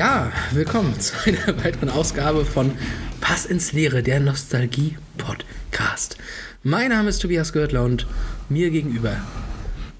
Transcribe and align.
Ja, 0.00 0.32
willkommen 0.52 0.98
zu 0.98 1.12
einer 1.26 1.62
weiteren 1.62 1.90
Ausgabe 1.90 2.46
von 2.46 2.72
Pass 3.20 3.44
ins 3.44 3.74
Leere, 3.74 4.02
der 4.02 4.18
Nostalgie-Podcast. 4.18 6.16
Mein 6.62 6.88
Name 6.88 7.10
ist 7.10 7.18
Tobias 7.18 7.52
Görtler 7.52 7.84
und 7.84 8.06
mir 8.48 8.70
gegenüber 8.70 9.14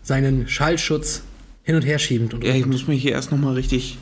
seinen 0.02 0.48
Schallschutz 0.48 1.20
hin 1.64 1.74
und 1.74 1.82
her 1.82 1.98
schiebend 1.98 2.32
und 2.32 2.44
Ja, 2.44 2.55
ich 2.55 2.64
muss 2.64 2.88
mich 2.88 3.02
hier 3.02 3.12
erst 3.12 3.30
nochmal 3.30 3.52
richtig. 3.52 3.98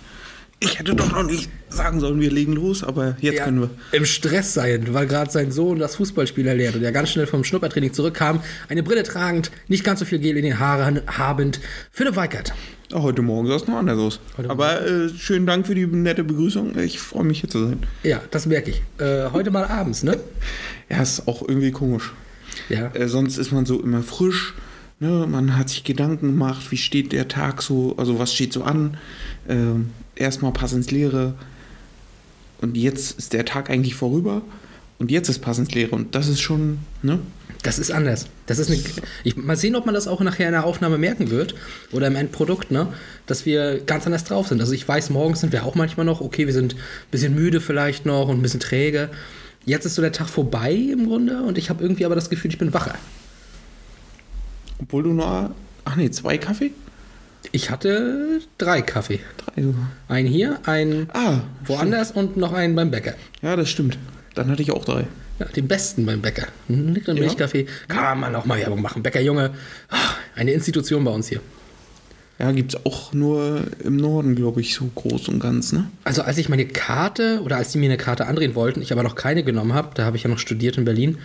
Ich 0.61 0.79
hätte 0.79 0.95
doch 0.97 1.13
noch 1.13 1.23
nicht 1.23 1.49
sagen 1.69 2.01
sollen, 2.01 2.21
wir 2.21 2.33
legen 2.33 2.53
los, 2.55 2.83
aber 2.83 3.17
jetzt 3.21 3.37
Ja, 3.39 3.45
können 3.45 3.61
wir. 3.61 3.71
im 3.93 4.05
Stress 4.05 4.55
sein, 4.55 4.89
weil 4.93 5.07
gerade 5.07 5.31
sein 5.31 5.53
Sohn 5.53 5.79
das 5.79 5.95
Fußballspiel 5.97 6.49
erlernt 6.49 6.75
und 6.75 6.83
er 6.83 6.91
ganz 6.91 7.11
schnell 7.11 7.29
vom 7.29 7.45
Schnuppertraining 7.45 7.93
zurückkam, 7.93 8.41
eine 8.69 8.83
Brille 8.83 9.05
tragend, 9.05 9.53
nicht 9.69 9.85
ganz 9.85 10.01
so 10.01 10.05
viel 10.05 10.19
Gel 10.19 10.37
in 10.37 10.43
den 10.45 10.59
Haaren 10.59 11.01
habend. 11.07 11.61
Philipp 11.93 12.17
Weikert. 12.17 12.55
Ah, 12.93 13.03
heute 13.03 13.23
Morgen 13.23 13.47
sah 13.47 13.55
es 13.55 13.69
noch 13.69 13.77
anders 13.77 13.99
aus. 13.99 14.21
Heute 14.37 14.51
aber 14.51 14.85
äh, 14.85 15.09
schönen 15.11 15.47
Dank 15.47 15.67
für 15.67 15.77
die 15.77 15.87
nette 15.87 16.25
Begrüßung. 16.25 16.77
Ich 16.79 16.99
freue 16.99 17.25
mich 17.25 17.41
hier 17.41 17.51
zu 17.51 17.65
sein. 17.67 17.87
Ja, 18.03 18.21
das 18.33 18.47
merke 18.47 18.71
ich. 18.71 18.83
Äh, 18.99 19.31
heute 19.33 19.51
mal 19.53 19.65
abends, 19.65 20.03
ne? 20.03 20.19
Ja, 20.91 21.03
ist 21.03 21.29
auch 21.29 21.43
irgendwie 21.47 21.71
komisch. 21.71 22.15
Ja. 22.71 22.91
Äh, 22.95 23.09
sonst 23.09 23.37
ist 23.37 23.53
man 23.53 23.67
so 23.67 23.81
immer 23.81 24.03
frisch. 24.03 24.55
Ne? 25.01 25.27
Man 25.29 25.57
hat 25.57 25.69
sich 25.69 25.85
Gedanken 25.85 26.29
gemacht, 26.29 26.71
wie 26.71 26.79
steht 26.79 27.13
der 27.13 27.29
Tag 27.29 27.61
so, 27.63 27.95
also 27.99 28.19
was 28.19 28.35
steht 28.35 28.53
so 28.55 28.63
an. 28.65 28.97
Ähm, 29.49 29.91
erstmal 30.19 30.53
Pass 30.53 30.73
ins 30.73 30.91
Leere. 30.91 31.35
Und 32.61 32.77
jetzt 32.77 33.19
ist 33.19 33.33
der 33.33 33.45
Tag 33.45 33.71
eigentlich 33.71 33.95
vorüber. 33.95 34.43
Und 34.99 35.11
jetzt 35.11 35.29
ist 35.29 35.39
Pass 35.41 35.59
ins 35.59 35.73
Leere. 35.73 35.95
Und 35.95 36.15
das 36.15 36.29
ist 36.29 36.41
schon, 36.41 36.79
ne? 37.03 37.21
Das 37.63 37.79
ist 37.79 37.91
anders. 37.91 38.27
Das 38.47 38.59
ist 38.59 38.71
eine, 38.71 38.81
ich, 39.25 39.37
mal 39.37 39.57
sehen, 39.57 39.75
ob 39.75 39.85
man 39.85 39.95
das 39.95 40.07
auch 40.07 40.21
nachher 40.21 40.47
in 40.47 40.53
der 40.53 40.65
Aufnahme 40.65 40.97
merken 40.97 41.31
wird 41.31 41.55
oder 41.93 42.07
im 42.07 42.17
Endprodukt, 42.17 42.71
ne? 42.71 42.89
Dass 43.27 43.47
wir 43.47 43.81
ganz 43.81 44.07
anders 44.07 44.25
drauf 44.25 44.49
sind. 44.49 44.61
Also 44.61 44.73
ich 44.73 44.87
weiß, 44.87 45.11
morgens 45.11 45.41
sind 45.41 45.53
wir 45.53 45.65
auch 45.65 45.75
manchmal 45.75 46.07
noch, 46.07 46.21
okay, 46.21 46.47
wir 46.47 46.55
sind 46.55 46.75
ein 46.75 47.11
bisschen 47.11 47.35
müde 47.35 47.61
vielleicht 47.61 48.07
noch 48.07 48.29
und 48.29 48.39
ein 48.39 48.43
bisschen 48.43 48.61
träge. 48.61 49.11
Jetzt 49.65 49.85
ist 49.85 49.97
so 49.97 50.03
der 50.03 50.13
Tag 50.13 50.29
vorbei 50.29 50.73
im 50.73 51.07
Grunde 51.07 51.43
und 51.43 51.59
ich 51.59 51.69
habe 51.69 51.83
irgendwie 51.83 52.05
aber 52.05 52.15
das 52.15 52.31
Gefühl, 52.31 52.51
ich 52.51 52.59
bin 52.59 52.73
wacher. 52.73 52.95
Obwohl 54.81 55.03
du 55.03 55.13
nur, 55.13 55.55
ach 55.85 55.97
nee, 55.97 56.11
zwei 56.11 56.39
Kaffee? 56.39 56.71
Ich 57.53 57.71
hatte 57.71 58.41
drei 58.59 58.83
Kaffee. 58.83 59.21
Drei 59.39 59.63
sogar. 59.63 59.91
Einen 60.09 60.29
hier, 60.29 60.59
einen 60.65 61.09
Ah, 61.13 61.41
woanders 61.65 62.13
und 62.13 62.37
noch 62.37 62.53
einen 62.53 62.75
beim 62.75 62.91
Bäcker. 62.91 63.15
Ja, 63.43 63.57
das 63.57 63.71
stimmt. 63.71 63.99
Dann 64.35 64.51
hatte 64.51 64.63
ich 64.63 64.71
auch 64.73 64.85
drei. 64.85 65.07
Ja, 65.39 65.47
den 65.47 65.69
besten 65.69 66.05
beim 66.05 66.21
Bäcker. 66.21 66.49
Einen 66.69 66.95
leckeren 66.95 67.17
Ja. 67.17 67.23
Milchkaffee. 67.23 67.67
Kann 67.89 68.21
man 68.21 68.35
auch 68.35 68.45
mal 68.45 68.59
Werbung 68.59 68.83
machen. 68.83 69.03
Bäcker 69.03 69.21
Junge, 69.21 69.53
ah, 69.89 69.97
eine 70.35 70.53
Institution 70.53 71.05
bei 71.05 71.11
uns 71.13 71.29
hier. 71.29 71.41
Ja, 72.39 72.53
gibt's 72.53 72.77
auch 72.87 73.13
nur 73.13 73.63
im 73.83 73.97
Norden, 73.97 74.37
glaube 74.37 74.61
ich, 74.61 74.75
so 74.75 74.89
groß 74.95 75.29
und 75.29 75.41
ganz, 75.41 75.73
ne? 75.73 75.89
Also 76.05 76.23
als 76.23 76.39
ich 76.39 76.49
meine 76.49 76.67
Karte 76.67 77.41
oder 77.43 77.57
als 77.57 77.73
die 77.73 77.79
mir 77.79 77.87
eine 77.87 77.97
Karte 77.97 78.27
andrehen 78.27 78.55
wollten, 78.55 78.81
ich 78.81 78.93
aber 78.93 79.03
noch 79.03 79.17
keine 79.17 79.43
genommen 79.43 79.75
habe, 79.75 79.91
da 79.95 80.05
habe 80.05 80.17
ich 80.17 80.23
ja 80.23 80.31
noch 80.31 80.39
studiert 80.39 80.79
in 80.79 80.85
Berlin, 80.85 81.19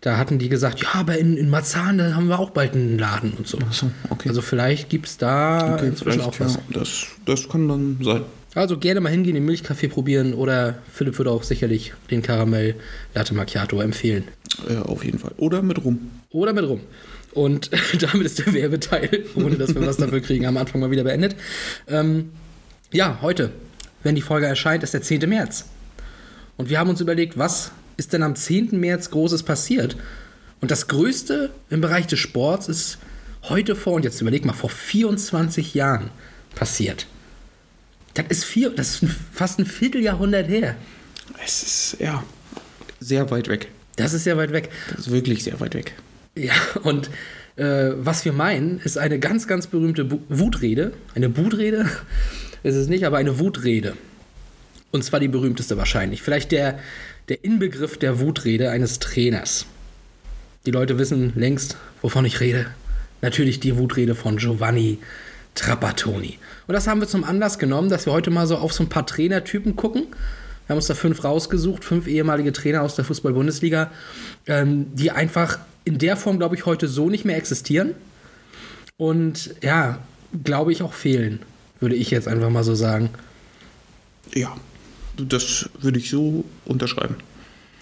da 0.00 0.18
hatten 0.18 0.38
die 0.38 0.48
gesagt, 0.48 0.82
ja, 0.82 0.88
aber 0.94 1.18
in, 1.18 1.36
in 1.36 1.50
Marzahn, 1.50 1.98
da 1.98 2.14
haben 2.14 2.28
wir 2.28 2.38
auch 2.38 2.50
bald 2.50 2.74
einen 2.74 2.98
Laden 2.98 3.32
und 3.32 3.46
so. 3.46 3.58
so, 3.70 3.90
okay. 4.10 4.28
Also 4.28 4.42
vielleicht 4.42 4.88
gibt 4.88 5.06
es 5.06 5.18
da 5.18 5.74
Okay, 5.74 5.88
inzwischen 5.88 6.20
auch 6.20 6.38
was. 6.38 6.54
ja, 6.54 6.60
das, 6.70 7.06
das 7.24 7.48
kann 7.48 7.68
dann 7.68 7.98
sein. 8.02 8.22
Also 8.54 8.78
gerne 8.78 9.00
mal 9.00 9.10
hingehen, 9.10 9.34
den 9.34 9.44
Milchkaffee 9.44 9.88
probieren 9.88 10.32
oder 10.32 10.78
Philipp 10.90 11.18
würde 11.18 11.30
auch 11.30 11.42
sicherlich 11.42 11.92
den 12.10 12.22
Karamell 12.22 12.74
Latte 13.14 13.34
Macchiato 13.34 13.80
empfehlen. 13.80 14.24
Äh, 14.68 14.76
auf 14.78 15.04
jeden 15.04 15.18
Fall. 15.18 15.32
Oder 15.36 15.60
mit 15.60 15.84
rum. 15.84 16.10
Oder 16.30 16.54
mit 16.54 16.64
rum. 16.66 16.80
Und 17.32 17.70
damit 18.00 18.24
ist 18.26 18.38
der 18.38 18.54
Werbeteil, 18.54 19.24
ohne 19.34 19.56
dass 19.56 19.74
wir 19.74 19.86
was 19.86 19.98
dafür 19.98 20.20
kriegen, 20.20 20.46
am 20.46 20.56
Anfang 20.56 20.80
mal 20.80 20.90
wieder 20.90 21.04
beendet. 21.04 21.36
Ähm, 21.86 22.30
ja, 22.92 23.18
heute, 23.20 23.50
wenn 24.02 24.14
die 24.14 24.22
Folge 24.22 24.46
erscheint, 24.46 24.82
ist 24.82 24.94
der 24.94 25.02
10. 25.02 25.28
März. 25.28 25.66
Und 26.56 26.70
wir 26.70 26.78
haben 26.78 26.88
uns 26.88 27.02
überlegt, 27.02 27.36
was 27.36 27.72
ist 27.96 28.12
denn 28.12 28.22
am 28.22 28.36
10. 28.36 28.78
März 28.78 29.10
Großes 29.10 29.42
passiert? 29.42 29.96
Und 30.60 30.70
das 30.70 30.88
Größte 30.88 31.50
im 31.70 31.80
Bereich 31.80 32.06
des 32.06 32.18
Sports 32.18 32.68
ist 32.68 32.98
heute 33.42 33.76
vor, 33.76 33.94
und 33.94 34.04
jetzt 34.04 34.20
überleg 34.20 34.44
mal, 34.44 34.52
vor 34.52 34.70
24 34.70 35.74
Jahren 35.74 36.10
passiert. 36.54 37.06
Das 38.14 38.26
ist, 38.28 38.44
vier, 38.44 38.70
das 38.70 39.02
ist 39.02 39.12
fast 39.32 39.58
ein 39.58 39.66
Vierteljahrhundert 39.66 40.48
her. 40.48 40.76
Es 41.44 41.62
ist, 41.62 42.00
ja, 42.00 42.24
sehr 43.00 43.30
weit 43.30 43.48
weg. 43.48 43.68
Das 43.96 44.12
ist 44.12 44.26
ja 44.26 44.36
weit 44.36 44.52
weg. 44.52 44.70
Das 44.90 45.00
ist 45.00 45.12
wirklich 45.12 45.44
sehr 45.44 45.60
weit 45.60 45.74
weg. 45.74 45.94
Ja, 46.34 46.54
und 46.82 47.10
äh, 47.56 47.92
was 47.96 48.24
wir 48.24 48.32
meinen, 48.32 48.78
ist 48.80 48.98
eine 48.98 49.18
ganz, 49.18 49.46
ganz 49.46 49.66
berühmte 49.66 50.04
Bu 50.04 50.20
Wutrede. 50.28 50.92
Eine 51.14 51.28
Butrede 51.28 51.88
ist 52.62 52.74
es 52.74 52.88
nicht, 52.88 53.04
aber 53.04 53.18
eine 53.18 53.38
Wutrede. 53.38 53.94
Und 54.92 55.04
zwar 55.04 55.20
die 55.20 55.28
berühmteste 55.28 55.76
wahrscheinlich. 55.76 56.22
Vielleicht 56.22 56.52
der, 56.52 56.78
der 57.28 57.44
Inbegriff 57.44 57.98
der 57.98 58.20
Wutrede 58.20 58.70
eines 58.70 58.98
Trainers. 58.98 59.66
Die 60.64 60.70
Leute 60.70 60.98
wissen 60.98 61.32
längst, 61.34 61.76
wovon 62.02 62.24
ich 62.24 62.40
rede. 62.40 62.66
Natürlich 63.22 63.60
die 63.60 63.76
Wutrede 63.76 64.14
von 64.14 64.36
Giovanni 64.36 64.98
Trapattoni. 65.54 66.38
Und 66.66 66.74
das 66.74 66.86
haben 66.86 67.00
wir 67.00 67.08
zum 67.08 67.24
Anlass 67.24 67.58
genommen, 67.58 67.88
dass 67.88 68.06
wir 68.06 68.12
heute 68.12 68.30
mal 68.30 68.46
so 68.46 68.56
auf 68.56 68.72
so 68.72 68.84
ein 68.84 68.88
paar 68.88 69.06
Trainertypen 69.06 69.74
gucken. 69.74 70.02
Wir 70.66 70.74
haben 70.74 70.78
uns 70.78 70.86
da 70.86 70.94
fünf 70.94 71.24
rausgesucht, 71.24 71.84
fünf 71.84 72.06
ehemalige 72.06 72.52
Trainer 72.52 72.82
aus 72.82 72.96
der 72.96 73.04
Fußball-Bundesliga, 73.04 73.90
ähm, 74.46 74.94
die 74.94 75.10
einfach 75.10 75.58
in 75.84 75.98
der 75.98 76.16
Form, 76.16 76.38
glaube 76.38 76.56
ich, 76.56 76.66
heute 76.66 76.88
so 76.88 77.08
nicht 77.08 77.24
mehr 77.24 77.36
existieren. 77.36 77.94
Und 78.96 79.54
ja, 79.62 79.98
glaube 80.44 80.72
ich, 80.72 80.82
auch 80.82 80.92
fehlen, 80.92 81.40
würde 81.80 81.94
ich 81.94 82.10
jetzt 82.10 82.28
einfach 82.28 82.50
mal 82.50 82.64
so 82.64 82.74
sagen. 82.74 83.10
Ja, 84.34 84.56
das 85.16 85.68
würde 85.80 85.98
ich 85.98 86.10
so 86.10 86.44
unterschreiben. 86.64 87.16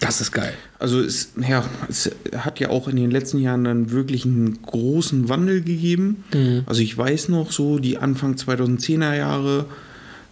Das 0.01 0.19
ist 0.19 0.31
geil. 0.33 0.53
Also 0.77 0.99
es, 0.99 1.31
ja, 1.47 1.63
es 1.87 2.11
hat 2.37 2.59
ja 2.59 2.69
auch 2.69 2.87
in 2.89 2.97
den 2.97 3.11
letzten 3.11 3.39
Jahren 3.39 3.63
dann 3.63 3.91
wirklich 3.91 4.25
einen 4.25 4.61
großen 4.61 5.29
Wandel 5.29 5.61
gegeben. 5.61 6.23
Also 6.65 6.81
ich 6.81 6.97
weiß 6.97 7.29
noch 7.29 7.51
so 7.51 7.79
die 7.79 7.97
Anfang 7.97 8.35
2010er 8.35 9.15
Jahre, 9.15 9.65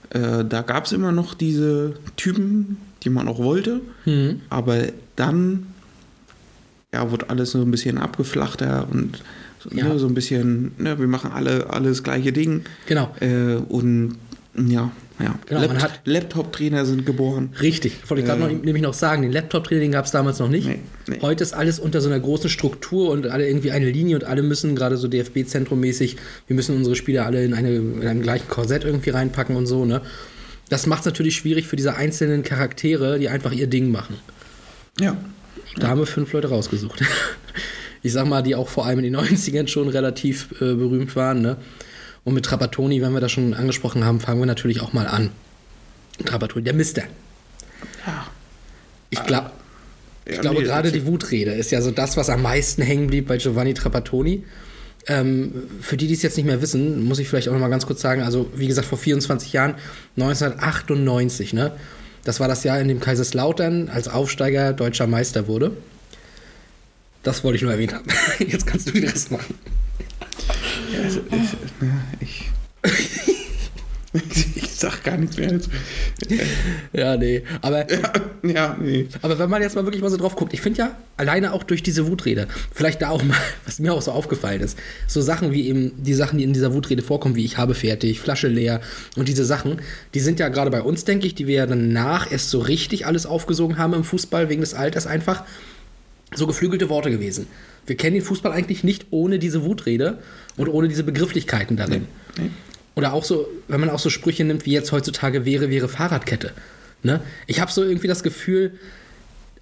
äh, 0.09 0.43
da 0.43 0.61
gab 0.61 0.85
es 0.85 0.91
immer 0.91 1.11
noch 1.13 1.33
diese 1.33 1.93
Typen, 2.17 2.77
die 3.03 3.09
man 3.09 3.27
auch 3.29 3.39
wollte. 3.39 3.79
Aber 4.49 4.83
dann 5.15 5.67
ja, 6.93 7.09
wurde 7.09 7.29
alles 7.29 7.51
so 7.51 7.61
ein 7.61 7.71
bisschen 7.71 7.97
abgeflachter 7.97 8.87
und 8.91 9.23
so, 9.59 9.69
Ja. 9.73 9.87
ne, 9.87 9.97
so 9.97 10.07
ein 10.07 10.13
bisschen, 10.13 10.73
ne, 10.77 10.99
wir 10.99 11.07
machen 11.07 11.31
alle 11.31 11.69
alles 11.69 12.03
gleiche 12.03 12.33
Ding. 12.33 12.65
Genau. 12.85 13.15
Äh, 13.21 13.55
und 13.55 14.17
ja, 14.55 14.91
ja. 15.19 15.37
Genau, 15.47 15.61
hat- 15.81 16.01
Laptop-Trainer 16.05 16.85
sind 16.85 17.05
geboren. 17.05 17.51
Richtig, 17.61 17.93
wollte 18.09 18.21
ich 18.21 18.27
gerade 18.27 18.41
noch, 18.41 18.49
nämlich 18.49 18.81
noch 18.81 18.93
sagen, 18.93 19.21
den 19.21 19.31
Laptop-Training 19.31 19.91
gab 19.91 20.05
es 20.05 20.11
damals 20.11 20.39
noch 20.39 20.49
nicht. 20.49 20.67
Nee, 20.67 20.79
nee. 21.07 21.19
Heute 21.21 21.43
ist 21.43 21.53
alles 21.53 21.79
unter 21.79 22.01
so 22.01 22.09
einer 22.09 22.19
großen 22.19 22.49
Struktur 22.49 23.11
und 23.11 23.27
alle 23.27 23.47
irgendwie 23.47 23.71
eine 23.71 23.89
Linie 23.89 24.15
und 24.15 24.23
alle 24.23 24.41
müssen 24.41 24.75
gerade 24.75 24.97
so 24.97 25.07
DFB-Zentrum-mäßig, 25.07 26.17
wir 26.47 26.55
müssen 26.55 26.75
unsere 26.75 26.95
Spieler 26.95 27.25
alle 27.25 27.43
in, 27.45 27.53
eine, 27.53 27.75
in 27.75 28.07
einem 28.07 28.21
gleichen 28.21 28.47
Korsett 28.47 28.83
irgendwie 28.83 29.11
reinpacken 29.11 29.55
und 29.55 29.67
so, 29.67 29.85
ne? 29.85 30.01
Das 30.69 30.87
macht 30.87 31.01
es 31.01 31.05
natürlich 31.05 31.35
schwierig 31.35 31.67
für 31.67 31.75
diese 31.75 31.95
einzelnen 31.95 32.41
Charaktere, 32.41 33.19
die 33.19 33.29
einfach 33.29 33.51
ihr 33.51 33.67
Ding 33.67 33.91
machen. 33.91 34.15
Ja. 34.99 35.15
Da 35.77 35.87
haben 35.87 35.99
wir 35.99 36.05
fünf 36.07 36.31
Leute 36.33 36.49
rausgesucht. 36.49 37.01
Ich 38.05 38.11
sag 38.11 38.27
mal, 38.27 38.41
die 38.41 38.53
auch 38.53 38.67
vor 38.67 38.85
allem 38.85 38.99
in 38.99 39.05
den 39.05 39.15
90ern 39.17 39.69
schon 39.69 39.87
relativ 39.87 40.51
äh, 40.59 40.73
berühmt 40.75 41.15
waren. 41.15 41.41
Ne? 41.41 41.55
Und 42.23 42.33
mit 42.33 42.45
Trapattoni, 42.45 43.01
wenn 43.01 43.13
wir 43.13 43.19
das 43.19 43.31
schon 43.31 43.53
angesprochen 43.53 44.05
haben, 44.05 44.19
fangen 44.19 44.39
wir 44.39 44.45
natürlich 44.45 44.81
auch 44.81 44.93
mal 44.93 45.07
an. 45.07 45.31
Trapattoni, 46.25 46.63
der 46.63 46.73
Mister. 46.73 47.03
Ja. 48.05 48.27
Ich, 49.09 49.23
glaub, 49.23 49.51
ich 50.25 50.35
Ja, 50.35 50.41
glaube, 50.41 50.59
nee, 50.59 50.65
gerade 50.65 50.91
die 50.91 51.05
Wutrede 51.05 51.51
ist 51.51 51.71
ja 51.71 51.81
so 51.81 51.91
das, 51.91 52.17
was 52.17 52.29
am 52.29 52.41
meisten 52.41 52.81
hängen 52.81 53.07
blieb 53.07 53.27
bei 53.27 53.37
Giovanni 53.37 53.73
Trapattoni. 53.73 54.43
Ähm, 55.07 55.53
für 55.81 55.97
die, 55.97 56.07
die 56.07 56.13
es 56.13 56.21
jetzt 56.21 56.37
nicht 56.37 56.45
mehr 56.45 56.61
wissen, 56.61 57.03
muss 57.03 57.19
ich 57.19 57.27
vielleicht 57.27 57.49
auch 57.49 57.53
noch 57.53 57.59
mal 57.59 57.67
ganz 57.67 57.85
kurz 57.85 57.99
sagen, 57.99 58.21
also 58.21 58.49
wie 58.55 58.67
gesagt, 58.67 58.87
vor 58.87 58.97
24 58.97 59.51
Jahren, 59.51 59.75
1998, 60.15 61.53
ne? 61.53 61.73
Das 62.23 62.39
war 62.39 62.47
das 62.47 62.63
Jahr, 62.63 62.79
in 62.79 62.87
dem 62.87 63.01
Kaiserslautern 63.01 63.89
als 63.89 64.07
Aufsteiger 64.07 64.71
deutscher 64.71 65.07
Meister 65.07 65.47
wurde. 65.47 65.71
Das 67.21 67.43
wollte 67.43 67.57
ich 67.57 67.61
nur 67.63 67.71
erwähnt 67.73 67.93
haben. 67.93 68.05
Jetzt 68.39 68.65
kannst 68.65 68.87
du 68.87 68.91
den 68.93 69.03
Rest 69.03 69.29
machen. 69.29 69.55
Also, 71.01 71.21
ich, 72.21 72.51
ich, 72.91 73.33
ich 74.55 74.71
sag 74.71 75.03
gar 75.03 75.17
nichts 75.17 75.37
mehr. 75.37 75.51
dazu. 75.53 75.69
Ja, 76.91 77.17
nee. 77.17 77.43
Aber, 77.61 77.85
Ja, 78.43 78.77
nee. 78.79 79.07
aber 79.21 79.39
wenn 79.39 79.49
man 79.49 79.61
jetzt 79.61 79.75
mal 79.75 79.85
wirklich 79.85 80.01
mal 80.01 80.09
so 80.09 80.17
drauf 80.17 80.35
guckt, 80.35 80.53
ich 80.53 80.61
finde 80.61 80.79
ja, 80.79 80.97
alleine 81.17 81.53
auch 81.53 81.63
durch 81.63 81.81
diese 81.81 82.07
Wutrede, 82.07 82.47
vielleicht 82.73 83.01
da 83.01 83.09
auch 83.09 83.23
mal, 83.23 83.37
was 83.65 83.79
mir 83.79 83.93
auch 83.93 84.01
so 84.01 84.11
aufgefallen 84.11 84.61
ist, 84.61 84.77
so 85.07 85.21
Sachen 85.21 85.51
wie 85.51 85.67
eben 85.67 85.93
die 86.03 86.13
Sachen, 86.13 86.37
die 86.37 86.43
in 86.43 86.53
dieser 86.53 86.73
Wutrede 86.73 87.01
vorkommen, 87.01 87.35
wie 87.35 87.45
ich 87.45 87.57
habe 87.57 87.73
fertig, 87.73 88.19
Flasche 88.19 88.49
leer 88.49 88.81
und 89.15 89.29
diese 89.29 89.45
Sachen, 89.45 89.81
die 90.13 90.19
sind 90.19 90.39
ja 90.39 90.49
gerade 90.49 90.71
bei 90.71 90.81
uns, 90.81 91.05
denke 91.05 91.25
ich, 91.25 91.35
die 91.35 91.47
wir 91.47 91.55
ja 91.55 91.65
danach 91.65 92.31
erst 92.31 92.49
so 92.49 92.59
richtig 92.59 93.05
alles 93.05 93.25
aufgesogen 93.25 93.77
haben 93.77 93.93
im 93.93 94.03
Fußball, 94.03 94.49
wegen 94.49 94.61
des 94.61 94.73
Alters 94.73 95.07
einfach, 95.07 95.43
so 96.35 96.47
geflügelte 96.47 96.89
Worte 96.89 97.11
gewesen. 97.11 97.47
Wir 97.85 97.97
kennen 97.97 98.15
den 98.15 98.23
Fußball 98.23 98.51
eigentlich 98.51 98.83
nicht 98.83 99.07
ohne 99.11 99.39
diese 99.39 99.63
Wutrede 99.63 100.19
und 100.57 100.69
ohne 100.69 100.87
diese 100.87 101.03
Begrifflichkeiten 101.03 101.77
darin. 101.77 102.07
Oder 102.95 103.13
auch 103.13 103.23
so, 103.23 103.47
wenn 103.67 103.79
man 103.79 103.89
auch 103.89 103.99
so 103.99 104.09
Sprüche 104.09 104.43
nimmt, 104.43 104.65
wie 104.65 104.71
jetzt 104.71 104.91
heutzutage 104.91 105.45
wäre, 105.45 105.69
wäre 105.69 105.87
Fahrradkette. 105.89 106.51
Ne? 107.01 107.21
Ich 107.47 107.59
habe 107.59 107.71
so 107.71 107.83
irgendwie 107.83 108.07
das 108.07 108.23
Gefühl, 108.23 108.73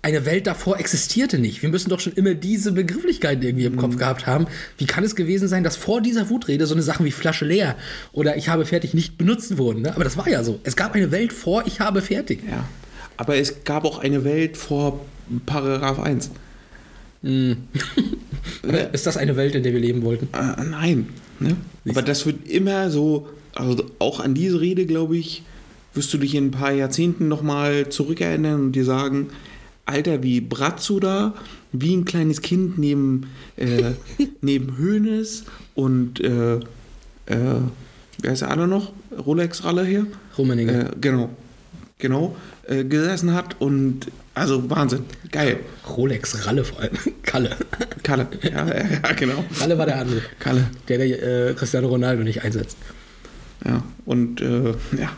eine 0.03 0.25
Welt 0.25 0.47
davor 0.47 0.79
existierte 0.79 1.37
nicht. 1.37 1.61
Wir 1.61 1.69
müssen 1.69 1.89
doch 1.89 1.99
schon 1.99 2.13
immer 2.13 2.33
diese 2.33 2.71
Begrifflichkeiten 2.71 3.43
irgendwie 3.43 3.65
im 3.65 3.77
Kopf 3.77 3.97
gehabt 3.97 4.25
haben. 4.25 4.47
Wie 4.77 4.85
kann 4.85 5.03
es 5.03 5.15
gewesen 5.15 5.47
sein, 5.47 5.63
dass 5.63 5.75
vor 5.75 6.01
dieser 6.01 6.29
Wutrede 6.29 6.65
so 6.65 6.73
eine 6.73 6.81
Sachen 6.81 7.05
wie 7.05 7.11
Flasche 7.11 7.45
leer 7.45 7.75
oder 8.11 8.35
ich 8.35 8.49
habe 8.49 8.65
fertig 8.65 8.93
nicht 8.93 9.17
benutzt 9.17 9.57
wurden? 9.57 9.83
Ne? 9.83 9.93
Aber 9.93 10.03
das 10.03 10.17
war 10.17 10.27
ja 10.27 10.43
so. 10.43 10.59
Es 10.63 10.75
gab 10.75 10.95
eine 10.95 11.11
Welt 11.11 11.31
vor 11.33 11.63
ich 11.67 11.79
habe 11.79 12.01
fertig. 12.01 12.41
Ja. 12.49 12.67
Aber 13.17 13.35
es 13.35 13.63
gab 13.63 13.85
auch 13.85 13.99
eine 13.99 14.23
Welt 14.23 14.57
vor 14.57 15.05
Paragraph 15.45 15.99
1. 15.99 16.31
Ist 18.93 19.05
das 19.05 19.17
eine 19.17 19.35
Welt, 19.35 19.55
in 19.55 19.63
der 19.63 19.73
wir 19.73 19.79
leben 19.79 20.03
wollten? 20.03 20.29
Äh, 20.33 20.63
nein. 20.63 21.09
Ne? 21.39 21.57
Aber 21.89 22.01
das 22.01 22.25
wird 22.25 22.47
immer 22.47 22.89
so, 22.89 23.27
also 23.55 23.85
auch 23.99 24.19
an 24.19 24.33
diese 24.33 24.61
Rede, 24.61 24.85
glaube 24.85 25.17
ich, 25.17 25.43
wirst 25.93 26.13
du 26.13 26.17
dich 26.17 26.35
in 26.35 26.47
ein 26.47 26.51
paar 26.51 26.71
Jahrzehnten 26.71 27.27
nochmal 27.27 27.89
zurückerinnern 27.89 28.61
und 28.61 28.71
dir 28.73 28.85
sagen, 28.85 29.29
Alter, 29.85 30.23
wie 30.23 30.41
Bratzo 30.41 30.99
da, 30.99 31.33
wie 31.71 31.95
ein 31.95 32.05
kleines 32.05 32.41
Kind 32.41 32.77
neben, 32.77 33.27
äh, 33.57 33.91
neben 34.41 34.77
Hönes 34.77 35.45
und 35.75 36.19
äh, 36.21 36.55
äh, 36.55 36.59
wie 38.21 38.29
heißt 38.29 38.41
der 38.41 38.51
andere 38.51 38.67
noch? 38.67 38.93
Rolex-Ralle 39.17 39.85
hier? 39.85 40.07
Rummenigge. 40.37 40.71
Äh, 40.71 40.85
genau. 40.99 41.29
Genau. 41.97 42.35
Äh, 42.67 42.83
gesessen 42.85 43.33
hat 43.33 43.59
und 43.59 44.07
also 44.33 44.69
Wahnsinn. 44.69 45.05
Geil. 45.31 45.59
Rolex 45.87 46.45
Ralle 46.45 46.63
vor 46.63 46.79
allem. 46.79 46.93
Kalle. 47.23 47.55
Kalle. 48.03 48.27
Ja, 48.41 48.67
ja, 48.67 49.13
genau. 49.13 49.43
Kalle 49.57 49.77
war 49.77 49.85
der 49.85 49.99
andere. 49.99 50.21
Kalle. 50.39 50.69
Der, 50.87 50.97
der 50.97 51.49
äh, 51.49 51.53
Cristiano 51.53 51.87
Ronaldo 51.87 52.23
nicht 52.23 52.43
einsetzt. 52.43 52.77
Ja, 53.65 53.83
und 54.05 54.41
äh, 54.41 54.73
ja. 54.97 55.11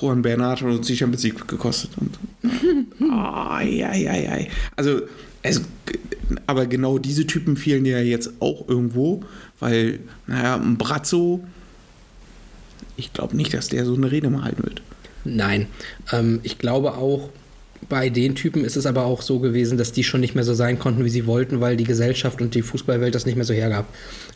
Juan 0.00 0.22
Bernat 0.22 0.60
hat 0.60 0.68
uns 0.68 0.86
die 0.86 0.96
Champions 0.96 1.22
League 1.22 1.48
gekostet. 1.48 1.90
Und, 1.96 2.18
ah, 3.10 3.60
ja, 3.62 3.94
ja, 3.94 4.14
ja. 4.14 4.46
Also, 4.76 5.02
es, 5.42 5.62
aber 6.46 6.66
genau 6.66 6.98
diese 6.98 7.26
Typen 7.26 7.56
fehlen 7.56 7.84
ja 7.84 7.98
jetzt 7.98 8.30
auch 8.40 8.68
irgendwo, 8.68 9.22
weil, 9.60 10.00
naja, 10.26 10.56
ein 10.56 10.76
Brazzo, 10.76 11.44
ich 12.96 13.12
glaube 13.12 13.36
nicht, 13.36 13.54
dass 13.54 13.68
der 13.68 13.84
so 13.84 13.94
eine 13.94 14.10
Rede 14.10 14.30
mal 14.30 14.44
halten 14.44 14.64
wird. 14.64 14.82
Nein. 15.24 15.66
Ähm, 16.12 16.40
ich 16.42 16.58
glaube 16.58 16.94
auch, 16.94 17.30
bei 17.88 18.08
den 18.08 18.34
Typen 18.34 18.64
ist 18.64 18.76
es 18.76 18.86
aber 18.86 19.04
auch 19.04 19.22
so 19.22 19.38
gewesen, 19.40 19.78
dass 19.78 19.92
die 19.92 20.04
schon 20.04 20.20
nicht 20.20 20.34
mehr 20.34 20.44
so 20.44 20.54
sein 20.54 20.78
konnten, 20.78 21.04
wie 21.04 21.10
sie 21.10 21.26
wollten, 21.26 21.60
weil 21.60 21.76
die 21.76 21.84
Gesellschaft 21.84 22.40
und 22.40 22.54
die 22.54 22.62
Fußballwelt 22.62 23.14
das 23.14 23.26
nicht 23.26 23.36
mehr 23.36 23.44
so 23.44 23.54
hergab. 23.54 23.86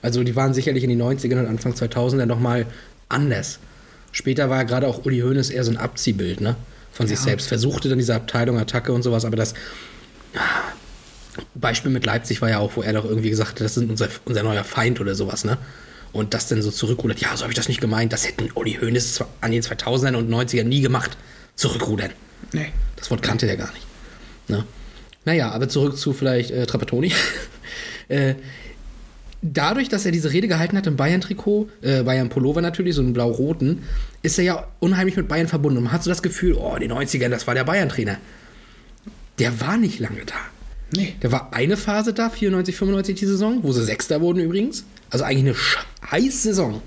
Also 0.02 0.22
die 0.24 0.36
waren 0.36 0.54
sicherlich 0.54 0.84
in 0.84 0.90
den 0.90 1.02
90ern 1.02 1.40
und 1.40 1.46
Anfang 1.46 1.72
2000er 1.72 2.26
nochmal 2.26 2.66
anders. 3.08 3.58
Später 4.12 4.48
war 4.50 4.58
ja 4.58 4.62
gerade 4.64 4.86
auch 4.86 5.04
Uli 5.04 5.20
Hoeneß 5.20 5.50
eher 5.50 5.64
so 5.64 5.70
ein 5.70 5.76
Abziehbild 5.76 6.40
ne? 6.40 6.56
von 6.92 7.06
sich 7.06 7.18
Ja. 7.18 7.24
selbst. 7.24 7.48
Versuchte 7.48 7.88
dann 7.88 7.98
diese 7.98 8.14
Abteilung, 8.14 8.58
Attacke 8.58 8.92
und 8.92 9.02
sowas, 9.02 9.24
aber 9.24 9.36
das 9.36 9.54
Beispiel 11.54 11.90
mit 11.90 12.04
Leipzig 12.06 12.40
war 12.42 12.50
ja 12.50 12.58
auch, 12.58 12.72
wo 12.76 12.82
er 12.82 12.92
doch 12.92 13.04
irgendwie 13.04 13.30
gesagt 13.30 13.52
hat, 13.52 13.60
das 13.60 13.76
ist 13.76 13.88
unser, 13.88 14.08
unser 14.24 14.42
neuer 14.42 14.64
Feind 14.64 15.00
oder 15.00 15.14
sowas, 15.14 15.44
ne? 15.44 15.58
Und 16.12 16.32
das 16.34 16.48
dann 16.48 16.62
so 16.62 16.70
zurückrudert. 16.70 17.20
Ja, 17.20 17.36
so 17.36 17.42
habe 17.42 17.52
ich 17.52 17.56
das 17.56 17.68
nicht 17.68 17.80
gemeint. 17.80 18.12
Das 18.12 18.26
hätten 18.26 18.50
Uli 18.54 18.78
Hoeneß 18.80 19.22
an 19.42 19.52
den 19.52 19.62
2000ern 19.62 20.14
und 20.16 20.30
90ern 20.30 20.64
nie 20.64 20.80
gemacht. 20.80 21.16
Zurückrudern. 21.54 22.10
Nee. 22.52 22.72
Das 22.96 23.10
Wort 23.10 23.22
kannte 23.22 23.46
der 23.46 23.56
gar 23.56 23.72
nicht. 23.72 23.86
Ne? 24.48 24.64
Naja, 25.24 25.50
aber 25.50 25.68
zurück 25.68 25.96
zu 25.96 26.12
vielleicht 26.12 26.50
äh, 26.50 26.66
Trapattoni. 26.66 27.12
äh, 28.08 28.34
dadurch, 29.42 29.88
dass 29.88 30.06
er 30.06 30.12
diese 30.12 30.32
Rede 30.32 30.48
gehalten 30.48 30.76
hat 30.76 30.86
im 30.86 30.96
Bayern-Trikot, 30.96 31.68
äh, 31.82 32.02
Bayern-Pullover 32.02 32.60
natürlich, 32.60 32.94
so 32.94 33.02
einen 33.02 33.12
blau-roten, 33.12 33.82
ist 34.22 34.38
er 34.38 34.44
ja 34.44 34.68
unheimlich 34.80 35.16
mit 35.16 35.28
Bayern 35.28 35.48
verbunden. 35.48 35.78
Und 35.78 35.84
man 35.84 35.92
hat 35.92 36.02
so 36.02 36.10
das 36.10 36.22
Gefühl, 36.22 36.54
oh, 36.54 36.74
in 36.74 36.80
den 36.80 36.92
90ern, 36.92 37.28
das 37.28 37.46
war 37.46 37.54
der 37.54 37.64
Bayern-Trainer. 37.64 38.16
Der 39.38 39.60
war 39.60 39.76
nicht 39.76 40.00
lange 40.00 40.24
da. 40.24 40.34
Nee. 40.96 41.14
Der 41.22 41.30
war 41.30 41.52
eine 41.52 41.76
Phase 41.76 42.14
da, 42.14 42.30
94, 42.30 42.74
95 42.74 43.14
die 43.18 43.26
Saison, 43.26 43.62
wo 43.62 43.72
sie 43.72 43.84
Sechster 43.84 44.20
wurden 44.20 44.40
übrigens. 44.40 44.84
Also 45.10 45.24
eigentlich 45.24 45.44
eine 45.44 45.54
scheiß 45.54 46.42
Saison. 46.42 46.82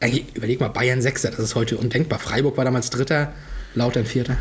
Eigentlich, 0.00 0.26
überleg 0.34 0.60
mal, 0.60 0.68
Bayern 0.68 1.02
Sechster, 1.02 1.30
das 1.30 1.40
ist 1.40 1.54
heute 1.54 1.76
undenkbar. 1.76 2.18
Freiburg 2.18 2.56
war 2.56 2.64
damals 2.64 2.90
Dritter, 2.90 3.32
Lautern 3.74 4.06
Vierter. 4.06 4.36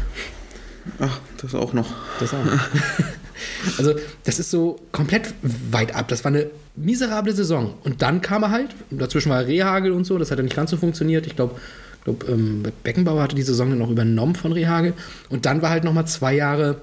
Ach, 1.00 1.20
das 1.42 1.56
auch 1.56 1.74
noch. 1.74 1.94
Das 2.20 2.34
auch. 2.34 2.46
also, 3.78 3.96
das 4.24 4.40
ist 4.40 4.52
so 4.52 4.80
komplett 4.92 5.34
weit 5.72 5.96
ab. 5.96 6.08
Das 6.10 6.24
war 6.24 6.32
eine 6.32 6.48
miserable 6.76 7.34
Saison. 7.34 7.74
Und 7.84 8.02
dann 8.02 8.22
kam 8.22 8.44
er 8.44 8.52
halt, 8.52 8.76
dazwischen 8.90 9.30
war 9.30 9.46
Rehagel 9.46 9.92
und 9.92 10.06
so, 10.06 10.18
das 10.18 10.32
hat 10.32 10.38
ja 10.38 10.44
nicht 10.44 10.56
ganz 10.56 10.72
so 10.72 10.78
funktioniert. 10.78 11.26
Ich 11.26 11.36
glaube, 11.36 11.56
glaub, 12.04 12.28
ähm, 12.28 12.64
Beckenbauer 12.84 13.24
hatte 13.24 13.36
die 13.36 13.44
Saison 13.44 13.70
dann 13.70 13.80
noch 13.80 13.90
übernommen 13.90 14.36
von 14.36 14.52
Rehagel. 14.52 14.94
Und 15.30 15.46
dann 15.46 15.62
war 15.62 15.70
halt 15.70 15.84
nochmal 15.84 16.08
zwei 16.08 16.36
Jahre 16.36 16.82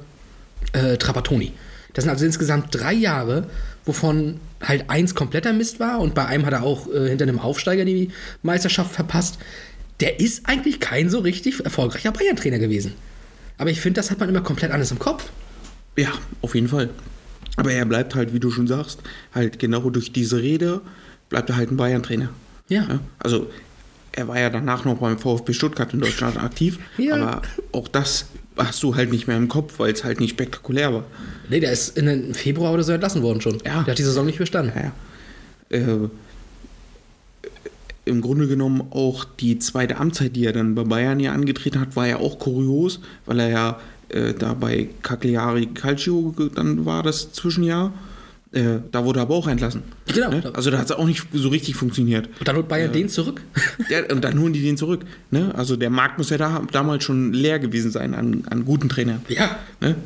äh, 0.73 0.97
Trapattoni. 0.97 1.53
Das 1.93 2.05
sind 2.05 2.11
also 2.11 2.25
insgesamt 2.25 2.69
drei 2.71 2.93
Jahre, 2.93 3.47
wovon 3.85 4.41
halt 4.63 4.89
eins 4.89 5.15
kompletter 5.15 5.53
Mist 5.53 5.81
war 5.81 6.01
und 6.01 6.15
bei 6.15 6.27
einem 6.27 6.47
hat 6.47 6.53
er 6.53 6.63
auch 6.63 6.87
äh, 6.93 7.09
hinter 7.09 7.25
einem 7.25 7.39
Aufsteiger 7.39 7.85
die 7.85 8.11
Meisterschaft 8.43 8.93
verpasst. 8.93 9.39
Der 10.01 10.19
ist 10.21 10.47
eigentlich 10.47 10.81
kein 10.81 11.11
so 11.11 11.19
richtig 11.21 11.63
erfolgreicher 11.65 12.13
Bayern-Trainer 12.13 12.59
gewesen. 12.59 12.95
Aber 13.59 13.71
ich 13.71 13.81
finde, 13.81 14.01
das 14.01 14.11
hat 14.11 14.19
man 14.21 14.29
immer 14.29 14.41
komplett 14.41 14.71
anders 14.71 14.91
im 14.91 14.99
Kopf. 14.99 15.31
Ja, 15.97 16.09
auf 16.41 16.55
jeden 16.55 16.69
Fall. 16.69 16.91
Aber 17.57 17.73
er 17.73 17.85
bleibt 17.85 18.15
halt, 18.15 18.33
wie 18.33 18.41
du 18.41 18.51
schon 18.51 18.67
sagst, 18.67 19.01
halt 19.35 19.59
genau 19.59 19.91
durch 19.91 20.13
diese 20.13 20.41
Rede 20.41 20.81
bleibt 21.29 21.51
er 21.51 21.57
halt 21.57 21.71
ein 21.71 21.77
Bayern-Trainer. 21.77 22.31
Ja. 22.69 22.83
Ja, 22.89 23.01
also 23.19 23.51
er 24.13 24.29
war 24.29 24.39
ja 24.41 24.49
danach 24.51 24.85
noch 24.85 24.99
beim 24.99 25.19
VfB 25.19 25.53
Stuttgart 25.53 25.93
in 25.93 26.01
Deutschland 26.01 26.37
aktiv, 26.43 26.79
Ja. 26.97 27.15
aber 27.17 27.43
auch 27.73 27.89
das 27.89 28.27
hast 28.57 28.83
du 28.83 28.95
halt 28.97 29.11
nicht 29.11 29.27
mehr 29.27 29.37
im 29.37 29.49
Kopf, 29.49 29.79
weil 29.79 29.93
es 29.93 30.05
halt 30.05 30.21
nicht 30.21 30.31
spektakulär 30.31 30.93
war. 30.95 31.05
Nee, 31.49 31.61
der 31.61 31.73
ist 31.73 31.97
in 31.99 32.35
Februar 32.35 32.73
oder 32.73 32.83
so 32.83 32.93
entlassen 32.93 33.23
worden 33.23 33.41
schon. 33.41 33.55
Ja. 33.65 33.83
Der 33.83 33.93
hat 33.93 33.99
die 33.99 34.03
Saison 34.03 34.27
nicht 34.27 34.39
bestanden. 34.39 34.73
Ja, 34.75 34.93
ja. 35.79 35.95
Äh, 36.05 36.09
Im 38.05 38.21
Grunde 38.23 38.49
genommen 38.49 38.83
auch 38.91 39.25
die 39.25 39.59
zweite 39.59 39.99
Amtszeit, 39.99 40.35
die 40.35 40.47
er 40.47 40.53
dann 40.53 40.75
bei 40.75 40.85
Bayern 40.85 41.21
ja 41.21 41.33
angetreten 41.33 41.81
hat, 41.81 41.97
war 41.97 42.07
ja 42.07 42.17
auch 42.17 42.39
kurios, 42.39 43.01
weil 43.27 43.41
er 43.41 43.49
ja 43.49 43.81
äh, 44.09 44.35
da 44.35 44.55
bei 44.55 44.89
Cagliari 45.03 45.67
Calcio 45.67 46.35
dann 46.55 46.87
war 46.87 47.03
das 47.03 47.33
Zwischenjahr. 47.33 47.93
Äh, 48.53 48.79
da 48.91 49.05
wurde 49.05 49.21
er 49.21 49.23
aber 49.23 49.37
auch 49.37 49.47
entlassen. 49.47 49.83
Genau. 50.13 50.31
Ne? 50.31 50.51
Also 50.55 50.73
da 50.73 50.79
hat 50.79 50.87
es 50.87 50.93
auch 50.93 51.07
nicht 51.07 51.25
so 51.33 51.51
richtig 51.51 51.77
funktioniert. 51.77 52.29
Und 52.39 52.49
dann 52.49 52.57
holt 52.57 52.67
Bayern 52.69 52.93
den 52.93 53.09
zurück. 53.09 53.43
Ja, 53.89 54.01
und 54.13 54.23
dann 54.23 54.41
holen 54.41 54.53
die 54.53 54.63
den 54.63 54.77
zurück. 54.77 55.03
Ne? 55.31 55.55
Also 55.55 55.77
der 55.77 55.91
Markt 55.91 56.19
muss 56.19 56.31
ja 56.31 56.39
da, 56.39 56.63
damals 56.73 57.05
schon 57.05 57.33
leer 57.33 57.59
gewesen 57.59 57.91
sein 57.91 58.15
an, 58.15 58.45
an 58.51 58.65
guten 58.65 58.89
Trainern. 58.89 59.23
ja. 59.29 59.59
Ne? 59.81 59.97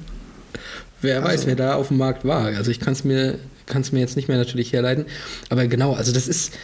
Wer 1.01 1.23
weiß, 1.23 1.47
wer 1.47 1.55
da 1.55 1.75
auf 1.75 1.89
dem 1.89 1.99
Markt 1.99 2.25
war. 2.25 2.47
Also 2.47 2.71
ich 2.71 2.81
kann 2.81 2.95
es 2.95 3.05
mir, 3.05 3.39
kann's 3.67 3.93
mir 3.93 4.01
jetzt 4.01 4.17
nicht 4.17 4.29
mehr 4.29 4.39
natürlich 4.39 4.73
herleiten. 4.73 5.05
Aber 5.51 5.67
genau, 5.67 5.93
also 5.93 6.13
das 6.13 6.29
ist, 6.29 6.55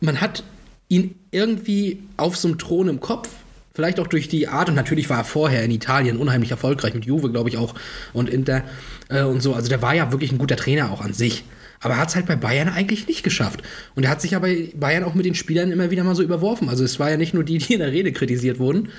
man 0.00 0.20
hat 0.20 0.42
ihn 0.88 1.14
irgendwie 1.30 1.98
auf 2.16 2.36
so 2.36 2.48
einem 2.48 2.58
Thron 2.58 2.88
im 2.88 3.00
Kopf. 3.00 3.28
Vielleicht 3.72 3.98
auch 3.98 4.06
durch 4.06 4.28
die 4.28 4.46
Art, 4.46 4.68
und 4.68 4.76
natürlich 4.76 5.10
war 5.10 5.18
er 5.18 5.24
vorher 5.24 5.64
in 5.64 5.70
Italien 5.72 6.16
unheimlich 6.16 6.52
erfolgreich, 6.52 6.94
mit 6.94 7.06
Juve, 7.06 7.30
glaube 7.30 7.48
ich 7.48 7.56
auch, 7.58 7.74
und 8.12 8.28
Inter 8.28 8.62
äh, 9.08 9.22
und 9.22 9.42
so. 9.42 9.54
Also 9.54 9.68
der 9.68 9.82
war 9.82 9.94
ja 9.94 10.12
wirklich 10.12 10.30
ein 10.30 10.38
guter 10.38 10.56
Trainer 10.56 10.92
auch 10.92 11.00
an 11.00 11.12
sich. 11.12 11.44
Aber 11.80 11.94
er 11.94 12.00
hat 12.00 12.08
es 12.08 12.14
halt 12.14 12.26
bei 12.26 12.36
Bayern 12.36 12.68
eigentlich 12.68 13.08
nicht 13.08 13.24
geschafft. 13.24 13.62
Und 13.94 14.04
er 14.04 14.10
hat 14.10 14.20
sich 14.20 14.30
ja 14.30 14.38
bei 14.38 14.70
Bayern 14.74 15.04
auch 15.04 15.14
mit 15.14 15.26
den 15.26 15.34
Spielern 15.34 15.72
immer 15.72 15.90
wieder 15.90 16.04
mal 16.04 16.14
so 16.14 16.22
überworfen. 16.22 16.68
Also 16.68 16.84
es 16.84 17.00
war 17.00 17.10
ja 17.10 17.16
nicht 17.16 17.34
nur 17.34 17.44
die, 17.44 17.58
die 17.58 17.74
in 17.74 17.80
der 17.80 17.92
Rede 17.92 18.12
kritisiert 18.12 18.58
wurden, 18.58 18.90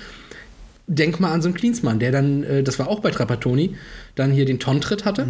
denk 0.86 1.18
mal 1.18 1.32
an 1.32 1.42
so 1.42 1.48
einen 1.48 1.56
Klinsmann, 1.56 1.98
der 1.98 2.12
dann, 2.12 2.44
äh, 2.44 2.62
das 2.62 2.78
war 2.78 2.88
auch 2.88 3.00
bei 3.00 3.10
Trapattoni, 3.10 3.76
dann 4.14 4.30
hier 4.30 4.44
den 4.44 4.60
Tontritt 4.60 5.04
hatte, 5.04 5.26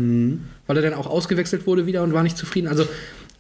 weil 0.66 0.76
er 0.76 0.82
dann 0.82 0.94
auch 0.94 1.06
ausgewechselt 1.06 1.66
wurde 1.66 1.86
wieder 1.86 2.02
und 2.02 2.12
war 2.12 2.22
nicht 2.22 2.36
zufrieden. 2.36 2.68
Also 2.68 2.86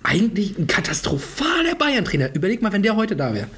eigentlich 0.02 0.58
ein 0.58 0.66
katastrophaler 0.66 1.74
Bayern-Trainer. 1.76 2.34
Überleg 2.34 2.62
mal, 2.62 2.72
wenn 2.72 2.82
der 2.82 2.96
heute 2.96 3.16
da 3.16 3.34
wäre. 3.34 3.48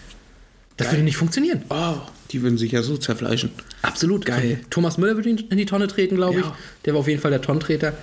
Das 0.77 0.93
würde 0.93 1.03
nicht 1.03 1.17
funktionieren. 1.17 1.63
Oh, 1.71 1.97
die 2.31 2.43
würden 2.43 2.57
sich 2.57 2.73
ja 2.73 2.83
so 2.83 2.97
zerfleischen. 2.97 3.51
Absolut 3.83 4.25
geil. 4.25 4.61
Thomas 4.71 4.97
Müller 4.97 5.17
würde 5.17 5.31
in 5.31 5.57
die 5.57 5.67
Tonne 5.67 5.89
treten, 5.89 6.15
glaube 6.17 6.39
ich. 6.39 6.45
Ja. 6.45 6.57
Der 6.85 6.95
war 6.95 7.01
auf 7.01 7.09
jeden 7.09 7.21
Fall 7.21 7.33
der 7.33 7.43
Tonntreter. 7.43 7.95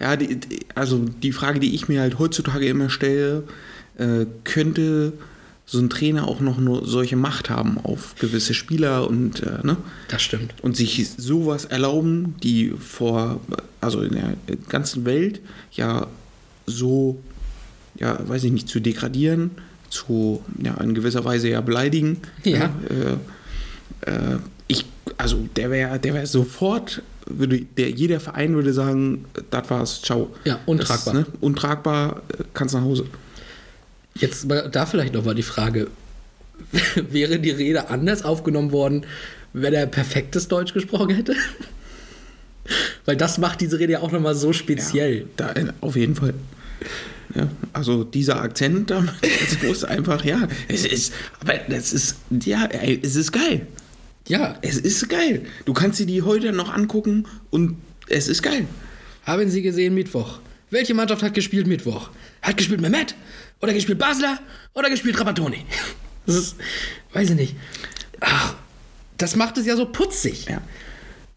Ja, 0.00 0.16
die, 0.16 0.40
die, 0.40 0.60
also 0.74 0.98
die 0.98 1.30
Frage, 1.30 1.60
die 1.60 1.76
ich 1.76 1.88
mir 1.88 2.00
halt 2.00 2.18
heutzutage 2.18 2.66
immer 2.66 2.90
stelle, 2.90 3.44
äh, 3.98 4.26
könnte 4.42 5.12
so 5.64 5.78
ein 5.78 5.90
Trainer 5.90 6.26
auch 6.26 6.40
noch 6.40 6.58
nur 6.58 6.86
solche 6.86 7.14
Macht 7.14 7.50
haben 7.50 7.78
auf 7.78 8.16
gewisse 8.18 8.52
Spieler 8.52 9.08
und 9.08 9.44
äh, 9.44 9.64
ne? 9.64 9.76
Das 10.08 10.22
stimmt. 10.22 10.54
und 10.60 10.76
sich 10.76 11.08
sowas 11.16 11.66
erlauben, 11.66 12.34
die 12.42 12.70
vor, 12.78 13.40
also 13.80 14.02
in 14.02 14.14
der 14.14 14.56
ganzen 14.68 15.04
Welt 15.04 15.40
ja 15.70 16.08
so, 16.66 17.20
ja, 17.98 18.18
weiß 18.26 18.44
ich 18.44 18.52
nicht, 18.52 18.68
zu 18.68 18.80
degradieren, 18.80 19.50
zu, 19.90 20.42
ja, 20.62 20.74
in 20.80 20.94
gewisser 20.94 21.24
Weise 21.24 21.48
ja 21.48 21.60
beleidigen. 21.60 22.18
Ja. 22.44 22.74
äh, 22.88 24.10
äh, 24.10 24.38
ich, 24.68 24.86
also 25.18 25.48
der 25.56 25.70
wäre, 25.70 25.98
der 25.98 26.14
wäre 26.14 26.26
sofort, 26.26 27.02
würde, 27.26 27.60
der, 27.60 27.90
jeder 27.90 28.20
Verein 28.20 28.54
würde 28.54 28.72
sagen, 28.72 29.24
das 29.50 29.70
war's, 29.70 30.02
ciao. 30.02 30.34
Ja, 30.44 30.58
untragbar. 30.66 31.14
Das, 31.14 31.26
ne, 31.26 31.26
untragbar, 31.40 32.22
äh, 32.38 32.44
kannst 32.54 32.74
nach 32.74 32.82
Hause. 32.82 33.06
Jetzt 34.14 34.46
da 34.48 34.86
vielleicht 34.86 35.14
nochmal 35.14 35.34
die 35.34 35.42
Frage: 35.42 35.88
Wäre 37.10 37.38
die 37.38 37.50
Rede 37.50 37.88
anders 37.88 38.24
aufgenommen 38.24 38.72
worden, 38.72 39.06
wenn 39.52 39.72
er 39.72 39.86
perfektes 39.86 40.48
Deutsch 40.48 40.74
gesprochen 40.74 41.10
hätte? 41.10 41.34
Weil 43.04 43.16
das 43.16 43.38
macht 43.38 43.60
diese 43.60 43.78
Rede 43.78 43.94
ja 43.94 44.00
auch 44.00 44.12
nochmal 44.12 44.34
so 44.34 44.52
speziell. 44.52 45.26
Da, 45.36 45.52
äh, 45.52 45.72
auf 45.80 45.96
jeden 45.96 46.14
Fall. 46.14 46.34
Ja, 47.34 47.48
also 47.72 48.04
dieser 48.04 48.40
Akzent, 48.40 48.90
da- 48.90 49.02
das 49.22 49.62
muss 49.62 49.84
einfach, 49.84 50.24
ja, 50.24 50.46
es 50.68 50.84
ist, 50.84 51.12
aber 51.40 51.54
das 51.68 51.92
ist, 51.92 52.16
ja, 52.44 52.66
es 52.66 53.16
ist 53.16 53.32
geil. 53.32 53.66
Ja, 54.28 54.56
Es 54.62 54.76
ist 54.76 55.08
geil. 55.08 55.46
Du 55.64 55.72
kannst 55.72 55.98
dir 55.98 56.06
die 56.06 56.22
heute 56.22 56.52
noch 56.52 56.72
angucken 56.72 57.26
und 57.50 57.76
es 58.08 58.28
ist 58.28 58.42
geil. 58.42 58.66
haben 59.24 59.50
Sie 59.50 59.62
gesehen 59.62 59.94
Mittwoch? 59.94 60.38
Welche 60.70 60.94
Mannschaft 60.94 61.22
hat 61.24 61.34
gespielt 61.34 61.66
Mittwoch? 61.66 62.10
Hat 62.40 62.56
gespielt 62.56 62.80
Mehmet? 62.80 63.16
Oder 63.60 63.72
gespielt 63.74 63.98
Basler? 63.98 64.38
Oder 64.74 64.90
gespielt 64.90 65.16
Trapattoni? 65.16 65.64
Das 66.26 66.36
ist, 66.36 66.54
weiß 67.14 67.30
ich 67.30 67.34
nicht. 67.36 67.56
Ach, 68.20 68.54
das 69.18 69.34
macht 69.34 69.58
es 69.58 69.66
ja 69.66 69.74
so 69.74 69.86
putzig. 69.86 70.44
Ja. 70.48 70.62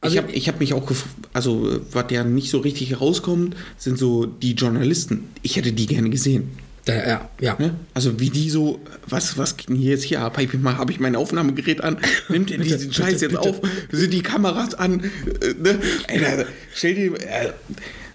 Also- 0.06 0.18
ich 0.18 0.24
habe 0.24 0.32
ich 0.32 0.48
hab 0.48 0.60
mich 0.60 0.74
auch 0.74 0.86
gefragt, 0.86 1.14
also 1.34 1.80
was 1.92 2.06
ja 2.12 2.24
nicht 2.24 2.50
so 2.50 2.60
richtig 2.60 2.92
herauskommt, 2.92 3.56
sind 3.78 3.98
so 3.98 4.26
die 4.26 4.54
Journalisten. 4.54 5.26
Ich 5.42 5.56
hätte 5.58 5.74
die 5.74 5.86
gerne 5.86 6.10
gesehen. 6.10 6.50
Da, 6.86 6.94
ja, 6.94 7.30
ja. 7.42 7.56
Ne? 7.58 7.74
Also 7.96 8.20
wie 8.20 8.30
die 8.30 8.50
so, 8.52 8.80
was, 9.08 9.40
was 9.40 9.58
geht 9.58 9.70
denn 9.70 9.76
hier 9.76 9.90
jetzt 9.92 10.04
hier 10.04 10.22
ab? 10.22 10.38
Habe 10.38 10.44
ich, 10.44 10.64
hab 10.64 10.90
ich 10.92 11.00
mein 11.00 11.16
Aufnahmegerät 11.16 11.84
an? 11.84 11.98
Nimmt 12.30 12.52
ihr 12.52 12.60
diesen 12.60 12.94
Scheiß 12.94 13.22
jetzt 13.22 13.36
auf? 13.38 13.60
Sind 13.92 14.14
die 14.14 14.22
Kameras 14.22 14.76
an? 14.76 15.00
Äh, 15.42 15.54
ne? 15.60 15.80
Ey, 16.08 16.20
da, 16.20 16.46
stell 16.76 16.94
dir, 16.94 17.16
äh, 17.16 17.54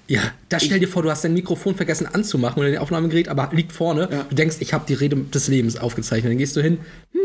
Ja, 0.07 0.21
da 0.49 0.61
stell 0.61 0.79
dir 0.79 0.87
vor, 0.87 1.03
du 1.03 1.11
hast 1.11 1.25
dein 1.25 1.35
Mikrofon 1.35 1.75
vergessen 1.75 2.07
anzumachen 2.07 2.61
oder 2.61 2.71
dein 2.71 2.79
Aufnahmegerät, 2.81 3.29
aber 3.29 3.51
liegt 3.53 3.73
vorne. 3.73 4.09
Ja. 4.11 4.23
Du 4.29 4.37
denkst, 4.37 4.59
ich 4.61 4.73
habe 4.73 4.85
die 4.87 4.95
Rede 4.95 5.17
des 5.17 5.49
Lebens 5.49 5.77
aufgezeichnet. 5.77 6.31
Dann 6.31 6.39
gehst 6.39 6.55
du 6.55 6.63
hin. 6.63 6.79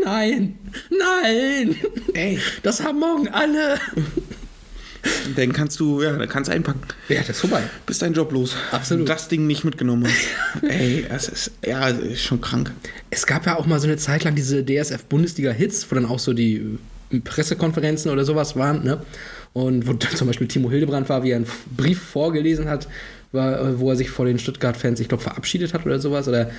Nein, 0.04 0.58
nein. 0.90 1.76
Ey. 2.12 2.40
Das 2.64 2.82
haben 2.82 2.98
morgen 2.98 3.28
alle. 3.28 3.78
dann 5.36 5.52
kannst 5.52 5.80
du, 5.80 6.02
ja, 6.02 6.12
dann 6.12 6.28
kannst 6.28 6.48
du 6.48 6.54
einpacken. 6.54 6.80
Ja, 7.08 7.20
das 7.20 7.30
ist 7.30 7.40
vorbei. 7.40 7.62
Bist 7.86 8.02
dein 8.02 8.12
Job 8.12 8.32
los. 8.32 8.56
Absolut. 8.72 9.08
Das 9.08 9.28
Ding 9.28 9.46
nicht 9.46 9.64
mitgenommen 9.64 10.06
hast. 10.06 10.62
Ey, 10.68 11.04
das 11.08 11.28
ist, 11.28 11.50
ja, 11.64 11.92
das 11.92 12.00
ist 12.00 12.22
schon 12.22 12.40
krank. 12.40 12.72
Es 13.10 13.26
gab 13.26 13.46
ja 13.46 13.56
auch 13.56 13.66
mal 13.66 13.80
so 13.80 13.86
eine 13.86 13.96
Zeit 13.96 14.24
lang 14.24 14.34
diese 14.34 14.64
DSF-Bundesliga-Hits, 14.64 15.90
wo 15.90 15.94
dann 15.94 16.06
auch 16.06 16.18
so 16.18 16.32
die 16.32 16.78
äh, 17.10 17.20
Pressekonferenzen 17.20 18.10
oder 18.10 18.24
sowas 18.24 18.56
waren, 18.56 18.84
ne? 18.84 19.00
Und 19.52 19.86
wo 19.86 19.94
dann 19.94 20.14
zum 20.14 20.26
Beispiel 20.26 20.48
Timo 20.48 20.70
Hildebrand 20.70 21.08
war, 21.08 21.22
wie 21.22 21.30
er 21.30 21.36
einen 21.36 21.46
Brief 21.76 22.00
vorgelesen 22.00 22.68
hat, 22.68 22.88
war, 23.32 23.60
äh, 23.60 23.80
wo 23.80 23.90
er 23.90 23.96
sich 23.96 24.10
vor 24.10 24.26
den 24.26 24.38
Stuttgart-Fans, 24.38 25.00
ich 25.00 25.08
glaube, 25.08 25.22
verabschiedet 25.22 25.72
hat 25.74 25.86
oder 25.86 25.98
sowas, 25.98 26.28
oder 26.28 26.50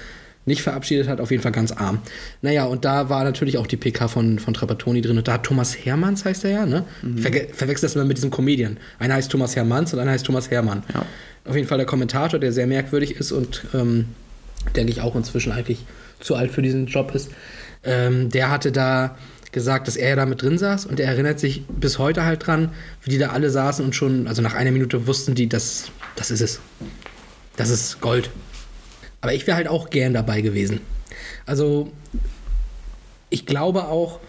nicht 0.47 0.63
verabschiedet 0.63 1.07
hat, 1.07 1.19
auf 1.19 1.29
jeden 1.29 1.43
Fall 1.43 1.51
ganz 1.51 1.71
arm. 1.71 1.99
Naja, 2.41 2.65
und 2.65 2.85
da 2.85 3.09
war 3.09 3.23
natürlich 3.23 3.57
auch 3.57 3.67
die 3.67 3.77
PK 3.77 4.07
von, 4.07 4.39
von 4.39 4.53
Trapattoni 4.53 5.01
drin. 5.01 5.17
Und 5.17 5.27
da 5.27 5.33
hat 5.33 5.43
Thomas 5.43 5.75
Hermanns, 5.75 6.25
heißt 6.25 6.45
er 6.45 6.51
ja, 6.51 6.65
ne? 6.65 6.85
Verge 7.17 7.47
verwechselt 7.53 7.83
das 7.83 7.95
immer 7.95 8.05
mit 8.05 8.17
diesem 8.17 8.31
Comedian. 8.31 8.77
Einer 8.97 9.15
heißt 9.15 9.29
Thomas 9.29 9.55
Hermanns 9.55 9.93
und 9.93 9.99
einer 9.99 10.11
heißt 10.11 10.25
Thomas 10.25 10.49
Hermann. 10.49 10.83
Ja. 10.93 11.05
Auf 11.45 11.55
jeden 11.55 11.67
Fall 11.67 11.77
der 11.77 11.85
Kommentator, 11.85 12.39
der 12.39 12.51
sehr 12.51 12.65
merkwürdig 12.65 13.17
ist 13.17 13.31
und 13.31 13.65
ähm, 13.73 14.05
denke 14.75 14.91
ich 14.91 15.01
auch 15.01 15.15
inzwischen 15.15 15.51
eigentlich 15.51 15.85
zu 16.19 16.35
alt 16.35 16.51
für 16.51 16.61
diesen 16.61 16.87
Job 16.87 17.13
ist. 17.13 17.29
Ähm, 17.83 18.29
der 18.29 18.49
hatte 18.49 18.71
da 18.71 19.17
gesagt, 19.51 19.87
dass 19.87 19.95
er 19.95 20.09
ja 20.09 20.15
da 20.15 20.25
mit 20.25 20.41
drin 20.41 20.57
saß 20.57 20.85
und 20.85 20.99
er 20.99 21.07
erinnert 21.07 21.39
sich 21.39 21.63
bis 21.67 21.99
heute 21.99 22.25
halt 22.25 22.45
dran, 22.45 22.71
wie 23.03 23.11
die 23.11 23.17
da 23.17 23.29
alle 23.29 23.49
saßen 23.49 23.83
und 23.83 23.95
schon, 23.95 24.27
also 24.27 24.41
nach 24.41 24.53
einer 24.53 24.71
Minute 24.71 25.07
wussten 25.07 25.35
die, 25.35 25.47
dass 25.47 25.91
das 26.15 26.31
ist 26.31 26.41
es. 26.41 26.59
Das 27.55 27.69
ist 27.69 28.01
Gold. 28.01 28.29
Aber 29.21 29.33
ich 29.33 29.47
wäre 29.47 29.57
halt 29.57 29.67
auch 29.67 29.89
gern 29.89 30.13
dabei 30.13 30.41
gewesen. 30.41 30.81
Also, 31.45 31.91
ich 33.29 33.45
glaube 33.45 33.87
auch, 33.87 34.19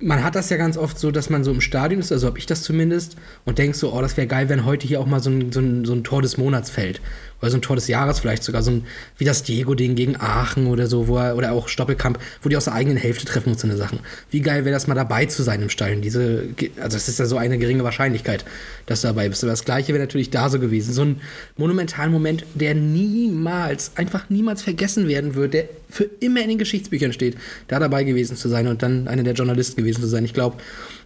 man 0.00 0.22
hat 0.22 0.34
das 0.34 0.50
ja 0.50 0.56
ganz 0.56 0.76
oft 0.76 0.98
so, 0.98 1.10
dass 1.10 1.30
man 1.30 1.44
so 1.44 1.50
im 1.50 1.60
Stadion 1.60 2.00
ist, 2.00 2.12
also 2.12 2.26
habe 2.26 2.38
ich 2.38 2.46
das 2.46 2.62
zumindest, 2.62 3.16
und 3.44 3.58
denkt 3.58 3.76
so, 3.76 3.92
oh, 3.92 4.00
das 4.00 4.16
wäre 4.16 4.26
geil, 4.26 4.48
wenn 4.48 4.64
heute 4.64 4.86
hier 4.86 5.00
auch 5.00 5.06
mal 5.06 5.20
so 5.20 5.30
ein, 5.30 5.52
so, 5.52 5.60
ein, 5.60 5.84
so 5.84 5.94
ein 5.94 6.04
Tor 6.04 6.20
des 6.20 6.36
Monats 6.36 6.70
fällt. 6.70 7.00
Oder 7.44 7.50
so 7.50 7.58
ein 7.58 7.62
Tor 7.62 7.76
des 7.76 7.88
Jahres 7.88 8.20
vielleicht 8.20 8.42
sogar, 8.42 8.62
so 8.62 8.70
ein, 8.70 8.84
wie 9.18 9.24
das 9.26 9.42
Diego-Ding 9.42 9.94
gegen 9.96 10.16
Aachen 10.18 10.66
oder 10.66 10.86
so, 10.86 11.08
wo 11.08 11.18
er, 11.18 11.36
oder 11.36 11.52
auch 11.52 11.68
Stoppelkamp, 11.68 12.18
wo 12.42 12.48
die 12.48 12.56
aus 12.56 12.64
der 12.64 12.72
eigenen 12.72 12.96
Hälfte 12.96 13.26
treffen 13.26 13.50
und 13.50 13.60
so 13.60 13.66
eine 13.66 13.76
Sachen. 13.76 13.98
Wie 14.30 14.40
geil 14.40 14.64
wäre 14.64 14.72
das 14.74 14.86
mal 14.86 14.94
dabei 14.94 15.26
zu 15.26 15.42
sein 15.42 15.60
im 15.60 15.68
Stadion? 15.68 16.00
Diese, 16.00 16.44
also 16.80 16.96
es 16.96 17.06
ist 17.08 17.18
ja 17.18 17.26
so 17.26 17.36
eine 17.36 17.58
geringe 17.58 17.84
Wahrscheinlichkeit, 17.84 18.44
dass 18.86 19.02
du 19.02 19.08
dabei 19.08 19.28
bist. 19.28 19.44
Aber 19.44 19.52
das 19.52 19.64
Gleiche 19.66 19.92
wäre 19.92 20.02
natürlich 20.02 20.30
da 20.30 20.48
so 20.48 20.58
gewesen. 20.58 20.94
So 20.94 21.02
ein 21.02 21.20
monumentalen 21.58 22.10
Moment, 22.10 22.44
der 22.54 22.74
niemals, 22.74 23.92
einfach 23.96 24.30
niemals 24.30 24.62
vergessen 24.62 25.06
werden 25.08 25.34
wird, 25.34 25.52
der 25.54 25.68
für 25.90 26.04
immer 26.20 26.40
in 26.42 26.48
den 26.48 26.58
Geschichtsbüchern 26.58 27.12
steht, 27.12 27.36
da 27.68 27.78
dabei 27.78 28.04
gewesen 28.04 28.36
zu 28.36 28.48
sein 28.48 28.66
und 28.68 28.82
dann 28.82 29.06
einer 29.06 29.22
der 29.22 29.34
Journalisten 29.34 29.76
gewesen 29.82 30.00
zu 30.00 30.08
sein. 30.08 30.24
Ich 30.24 30.32
glaube, 30.32 30.56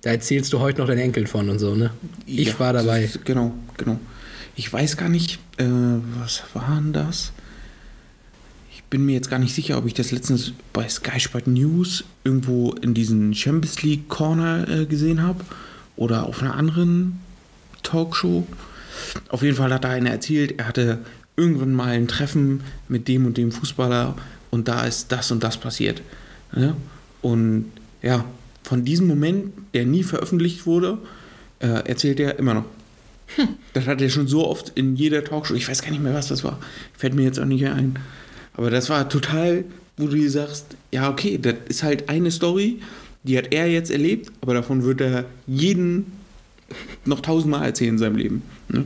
da 0.02 0.10
erzählst 0.10 0.52
du 0.52 0.60
heute 0.60 0.80
noch 0.80 0.86
deinen 0.88 1.00
Enkeln 1.00 1.26
von 1.26 1.48
und 1.50 1.58
so, 1.58 1.74
ne? 1.74 1.90
Ich 2.26 2.48
Ja, 2.48 2.58
war 2.60 2.72
dabei. 2.72 3.02
das- 3.02 3.18
Genau, 3.24 3.52
genau. 3.76 3.98
Ich 4.58 4.72
weiß 4.72 4.96
gar 4.96 5.08
nicht, 5.08 5.38
äh, 5.58 5.66
was 6.18 6.42
waren 6.52 6.92
das? 6.92 7.30
Ich 8.72 8.82
bin 8.82 9.06
mir 9.06 9.12
jetzt 9.12 9.30
gar 9.30 9.38
nicht 9.38 9.54
sicher, 9.54 9.78
ob 9.78 9.86
ich 9.86 9.94
das 9.94 10.10
letztens 10.10 10.52
bei 10.72 10.88
Sky 10.88 11.20
Sport 11.20 11.46
News 11.46 12.02
irgendwo 12.24 12.72
in 12.72 12.92
diesen 12.92 13.36
Champions 13.36 13.84
League 13.84 14.08
Corner 14.08 14.68
äh, 14.68 14.86
gesehen 14.86 15.22
habe 15.22 15.44
oder 15.94 16.26
auf 16.26 16.42
einer 16.42 16.56
anderen 16.56 17.20
Talkshow. 17.84 18.48
Auf 19.28 19.42
jeden 19.42 19.54
Fall 19.54 19.72
hat 19.72 19.84
da 19.84 19.90
einer 19.90 20.10
erzählt, 20.10 20.58
er 20.58 20.66
hatte 20.66 20.98
irgendwann 21.36 21.72
mal 21.72 21.90
ein 21.90 22.08
Treffen 22.08 22.62
mit 22.88 23.06
dem 23.06 23.26
und 23.26 23.36
dem 23.36 23.52
Fußballer 23.52 24.16
und 24.50 24.66
da 24.66 24.86
ist 24.86 25.12
das 25.12 25.30
und 25.30 25.44
das 25.44 25.56
passiert. 25.56 26.02
Ja? 26.56 26.76
Und 27.22 27.66
ja, 28.02 28.24
von 28.64 28.84
diesem 28.84 29.06
Moment, 29.06 29.52
der 29.72 29.86
nie 29.86 30.02
veröffentlicht 30.02 30.66
wurde, 30.66 30.98
äh, 31.60 31.86
erzählt 31.88 32.18
er 32.18 32.40
immer 32.40 32.54
noch. 32.54 32.64
Das 33.72 33.86
hat 33.86 34.00
er 34.00 34.10
schon 34.10 34.26
so 34.26 34.46
oft 34.46 34.72
in 34.74 34.96
jeder 34.96 35.22
Talkshow. 35.22 35.54
Ich 35.54 35.68
weiß 35.68 35.82
gar 35.82 35.90
nicht 35.90 36.02
mehr, 36.02 36.14
was 36.14 36.28
das 36.28 36.44
war. 36.44 36.58
Fällt 36.96 37.14
mir 37.14 37.22
jetzt 37.22 37.38
auch 37.38 37.44
nicht 37.44 37.60
mehr 37.60 37.74
ein. 37.74 37.98
Aber 38.54 38.70
das 38.70 38.88
war 38.88 39.08
total, 39.08 39.64
wo 39.96 40.06
du 40.06 40.28
sagst, 40.28 40.76
ja, 40.90 41.08
okay, 41.10 41.38
das 41.40 41.54
ist 41.68 41.82
halt 41.82 42.08
eine 42.08 42.30
Story, 42.30 42.80
die 43.22 43.36
hat 43.38 43.52
er 43.52 43.68
jetzt 43.68 43.90
erlebt, 43.90 44.32
aber 44.40 44.54
davon 44.54 44.82
wird 44.84 45.00
er 45.00 45.26
jeden 45.46 46.06
noch 47.04 47.20
tausendmal 47.20 47.66
erzählen 47.66 47.90
in 47.90 47.98
seinem 47.98 48.16
Leben. 48.16 48.42
Ne? 48.68 48.84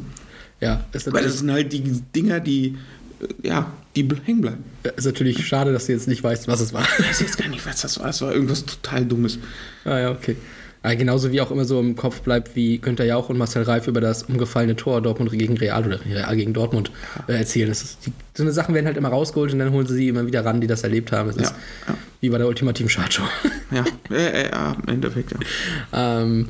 Ja, 0.60 0.84
ist 0.92 1.12
Weil 1.12 1.24
das 1.24 1.38
sind 1.38 1.50
halt 1.50 1.72
die 1.72 1.82
Dinger, 2.14 2.40
die, 2.40 2.76
äh, 3.20 3.48
ja, 3.48 3.72
die 3.96 4.08
hängen 4.24 4.40
bleiben. 4.40 4.64
ist 4.96 5.04
natürlich 5.04 5.46
schade, 5.46 5.72
dass 5.72 5.86
du 5.86 5.92
jetzt 5.92 6.08
nicht 6.08 6.22
weißt, 6.22 6.48
was 6.48 6.60
es 6.60 6.72
war. 6.72 6.86
Ich 6.98 7.08
weiß 7.08 7.20
jetzt 7.20 7.38
gar 7.38 7.48
nicht, 7.48 7.66
was 7.66 7.80
das 7.80 7.98
war. 7.98 8.08
Es 8.08 8.20
war 8.20 8.32
irgendwas 8.32 8.64
total 8.64 9.04
Dummes. 9.04 9.38
Ah 9.84 9.98
ja, 9.98 10.10
okay. 10.10 10.36
Ja, 10.84 10.94
genauso 10.94 11.30
wie 11.30 11.40
auch 11.40 11.50
immer 11.50 11.64
so 11.64 11.78
im 11.78 11.94
Kopf 11.94 12.22
bleibt, 12.22 12.56
wie 12.56 12.78
Günther 12.78 13.04
Jauch 13.04 13.28
und 13.28 13.38
Marcel 13.38 13.62
Reif 13.62 13.86
über 13.86 14.00
das 14.00 14.24
umgefallene 14.24 14.74
Tor 14.74 15.00
Dortmund 15.00 15.30
gegen 15.30 15.56
Real 15.56 15.86
oder 15.86 16.04
Real 16.04 16.36
gegen 16.36 16.52
Dortmund 16.52 16.90
äh, 17.28 17.34
erzählen. 17.34 17.68
Das 17.68 17.82
ist, 17.82 18.06
die, 18.06 18.12
so 18.34 18.42
eine 18.42 18.52
Sachen 18.52 18.74
werden 18.74 18.86
halt 18.86 18.96
immer 18.96 19.10
rausgeholt 19.10 19.52
und 19.52 19.60
dann 19.60 19.70
holen 19.70 19.86
sie 19.86 19.94
sie 19.94 20.08
immer 20.08 20.26
wieder 20.26 20.44
ran, 20.44 20.60
die 20.60 20.66
das 20.66 20.82
erlebt 20.82 21.12
haben. 21.12 21.28
Es 21.28 21.36
ist 21.36 21.50
Ja, 21.50 21.92
ja. 21.92 21.98
wie 22.20 22.30
bei 22.30 22.38
der 22.38 22.48
ultimativen 22.48 22.90
Chartshow. 22.90 23.22
Ja, 23.70 23.84
äh, 24.10 24.42
äh, 24.42 24.50
ja 24.50 24.76
im 24.82 24.88
Endeffekt, 24.92 25.32
ja. 25.32 26.20
ähm, 26.22 26.48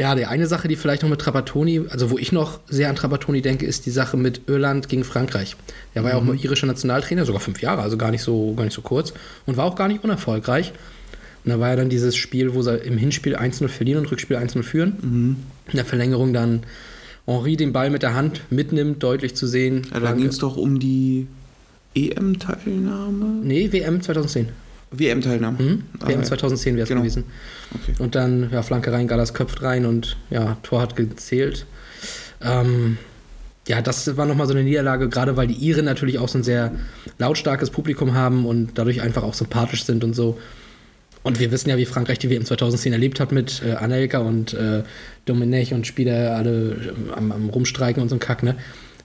ja, 0.00 0.14
die 0.14 0.24
eine 0.24 0.46
Sache, 0.46 0.66
die 0.66 0.76
vielleicht 0.76 1.02
noch 1.02 1.10
mit 1.10 1.20
Trapattoni, 1.20 1.82
also 1.90 2.10
wo 2.10 2.16
ich 2.16 2.32
noch 2.32 2.60
sehr 2.66 2.88
an 2.88 2.96
Trapattoni 2.96 3.42
denke, 3.42 3.66
ist 3.66 3.84
die 3.84 3.90
Sache 3.90 4.16
mit 4.16 4.42
Irland 4.46 4.88
gegen 4.88 5.04
Frankreich. 5.04 5.56
Er 5.92 6.04
war 6.04 6.12
ja 6.12 6.16
auch 6.16 6.22
mal 6.22 6.36
irischer 6.36 6.66
Nationaltrainer, 6.66 7.26
sogar 7.26 7.40
fünf 7.40 7.60
Jahre, 7.60 7.82
also 7.82 7.98
gar 7.98 8.10
nicht 8.10 8.22
so, 8.22 8.54
gar 8.54 8.64
nicht 8.64 8.72
so 8.72 8.80
kurz 8.80 9.12
und 9.44 9.58
war 9.58 9.66
auch 9.66 9.76
gar 9.76 9.88
nicht 9.88 10.02
unerfolgreich. 10.02 10.72
Und 11.44 11.50
da 11.50 11.58
war 11.60 11.70
ja 11.70 11.76
dann 11.76 11.88
dieses 11.88 12.16
Spiel, 12.16 12.54
wo 12.54 12.62
sie 12.62 12.76
im 12.76 12.98
Hinspiel 12.98 13.36
1-0 13.36 13.68
verlieren 13.68 14.04
und 14.04 14.10
Rückspiel 14.10 14.36
1-0 14.36 14.62
führen. 14.62 15.36
In 15.68 15.76
der 15.76 15.84
Verlängerung 15.84 16.32
dann 16.32 16.62
Henri 17.26 17.56
den 17.56 17.72
Ball 17.72 17.90
mit 17.90 18.02
der 18.02 18.14
Hand 18.14 18.42
mitnimmt, 18.50 19.02
deutlich 19.02 19.34
zu 19.36 19.46
sehen. 19.46 19.82
ja 19.92 20.00
da 20.00 20.12
ging 20.12 20.26
es 20.26 20.38
doch 20.38 20.56
um 20.56 20.78
die 20.78 21.26
EM-Teilnahme? 21.94 23.40
Nee, 23.42 23.72
WM 23.72 24.00
2010. 24.00 24.48
WM-Teilnahme. 24.92 25.62
Mhm. 25.62 25.82
Ah, 26.00 26.08
WM 26.08 26.20
ja. 26.20 26.26
2010 26.26 26.74
wäre 26.76 26.82
es 26.82 26.88
Genau. 26.88 27.00
gewesen. 27.02 27.24
Okay. 27.74 27.94
Und 28.02 28.14
dann, 28.14 28.50
ja, 28.52 28.62
Flanke 28.62 28.92
rein, 28.92 29.06
Gallas 29.06 29.34
köpft 29.34 29.62
rein 29.62 29.86
und 29.86 30.16
ja, 30.30 30.56
Tor 30.62 30.80
hat 30.82 30.96
gezählt. 30.96 31.66
Ähm, 32.42 32.98
ja, 33.68 33.82
das 33.82 34.16
war 34.16 34.26
nochmal 34.26 34.46
so 34.48 34.52
eine 34.54 34.64
Niederlage, 34.64 35.08
gerade 35.08 35.36
weil 35.36 35.46
die 35.46 35.54
Iren 35.54 35.84
natürlich 35.84 36.18
auch 36.18 36.28
so 36.28 36.38
ein 36.38 36.42
sehr 36.42 36.72
lautstarkes 37.18 37.70
Publikum 37.70 38.14
haben 38.14 38.46
und 38.46 38.70
dadurch 38.74 39.02
einfach 39.02 39.22
auch 39.22 39.34
sympathisch 39.34 39.84
sind 39.84 40.02
und 40.02 40.14
so. 40.14 40.38
Und 41.22 41.38
wir 41.38 41.50
wissen 41.50 41.68
ja, 41.68 41.76
wie 41.76 41.84
Frankreich 41.84 42.18
die 42.18 42.30
WM 42.30 42.44
2010 42.44 42.92
erlebt 42.92 43.20
hat 43.20 43.30
mit 43.30 43.62
äh, 43.64 43.72
Anelka 43.72 44.18
und 44.18 44.54
äh, 44.54 44.82
Domenech 45.26 45.74
und 45.74 45.86
Spieler 45.86 46.36
alle 46.36 46.72
äh, 46.72 47.12
am, 47.14 47.30
am 47.30 47.50
Rumstreiken 47.50 48.02
und 48.02 48.08
so 48.08 48.16
ein 48.16 48.20
Kack, 48.20 48.42
ne? 48.42 48.56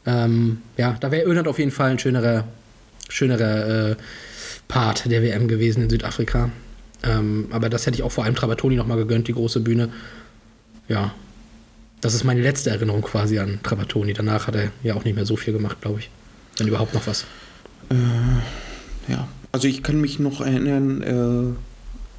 Ähm, 0.05 0.59
ja, 0.77 0.95
da 0.99 1.11
wäre 1.11 1.23
Irland 1.23 1.47
auf 1.47 1.59
jeden 1.59 1.71
Fall 1.71 1.91
ein 1.91 1.99
schönerer, 1.99 2.45
schönerer 3.09 3.91
äh, 3.91 3.95
Part 4.67 5.09
der 5.11 5.23
WM 5.23 5.47
gewesen 5.47 5.83
in 5.83 5.89
Südafrika. 5.89 6.51
Ähm, 7.03 7.47
aber 7.51 7.69
das 7.69 7.85
hätte 7.85 7.97
ich 7.97 8.03
auch 8.03 8.11
vor 8.11 8.23
allem 8.23 8.35
Trapattoni 8.35 8.75
nochmal 8.75 8.97
gegönnt, 8.97 9.27
die 9.27 9.33
große 9.33 9.59
Bühne. 9.59 9.89
Ja, 10.87 11.13
das 12.01 12.13
ist 12.13 12.23
meine 12.23 12.41
letzte 12.41 12.69
Erinnerung 12.69 13.01
quasi 13.01 13.39
an 13.39 13.59
Trapattoni. 13.63 14.13
Danach 14.13 14.47
hat 14.47 14.55
er 14.55 14.71
ja 14.83 14.93
auch 14.93 15.03
nicht 15.03 15.15
mehr 15.15 15.25
so 15.25 15.35
viel 15.35 15.53
gemacht, 15.53 15.81
glaube 15.81 15.99
ich. 15.99 16.09
Wenn 16.57 16.67
überhaupt 16.67 16.93
noch 16.93 17.07
was. 17.07 17.25
Ja, 19.07 19.27
also 19.51 19.67
ich 19.67 19.83
kann 19.83 20.01
mich 20.01 20.19
noch 20.19 20.41
erinnern, 20.41 21.01
äh, 21.01 21.74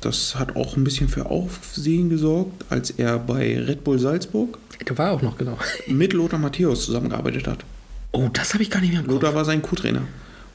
das 0.06 0.36
hat 0.36 0.56
auch 0.56 0.76
ein 0.76 0.84
bisschen 0.84 1.08
für 1.08 1.26
Aufsehen 1.26 2.08
gesorgt, 2.08 2.64
als 2.70 2.90
er 2.90 3.18
bei 3.18 3.58
Red 3.60 3.84
Bull 3.84 3.98
Salzburg 3.98 4.58
Der 4.88 4.96
war 4.98 5.12
auch 5.12 5.22
noch, 5.22 5.36
genau. 5.36 5.58
mit 5.88 6.12
Lothar 6.12 6.38
Matthäus 6.38 6.84
zusammengearbeitet 6.86 7.46
hat. 7.46 7.64
Oh, 8.12 8.28
das 8.32 8.54
habe 8.54 8.62
ich 8.62 8.70
gar 8.70 8.80
nicht 8.80 8.92
mehr 8.92 9.00
im. 9.00 9.06
Lothar 9.06 9.34
war 9.34 9.44
sein 9.44 9.62
Co-Trainer. 9.62 10.02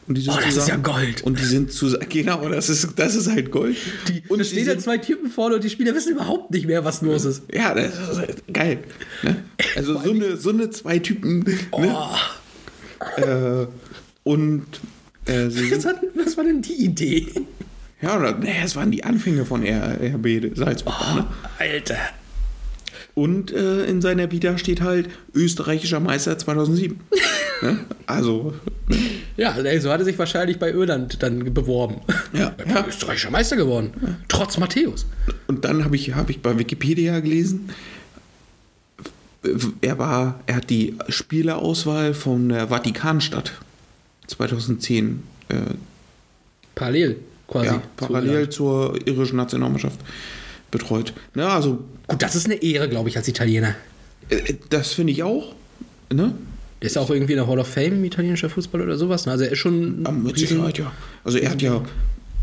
Und 0.07 0.17
die 0.17 0.21
sind 0.21 0.33
Oh, 0.33 0.39
das 0.43 0.55
ist 0.55 0.67
ja 0.67 0.77
Gold. 0.77 1.21
Und 1.21 1.39
die 1.39 1.43
sind 1.45 1.71
zusammen. 1.71 2.05
Genau, 2.09 2.49
das 2.49 2.69
ist, 2.69 2.87
das 2.95 3.15
ist 3.15 3.29
halt 3.29 3.51
Gold. 3.51 3.77
Die, 4.07 4.23
und 4.29 4.39
da 4.39 4.45
stehen 4.45 4.65
da 4.65 4.77
zwei 4.77 4.97
Typen 4.97 5.29
vorne 5.29 5.55
und 5.55 5.63
die 5.63 5.69
Spieler 5.69 5.93
wissen 5.93 6.13
überhaupt 6.13 6.51
nicht 6.51 6.65
mehr, 6.65 6.83
was 6.83 7.01
los 7.01 7.25
ist. 7.25 7.43
Ja, 7.53 7.73
das 7.75 7.93
ist 7.93 8.17
halt 8.17 8.53
geil. 8.53 8.79
Ne? 9.21 9.43
Also 9.75 9.93
so 9.99 10.11
eine, 10.11 10.37
so 10.37 10.49
eine 10.49 10.69
zwei 10.71 10.99
Typen. 10.99 11.39
Ne? 11.39 11.57
Oh, 11.71 13.21
Äh, 13.21 13.67
und 14.23 14.65
äh, 15.25 15.45
was, 15.71 15.85
hat, 15.85 15.97
was 16.15 16.35
war 16.37 16.43
denn 16.45 16.61
die 16.61 16.83
Idee? 16.85 17.27
Ja, 18.01 18.17
oder, 18.17 18.37
nee, 18.37 18.55
es 18.63 18.75
waren 18.75 18.91
die 18.91 19.03
Anfänge 19.03 19.45
von 19.45 19.63
RB 19.63 20.55
Salzburg. 20.55 20.95
Ne? 21.15 21.27
Alter. 21.59 21.97
Und 23.13 23.51
äh, 23.51 23.85
in 23.85 24.01
seiner 24.01 24.31
Vita 24.31 24.57
steht 24.57 24.81
halt 24.81 25.09
österreichischer 25.33 25.99
Meister 25.99 26.37
2007. 26.37 26.99
ne? 27.61 27.79
Also, 28.07 28.53
ne? 28.87 28.97
Ja, 29.37 29.55
so 29.79 29.89
hat 29.91 29.99
er 30.01 30.05
sich 30.05 30.19
wahrscheinlich 30.19 30.59
bei 30.59 30.71
Irland 30.71 31.21
dann 31.23 31.53
beworben. 31.53 32.01
Ja, 32.33 32.53
war 32.65 32.87
österreichischer 32.87 33.31
Meister 33.31 33.55
geworden. 33.55 34.17
Trotz 34.27 34.57
Matthäus. 34.57 35.05
und 35.47 35.63
dann 35.63 35.85
habe 35.85 35.95
ich, 35.95 36.13
hab 36.13 36.29
ich 36.29 36.41
bei 36.41 36.57
Wikipedia 36.57 37.19
gelesen, 37.19 37.69
er 39.81 39.97
war, 39.97 40.41
er 40.45 40.57
hat 40.57 40.69
die 40.69 40.95
Spielerauswahl 41.09 42.13
von 42.13 42.49
der 42.49 42.67
Vatikanstadt 42.67 43.53
2010 44.27 45.23
äh, 45.49 45.55
Parallel 46.75 47.17
quasi. 47.51 47.67
ja, 47.67 47.81
parallel 47.97 48.49
zur 48.49 48.95
irischen 49.07 49.37
Nationalmannschaft 49.37 49.99
betreut. 50.71 51.13
Ja, 51.35 51.49
also 51.49 51.83
Gut, 52.07 52.21
das 52.21 52.35
ist 52.35 52.45
eine 52.45 52.55
Ehre, 52.55 52.89
glaube 52.89 53.09
ich, 53.09 53.17
als 53.17 53.27
Italiener. 53.27 53.75
äh, 54.29 54.55
das 54.69 54.93
finde 54.93 55.13
ich 55.13 55.23
auch. 55.23 55.53
Ne? 56.11 56.33
Der 56.81 56.87
ist 56.87 56.97
auch 56.97 57.09
irgendwie 57.09 57.33
in 57.33 57.37
der 57.37 57.47
Hall 57.47 57.59
of 57.59 57.67
Fame 57.67 58.03
italienischer 58.03 58.49
Fußball 58.49 58.81
oder 58.81 58.97
sowas. 58.97 59.25
ne? 59.25 59.33
Also 59.33 59.43
er 59.43 59.51
ist 59.51 59.59
schon. 59.59 60.03
Ja, 60.03 60.11
mit 60.11 60.37
Sicherheit, 60.37 60.77
ja. 60.79 60.91
Also 61.23 61.37
er 61.37 61.51
hat 61.51 61.61
ja, 61.61 61.81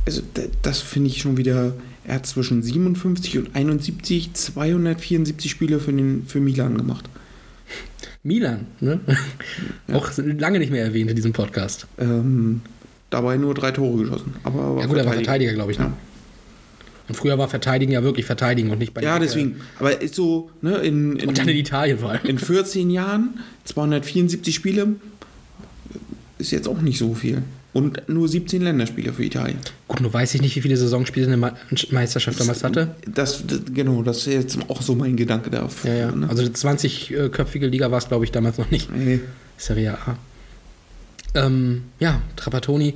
also 0.06 0.22
das 0.62 0.80
finde 0.80 1.10
ich 1.10 1.20
schon 1.20 1.36
wieder, 1.36 1.74
er 2.04 2.14
hat 2.14 2.26
zwischen 2.26 2.62
57 2.62 3.38
und 3.38 3.54
71 3.54 4.32
274 4.34 5.50
Spiele 5.50 5.80
für, 5.80 5.92
den, 5.92 6.24
für 6.26 6.40
Milan 6.40 6.76
gemacht. 6.78 7.06
Milan, 8.22 8.66
ne? 8.80 9.00
Auch 9.92 10.10
lange 10.16 10.58
nicht 10.58 10.70
mehr 10.70 10.84
erwähnt 10.84 11.10
in 11.10 11.16
diesem 11.16 11.32
Podcast. 11.32 11.86
Ähm, 11.98 12.62
dabei 13.10 13.36
nur 13.36 13.54
drei 13.54 13.70
Tore 13.72 14.02
geschossen. 14.02 14.34
Aber 14.44 14.76
war 14.76 14.80
Ja, 14.82 14.86
gut, 14.86 14.96
er 14.98 15.06
war 15.06 15.12
Verteidiger, 15.14 15.52
glaube 15.52 15.72
ich. 15.72 15.78
Ne? 15.78 15.86
Ja. 15.86 15.92
Und 17.08 17.14
früher 17.14 17.38
war 17.38 17.48
Verteidigen 17.48 17.92
ja 17.92 18.02
wirklich 18.02 18.26
Verteidigen 18.26 18.70
und 18.70 18.78
nicht 18.78 18.92
bei 18.92 19.00
Ja, 19.02 19.18
deswegen. 19.18 19.56
Aber 19.78 20.00
ist 20.02 20.14
so, 20.14 20.50
ne, 20.60 20.76
in, 20.78 21.16
in, 21.16 21.28
Und 21.28 21.38
dann 21.38 21.48
in 21.48 21.56
Italien 21.56 21.98
vor 21.98 22.10
allem. 22.10 22.20
in 22.24 22.38
14 22.38 22.90
Jahren 22.90 23.40
274 23.64 24.54
Spiele 24.54 24.88
ist 26.38 26.50
jetzt 26.50 26.68
auch 26.68 26.80
nicht 26.80 26.98
so 26.98 27.14
viel. 27.14 27.42
Und 27.72 28.08
nur 28.08 28.28
17 28.28 28.62
Länderspiele 28.62 29.12
für 29.12 29.24
Italien. 29.24 29.58
Gut, 29.86 30.00
nur 30.00 30.12
weiß 30.12 30.34
ich 30.34 30.40
nicht, 30.42 30.56
wie 30.56 30.60
viele 30.62 30.76
Saisonspiele 30.76 31.26
eine 31.26 31.36
Ma- 31.36 31.52
Meisterschaft 31.90 32.40
damals 32.40 32.64
hatte. 32.64 32.94
Das, 33.06 33.46
das, 33.46 33.60
genau, 33.72 34.02
das 34.02 34.18
ist 34.18 34.26
jetzt 34.26 34.58
auch 34.68 34.82
so 34.82 34.94
mein 34.94 35.16
Gedanke 35.16 35.50
dafür. 35.50 35.90
Ja, 35.92 35.96
ja. 36.08 36.10
Ne? 36.12 36.28
Also 36.28 36.42
eine 36.42 36.50
20-köpfige 36.52 37.66
Liga 37.66 37.90
war 37.90 37.98
es, 37.98 38.08
glaube 38.08 38.24
ich, 38.24 38.32
damals 38.32 38.58
noch 38.58 38.70
nicht. 38.70 38.90
Nee. 38.94 39.20
Serie 39.58 39.94
A. 39.94 40.16
Ähm, 41.34 41.84
ja, 41.98 42.20
Trapattoni, 42.36 42.94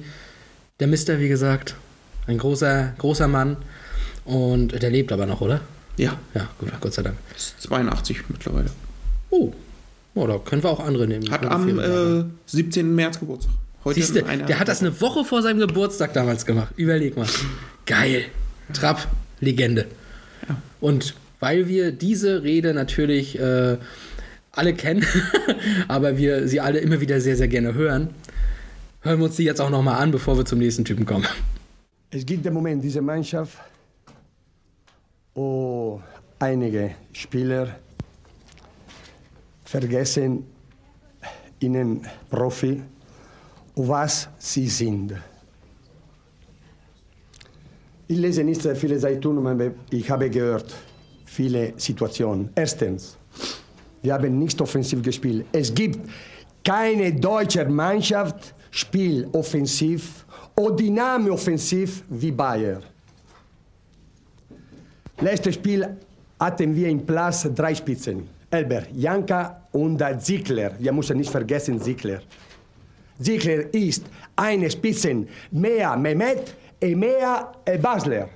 der 0.81 0.87
Mister, 0.89 1.21
wie 1.21 1.29
gesagt, 1.29 1.75
ein 2.27 2.39
großer, 2.39 2.95
großer 2.99 3.29
Mann. 3.29 3.57
Und 4.25 4.81
der 4.83 4.91
lebt 4.91 5.13
aber 5.13 5.27
noch, 5.27 5.41
oder? 5.41 5.61
Ja, 5.97 6.17
Ja, 6.35 6.49
gut, 6.59 6.71
Gott 6.81 6.95
sei 6.95 7.03
Dank. 7.03 7.17
ist 7.37 7.61
82 7.63 8.29
mittlerweile. 8.29 8.71
Oh, 9.31 9.53
oh 10.15 10.27
da 10.27 10.39
können 10.39 10.63
wir 10.63 10.71
auch 10.71 10.81
andere 10.81 11.07
nehmen. 11.07 11.31
Hat 11.31 11.45
am 11.45 11.79
äh, 11.79 12.25
17. 12.47 12.95
März 12.95 13.19
Geburtstag. 13.21 13.53
Heute 13.85 14.01
Siehst 14.01 14.15
du, 14.15 14.25
eine- 14.25 14.45
der 14.45 14.61
hat 14.61 14.69
das 14.69 14.81
eine 14.81 14.99
Woche 15.01 15.25
vor 15.25 15.43
seinem 15.43 15.59
Geburtstag 15.59 16.13
damals 16.15 16.47
gemacht. 16.47 16.73
Überleg 16.77 17.17
mal. 17.17 17.27
Geil. 17.85 18.25
Trapp, 18.73 19.09
Legende. 19.41 19.87
Und 20.81 21.15
weil 21.41 21.67
wir 21.69 21.91
diese 21.93 22.43
Rede 22.45 22.73
natürlich 22.75 23.39
äh, 23.39 23.77
alle 24.53 24.75
kennen, 24.75 25.05
aber 25.89 26.17
wir 26.17 26.47
sie 26.47 26.61
alle 26.61 26.79
immer 26.79 27.01
wieder 27.01 27.21
sehr, 27.21 27.37
sehr 27.37 27.49
gerne 27.49 27.75
hören, 27.75 28.11
hören 29.03 29.19
wir 29.19 29.27
uns 29.27 29.37
die 29.37 29.45
jetzt 29.45 29.61
auch 29.61 29.71
nochmal 29.71 30.01
an, 30.01 30.11
bevor 30.11 30.37
wir 30.37 30.45
zum 30.45 30.59
nächsten 30.59 30.85
Typen 30.85 31.05
kommen. 31.05 31.27
Es 32.11 32.25
gibt 32.25 32.47
im 32.47 32.55
Moment 32.55 32.83
diese 32.83 33.01
Mannschaft, 33.01 33.59
wo 35.35 36.01
einige 36.39 36.95
Spieler 37.13 37.77
vergessen, 39.65 40.47
ihnen 41.61 42.07
Profi, 42.31 42.83
was 43.75 44.29
sie 44.39 44.69
sind. 44.69 45.15
Ich 48.09 48.19
lese 48.19 48.45
nicht 48.45 48.61
sehr 48.61 48.77
viele 48.77 48.99
Zeitungen, 48.99 49.47
aber 49.47 49.71
ich 49.91 50.11
habe 50.11 50.29
gehört, 50.29 50.75
viele 51.25 51.73
Situationen. 51.79 52.51
Erstens, 52.55 53.17
wir 54.03 54.13
haben 54.13 54.39
nicht 54.39 54.61
offensiv 54.61 55.03
gespielt. 55.03 55.47
Es 55.51 55.75
gibt 55.75 55.99
keine 56.63 57.15
deutsche 57.15 57.65
Mannschaft, 57.65 58.55
spielt 58.73 59.33
offensiv 59.35 60.25
oder 60.57 60.75
dynamisch 60.77 61.31
offensiv 61.31 62.03
wie 62.09 62.33
Bayern. 62.33 62.83
Letztes 65.21 65.55
Spiel 65.55 65.87
hatten 66.41 66.75
wir 66.75 66.89
im 66.89 67.07
Platz 67.07 67.47
drei 67.55 67.75
Spitzen. 67.75 68.27
Elber, 68.51 68.83
Janka 68.95 69.63
und 69.73 70.03
Ziegler. 70.21 70.73
Wir 70.79 70.93
müssen 70.93 71.19
nicht 71.19 71.31
vergessen 71.31 71.81
Ziegler. 71.81 72.21
Ziegler 73.21 73.73
ist 73.73 74.05
eine 74.35 74.71
Spitze 74.71 75.27
mehr 75.51 75.97
Mehmet 75.97 76.55
und 76.83 76.97
mehr 76.97 77.53
Basler. 77.81 78.29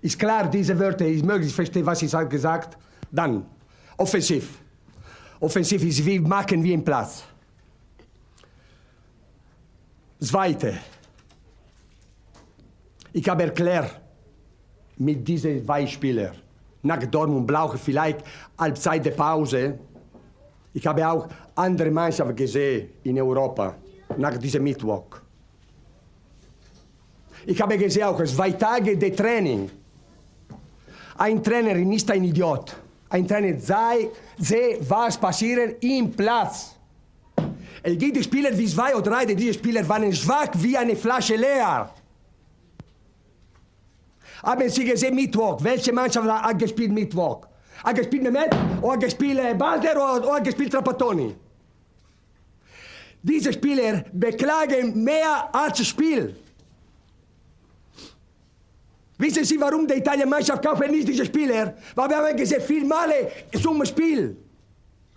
Ist 0.00 0.18
klar, 0.18 0.48
diese 0.50 0.78
Wörter 0.78 1.06
ist 1.06 1.24
möglich, 1.24 1.52
verstehe, 1.54 1.84
was 1.84 2.02
ich 2.02 2.10
sag- 2.10 2.30
gesagt 2.30 2.76
Dann, 3.10 3.44
offensiv. 3.96 4.58
Offensiv 5.40 5.82
ist, 5.84 6.04
wie 6.04 6.18
machen 6.18 6.62
wir 6.62 6.74
im 6.74 6.84
Platz. 6.84 7.22
Zweite. 10.20 10.74
Ich 13.12 13.28
habe 13.28 13.44
erklärt, 13.44 14.00
mit 14.96 15.26
diesen 15.26 15.64
zwei 15.64 15.86
Spielern, 15.86 16.36
nach 16.82 16.98
Dortmund 17.06 17.46
brauche 17.46 17.76
ich 17.76 17.82
vielleicht 17.82 18.24
Halbzeit 18.58 19.04
der 19.04 19.12
Pause. 19.12 19.78
Ich 20.74 20.86
habe 20.86 21.08
auch 21.08 21.28
andere 21.54 21.90
Mannschaften 21.90 22.34
gesehen 22.34 22.90
in 23.04 23.20
Europa, 23.20 23.76
nach 24.16 24.36
diesem 24.38 24.64
Mittwoch. 24.64 25.06
Ich 27.46 27.60
habe 27.60 27.78
gesehen 27.78 28.04
auch 28.04 28.22
zwei 28.24 28.52
Tage 28.52 28.96
de 28.96 29.10
Training. 29.10 29.70
Ein 31.16 31.42
Trainer 31.42 31.74
ist 31.76 32.10
ein 32.10 32.24
Idiot. 32.24 32.76
Ein 33.08 33.26
Trainer 33.26 33.58
sei, 33.58 34.08
sehe, 34.36 34.78
was 34.88 35.16
passiert 35.16 35.82
im 35.82 36.10
Platz. 36.10 36.77
Es 37.82 37.96
gibt 37.96 38.22
Spieler 38.24 38.56
wie 38.56 38.66
zwei 38.66 38.94
oder 38.94 39.10
drei, 39.10 39.24
diese 39.24 39.54
Spieler 39.54 39.88
waren 39.88 40.12
schwach 40.12 40.48
wie 40.54 40.76
eine 40.76 40.96
Flasche 40.96 41.36
leer. 41.36 41.90
Haben 44.42 44.68
Sie 44.68 44.84
gesehen 44.84 45.14
Mittwoch? 45.14 45.58
Welche 45.62 45.92
Mannschaft 45.92 46.28
hat 46.28 46.58
gespielt 46.58 46.92
Mittwoch? 46.92 47.46
Hat 47.84 47.96
gespielt 47.96 48.22
Mehmet 48.22 48.54
oder 48.82 48.92
hat 48.92 49.00
gespielt 49.00 49.38
äh, 49.38 49.54
Balder 49.54 49.92
oder, 49.92 50.34
hat 50.34 50.44
gespielt 50.44 50.72
Trapattoni? 50.72 51.34
Diese 53.22 53.52
Spieler 53.52 54.04
beklagen 54.12 55.02
mehr 55.02 55.48
als 55.52 55.84
Spiel. 55.86 56.36
Wissen 59.18 59.44
Sie, 59.44 59.60
warum 59.60 59.86
die 59.86 59.94
italienische 59.94 60.28
Mannschaft 60.28 60.62
kauft 60.64 60.88
nicht 60.88 61.08
diese 61.08 61.26
Spieler? 61.26 61.74
Weil 61.96 62.08
wir 62.08 62.16
haben 62.16 62.36
gesehen, 62.36 62.60
viel 62.60 62.84
Male 62.84 63.30
zum 63.60 63.84
Spiel. 63.84 64.36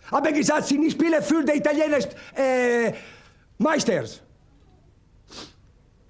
Haben 0.09 0.33
gesagt, 0.33 0.67
sie 0.67 0.77
nicht 0.77 0.93
spielen 0.93 1.21
für 1.21 1.43
die 1.43 1.57
italienischen 1.57 2.11
äh, 2.35 2.93
Meisters. 3.57 4.21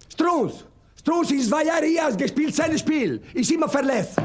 Strunz. 0.09 0.63
Strunz 0.99 1.31
ist 1.31 1.49
zwei 1.49 1.63
Jahre 1.63 1.85
hier, 1.85 2.11
gespielt 2.15 2.55
sein 2.55 2.77
Spiel. 2.77 3.21
Ist 3.33 3.51
immer 3.51 3.67
verletzt. 3.67 4.17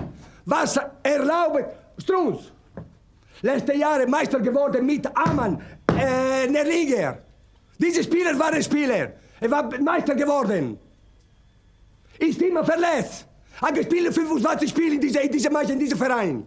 Was 0.44 0.79
erlaubt 1.02 1.64
Strunz? 1.98 2.52
Letzte 3.42 3.74
Jahre 3.74 4.07
Meister 4.07 4.40
geworden 4.40 4.85
mit 4.87 5.07
Amann, 5.14 5.61
äh, 5.98 6.46
Nerlinger. 6.46 7.18
Diese 7.79 8.02
Spieler 8.02 8.38
waren 8.38 8.62
Spieler. 8.62 9.12
Er 9.40 9.50
war 9.50 9.68
Meister 9.81 10.14
geworden. 10.14 10.79
Ist 12.18 12.40
immer 12.40 12.64
verletzt. 12.64 13.26
Hat 13.61 13.74
gespielt 13.74 14.12
25 14.12 14.70
Spiele 14.70 14.94
in 14.94 15.00
diesem 15.00 15.22
in 15.22 15.33
diese 15.33 15.48
in 15.72 15.79
diesem 15.79 15.98
Verein. 15.98 16.46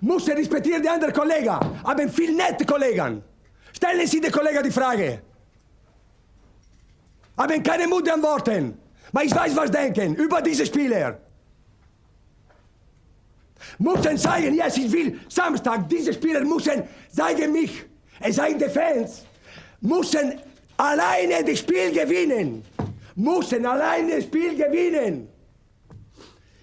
Muss 0.00 0.28
er 0.28 0.36
respektieren 0.36 0.82
die 0.82 0.88
anderen 0.88 1.12
Kollegen. 1.12 1.50
Haben 1.84 2.08
viel 2.10 2.34
nette 2.34 2.64
Kollegen. 2.64 3.22
Stellen 3.72 4.06
Sie 4.06 4.20
den 4.20 4.32
Kollegen 4.32 4.62
die 4.62 4.70
Frage. 4.70 5.22
Haben 7.36 7.62
keine 7.62 7.86
Mut 7.86 8.06
zu 8.06 8.14
antworten. 8.14 8.78
Aber 9.12 9.24
ich 9.24 9.34
weiß, 9.34 9.56
was 9.56 9.70
denken 9.70 10.14
über 10.14 10.42
diese 10.42 10.66
Spieler. 10.66 11.18
Müssen 13.78 14.18
zeigen, 14.18 14.54
yes, 14.54 14.76
ich 14.76 14.90
will 14.90 15.20
Samstag, 15.28 15.88
diese 15.88 16.12
Spieler 16.12 16.40
müssen 16.44 16.82
zeigen 17.10 17.52
mich. 17.52 17.84
Es 18.20 18.36
seien 18.36 18.58
die 18.58 18.68
Fans. 18.68 19.24
Müssen 19.80 20.40
alleine 20.76 21.44
das 21.44 21.58
Spiel 21.58 21.92
gewinnen. 21.92 22.64
Müssen 23.14 23.66
alleine 23.66 24.16
das 24.16 24.24
Spiel 24.24 24.56
gewinnen. 24.56 25.28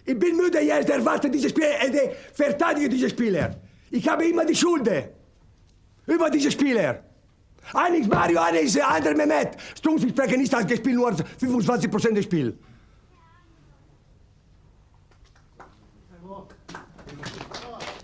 Ich 0.05 0.17
bin 0.19 0.37
müde 0.37 0.61
jetzt, 0.61 0.89
erwarte 0.89 1.29
diese 1.29 1.49
Spieler, 1.49 1.81
äh, 1.81 2.11
verteidige 2.33 2.89
diese 2.89 3.09
Spieler. 3.09 3.55
Ich 3.89 4.07
habe 4.07 4.25
immer 4.25 4.45
die 4.45 4.55
Schuld 4.55 4.87
über 6.05 6.29
diese 6.29 6.51
Spieler. 6.51 7.03
Einer 7.73 7.97
ist 7.97 8.07
Mario, 8.07 8.39
einer 8.39 8.59
ist 8.59 8.75
der 8.75 8.87
andere 8.87 9.15
Mehmet. 9.15 9.57
Strunz, 9.75 10.03
ich 10.03 10.11
spreche 10.11 10.37
nicht, 10.37 10.53
hat 10.53 10.67
gespielt 10.67 10.95
nur 10.95 11.11
25% 11.11 12.13
des 12.13 12.25
Spiels. 12.25 12.53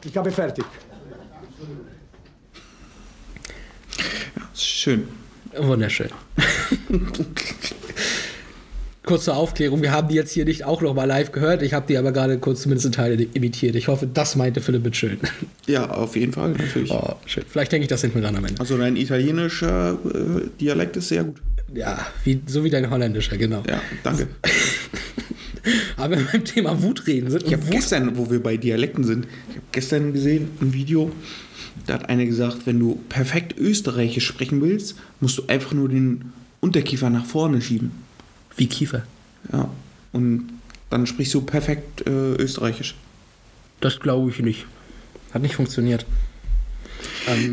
Ich 0.03 0.17
habe 0.17 0.31
fertig. 0.31 0.65
Schön. 4.55 5.07
Wunderschön. 5.55 6.09
Kurze 9.03 9.33
Aufklärung, 9.33 9.81
wir 9.81 9.91
haben 9.91 10.09
die 10.09 10.15
jetzt 10.15 10.31
hier 10.31 10.45
nicht 10.45 10.63
auch 10.63 10.81
noch 10.81 10.93
mal 10.93 11.05
live 11.05 11.31
gehört. 11.31 11.63
Ich 11.63 11.73
habe 11.73 11.87
die 11.87 11.97
aber 11.97 12.11
gerade 12.11 12.37
kurz 12.37 12.61
zumindest 12.61 12.85
in 12.85 12.91
Teile 12.91 13.23
imitiert. 13.33 13.75
Ich 13.75 13.87
hoffe, 13.87 14.07
das 14.11 14.35
meinte 14.35 14.61
Philipp 14.61 14.83
mit 14.83 14.95
schön. 14.95 15.17
Ja, 15.65 15.89
auf 15.89 16.15
jeden 16.15 16.33
Fall, 16.33 16.51
natürlich. 16.51 16.91
Oh, 16.91 17.15
schön. 17.25 17.43
Vielleicht 17.47 17.71
denke 17.71 17.83
ich 17.83 17.89
das 17.89 18.01
hinten 18.01 18.21
dran 18.21 18.35
am 18.35 18.45
Ende. 18.45 18.59
Also 18.59 18.77
dein 18.77 18.95
italienischer 18.95 19.93
äh, 19.93 20.47
Dialekt 20.59 20.97
ist 20.97 21.07
sehr 21.07 21.23
gut. 21.23 21.37
Ja, 21.73 22.05
wie, 22.25 22.41
so 22.45 22.63
wie 22.63 22.69
dein 22.69 22.89
holländischer, 22.89 23.37
genau. 23.37 23.63
Ja, 23.67 23.81
danke. 24.03 24.27
Aber 25.97 26.11
wenn 26.11 26.19
wir 26.19 26.31
beim 26.31 26.45
Thema 26.45 26.81
Wut 26.83 27.07
reden 27.07 27.29
sind, 27.31 27.43
Ich 27.43 27.53
habe 27.53 27.63
gestern, 27.69 28.17
wo 28.17 28.29
wir 28.29 28.41
bei 28.41 28.57
Dialekten 28.57 29.03
sind, 29.03 29.25
ich 29.49 29.55
habe 29.55 29.65
gestern 29.71 30.13
gesehen 30.13 30.49
ein 30.61 30.73
Video, 30.73 31.11
da 31.87 31.95
hat 31.95 32.09
einer 32.09 32.25
gesagt, 32.25 32.65
wenn 32.65 32.79
du 32.79 32.99
perfekt 33.09 33.57
Österreichisch 33.57 34.25
sprechen 34.25 34.61
willst, 34.61 34.95
musst 35.19 35.37
du 35.37 35.43
einfach 35.47 35.73
nur 35.73 35.89
den 35.89 36.33
Unterkiefer 36.59 37.09
nach 37.09 37.25
vorne 37.25 37.61
schieben. 37.61 37.91
Wie 38.57 38.67
Kiefer. 38.67 39.03
Ja. 39.51 39.69
Und 40.11 40.49
dann 40.89 41.07
sprichst 41.07 41.33
du 41.33 41.41
perfekt 41.41 42.05
äh, 42.05 42.09
Österreichisch. 42.35 42.95
Das 43.79 43.99
glaube 43.99 44.29
ich 44.31 44.39
nicht. 44.39 44.65
Hat 45.33 45.41
nicht 45.41 45.55
funktioniert. 45.55 46.05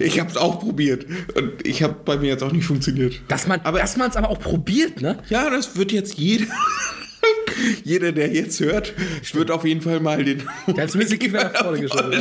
Ich 0.01 0.19
habe 0.21 0.31
es 0.31 0.37
auch 0.37 0.61
probiert 0.61 1.07
und 1.35 1.67
ich 1.67 1.83
habe 1.83 1.95
bei 2.05 2.17
mir 2.19 2.29
jetzt 2.29 2.43
auch 2.43 2.53
nicht 2.53 2.65
funktioniert. 2.67 3.21
Dass 3.29 3.47
man 3.47 3.61
Aber- 3.63 3.83
es 3.83 3.97
aber 3.99 4.29
auch 4.29 4.41
probiert, 4.41 5.01
ne? 5.01 5.19
Ja, 5.31 5.49
das 5.51 5.77
wird 5.77 5.93
jetzt 5.93 6.15
jeder. 6.19 6.47
Jeder, 7.85 8.13
der 8.13 8.33
jetzt 8.33 8.61
hört, 8.61 8.93
wird 9.35 9.51
auf 9.51 9.65
jeden 9.65 9.81
Fall 9.81 9.99
mal 9.99 10.23
den. 10.25 10.43
Der 10.69 10.85
hat 10.85 10.91
zumindest 10.93 11.15
die 11.15 11.19
Kiefer 11.27 11.43
nach 11.53 11.57
vorne 11.65 11.81
geschoben. 11.81 12.13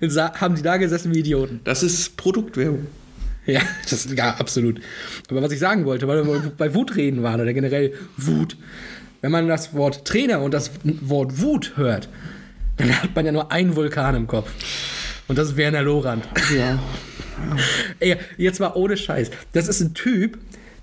Ja? 0.00 0.40
Haben 0.40 0.54
die 0.54 0.62
da 0.62 0.76
gesessen 0.76 1.12
wie 1.12 1.18
Idioten. 1.18 1.60
das 1.64 1.82
ist 1.82 2.16
Produktwerbung. 2.16 2.86
Ja, 3.54 3.62
das, 3.88 4.08
ja, 4.14 4.34
absolut. 4.36 4.80
Aber 5.28 5.42
was 5.42 5.52
ich 5.52 5.58
sagen 5.58 5.84
wollte, 5.84 6.06
weil 6.06 6.24
wir 6.24 6.52
bei 6.56 6.74
Wut 6.74 6.96
reden 6.96 7.22
waren 7.22 7.40
oder 7.40 7.52
generell 7.52 7.94
Wut. 8.16 8.56
Wenn 9.20 9.32
man 9.32 9.48
das 9.48 9.74
Wort 9.74 10.04
Trainer 10.04 10.40
und 10.40 10.54
das 10.54 10.70
Wort 10.82 11.40
Wut 11.40 11.72
hört, 11.76 12.08
dann 12.76 13.02
hat 13.02 13.14
man 13.14 13.26
ja 13.26 13.32
nur 13.32 13.52
einen 13.52 13.76
Vulkan 13.76 14.14
im 14.14 14.26
Kopf. 14.26 14.50
Und 15.28 15.36
das 15.36 15.50
ist 15.50 15.56
Werner 15.56 15.82
Lorand. 15.82 16.26
Ja. 16.56 16.78
Ey, 18.00 18.16
jetzt 18.36 18.60
mal 18.60 18.72
ohne 18.74 18.96
Scheiß. 18.96 19.30
Das 19.52 19.68
ist 19.68 19.80
ein 19.80 19.94
Typ, 19.94 20.38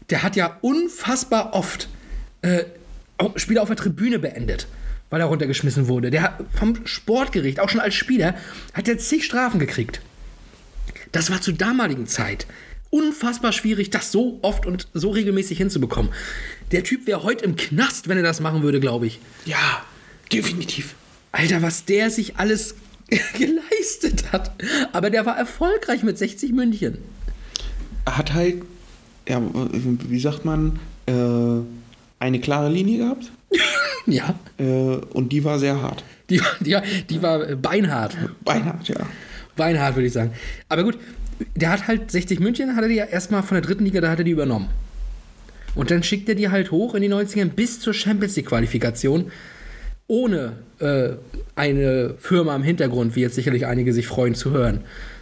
der 0.10 0.24
hat 0.24 0.36
ja 0.36 0.58
unfassbar 0.62 1.54
oft 1.54 1.90
äh, 2.42 2.64
Spiele 3.36 3.62
auf 3.62 3.68
der 3.68 3.78
Tribüne 3.78 4.20
beendet, 4.20 4.68
weil 5.10 5.22
er 5.22 5.28
runtergeschmissen 5.28 5.88
wurde. 5.88 6.12
Der 6.12 6.22
hat 6.22 6.40
vom 6.54 6.86
Sportgericht, 6.86 7.60
auch 7.60 7.70
schon 7.70 7.82
als 7.82 7.96
Spieler, 7.96 8.36
hat 8.74 8.88
er 8.88 8.98
zig 8.98 9.26
Strafen 9.26 9.60
gekriegt. 9.60 10.02
Das 11.12 11.32
war 11.32 11.42
zur 11.42 11.54
damaligen 11.54 12.08
Zeit 12.08 12.48
unfassbar 12.90 13.52
schwierig, 13.52 13.90
das 13.90 14.12
so 14.12 14.40
oft 14.42 14.66
und 14.66 14.88
so 14.94 15.10
regelmäßig 15.12 15.58
hinzubekommen. 15.58 16.12
Der 16.72 16.84
Typ 16.84 17.06
wäre 17.06 17.24
heute 17.24 17.44
im 17.46 17.56
Knast, 17.56 18.08
wenn 18.08 18.18
er 18.18 18.24
das 18.24 18.40
machen 18.40 18.64
würde, 18.64 18.80
glaube 18.80 19.08
ich. 19.08 19.20
Ja, 19.46 19.84
definitiv. 20.32 20.96
Alter, 21.32 21.62
was 21.62 21.86
der 21.86 22.10
sich 22.10 22.38
alles 22.38 22.76
geleistet 23.38 24.32
hat. 24.32 24.52
Aber 24.94 25.10
der 25.10 25.26
war 25.26 25.38
erfolgreich 25.38 26.04
mit 26.04 26.18
60 26.18 26.54
München. 26.54 26.98
Hat 28.06 28.34
halt, 28.34 28.62
ja, 29.28 29.42
wie 29.44 30.20
sagt 30.20 30.46
man, 30.46 30.80
äh, 31.08 31.12
eine 32.20 32.40
klare 32.40 32.70
Linie 32.70 33.00
gehabt 33.00 33.32
Ja, 34.08 34.36
äh, 34.58 34.64
und 34.64 35.34
die 35.34 35.44
war 35.44 35.60
sehr 35.60 35.82
hart. 35.82 36.04
die, 36.30 36.42
die, 36.62 36.78
die 37.10 37.22
war 37.22 37.40
beinhart. 37.56 38.16
Beinhart, 38.44 38.88
ja. 38.88 39.06
Beinhart, 39.58 39.96
würde 39.96 40.08
ich 40.08 40.14
sagen. 40.14 40.32
Aber 40.70 40.84
gut, 40.84 40.98
der 41.56 41.72
hat 41.72 41.88
halt 41.88 42.10
60 42.12 42.40
München, 42.40 42.76
hat 42.76 42.84
er 42.84 42.90
die 42.90 42.96
ja 42.96 43.06
erstmal 43.06 43.44
von 43.44 43.56
der 43.56 43.62
dritten 43.62 43.86
Liga, 43.86 44.02
da 44.02 44.10
hat 44.10 44.20
er 44.20 44.24
die 44.24 44.32
übernommen. 44.32 44.70
Und 45.76 45.92
dann 45.92 46.02
schickt 46.02 46.28
er 46.30 46.36
die 46.36 46.50
halt 46.50 46.72
hoch 46.72 46.96
in 46.96 47.04
die 47.04 47.10
90ern 47.10 47.50
bis 47.50 47.80
zur 47.80 47.94
Champions 47.94 48.36
League-Qualifikation, 48.36 49.32
ohne 50.08 50.54
äh, 50.80 51.10
eine 51.56 52.16
Firma 52.18 52.56
im 52.56 52.64
Hintergrund, 52.64 53.16
wie 53.16 53.22
jetzt 53.22 53.36
sicherlich 53.36 53.66
einige 53.68 53.94
sich 53.94 54.08
freuen 54.08 54.34
zu 54.34 54.52
hören. 54.52 54.82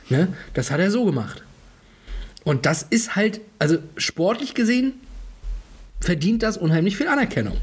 Ne? 0.09 0.29
Das 0.53 0.71
hat 0.71 0.79
er 0.79 0.91
so 0.91 1.03
gemacht. 1.05 1.43
Und 2.43 2.65
das 2.65 2.83
ist 2.83 3.15
halt, 3.15 3.41
also 3.59 3.79
sportlich 3.97 4.53
gesehen, 4.53 4.93
verdient 5.99 6.43
das 6.43 6.57
unheimlich 6.57 6.95
viel 6.95 7.07
Anerkennung. 7.07 7.57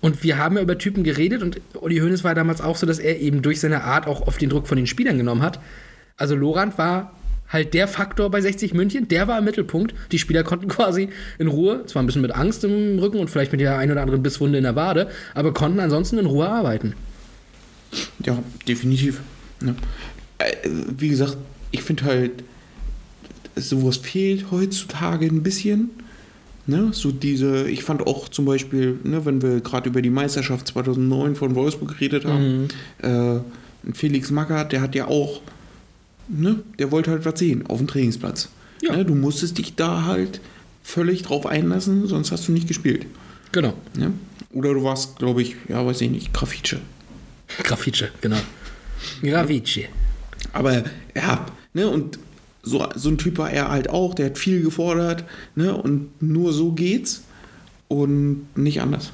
Und 0.00 0.22
wir 0.22 0.38
haben 0.38 0.56
ja 0.56 0.62
über 0.62 0.78
Typen 0.78 1.04
geredet 1.04 1.42
und 1.42 1.60
Uli 1.74 1.98
Hoeneß 1.98 2.22
war 2.22 2.34
damals 2.34 2.60
auch 2.60 2.76
so, 2.76 2.86
dass 2.86 2.98
er 2.98 3.18
eben 3.20 3.42
durch 3.42 3.60
seine 3.60 3.84
Art 3.84 4.06
auch 4.06 4.26
auf 4.26 4.38
den 4.38 4.50
Druck 4.50 4.68
von 4.68 4.76
den 4.76 4.86
Spielern 4.86 5.16
genommen 5.16 5.42
hat. 5.42 5.58
Also 6.16 6.36
Lorand 6.36 6.78
war 6.78 7.12
halt 7.48 7.74
der 7.74 7.88
Faktor 7.88 8.30
bei 8.30 8.40
60 8.40 8.74
München, 8.74 9.08
der 9.08 9.28
war 9.28 9.38
im 9.38 9.44
Mittelpunkt. 9.44 9.94
Die 10.12 10.18
Spieler 10.18 10.42
konnten 10.42 10.68
quasi 10.68 11.08
in 11.38 11.48
Ruhe, 11.48 11.86
zwar 11.86 12.02
ein 12.02 12.06
bisschen 12.06 12.22
mit 12.22 12.32
Angst 12.32 12.64
im 12.64 12.98
Rücken 12.98 13.18
und 13.18 13.30
vielleicht 13.30 13.52
mit 13.52 13.60
der 13.60 13.78
ein 13.78 13.90
oder 13.90 14.02
anderen 14.02 14.22
Bisswunde 14.22 14.58
in 14.58 14.64
der 14.64 14.76
Wade, 14.76 15.08
aber 15.34 15.52
konnten 15.54 15.80
ansonsten 15.80 16.18
in 16.18 16.26
Ruhe 16.26 16.48
arbeiten. 16.48 16.94
Ja, 18.24 18.42
definitiv. 18.66 19.20
Ja. 19.62 19.74
Äh, 20.38 20.54
Wie 20.98 21.08
gesagt, 21.08 21.36
ich 21.70 21.82
finde 21.82 22.04
halt, 22.04 22.32
sowas 23.54 23.96
fehlt 23.96 24.50
heutzutage 24.50 25.26
ein 25.26 25.42
bisschen. 25.42 25.90
Ne? 26.66 26.88
So 26.92 27.12
diese, 27.12 27.68
ich 27.68 27.84
fand 27.84 28.06
auch 28.06 28.28
zum 28.28 28.44
Beispiel, 28.44 28.98
ne, 29.04 29.24
wenn 29.24 29.40
wir 29.40 29.60
gerade 29.60 29.88
über 29.88 30.02
die 30.02 30.10
Meisterschaft 30.10 30.66
2009 30.68 31.36
von 31.36 31.54
Wolfsburg 31.54 31.90
geredet 31.90 32.24
haben, 32.24 32.68
äh, 33.02 33.38
Felix 33.92 34.30
Magath, 34.30 34.72
der 34.72 34.80
hat 34.80 34.94
ja 34.96 35.06
auch, 35.06 35.42
ne, 36.28 36.60
der 36.78 36.90
wollte 36.90 37.12
halt 37.12 37.24
was 37.24 37.38
sehen 37.38 37.66
auf 37.68 37.78
dem 37.78 37.86
Trainingsplatz. 37.86 38.48
Ja. 38.82 38.96
Ne? 38.96 39.04
Du 39.04 39.14
musstest 39.14 39.58
dich 39.58 39.76
da 39.76 40.04
halt 40.04 40.40
völlig 40.82 41.22
drauf 41.22 41.46
einlassen, 41.46 42.06
sonst 42.08 42.32
hast 42.32 42.48
du 42.48 42.52
nicht 42.52 42.66
gespielt. 42.66 43.06
Genau. 43.52 43.74
Ne? 43.96 44.12
Oder 44.52 44.74
du 44.74 44.82
warst, 44.82 45.18
glaube 45.18 45.42
ich, 45.42 45.54
ja, 45.68 45.86
weiß 45.86 46.00
ich 46.00 46.10
nicht, 46.10 46.32
Grafice. 46.32 46.76
Grafice, 47.62 48.06
genau. 48.20 48.38
Grafice. 49.22 49.80
Aber 50.52 50.82
ja, 51.14 51.46
ne, 51.74 51.88
und 51.88 52.18
so, 52.66 52.86
so 52.96 53.08
ein 53.08 53.16
Typ 53.16 53.38
war 53.38 53.50
er 53.50 53.70
halt 53.70 53.88
auch, 53.88 54.12
der 54.12 54.26
hat 54.26 54.38
viel 54.38 54.60
gefordert, 54.62 55.24
ne, 55.54 55.74
und 55.74 56.20
nur 56.20 56.52
so 56.52 56.72
geht's 56.72 57.22
und 57.88 58.46
nicht 58.56 58.80
anders. 58.80 59.12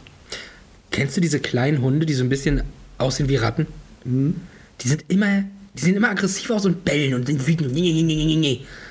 Kennst 0.90 1.16
du 1.16 1.20
diese 1.20 1.38
kleinen 1.38 1.82
Hunde, 1.82 2.06
die 2.06 2.14
so 2.14 2.24
ein 2.24 2.30
bisschen 2.30 2.62
aussehen 2.98 3.28
wie 3.28 3.36
Ratten? 3.36 3.66
Die 4.04 4.88
sind 4.88 5.04
immer, 5.08 5.44
die 5.74 5.82
sehen 5.82 5.96
immer 5.96 6.10
aggressiv 6.10 6.50
aus 6.50 6.64
und 6.64 6.84
bellen 6.84 7.14
und 7.14 7.26
sind 7.26 7.46
wütend. 7.46 7.76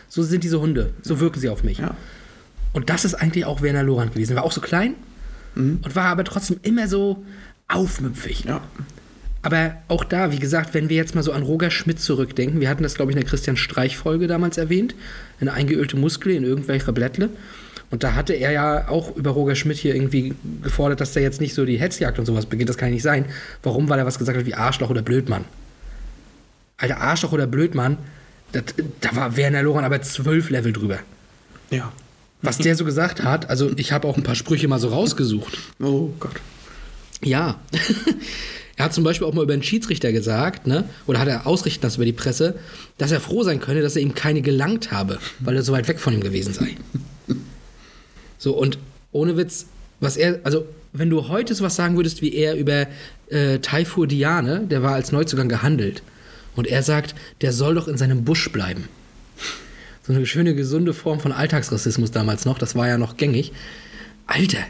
So 0.10 0.24
sind 0.24 0.43
diese 0.43 0.60
Hunde. 0.62 0.93
So 1.02 1.19
wirken 1.19 1.39
sie 1.39 1.50
auf 1.50 1.63
mich. 1.63 1.80
Ja. 1.80 1.95
Und 2.74 2.89
das 2.89 3.04
ist 3.04 3.15
eigentlich 3.15 3.45
auch 3.45 3.62
Werner 3.62 3.84
Lorand 3.84 4.13
gewesen. 4.13 4.36
War 4.36 4.43
auch 4.43 4.52
so 4.52 4.62
klein 4.62 4.95
und 5.56 5.95
war 5.95 6.06
aber 6.06 6.24
trotzdem 6.24 6.60
immer 6.62 6.88
so 6.88 7.26
aufmüpfig. 7.67 8.45
Ja. 8.45 8.62
Aber 9.43 9.75
auch 9.88 10.04
da, 10.04 10.32
wie 10.32 10.39
gesagt, 10.39 10.73
wenn 10.73 10.89
wir 10.89 10.97
jetzt 10.97 11.15
mal 11.15 11.23
so 11.23 11.32
an 11.32 11.43
Roger 11.43 11.71
Schmidt 11.71 11.99
zurückdenken, 11.99 12.62
wir 12.62 12.69
hatten 12.69 12.84
das, 12.84 12.95
glaube 12.95 13.12
ich, 13.12 13.17
in 13.17 13.21
der 13.21 13.30
Christian 13.30 13.58
Streich-Folge 13.58 14.27
damals 14.27 14.58
erwähnt, 14.58 14.93
eine 15.39 15.54
eingeölte 15.54 15.97
Muskel 15.97 16.34
in 16.34 16.43
irgendwelcher 16.43 16.91
Blättle. 16.91 17.30
Und 17.89 18.04
da 18.04 18.13
hatte 18.13 18.34
er 18.34 18.51
ja 18.51 18.88
auch 18.88 19.15
über 19.17 19.32
Roger 19.32 19.56
Schmidt 19.56 19.77
hier 19.77 19.95
irgendwie 19.95 20.34
gefordert, 20.62 21.01
dass 21.01 21.13
der 21.13 21.23
jetzt 21.23 21.41
nicht 21.41 21.54
so 21.54 21.65
die 21.65 21.77
Hetzjagd 21.77 22.19
und 22.19 22.25
sowas 22.25 22.45
beginnt. 22.45 22.69
Das 22.69 22.77
kann 22.77 22.89
ja 22.89 22.93
nicht 22.93 23.04
sein. 23.04 23.25
Warum? 23.63 23.89
Weil 23.89 23.99
er 23.99 24.06
was 24.06 24.17
gesagt 24.17 24.38
hat 24.38 24.45
wie 24.45 24.54
Arschloch 24.54 24.89
oder 24.89 25.01
Blödmann. 25.01 25.43
Alter, 26.77 27.01
Arschloch 27.01 27.34
oder 27.34 27.47
Blödmann, 27.47 27.97
das, 28.54 28.63
da 29.01 29.15
war 29.15 29.38
Werner 29.38 29.63
Loran 29.63 29.84
aber 29.84 30.01
zwölf 30.01 30.49
Level 30.49 30.73
drüber. 30.73 30.99
Ja. 31.69 31.91
Was 32.41 32.58
der 32.58 32.75
so 32.75 32.86
gesagt 32.86 33.23
hat, 33.23 33.49
also 33.49 33.71
ich 33.75 33.91
habe 33.91 34.08
auch 34.08 34.17
ein 34.17 34.23
paar 34.23 34.36
Sprüche 34.36 34.67
mal 34.67 34.80
so 34.80 34.88
rausgesucht. 34.88 35.58
Oh 35.80 36.10
Gott. 36.19 36.36
Ja. 37.23 37.60
Er 38.81 38.85
hat 38.85 38.95
zum 38.95 39.03
Beispiel 39.03 39.27
auch 39.27 39.33
mal 39.35 39.43
über 39.43 39.53
einen 39.53 39.61
Schiedsrichter 39.61 40.11
gesagt, 40.11 40.65
ne, 40.65 40.85
oder 41.05 41.19
hat 41.19 41.27
er 41.27 41.45
ausrichten 41.45 41.83
lassen 41.83 41.97
über 41.97 42.05
die 42.05 42.13
Presse, 42.13 42.55
dass 42.97 43.11
er 43.11 43.19
froh 43.19 43.43
sein 43.43 43.59
könne, 43.59 43.81
dass 43.81 43.95
er 43.95 44.01
ihm 44.01 44.15
keine 44.15 44.41
gelangt 44.41 44.91
habe, 44.91 45.19
weil 45.39 45.55
er 45.55 45.61
so 45.61 45.71
weit 45.71 45.87
weg 45.87 45.99
von 45.99 46.15
ihm 46.15 46.21
gewesen 46.21 46.55
sei. 46.55 46.75
So, 48.39 48.57
und 48.57 48.79
ohne 49.11 49.37
Witz, 49.37 49.67
was 49.99 50.17
er, 50.17 50.39
also, 50.45 50.65
wenn 50.93 51.11
du 51.11 51.27
heute 51.27 51.53
sowas 51.53 51.75
sagen 51.75 51.95
würdest, 51.95 52.23
wie 52.23 52.33
er 52.33 52.55
über 52.55 52.87
äh, 53.29 53.59
Taifur 53.59 54.07
Diane, 54.07 54.61
der 54.61 54.81
war 54.81 54.95
als 54.95 55.11
Neuzugang 55.11 55.47
gehandelt, 55.47 56.01
und 56.55 56.65
er 56.65 56.81
sagt, 56.81 57.13
der 57.41 57.53
soll 57.53 57.75
doch 57.75 57.87
in 57.87 57.97
seinem 57.97 58.23
Busch 58.23 58.51
bleiben. 58.51 58.89
So 60.07 60.11
eine 60.11 60.25
schöne, 60.25 60.55
gesunde 60.55 60.95
Form 60.95 61.19
von 61.19 61.31
Alltagsrassismus 61.31 62.09
damals 62.09 62.45
noch, 62.45 62.57
das 62.57 62.73
war 62.73 62.87
ja 62.87 62.97
noch 62.97 63.15
gängig. 63.15 63.51
Alter, 64.25 64.63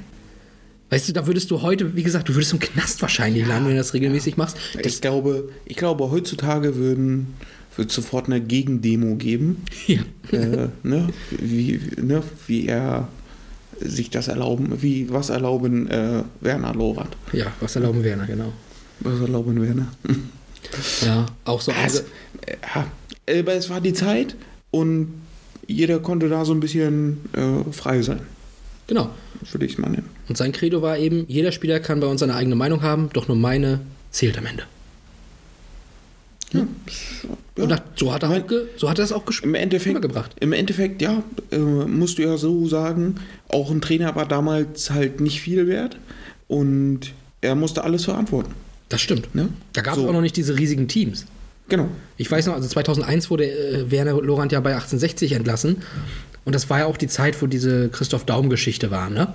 weißt 0.92 1.10
du, 1.10 1.14
da 1.14 1.26
würdest 1.26 1.50
du 1.50 1.62
heute, 1.64 1.96
wie 1.96 2.04
gesagt, 2.04 2.30
du 2.30 2.36
würdest 2.36 2.54
im 2.54 2.60
Knast 2.60 3.02
wahrscheinlich 3.02 3.48
landen, 3.48 3.66
wenn 3.70 3.76
du 3.76 3.80
das 3.80 3.94
regelmäßig 3.96 4.38
machst. 4.38 4.58
Das, 4.76 4.86
Ich 4.86 5.02
glaube, 5.02 5.50
ich 5.66 5.78
glaube, 5.78 6.12
heutzutage 6.12 6.76
würden, 6.76 7.34
wird 7.76 7.92
sofort 7.92 8.28
eine 8.28 8.40
Gegendemo 8.42 9.16
geben. 9.16 9.64
ja. 9.88 10.02
äh, 10.32 10.68
ne, 10.84 11.10
wie, 11.32 11.80
ne, 12.00 12.22
wie 12.46 12.68
er 12.68 13.08
sich 13.80 14.12
das 14.12 14.28
erlauben, 14.28 14.82
wie 14.82 15.10
was 15.10 15.30
erlauben 15.30 15.90
äh, 15.90 16.24
Werner 16.42 16.74
Lorand. 16.76 17.16
ja, 17.34 17.48
was 17.60 17.76
erlauben 17.76 18.04
Werner, 18.04 18.28
genau. 18.28 18.54
Was 19.00 19.20
erlauben 19.20 19.60
Werner? 19.60 19.88
Ja, 21.04 21.26
auch 21.46 21.60
so. 21.62 21.72
Es, 21.84 22.04
äh, 23.26 23.40
aber 23.40 23.54
es 23.54 23.70
war 23.70 23.82
die 23.82 23.94
Zeit 23.94 24.36
und 24.70 25.14
jeder 25.66 26.00
konnte 26.00 26.30
da 26.30 26.46
so 26.46 26.54
ein 26.54 26.60
bisschen 26.60 27.18
äh, 27.34 27.72
frei 27.72 28.02
sein, 28.04 28.20
genau. 28.88 29.10
würde 29.52 29.66
ich 29.66 29.74
es 29.74 29.78
mal 29.78 29.90
nennen. 29.90 30.10
Und 30.28 30.38
sein 30.38 30.52
Credo 30.52 30.82
war 30.82 30.98
eben, 30.98 31.26
jeder 31.28 31.52
Spieler 31.52 31.80
kann 31.80 32.00
bei 32.00 32.08
uns 32.08 32.20
seine 32.20 32.36
eigene 32.36 32.56
Meinung 32.56 32.82
haben, 32.82 33.10
doch 33.14 33.28
nur 33.28 33.38
meine 33.38 33.82
zählt 34.12 34.38
am 34.38 34.46
Ende. 34.46 34.64
Ja. 36.54 36.68
Und 37.56 37.70
das, 37.70 37.82
so, 37.96 38.14
hat 38.14 38.24
er 38.24 38.30
auch 38.30 38.42
so 38.78 38.90
hat 38.90 39.00
er 39.00 39.04
das 39.04 39.12
auch 39.12 39.26
gespielt. 39.26 39.50
Im 39.50 39.56
Endeffekt, 39.56 39.96
Rübergebracht. 39.96 40.36
im 40.40 40.54
Endeffekt, 40.54 41.02
ja, 41.02 41.24
äh, 41.52 41.58
musst 41.58 42.18
du 42.18 42.24
ja 42.24 42.38
so 42.38 42.68
sagen, 42.68 43.16
auch 43.50 43.72
ein 43.72 43.82
Trainer 43.82 44.16
war 44.16 44.28
damals 44.28 44.92
halt 44.92 45.22
nicht 45.22 45.42
viel 45.42 45.68
wert 45.68 45.98
und 46.48 47.14
er 47.42 47.56
musste 47.56 47.84
alles 47.84 48.06
verantworten. 48.06 48.54
Das 48.90 49.02
stimmt. 49.02 49.34
Ne? 49.34 49.50
Da 49.74 49.82
gab 49.82 49.96
es 49.96 50.02
So. 50.02 50.10
auch 50.10 50.14
noch 50.14 50.22
nicht 50.22 50.36
diese 50.36 50.58
riesigen 50.58 50.88
Teams. 50.88 51.26
Genau. 51.70 51.88
Ich 52.18 52.30
weiß 52.30 52.48
noch, 52.48 52.56
also 52.56 52.68
2001 52.68 53.30
wurde 53.30 53.50
äh, 53.50 53.90
Werner 53.90 54.22
Lorand 54.22 54.52
ja 54.52 54.60
bei 54.60 54.74
1860 54.74 55.32
entlassen. 55.34 55.78
Und 56.44 56.56
das 56.56 56.70
war 56.70 56.80
ja 56.80 56.86
auch 56.86 56.98
die 56.98 57.08
Zeit, 57.08 57.42
wo 57.42 57.48
diese 57.48 57.90
Christoph 57.90 58.26
Daum-Geschichte 58.26 58.92
war, 58.92 59.10
ne? 59.10 59.34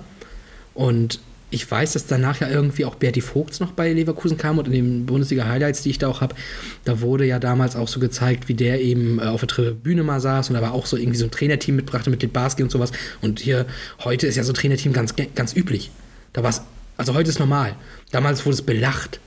Und 0.73 1.19
ich 1.49 1.69
weiß, 1.69 1.93
dass 1.93 2.05
danach 2.07 2.41
ja 2.41 2.49
irgendwie 2.49 2.83
auch 2.83 2.95
Berti 2.95 3.21
Vogts 3.21 3.61
noch 3.61 3.71
bei 3.71 3.93
Leverkusen 3.93 4.37
kam 4.37 4.57
und 4.57 4.65
in 4.65 4.73
den 4.73 5.05
Bundesliga-Highlights, 5.05 5.81
die 5.81 5.91
ich 5.91 5.97
da 5.97 6.09
auch 6.09 6.19
habe, 6.19 6.35
da 6.83 6.99
wurde 6.99 7.25
ja 7.25 7.39
damals 7.39 7.77
auch 7.77 7.87
so 7.87 8.01
gezeigt, 8.01 8.49
wie 8.49 8.53
der 8.53 8.81
eben 8.81 9.19
äh, 9.19 9.23
auf 9.23 9.39
der 9.39 9.47
Tribüne 9.47 10.03
mal 10.03 10.19
saß 10.19 10.49
und 10.49 10.55
da 10.55 10.61
war 10.61 10.73
auch 10.73 10.85
so 10.85 10.97
irgendwie 10.97 11.17
so 11.17 11.25
ein 11.25 11.31
Trainerteam 11.31 11.77
mitbrachte 11.77 12.09
mit 12.09 12.33
Barski 12.33 12.63
und 12.63 12.71
sowas. 12.71 12.91
Und 13.21 13.39
hier, 13.39 13.65
heute 14.03 14.27
ist 14.27 14.35
ja 14.35 14.43
so 14.43 14.51
ein 14.51 14.55
Trainerteam 14.55 14.91
ganz, 14.91 15.15
ganz 15.35 15.55
üblich. 15.55 15.89
Da 16.33 16.43
war's, 16.43 16.63
also 16.97 17.13
heute 17.13 17.29
ist 17.29 17.39
normal. 17.39 17.75
Damals 18.11 18.45
wurde 18.45 18.55
es 18.55 18.61
belacht. 18.61 19.21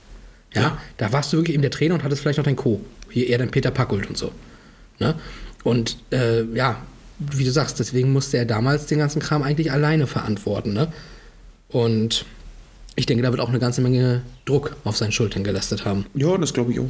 Ja, 0.53 0.77
da 0.97 1.11
warst 1.13 1.31
du 1.33 1.37
wirklich 1.37 1.55
eben 1.55 1.61
der 1.61 1.71
Trainer 1.71 1.95
und 1.95 2.03
hattest 2.03 2.21
vielleicht 2.21 2.37
noch 2.37 2.45
dein 2.45 2.57
Co. 2.57 2.81
Hier 3.09 3.27
eher 3.27 3.37
dein 3.37 3.49
Peter 3.49 3.71
Packult 3.71 4.07
und 4.07 4.17
so. 4.17 4.31
Ne? 4.99 5.15
Und 5.63 5.97
äh, 6.11 6.43
ja, 6.53 6.83
wie 7.29 7.43
du 7.43 7.51
sagst, 7.51 7.79
deswegen 7.79 8.11
musste 8.11 8.37
er 8.37 8.45
damals 8.45 8.87
den 8.87 8.97
ganzen 8.97 9.21
Kram 9.21 9.43
eigentlich 9.43 9.71
alleine 9.71 10.07
verantworten. 10.07 10.73
Ne? 10.73 10.91
Und 11.69 12.25
ich 12.95 13.05
denke, 13.05 13.23
da 13.23 13.31
wird 13.31 13.41
auch 13.41 13.49
eine 13.49 13.59
ganze 13.59 13.81
Menge 13.81 14.23
Druck 14.45 14.75
auf 14.83 14.97
seinen 14.97 15.11
Schultern 15.11 15.43
gelastet 15.43 15.85
haben. 15.85 16.05
Ja, 16.15 16.37
das 16.37 16.53
glaube 16.53 16.71
ich 16.71 16.79
auch. 16.79 16.89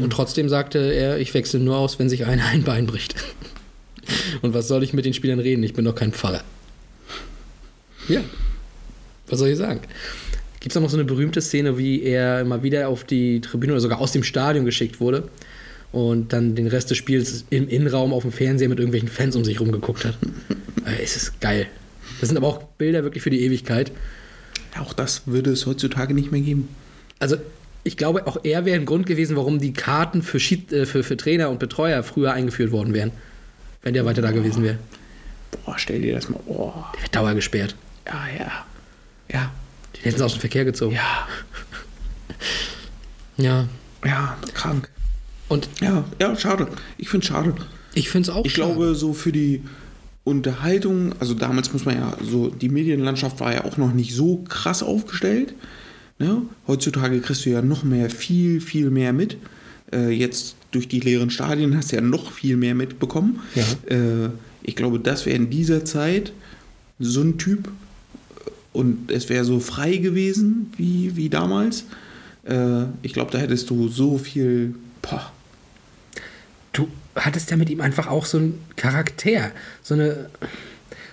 Und 0.00 0.10
trotzdem 0.10 0.48
sagte 0.48 0.78
er, 0.78 1.18
ich 1.18 1.32
wechsle 1.34 1.60
nur 1.60 1.76
aus, 1.76 1.98
wenn 1.98 2.08
sich 2.08 2.26
einer 2.26 2.44
ein 2.46 2.64
Bein 2.64 2.86
bricht. 2.86 3.14
Und 4.42 4.54
was 4.54 4.68
soll 4.68 4.82
ich 4.82 4.92
mit 4.92 5.04
den 5.04 5.14
Spielern 5.14 5.38
reden? 5.38 5.62
Ich 5.62 5.74
bin 5.74 5.84
doch 5.84 5.94
kein 5.94 6.12
Pfarrer. 6.12 6.42
Ja, 8.08 8.20
was 9.26 9.38
soll 9.38 9.48
ich 9.48 9.56
sagen? 9.56 9.80
Gibt 10.60 10.74
es 10.74 10.80
noch 10.80 10.88
so 10.90 10.96
eine 10.96 11.04
berühmte 11.04 11.40
Szene, 11.40 11.78
wie 11.78 12.02
er 12.02 12.40
immer 12.40 12.62
wieder 12.62 12.88
auf 12.88 13.04
die 13.04 13.40
Tribüne 13.40 13.72
oder 13.72 13.80
sogar 13.80 14.00
aus 14.00 14.12
dem 14.12 14.22
Stadion 14.22 14.64
geschickt 14.64 15.00
wurde 15.00 15.28
und 15.92 16.32
dann 16.32 16.54
den 16.54 16.66
Rest 16.66 16.90
des 16.90 16.96
Spiels 16.98 17.44
im 17.50 17.68
Innenraum 17.68 18.12
auf 18.12 18.22
dem 18.22 18.32
Fernseher 18.32 18.68
mit 18.68 18.78
irgendwelchen 18.78 19.08
Fans 19.08 19.36
um 19.36 19.44
sich 19.44 19.60
rumgeguckt 19.60 20.04
hat? 20.04 20.18
Es 21.02 21.16
ist 21.16 21.40
geil. 21.40 21.66
Das 22.20 22.28
sind 22.28 22.36
aber 22.38 22.46
auch 22.46 22.62
Bilder 22.62 23.02
wirklich 23.02 23.22
für 23.24 23.30
die 23.30 23.42
Ewigkeit. 23.44 23.90
Auch 24.78 24.92
das 24.92 25.22
würde 25.26 25.50
es 25.50 25.66
heutzutage 25.66 26.14
nicht 26.14 26.30
mehr 26.30 26.40
geben. 26.42 26.68
Also 27.18 27.36
ich 27.82 27.96
glaube, 27.96 28.26
auch 28.28 28.38
er 28.44 28.64
wäre 28.64 28.78
ein 28.78 28.86
Grund 28.86 29.04
gewesen, 29.06 29.36
warum 29.36 29.58
die 29.58 29.72
Karten 29.72 30.22
für, 30.22 30.38
Schied, 30.38 30.72
äh, 30.72 30.86
für, 30.86 31.02
für 31.02 31.16
Trainer 31.16 31.50
und 31.50 31.58
Betreuer 31.58 32.02
früher 32.04 32.32
eingeführt 32.32 32.70
worden 32.70 32.94
wären. 32.94 33.10
Wenn 33.82 33.94
der 33.94 34.04
weiter 34.04 34.22
da 34.22 34.30
gewesen 34.30 34.62
wäre. 34.62 34.78
Boah, 35.64 35.74
stell 35.76 36.00
dir 36.02 36.14
das 36.14 36.28
mal. 36.28 36.38
Oh, 36.46 36.72
Der 36.94 37.00
wäre 37.02 37.10
dauergesperrt. 37.10 37.74
ja, 38.06 38.26
ja. 38.38 38.66
Ja, 39.32 39.52
Den 39.96 40.02
hätten 40.04 40.18
sie 40.18 40.24
aus 40.24 40.34
dem 40.34 40.40
Verkehr 40.40 40.64
gezogen. 40.64 40.94
ja, 40.94 41.26
Ja. 43.36 43.68
ja, 44.04 44.36
krank. 44.54 44.88
Und 45.48 45.68
Ja, 45.80 46.04
ja, 46.20 46.36
schade. 46.36 46.68
Ich 46.98 47.08
finde 47.08 47.24
es 47.24 47.28
schade. 47.28 47.54
ich 47.94 48.08
finde 48.08 48.30
es 48.30 48.36
auch 48.36 48.44
Ich 48.44 48.52
schade. 48.54 48.68
glaube, 48.74 48.94
so 48.94 49.12
für 49.12 49.32
die 49.32 49.62
Unterhaltung, 50.24 51.14
also 51.20 51.34
damals 51.34 51.72
muss 51.72 51.84
man 51.84 51.96
ja 51.96 52.16
so, 52.22 52.48
die 52.48 52.68
Medienlandschaft 52.68 53.38
war 53.40 53.54
ja 53.54 53.64
auch 53.64 53.76
noch 53.76 53.92
nicht 53.92 54.14
so 54.14 54.38
krass 54.48 54.82
aufgestellt. 54.82 55.54
Ne? 56.18 56.42
Heutzutage 56.66 57.20
kriegst 57.20 57.44
du 57.46 57.50
ja 57.50 57.62
noch 57.62 57.84
mehr, 57.84 58.10
viel, 58.10 58.60
viel 58.60 58.90
mehr 58.90 59.12
mit. 59.12 59.36
Äh, 59.92 60.10
jetzt 60.10 60.56
durch 60.72 60.88
die 60.88 60.98
leeren 60.98 61.30
Stadien 61.30 61.76
hast 61.76 61.92
du 61.92 61.96
ja 61.96 62.02
noch 62.02 62.32
viel 62.32 62.56
mehr 62.56 62.74
mitbekommen. 62.74 63.40
Ja. 63.54 63.64
Äh, 63.94 64.30
ich 64.64 64.74
glaube, 64.74 64.98
das 64.98 65.26
wäre 65.26 65.36
in 65.36 65.48
dieser 65.48 65.84
Zeit 65.84 66.32
so 66.98 67.20
ein 67.20 67.38
Typ 67.38 67.68
und 68.72 69.10
es 69.12 69.28
wäre 69.28 69.44
so 69.44 69.60
frei 69.60 69.96
gewesen 69.98 70.72
wie, 70.76 71.14
wie 71.14 71.28
damals. 71.28 71.84
Äh, 72.44 72.86
ich 73.02 73.12
glaube, 73.12 73.30
da 73.30 73.38
hättest 73.38 73.70
du 73.70 73.86
so 73.88 74.18
viel. 74.18 74.74
Boah, 75.02 75.30
du 76.78 76.88
hattest 77.14 77.50
ja 77.50 77.56
mit 77.56 77.70
ihm 77.70 77.80
einfach 77.80 78.08
auch 78.08 78.24
so 78.24 78.38
einen 78.38 78.64
Charakter. 78.76 79.50
So 79.82 79.94
eine. 79.94 80.30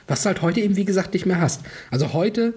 Was 0.08 0.24
du 0.24 0.28
halt 0.28 0.42
heute 0.42 0.60
eben, 0.60 0.76
wie 0.76 0.86
gesagt, 0.86 1.14
nicht 1.14 1.26
mehr 1.26 1.40
hast. 1.40 1.62
Also 1.90 2.14
heute 2.14 2.54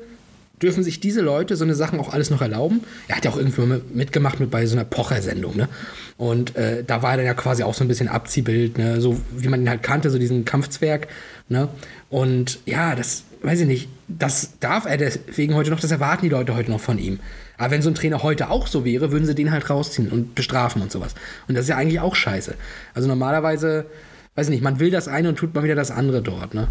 dürfen 0.60 0.82
sich 0.82 1.00
diese 1.00 1.20
Leute 1.20 1.54
so 1.56 1.64
eine 1.64 1.74
Sachen 1.74 2.00
auch 2.00 2.12
alles 2.12 2.30
noch 2.30 2.40
erlauben. 2.40 2.80
Er 3.08 3.16
hat 3.16 3.24
ja 3.24 3.30
auch 3.30 3.36
irgendwo 3.36 3.64
mal 3.66 3.82
mitgemacht 3.92 4.40
mit 4.40 4.50
bei 4.50 4.66
so 4.66 4.74
einer 4.74 4.84
Pocher-Sendung, 4.84 5.56
ne? 5.56 5.68
Und 6.16 6.56
äh, 6.56 6.82
da 6.84 7.02
war 7.02 7.12
er 7.12 7.16
dann 7.18 7.26
ja 7.26 7.34
quasi 7.34 7.62
auch 7.62 7.74
so 7.74 7.84
ein 7.84 7.88
bisschen 7.88 8.08
Abziehbild, 8.08 8.78
ne? 8.78 9.00
So 9.00 9.20
wie 9.36 9.48
man 9.48 9.60
ihn 9.60 9.68
halt 9.68 9.82
kannte, 9.82 10.10
so 10.10 10.18
diesen 10.18 10.44
Kampfzwerg, 10.44 11.08
ne? 11.48 11.68
Und 12.08 12.58
ja, 12.64 12.94
das, 12.94 13.24
weiß 13.42 13.60
ich 13.60 13.66
nicht, 13.66 13.88
das 14.08 14.58
darf 14.60 14.86
er 14.86 14.96
deswegen 14.96 15.54
heute 15.54 15.70
noch, 15.70 15.80
das 15.80 15.90
erwarten 15.90 16.22
die 16.22 16.30
Leute 16.30 16.54
heute 16.54 16.70
noch 16.70 16.80
von 16.80 16.98
ihm. 16.98 17.20
Aber 17.58 17.70
wenn 17.70 17.82
so 17.82 17.90
ein 17.90 17.94
Trainer 17.94 18.22
heute 18.22 18.50
auch 18.50 18.66
so 18.66 18.84
wäre, 18.84 19.12
würden 19.12 19.26
sie 19.26 19.34
den 19.34 19.50
halt 19.50 19.70
rausziehen 19.70 20.10
und 20.10 20.34
bestrafen 20.34 20.82
und 20.82 20.92
sowas. 20.92 21.14
Und 21.48 21.54
das 21.54 21.64
ist 21.64 21.68
ja 21.68 21.76
eigentlich 21.76 22.00
auch 22.00 22.14
scheiße. 22.14 22.54
Also 22.94 23.08
normalerweise, 23.08 23.86
weiß 24.34 24.46
ich 24.46 24.50
nicht, 24.50 24.62
man 24.62 24.78
will 24.78 24.90
das 24.90 25.08
eine 25.08 25.28
und 25.28 25.36
tut 25.36 25.54
mal 25.54 25.64
wieder 25.64 25.74
das 25.74 25.90
andere 25.90 26.22
dort, 26.22 26.54
ne? 26.54 26.68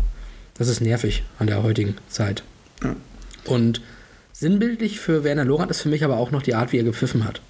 Das 0.57 0.69
ist 0.69 0.79
nervig 0.79 1.23
an 1.37 1.47
der 1.47 1.63
heutigen 1.63 1.95
Zeit. 2.07 2.43
Ja. 2.81 2.95
Und 3.45 3.81
sinnbildlich 4.31 4.99
für 4.99 5.23
Werner 5.23 5.43
Lorand 5.43 5.71
ist 5.71 5.81
für 5.81 5.89
mich 5.89 6.03
aber 6.03 6.17
auch 6.17 6.31
noch 6.31 6.41
die 6.41 6.55
Art, 6.55 6.71
wie 6.71 6.79
er 6.79 6.83
gepfiffen 6.83 7.25
hat. 7.25 7.41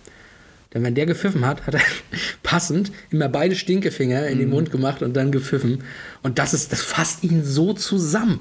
Denn 0.74 0.84
wenn 0.84 0.96
der 0.96 1.06
gepfiffen 1.06 1.46
hat, 1.46 1.68
hat 1.68 1.76
er 1.76 1.82
passend 2.44 2.92
immer 3.10 3.30
beide 3.30 3.56
Stinkefinger 3.56 4.28
in 4.28 4.40
den 4.40 4.50
Mund 4.50 4.72
gemacht 4.72 5.02
und 5.02 5.14
dann 5.14 5.32
gepfiffen. 5.32 5.84
Und 6.24 6.40
das 6.40 6.54
ist, 6.54 6.72
das 6.72 6.82
fasst 6.82 7.24
ihn 7.24 7.44
so 7.44 7.74
zusammen. 7.74 8.40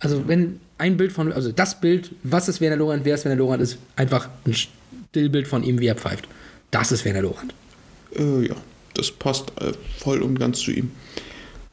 Also 0.00 0.28
wenn 0.28 0.60
ein 0.78 0.96
Bild 0.96 1.12
von, 1.12 1.32
also 1.32 1.52
das 1.52 1.80
Bild, 1.80 2.10
was 2.22 2.48
ist 2.48 2.60
Werner 2.60 2.76
Lorand, 2.76 3.04
wer 3.04 3.14
ist 3.14 3.24
Werner 3.24 3.38
Lorand, 3.38 3.62
ist 3.62 3.78
einfach 3.96 4.28
ein 4.46 4.54
Stillbild 4.54 5.48
von 5.48 5.62
ihm, 5.62 5.80
wie 5.80 5.86
er 5.86 5.94
pfeift. 5.96 6.28
Das 6.70 6.92
ist 6.92 7.04
Werner 7.04 7.22
Lorand. 7.22 7.54
Äh, 8.14 8.48
ja, 8.48 8.54
das 8.94 9.10
passt 9.10 9.52
äh, 9.60 9.72
voll 9.98 10.20
und 10.22 10.38
ganz 10.38 10.60
zu 10.60 10.70
ihm. 10.70 10.90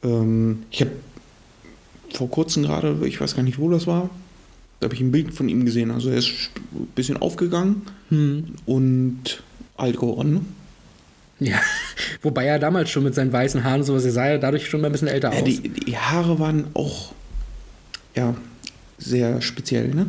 Ähm, 0.02 0.62
ich 0.70 0.80
habe 0.80 0.92
vor 2.14 2.30
kurzem 2.30 2.62
gerade, 2.62 2.96
ich 3.06 3.20
weiß 3.20 3.34
gar 3.36 3.42
nicht, 3.42 3.58
wo 3.58 3.68
das 3.70 3.86
war, 3.86 4.08
Da 4.80 4.86
habe 4.86 4.94
ich 4.94 5.00
ein 5.00 5.10
Bild 5.12 5.34
von 5.34 5.48
ihm 5.48 5.64
gesehen. 5.64 5.90
Also 5.90 6.10
er 6.10 6.16
ist 6.18 6.30
ein 6.74 6.86
bisschen 6.94 7.16
aufgegangen 7.16 7.82
und 8.66 9.42
alt 9.76 9.96
geworden. 9.98 10.34
Ne? 11.40 11.48
Ja, 11.50 11.60
wobei 12.22 12.44
er 12.46 12.58
damals 12.60 12.90
schon 12.90 13.02
mit 13.04 13.14
seinen 13.14 13.32
weißen 13.32 13.64
Haaren 13.64 13.80
und 13.80 13.86
sowas, 13.86 14.04
er 14.04 14.12
sah 14.12 14.28
ja 14.28 14.38
dadurch 14.38 14.68
schon 14.68 14.80
mal 14.80 14.86
ein 14.86 14.92
bisschen 14.92 15.08
älter 15.08 15.32
Ja, 15.32 15.38
aus. 15.40 15.44
die, 15.44 15.68
die 15.68 15.96
Haare 15.98 16.38
waren 16.38 16.66
auch 16.74 17.12
ja, 18.14 18.34
sehr 18.98 19.40
speziell, 19.42 19.88
ne? 19.94 20.06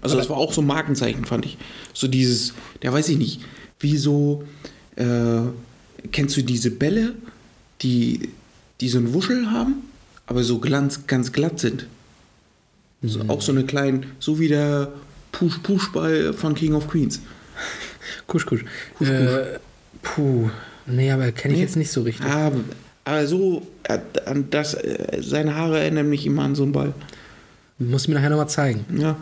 Also 0.00 0.16
das 0.16 0.28
war 0.30 0.36
auch 0.38 0.52
so 0.52 0.62
ein 0.62 0.66
Markenzeichen, 0.66 1.24
fand 1.26 1.44
ich. 1.44 1.58
So 1.92 2.08
dieses, 2.08 2.54
der 2.82 2.92
weiß 2.92 3.08
ich 3.10 3.18
nicht, 3.18 3.40
wie 3.78 3.96
so, 3.96 4.42
äh, 4.96 5.42
kennst 6.10 6.36
du 6.36 6.42
diese 6.42 6.70
Bälle, 6.70 7.14
die, 7.82 8.30
die 8.80 8.88
so 8.88 8.98
einen 8.98 9.12
Wuschel 9.14 9.50
haben, 9.50 9.74
aber 10.26 10.42
so 10.42 10.58
glanz, 10.58 11.06
ganz 11.06 11.32
glatt 11.32 11.60
sind? 11.60 11.86
So, 13.02 13.20
Auch 13.28 13.42
so 13.42 13.52
eine 13.52 13.64
kleine, 13.64 14.02
so 14.18 14.38
wie 14.40 14.48
der 14.48 14.92
Push-Push-Ball 15.32 16.32
von 16.32 16.54
King 16.54 16.74
of 16.74 16.88
Queens. 16.88 17.20
Kusch, 18.26 18.46
kusch. 18.46 18.64
Äh, 19.00 19.58
puh, 20.02 20.50
nee, 20.86 21.10
aber 21.10 21.30
kenne 21.32 21.54
ich 21.54 21.58
Nee. 21.58 21.64
jetzt 21.64 21.76
nicht 21.76 21.90
so 21.90 22.02
richtig. 22.02 22.26
Aber, 22.26 22.60
aber 23.04 23.26
so, 23.26 23.66
an 24.26 24.46
das, 24.50 24.74
äh, 24.74 25.20
seine 25.20 25.56
Haare 25.56 25.80
erinnern 25.80 26.08
mich 26.08 26.26
immer 26.26 26.42
an 26.42 26.54
so 26.54 26.62
einen 26.62 26.72
Ball. 26.72 26.94
Muss 27.78 28.06
mir 28.08 28.14
nachher 28.14 28.30
nochmal 28.30 28.48
zeigen. 28.48 28.84
Ja. 28.98 29.16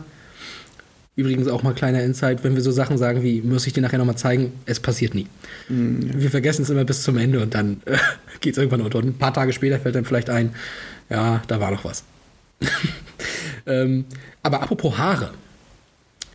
Übrigens 1.15 1.47
auch 1.47 1.61
mal 1.61 1.73
kleiner 1.73 2.01
Insight, 2.03 2.43
wenn 2.43 2.55
wir 2.55 2.61
so 2.61 2.71
Sachen 2.71 2.97
sagen 2.97 3.21
wie, 3.21 3.41
muss 3.41 3.67
ich 3.67 3.73
dir 3.73 3.81
nachher 3.81 3.97
nochmal 3.97 4.15
zeigen, 4.15 4.53
es 4.65 4.79
passiert 4.79 5.13
nie. 5.13 5.27
Wir 5.67 6.31
vergessen 6.31 6.61
es 6.61 6.69
immer 6.69 6.85
bis 6.85 7.03
zum 7.03 7.17
Ende 7.17 7.41
und 7.41 7.53
dann 7.53 7.81
äh, 7.85 7.97
geht 8.39 8.53
es 8.53 8.57
irgendwann 8.57 8.81
unter. 8.81 8.99
Und 8.99 9.07
ein 9.07 9.17
paar 9.17 9.33
Tage 9.33 9.51
später 9.51 9.79
fällt 9.79 9.95
dann 9.95 10.05
vielleicht 10.05 10.29
ein, 10.29 10.55
ja, 11.09 11.41
da 11.47 11.59
war 11.59 11.71
noch 11.71 11.83
was. 11.83 12.03
ähm, 13.65 14.05
aber 14.41 14.61
apropos 14.61 14.97
Haare. 14.97 15.31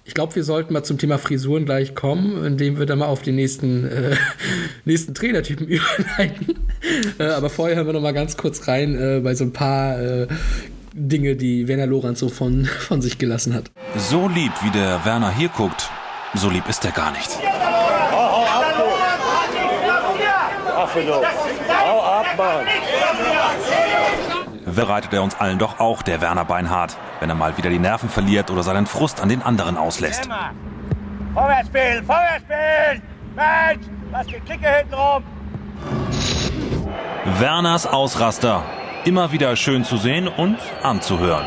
Ich 0.06 0.14
glaube, 0.14 0.36
wir 0.36 0.44
sollten 0.44 0.72
mal 0.72 0.84
zum 0.84 0.98
Thema 0.98 1.18
Frisuren 1.18 1.64
gleich 1.64 1.96
kommen, 1.96 2.44
indem 2.44 2.78
wir 2.78 2.86
dann 2.86 3.00
mal 3.00 3.06
auf 3.06 3.22
den 3.22 3.34
nächsten, 3.34 3.84
äh, 3.84 4.16
nächsten 4.84 5.14
Trainertypen 5.14 5.66
überleiten. 5.66 6.54
Äh, 7.18 7.24
aber 7.24 7.50
vorher 7.50 7.74
hören 7.76 7.88
wir 7.88 7.92
noch 7.92 8.00
mal 8.00 8.14
ganz 8.14 8.36
kurz 8.36 8.68
rein 8.68 8.94
äh, 8.94 9.20
bei 9.20 9.34
so 9.34 9.42
ein 9.42 9.52
paar 9.52 10.00
äh, 10.00 10.28
Dinge, 10.94 11.34
die 11.34 11.66
Werner 11.66 11.88
Lorenz 11.88 12.20
so 12.20 12.28
von, 12.28 12.64
von 12.78 13.02
sich 13.02 13.18
gelassen 13.18 13.52
hat. 13.52 13.72
So 13.96 14.28
lieb, 14.28 14.52
wie 14.62 14.70
der 14.70 15.04
Werner 15.04 15.34
hier 15.34 15.48
guckt, 15.48 15.90
so 16.34 16.50
lieb 16.50 16.68
ist 16.68 16.84
er 16.84 16.92
gar 16.92 17.10
nicht. 17.10 17.30
Bereitet 24.76 25.14
er 25.14 25.22
uns 25.22 25.34
allen 25.40 25.58
doch 25.58 25.80
auch, 25.80 26.02
der 26.02 26.20
Werner 26.20 26.44
Beinhardt, 26.44 26.98
wenn 27.20 27.30
er 27.30 27.34
mal 27.34 27.56
wieder 27.56 27.70
die 27.70 27.78
Nerven 27.78 28.10
verliert 28.10 28.50
oder 28.50 28.62
seinen 28.62 28.84
Frust 28.84 29.22
an 29.22 29.30
den 29.30 29.40
anderen 29.40 29.78
auslässt. 29.78 30.28
Vorwärts 31.32 31.68
spielen, 31.68 32.04
vorwärts 32.04 32.44
spielen! 32.44 33.02
Mensch, 33.34 33.86
was 34.10 34.26
Geklicke 34.26 34.68
hinten 34.68 34.94
rum! 34.94 35.22
Werners 37.38 37.86
Ausraster. 37.86 38.64
Immer 39.06 39.32
wieder 39.32 39.56
schön 39.56 39.82
zu 39.82 39.96
sehen 39.96 40.28
und 40.28 40.58
anzuhören. 40.82 41.46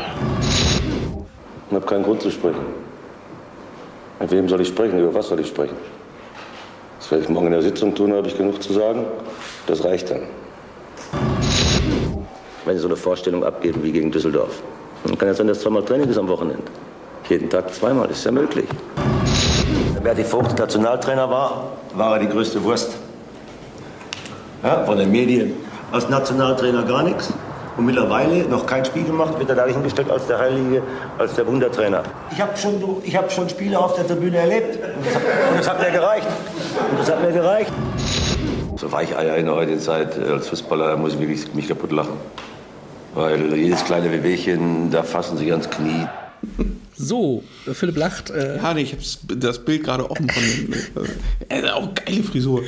Ich 1.68 1.74
habe 1.74 1.86
keinen 1.86 2.02
Grund 2.02 2.22
zu 2.22 2.32
sprechen. 2.32 2.64
Mit 4.18 4.32
wem 4.32 4.48
soll 4.48 4.60
ich 4.60 4.68
sprechen? 4.68 4.98
Über 4.98 5.14
was 5.14 5.28
soll 5.28 5.38
ich 5.38 5.46
sprechen? 5.46 5.76
Das 6.98 7.08
werde 7.12 7.22
ich 7.22 7.30
morgen 7.30 7.46
in 7.46 7.52
der 7.52 7.62
Sitzung 7.62 7.94
tun, 7.94 8.12
habe 8.12 8.26
ich 8.26 8.36
genug 8.36 8.60
zu 8.60 8.72
sagen. 8.72 9.04
Das 9.68 9.84
reicht 9.84 10.10
dann. 10.10 10.22
Wenn 12.70 12.76
Sie 12.76 12.82
so 12.82 12.86
eine 12.86 12.96
Vorstellung 12.96 13.42
abgeben 13.42 13.82
wie 13.82 13.90
gegen 13.90 14.12
Düsseldorf, 14.12 14.62
dann 15.04 15.18
kann 15.18 15.26
ja 15.26 15.34
sein, 15.34 15.48
dass 15.48 15.58
zweimal 15.58 15.82
Training 15.82 16.08
ist 16.08 16.16
am 16.16 16.28
Wochenende. 16.28 16.62
Jeden 17.28 17.50
Tag 17.50 17.74
zweimal, 17.74 18.08
ist 18.08 18.24
ja 18.24 18.30
möglich. 18.30 18.66
Wenn 19.94 20.04
Berti 20.04 20.22
Vogt 20.22 20.56
Nationaltrainer 20.56 21.28
war, 21.28 21.72
war 21.96 22.12
er 22.12 22.20
die 22.20 22.28
größte 22.28 22.62
Wurst. 22.62 22.96
Ja, 24.62 24.84
von 24.84 24.98
den 24.98 25.10
Medien. 25.10 25.54
Als 25.90 26.08
Nationaltrainer 26.08 26.84
gar 26.84 27.02
nichts. 27.02 27.32
Und 27.76 27.86
mittlerweile 27.86 28.44
noch 28.44 28.66
kein 28.66 28.84
Spiel 28.84 29.02
gemacht, 29.02 29.36
wird 29.36 29.50
er 29.50 29.56
da 29.56 29.66
hingestellt 29.66 30.08
als 30.08 30.28
der 30.28 30.38
Heilige, 30.38 30.82
als 31.18 31.34
der 31.34 31.48
Wundertrainer. 31.48 32.04
Ich 32.30 32.40
habe 32.40 32.56
schon, 32.56 32.74
ich 33.02 33.16
hab 33.16 33.32
schon 33.32 33.48
Spiele 33.48 33.80
auf 33.80 33.96
der 33.96 34.06
Tribüne 34.06 34.36
erlebt. 34.36 34.76
Und 34.76 35.06
das, 35.06 35.14
hat, 35.16 35.22
und 35.50 35.58
das 35.58 35.68
hat 35.70 35.80
mir 35.80 35.90
gereicht. 35.90 36.28
Und 36.88 37.00
das 37.00 37.10
hat 37.10 37.20
mir 37.20 37.32
gereicht. 37.32 37.72
So 38.76 38.92
Weicheier 38.92 39.34
in 39.38 39.46
der 39.46 39.56
heutigen 39.56 39.80
Zeit 39.80 40.16
äh, 40.16 40.30
als 40.30 40.48
Fußballer, 40.48 40.86
da 40.86 40.96
muss 40.96 41.14
ich 41.14 41.18
wirklich 41.18 41.52
mich 41.52 41.66
kaputt 41.66 41.90
lachen. 41.90 42.16
Weil 43.20 43.54
jedes 43.54 43.84
kleine 43.84 44.10
Wehwehchen, 44.10 44.90
da 44.90 45.02
fassen 45.02 45.36
sie 45.36 45.50
ans 45.52 45.68
Knie. 45.68 46.06
So, 46.96 47.44
Philipp 47.70 47.96
lacht. 47.98 48.30
Äh, 48.30 48.56
Ja, 48.56 48.72
nee, 48.72 48.80
ich 48.82 48.92
habe 48.92 49.02
das 49.38 49.62
Bild 49.62 49.84
gerade 49.84 50.10
offen 50.10 50.26
von 50.28 50.42
dem. 50.42 50.72
äh, 51.50 51.60
äh, 51.60 51.70
auch 51.70 51.94
geile 51.94 52.22
Frisur. 52.22 52.62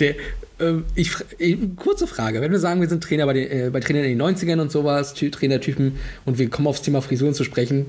der, 0.00 0.16
ähm, 0.58 0.84
ich, 0.96 1.12
äh, 1.38 1.56
kurze 1.76 2.08
Frage. 2.08 2.40
Wenn 2.40 2.50
wir 2.50 2.58
sagen, 2.58 2.80
wir 2.80 2.88
sind 2.88 3.04
Trainer 3.04 3.26
bei, 3.26 3.32
den, 3.34 3.50
äh, 3.50 3.70
bei 3.70 3.78
Trainern 3.78 4.02
in 4.04 4.18
den 4.18 4.22
90ern 4.22 4.60
und 4.60 4.72
sowas, 4.72 5.14
Ty 5.14 5.30
Trainertypen, 5.30 5.96
und 6.24 6.38
wir 6.38 6.50
kommen 6.50 6.66
aufs 6.66 6.82
Thema 6.82 7.00
Frisuren 7.00 7.34
zu 7.34 7.44
sprechen, 7.44 7.86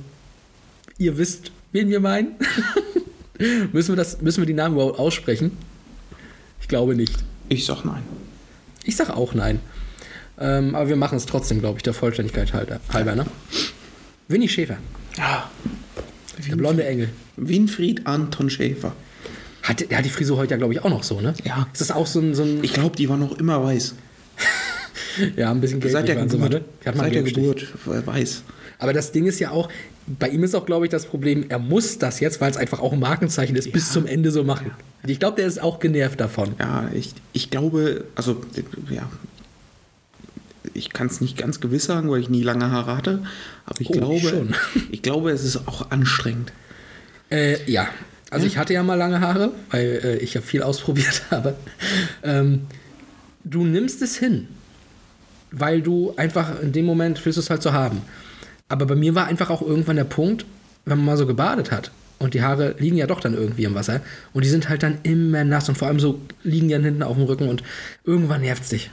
ihr 1.00 1.18
wisst, 1.18 1.52
wen 1.72 1.90
wir 1.90 2.00
meinen? 2.00 2.36
müssen, 3.74 3.90
wir 3.90 3.96
das, 3.96 4.22
müssen 4.22 4.42
wir 4.42 4.46
die 4.46 4.54
Namen 4.54 4.76
überhaupt 4.76 5.00
aussprechen? 5.00 5.58
Ich 6.62 6.68
glaube 6.68 6.96
nicht. 6.96 7.16
Ich 7.50 7.66
sag 7.66 7.84
nein. 7.86 8.04
Ich 8.84 8.96
sag 8.96 9.10
auch 9.10 9.34
nein. 9.34 9.60
Ähm, 10.40 10.76
aber 10.76 10.90
wir 10.90 10.96
machen 10.96 11.18
es 11.18 11.26
trotzdem, 11.26 11.60
glaube 11.60 11.78
ich, 11.78 11.84
der 11.84 11.94
Vollständigkeit 11.94 12.54
halber, 12.54 12.80
halber 12.92 13.16
ne? 13.16 13.26
Winnie 14.28 14.50
Schäfer, 14.50 14.78
Ja. 15.18 15.50
der 16.50 16.56
blonde 16.56 16.86
Engel. 16.86 17.10
Winfried 17.38 18.06
Anton 18.08 18.50
Schäfer. 18.50 18.94
Hat, 19.64 19.90
der 19.90 19.98
hat 20.00 20.06
die 20.06 20.10
Frisur 20.10 20.38
heute 20.38 20.52
ja, 20.52 20.58
glaube 20.58 20.74
ich, 20.74 20.84
auch 20.84 20.90
noch 20.90 21.04
so, 21.04 21.22
ne? 21.22 21.34
Ja. 21.44 21.68
Ist 21.72 21.82
das 21.82 21.92
auch 21.92 22.08
so 22.08 22.20
ein. 22.20 22.34
So 22.36 22.44
ein 22.44 22.64
Ich 22.64 22.74
glaube, 22.74 22.96
die 22.96 23.08
war 23.10 23.18
noch 23.18 23.38
immer 23.38 23.64
weiß. 23.64 23.96
ja, 25.38 25.52
ein 25.52 25.62
bisschen 25.62 25.82
Seit 25.82 26.08
der 26.08 26.28
sie 26.28 26.38
mal, 26.38 26.50
Geburt. 26.50 26.64
ne? 26.86 26.94
Seit 26.96 27.14
der. 27.16 27.24
Geburt 27.24 27.68
äh, 27.88 28.06
weiß. 28.06 28.44
Aber 28.80 28.92
das 28.92 29.12
Ding 29.14 29.26
ist 29.26 29.40
ja 29.40 29.52
auch, 29.52 29.70
bei 30.08 30.28
ihm 30.30 30.44
ist 30.44 30.54
auch, 30.56 30.66
glaube 30.66 30.86
ich, 30.86 30.92
das 30.92 31.06
Problem, 31.06 31.46
er 31.48 31.60
muss 31.60 31.98
das 31.98 32.20
jetzt, 32.20 32.42
weil 32.42 32.52
es 32.52 32.58
einfach 32.58 32.80
auch 32.82 32.92
ein 32.92 33.00
Markenzeichen 33.00 33.56
ist, 33.56 33.72
bis 33.72 33.92
zum 33.94 34.06
Ende 34.06 34.32
so 34.32 34.44
machen. 34.44 34.72
Ich 35.08 35.20
glaube, 35.20 35.38
der 35.38 35.48
ist 35.48 35.62
auch 35.62 35.80
genervt 35.80 36.20
davon. 36.20 36.56
Ja, 36.60 36.90
ich, 36.94 37.14
ich 37.32 37.50
glaube, 37.50 38.04
also, 38.16 38.42
ja. 38.90 39.10
Ich 40.74 40.92
kann 40.92 41.08
es 41.08 41.22
nicht 41.22 41.38
ganz 41.38 41.60
gewiss 41.60 41.86
sagen, 41.86 42.10
weil 42.10 42.20
ich 42.22 42.30
nie 42.30 42.44
lange 42.44 42.72
Haare 42.72 42.96
hatte. 42.96 43.24
Aber 43.66 43.82
ich 43.82 43.90
Oh, 43.90 43.94
glaube, 43.94 44.20
schon. 44.20 44.56
ich 44.92 45.02
glaube, 45.02 45.32
es 45.32 45.44
ist 45.44 45.68
auch 45.68 45.92
anstrengend. 45.92 46.54
Äh, 47.30 47.70
ja, 47.70 47.88
also 48.30 48.46
ich 48.46 48.58
hatte 48.58 48.74
ja 48.74 48.84
mal 48.84 48.96
lange 48.96 49.22
Haare, 49.22 49.52
weil 49.72 50.02
äh, 50.04 50.18
ich 50.18 50.34
ja 50.34 50.42
viel 50.42 50.64
ausprobiert 50.64 51.24
habe. 51.32 51.56
Ähm, 52.24 52.62
du 53.44 53.64
nimmst 53.66 54.02
es 54.02 54.18
hin, 54.18 54.48
weil 55.52 55.82
du 55.82 56.14
einfach 56.18 56.60
in 56.62 56.72
dem 56.72 56.86
Moment 56.86 57.24
willst 57.26 57.38
du 57.38 57.42
es 57.42 57.50
halt 57.50 57.62
so 57.62 57.74
haben. 57.74 58.02
Aber 58.70 58.86
bei 58.86 58.96
mir 58.96 59.14
war 59.16 59.28
einfach 59.28 59.50
auch 59.50 59.62
irgendwann 59.62 59.98
der 59.98 60.04
Punkt, 60.06 60.46
wenn 60.86 60.98
man 60.98 61.06
mal 61.06 61.18
so 61.18 61.28
gebadet 61.28 61.72
hat 61.72 61.92
und 62.20 62.34
die 62.34 62.42
Haare 62.42 62.76
liegen 62.80 62.98
ja 62.98 63.06
doch 63.08 63.20
dann 63.20 63.34
irgendwie 63.34 63.66
im 63.66 63.76
Wasser 63.76 64.02
und 64.34 64.44
die 64.44 64.50
sind 64.50 64.70
halt 64.70 64.82
dann 64.84 64.98
immer 65.04 65.44
nass 65.44 65.70
und 65.70 65.78
vor 65.78 65.88
allem 65.88 66.00
so 66.00 66.20
liegen 66.44 66.68
die 66.70 66.74
dann 66.74 66.84
hinten 66.84 67.04
auf 67.04 67.16
dem 67.18 67.26
Rücken 67.26 67.48
und 67.50 67.64
irgendwann 68.04 68.42
nervt 68.42 68.64
es 68.64 68.70
dich. 68.70 68.92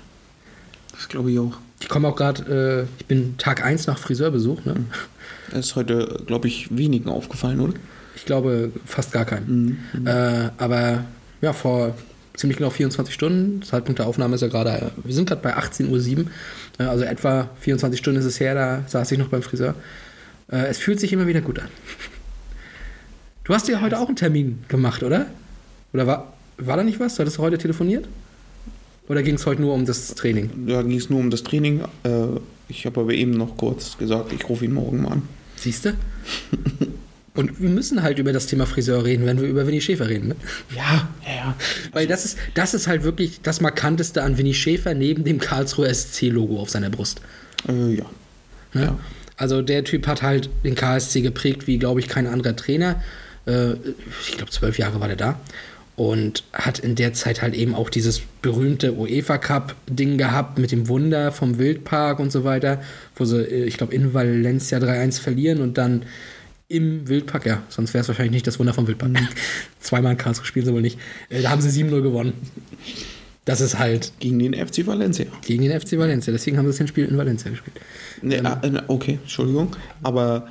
Das 1.00 1.08
glaube 1.08 1.32
ich 1.32 1.38
auch. 1.38 1.56
Ich 1.80 1.88
komme 1.88 2.08
auch 2.08 2.16
gerade, 2.16 2.86
äh, 2.86 3.00
ich 3.00 3.06
bin 3.06 3.38
Tag 3.38 3.64
1 3.64 3.86
nach 3.86 3.96
Friseurbesuch, 3.98 4.66
ne? 4.66 4.74
Das 5.50 5.66
ist 5.66 5.76
heute, 5.76 6.22
glaube 6.26 6.46
ich, 6.46 6.76
wenigen 6.76 7.08
aufgefallen, 7.08 7.58
oder? 7.60 7.72
Ich 8.14 8.26
glaube 8.26 8.70
fast 8.84 9.12
gar 9.12 9.24
keinen. 9.24 9.82
Äh, 10.04 10.50
aber 10.58 11.04
ja, 11.40 11.54
vor 11.54 11.94
ziemlich 12.36 12.58
genau 12.58 12.68
24 12.68 13.14
Stunden, 13.14 13.62
Zeitpunkt 13.62 13.98
der 13.98 14.06
Aufnahme 14.06 14.34
ist 14.34 14.42
ja 14.42 14.48
gerade, 14.48 14.92
wir 15.02 15.14
sind 15.14 15.26
gerade 15.26 15.40
bei 15.40 15.56
18.07 15.56 16.18
Uhr, 16.18 16.26
äh, 16.78 16.82
also 16.82 17.04
etwa 17.04 17.48
24 17.60 17.98
Stunden 17.98 18.20
ist 18.20 18.26
es 18.26 18.38
her, 18.38 18.54
da 18.54 18.84
saß 18.86 19.10
ich 19.10 19.18
noch 19.18 19.28
beim 19.28 19.42
Friseur. 19.42 19.74
Äh, 20.52 20.66
es 20.66 20.78
fühlt 20.78 21.00
sich 21.00 21.14
immer 21.14 21.26
wieder 21.26 21.40
gut 21.40 21.58
an. 21.58 21.68
Du 23.44 23.54
hast 23.54 23.66
ja 23.68 23.80
heute 23.80 23.98
auch 23.98 24.08
einen 24.08 24.16
Termin 24.16 24.62
gemacht, 24.68 25.02
oder? 25.02 25.26
Oder 25.94 26.06
war, 26.06 26.34
war 26.58 26.76
da 26.76 26.84
nicht 26.84 27.00
was? 27.00 27.18
Hattest 27.18 27.38
du 27.38 27.42
heute 27.42 27.56
telefoniert? 27.56 28.06
Oder 29.10 29.24
ging 29.24 29.34
es 29.34 29.44
heute 29.44 29.60
nur 29.60 29.74
um 29.74 29.86
das 29.86 30.14
Training? 30.14 30.68
Da 30.68 30.82
ging 30.82 30.96
es 30.96 31.10
nur 31.10 31.18
um 31.18 31.30
das 31.30 31.42
Training. 31.42 31.80
Äh, 32.04 32.26
ich 32.68 32.86
habe 32.86 33.00
aber 33.00 33.12
eben 33.12 33.32
noch 33.32 33.56
kurz 33.56 33.98
gesagt, 33.98 34.32
ich 34.32 34.48
rufe 34.48 34.64
ihn 34.64 34.72
morgen 34.72 35.02
mal 35.02 35.14
an. 35.14 35.22
Siehst 35.56 35.84
du? 35.84 35.94
Und 37.34 37.60
wir 37.60 37.70
müssen 37.70 38.04
halt 38.04 38.20
über 38.20 38.32
das 38.32 38.46
Thema 38.46 38.66
Friseur 38.66 39.04
reden, 39.04 39.26
wenn 39.26 39.40
wir 39.40 39.48
über 39.48 39.66
Winnie 39.66 39.80
Schäfer 39.80 40.08
reden. 40.08 40.28
Ne? 40.28 40.36
Ja, 40.76 41.08
ja, 41.26 41.34
ja. 41.34 41.56
Weil 41.90 42.06
das 42.06 42.24
ist, 42.24 42.38
das 42.54 42.72
ist 42.72 42.86
halt 42.86 43.02
wirklich 43.02 43.40
das 43.42 43.60
Markanteste 43.60 44.22
an 44.22 44.38
Winnie 44.38 44.54
Schäfer 44.54 44.94
neben 44.94 45.24
dem 45.24 45.40
Karlsruher 45.40 45.92
SC-Logo 45.92 46.60
auf 46.60 46.70
seiner 46.70 46.90
Brust. 46.90 47.20
Äh, 47.68 47.96
ja. 47.96 48.06
Ne? 48.74 48.96
Also 49.36 49.60
der 49.60 49.82
Typ 49.82 50.06
hat 50.06 50.22
halt 50.22 50.50
den 50.62 50.76
KSC 50.76 51.20
geprägt 51.22 51.66
wie, 51.66 51.78
glaube 51.78 51.98
ich, 51.98 52.06
kein 52.06 52.28
anderer 52.28 52.54
Trainer. 52.54 53.02
Äh, 53.46 53.72
ich 54.28 54.36
glaube, 54.36 54.52
zwölf 54.52 54.78
Jahre 54.78 55.00
war 55.00 55.08
der 55.08 55.16
da. 55.16 55.40
Und 56.00 56.44
hat 56.54 56.78
in 56.78 56.94
der 56.94 57.12
Zeit 57.12 57.42
halt 57.42 57.54
eben 57.54 57.74
auch 57.74 57.90
dieses 57.90 58.22
berühmte 58.40 58.94
UEFA 58.94 59.36
Cup-Ding 59.36 60.16
gehabt 60.16 60.58
mit 60.58 60.72
dem 60.72 60.88
Wunder 60.88 61.30
vom 61.30 61.58
Wildpark 61.58 62.20
und 62.20 62.32
so 62.32 62.42
weiter, 62.42 62.80
wo 63.16 63.26
sie, 63.26 63.42
äh, 63.42 63.64
ich 63.64 63.76
glaube, 63.76 63.94
in 63.94 64.14
Valencia 64.14 64.78
3-1 64.78 65.20
verlieren 65.20 65.60
und 65.60 65.76
dann 65.76 66.06
im 66.68 67.06
Wildpark, 67.06 67.44
ja, 67.44 67.62
sonst 67.68 67.92
wäre 67.92 68.00
es 68.00 68.08
wahrscheinlich 68.08 68.32
nicht 68.32 68.46
das 68.46 68.58
Wunder 68.58 68.72
vom 68.72 68.86
Wildpark. 68.86 69.12
Zweimal 69.80 70.12
in 70.12 70.16
Karlsruhe 70.16 70.46
spielen 70.46 70.64
sie 70.64 70.72
wohl 70.72 70.80
nicht. 70.80 70.98
Äh, 71.28 71.42
da 71.42 71.50
haben 71.50 71.60
sie 71.60 71.68
7-0 71.68 72.00
gewonnen. 72.00 72.32
Das 73.44 73.60
ist 73.60 73.78
halt 73.78 74.14
Gegen 74.20 74.38
den 74.38 74.54
FC 74.54 74.86
Valencia. 74.86 75.26
gegen 75.44 75.62
den 75.64 75.78
FC 75.78 75.98
Valencia. 75.98 76.32
Deswegen 76.32 76.56
haben 76.56 76.72
sie 76.72 76.78
das 76.78 76.88
Spiel 76.88 77.04
in 77.04 77.18
Valencia 77.18 77.50
gespielt. 77.50 77.76
Nee, 78.22 78.36
äh, 78.36 78.82
okay, 78.86 79.18
Entschuldigung. 79.20 79.76
Aber 80.02 80.48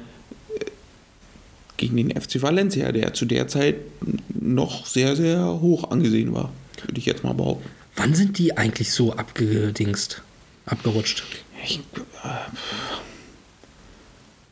gegen 1.79 1.95
den 1.95 2.11
FC 2.11 2.41
Valencia, 2.41 2.91
der 2.91 3.13
zu 3.13 3.25
der 3.25 3.47
Zeit 3.47 3.77
noch 4.29 4.85
sehr, 4.85 5.15
sehr 5.15 5.59
hoch 5.61 5.89
angesehen 5.89 6.33
war, 6.33 6.51
würde 6.85 6.99
ich 6.99 7.05
jetzt 7.05 7.23
mal 7.23 7.33
behaupten. 7.33 7.67
Wann 7.95 8.13
sind 8.13 8.37
die 8.37 8.57
eigentlich 8.57 8.91
so 8.91 9.13
abgedingst, 9.13 10.21
abgerutscht? 10.65 11.23
Ich, 11.63 11.79
äh, 12.23 12.27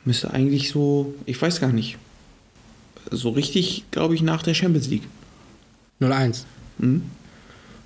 müsste 0.06 0.32
eigentlich 0.32 0.70
so, 0.70 1.14
ich 1.26 1.40
weiß 1.42 1.60
gar 1.60 1.72
nicht, 1.72 1.98
so 3.12 3.30
richtig, 3.30 3.84
glaube 3.92 4.16
ich, 4.16 4.22
nach 4.22 4.42
der 4.42 4.54
Champions 4.54 4.88
League. 4.88 5.04
0-1. 6.00 6.44
Mhm. 6.78 7.04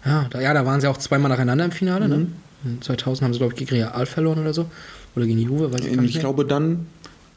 Ja, 0.05 0.27
da, 0.29 0.39
ja, 0.41 0.53
da 0.53 0.65
waren 0.65 0.81
sie 0.81 0.87
auch 0.87 0.97
zweimal 0.97 1.29
nacheinander 1.29 1.65
im 1.65 1.71
Finale. 1.71 2.07
Ne? 2.07 2.27
In 2.63 2.81
2000 2.81 3.23
haben 3.23 3.33
sie, 3.33 3.39
glaube 3.39 3.53
ich, 3.53 3.59
gegen 3.59 3.71
Real 3.71 4.05
verloren 4.05 4.39
oder 4.39 4.53
so. 4.53 4.69
Oder 5.15 5.25
gegen 5.25 5.39
Juve, 5.39 5.71
weiß 5.73 5.81
ich 5.81 5.87
gar 5.87 5.97
Und 5.97 6.01
nicht 6.01 6.15
ich 6.15 6.19
glaube, 6.19 6.45
dann 6.45 6.85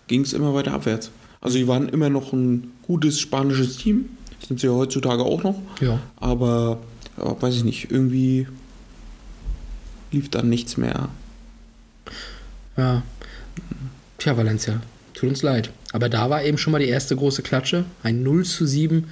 ging 0.06 0.20
es 0.22 0.32
immer 0.32 0.54
weiter 0.54 0.72
abwärts. 0.72 1.10
Also, 1.44 1.58
die 1.58 1.68
waren 1.68 1.88
immer 1.88 2.08
noch 2.08 2.32
ein 2.32 2.72
gutes 2.82 3.20
spanisches 3.20 3.76
Team. 3.76 4.08
Sind 4.46 4.60
sie 4.60 4.66
ja 4.66 4.72
heutzutage 4.72 5.22
auch 5.22 5.42
noch. 5.42 5.60
Ja. 5.80 6.00
Aber, 6.16 6.78
aber 7.16 7.40
weiß 7.40 7.54
ich 7.54 7.64
nicht, 7.64 7.90
irgendwie 7.90 8.46
lief 10.10 10.30
dann 10.30 10.48
nichts 10.48 10.76
mehr. 10.76 11.08
Ja. 12.76 13.02
Tja, 14.18 14.36
Valencia, 14.36 14.80
tut 15.12 15.28
uns 15.28 15.42
leid. 15.42 15.70
Aber 15.92 16.08
da 16.08 16.30
war 16.30 16.42
eben 16.42 16.58
schon 16.58 16.72
mal 16.72 16.78
die 16.78 16.88
erste 16.88 17.14
große 17.14 17.42
Klatsche. 17.42 17.84
Ein 18.02 18.22
0 18.22 18.44
zu 18.44 18.66
7 18.66 19.06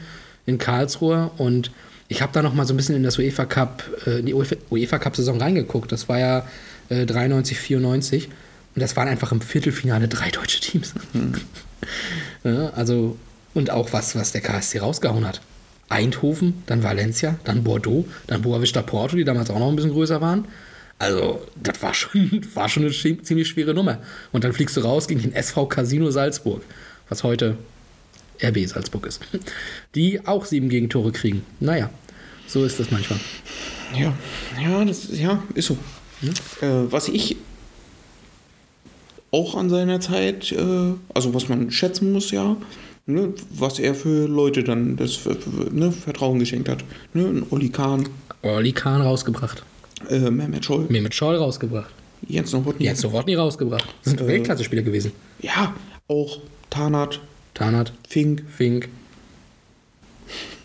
in 0.47 0.59
Karlsruhe. 0.59 1.31
Und 1.37 1.71
ich 2.09 2.23
habe 2.23 2.33
da 2.33 2.43
noch 2.43 2.55
mal 2.55 2.67
so 2.67 2.73
ein 2.75 2.77
bisschen 2.77 2.97
in 2.97 3.03
das 3.03 3.19
UEFA 3.19 3.45
Cup, 3.45 3.85
äh, 4.07 4.21
in 4.21 4.27
die 4.27 4.35
UEFA, 4.35 4.57
UEFA 4.71 4.99
Cup-Saison 4.99 5.39
reingeguckt. 5.39 5.93
Das 5.93 6.09
war 6.09 6.19
ja 6.19 6.47
äh, 6.89 7.05
93, 7.05 7.59
94. 7.59 8.29
Und 8.75 8.81
das 8.81 8.97
waren 8.97 9.09
einfach 9.09 9.33
im 9.33 9.41
Viertelfinale 9.41 10.09
drei 10.09 10.31
deutsche 10.31 10.61
Teams. 10.61 10.95
Ja, 12.45 12.71
also, 12.71 13.17
und 13.55 13.71
auch 13.71 13.93
was, 13.93 14.15
was 14.17 14.33
der 14.33 14.41
KSC 14.41 14.79
rausgehauen 14.79 15.27
hat. 15.27 15.41
Eindhoven, 15.89 16.63
dann 16.67 16.83
Valencia, 16.83 17.39
dann 17.45 17.65
Bordeaux, 17.65 18.07
dann 18.27 18.43
Boavista 18.43 18.81
Porto, 18.83 19.17
die 19.17 19.25
damals 19.25 19.51
auch 19.51 19.59
noch 19.59 19.69
ein 19.69 19.77
bisschen 19.77 19.93
größer 19.93 20.21
waren. 20.21 20.47
Also, 20.99 21.45
das 21.57 21.83
war 21.83 21.95
schon, 21.95 22.47
war 22.55 22.69
schon 22.69 22.85
eine 22.85 22.93
ziemlich 22.93 23.49
schwere 23.49 23.75
Nummer. 23.75 23.99
Und 24.33 24.45
dann 24.45 24.53
fliegst 24.53 24.77
du 24.77 24.81
raus 24.81 25.09
gegen 25.09 25.21
den 25.21 25.35
SV 25.35 25.67
Casino 25.67 26.11
Salzburg, 26.11 26.63
was 27.09 27.23
heute 27.25 27.57
RB 28.43 28.67
Salzburg 28.67 29.07
ist. 29.07 29.21
Die 29.95 30.27
auch 30.27 30.45
sieben 30.47 30.69
Gegentore 30.69 31.13
kriegen. 31.13 31.45
Naja, 31.61 31.91
so 32.47 32.65
ist 32.65 32.81
das 32.81 32.91
manchmal. 32.91 33.21
Ja, 33.95 34.15
ja, 34.61 34.85
das 34.85 35.09
ja, 35.11 35.43
ist 35.55 35.67
so. 35.67 35.77
Äh, 36.61 36.91
was 36.91 37.09
ich 37.09 37.37
auch 39.33 39.57
an 39.57 39.69
seiner 39.71 39.99
Zeit, 40.01 40.53
äh, 40.53 40.93
also 41.15 41.35
was 41.35 41.49
man 41.49 41.71
schätzen 41.73 42.13
muss, 42.13 42.31
ja, 42.31 42.57
ne, 43.07 43.33
was 43.51 43.79
er 43.81 43.95
für 43.97 44.27
Leute 44.29 44.63
dann 44.63 44.97
das 44.97 45.15
für- 45.15 45.35
für- 45.35 45.75
ne, 45.75 45.91
Vertrauen 45.91 46.39
geschenkt 46.39 46.69
hat. 46.69 46.85
Ne, 47.15 47.25
ein 47.25 47.47
Oli 47.51 47.71
Kahn, 47.71 48.09
Orly 48.43 48.73
Kahn 48.73 49.01
rausgebracht. 49.01 49.65
äh, 50.11 50.31
Mehmet 50.31 50.65
Scholl, 50.65 50.87
Mehmet 50.89 51.15
Scholl 51.15 51.37
rausgebracht. 51.37 51.91
Jens 52.29 52.53
Nowotny. 52.53 52.85
Jens 52.85 53.03
Nowotny 53.03 53.35
rausgebracht. 53.35 53.87
Das 54.05 54.13
sind 54.13 54.21
Äh, 54.21 54.27
Weltklasse-Spieler 54.29 54.83
gewesen. 54.83 55.11
Ja, 55.41 55.75
auch 56.09 56.39
Tarnat, 56.71 57.21
Tarnat, 57.55 57.93
Fink. 58.09 58.45
Fink. 58.49 58.89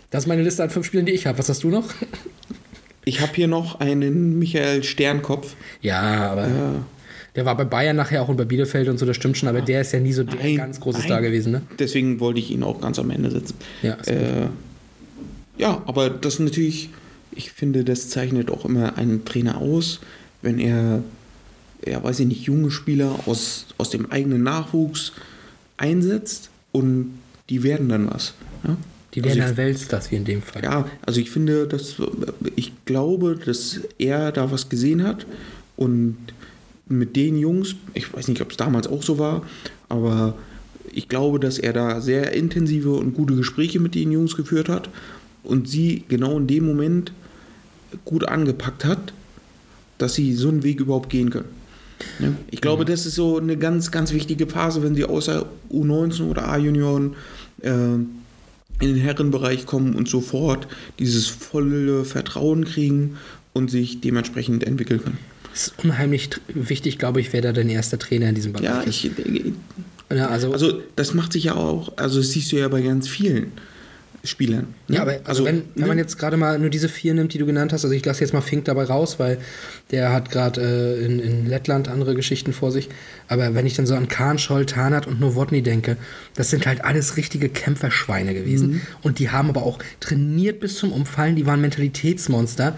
Das 0.09 0.24
ist 0.24 0.28
meine 0.28 0.43
Liste 0.43 0.63
an 0.63 0.70
fünf 0.70 0.86
Spielern, 0.86 1.05
die 1.05 1.11
ich 1.13 1.26
habe. 1.26 1.38
Was 1.39 1.49
hast 1.49 1.63
du 1.63 1.70
noch? 1.70 1.86
Ich 3.05 3.22
habe 3.22 3.32
hier 3.36 3.47
noch 3.47 3.80
einen 3.80 4.38
Michael 4.39 4.84
Sternkopf. 4.84 5.55
Ja, 5.82 6.32
aber 6.32 6.47
der 7.38 7.46
war 7.46 7.56
bei 7.56 7.66
Bayern 7.66 7.96
nachher 7.96 8.24
auch 8.24 8.30
und 8.30 8.36
bei 8.36 8.46
Bielefeld 8.46 8.90
und 8.90 8.98
so, 8.98 9.06
das 9.06 9.16
stimmt 9.16 9.38
schon, 9.38 9.48
aber 9.48 9.62
der 9.62 9.82
ist 9.82 9.94
ja 9.94 10.00
nie 10.00 10.12
so 10.12 10.24
der 10.24 10.36
Nein, 10.36 10.58
ganz 10.58 10.80
große 10.80 10.98
nein. 10.98 11.08
Star 11.08 11.22
gewesen, 11.22 11.52
ne? 11.52 11.62
Deswegen 11.78 12.20
wollte 12.20 12.40
ich 12.40 12.50
ihn 12.50 12.64
auch 12.64 12.82
ganz 12.82 12.98
am 12.98 13.12
Ende 13.12 13.30
setzen. 13.30 13.54
Ja, 13.84 13.94
Äh, 14.08 14.48
ja, 15.60 15.84
aber 15.86 16.10
das 16.10 16.40
natürlich, 16.40 16.90
ich 17.32 17.52
finde, 17.52 17.84
das 17.84 18.10
zeichnet 18.10 18.50
auch 18.50 18.66
immer 18.66 18.98
einen 18.98 19.24
Trainer 19.24 19.60
aus, 19.60 20.00
wenn 20.42 20.58
er, 20.58 21.04
ja, 21.86 22.04
weiß 22.04 22.22
ich 22.22 22.28
nicht, 22.28 22.42
junge 22.42 22.72
Spieler 22.72 23.20
aus, 23.28 23.68
aus 23.78 23.92
dem 23.92 24.12
eigenen 24.12 24.42
Nachwuchs 24.42 25.14
einsetzt 25.78 26.50
und 26.72 27.20
die 27.52 27.62
werden 27.62 27.88
dann 27.88 28.10
was. 28.10 28.34
Ja? 28.68 28.78
Die 29.14 29.24
werden 29.24 29.42
also 29.42 29.54
dann 29.54 29.58
Weltstars, 29.58 30.10
wie 30.10 30.16
in 30.16 30.26
dem 30.26 30.42
Fall. 30.42 30.64
ja, 30.64 30.90
also 31.06 31.20
ich 31.20 31.30
finde, 31.30 31.68
dass, 31.68 31.98
ich 32.56 32.74
glaube, 32.86 33.36
dass 33.44 33.82
er 34.00 34.32
da 34.32 34.52
was 34.52 34.70
gesehen 34.70 35.04
hat 35.04 35.28
und 35.76 36.18
mit 36.90 37.16
den 37.16 37.38
Jungs, 37.38 37.76
ich 37.94 38.14
weiß 38.14 38.28
nicht, 38.28 38.42
ob 38.42 38.52
es 38.52 38.58
damals 38.58 38.88
auch 38.88 39.04
so 39.04 39.20
war, 39.20 39.44
aber 39.90 40.36
ich 40.92 41.10
glaube, 41.10 41.40
dass 41.40 41.60
er 41.60 41.74
da 41.74 42.02
sehr 42.02 42.34
intensive 42.34 42.92
und 42.92 43.14
gute 43.14 43.36
Gespräche 43.36 43.80
mit 43.80 43.96
den 43.96 44.12
Jungs 44.12 44.36
geführt 44.36 44.70
hat 44.70 44.90
und 45.44 45.68
sie 45.68 46.04
genau 46.08 46.38
in 46.38 46.48
dem 46.48 46.66
Moment 46.66 47.12
gut 48.06 48.28
angepackt 48.28 48.86
hat, 48.86 49.14
dass 49.98 50.16
sie 50.16 50.34
so 50.34 50.50
einen 50.50 50.64
Weg 50.64 50.80
überhaupt 50.80 51.10
gehen 51.10 51.30
können. 51.30 51.50
Ja, 52.20 52.32
ich 52.52 52.62
glaube, 52.62 52.86
das 52.86 53.06
ist 53.06 53.16
so 53.16 53.38
eine 53.38 53.58
ganz, 53.58 53.92
ganz 53.92 54.14
wichtige 54.14 54.48
Phase, 54.48 54.84
wenn 54.84 54.96
sie 54.96 55.06
außer 55.06 55.48
U19 55.72 56.30
oder 56.30 56.48
A-Junioren 56.48 57.16
äh, 57.62 57.70
in 57.70 58.08
den 58.80 58.98
Herrenbereich 58.98 59.66
kommen 59.66 59.96
und 59.96 60.08
sofort 60.08 60.68
dieses 61.00 61.28
volle 61.28 62.06
Vertrauen 62.06 62.66
kriegen 62.66 63.18
und 63.54 63.72
sich 63.72 64.02
dementsprechend 64.02 64.64
entwickeln 64.64 65.04
können. 65.04 65.18
Ist 65.58 65.74
unheimlich 65.84 66.30
wichtig, 66.49 66.99
glaube 66.99 67.20
ich, 67.20 67.34
wer 67.34 67.41
da 67.41 67.51
dein 67.51 67.70
erster 67.70 67.97
Trainer 67.97 68.30
in 68.30 68.36
diesem 68.36 68.53
Bereich 68.53 68.66
Ja, 68.66 68.82
ist. 68.82 69.05
ich, 69.05 69.12
Ja, 70.14 70.28
also, 70.28 70.53
also 70.53 70.82
das 70.95 71.14
macht 71.16 71.34
sich 71.34 71.45
ja 71.45 71.55
auch, 71.55 71.97
also 71.97 72.20
das 72.20 72.30
siehst 72.30 72.51
du 72.51 72.58
ja 72.58 72.68
bei 72.68 72.82
ganz 72.82 73.08
vielen 73.08 73.51
Spielern. 74.24 74.74
ne? 74.88 74.95
ja, 74.97 75.01
aber 75.01 75.20
also 75.24 75.45
wenn, 75.45 75.64
wenn 75.74 75.82
ne? 75.84 75.88
man 75.88 75.97
jetzt 75.97 76.18
gerade 76.20 76.38
mal 76.38 76.60
nur 76.60 76.70
diese 76.70 76.89
vier 76.89 77.14
nimmt, 77.14 77.34
die 77.34 77.38
du 77.39 77.45
genannt 77.45 77.74
hast, 77.74 77.86
also 77.86 77.95
ich 77.95 78.05
lasse 78.05 78.22
jetzt 78.22 78.34
mal 78.34 78.41
Fink 78.41 78.66
dabei 78.66 78.84
raus, 78.84 79.20
weil 79.20 79.38
der 79.91 80.12
hat 80.14 80.30
gerade 80.30 80.62
äh, 80.62 81.05
in, 81.05 81.20
in 81.20 81.45
Lettland 81.47 81.88
andere 81.88 82.14
Geschichten 82.14 82.53
vor 82.53 82.72
sich. 82.72 82.89
Aber 83.28 83.55
wenn 83.55 83.66
ich 83.66 83.76
dann 83.76 83.86
so 83.88 83.95
an 83.95 84.08
Kahn, 84.10 84.38
Scholl, 84.38 84.66
Tarnat 84.66 85.08
und 85.08 85.20
Nowotny 85.20 85.62
denke, 85.62 85.97
das 86.36 86.49
sind 86.51 86.68
halt 86.68 86.84
alles 86.84 87.18
richtige 87.18 87.49
Kämpferschweine 87.49 88.34
gewesen. 88.34 88.70
Mhm. 88.72 88.82
Und 89.01 89.20
die 89.20 89.30
haben 89.32 89.49
aber 89.49 89.64
auch 89.64 89.80
trainiert 90.01 90.60
bis 90.60 90.76
zum 90.76 90.91
Umfallen, 90.91 91.36
die 91.36 91.45
waren 91.45 91.62
Mentalitätsmonster. 91.62 92.78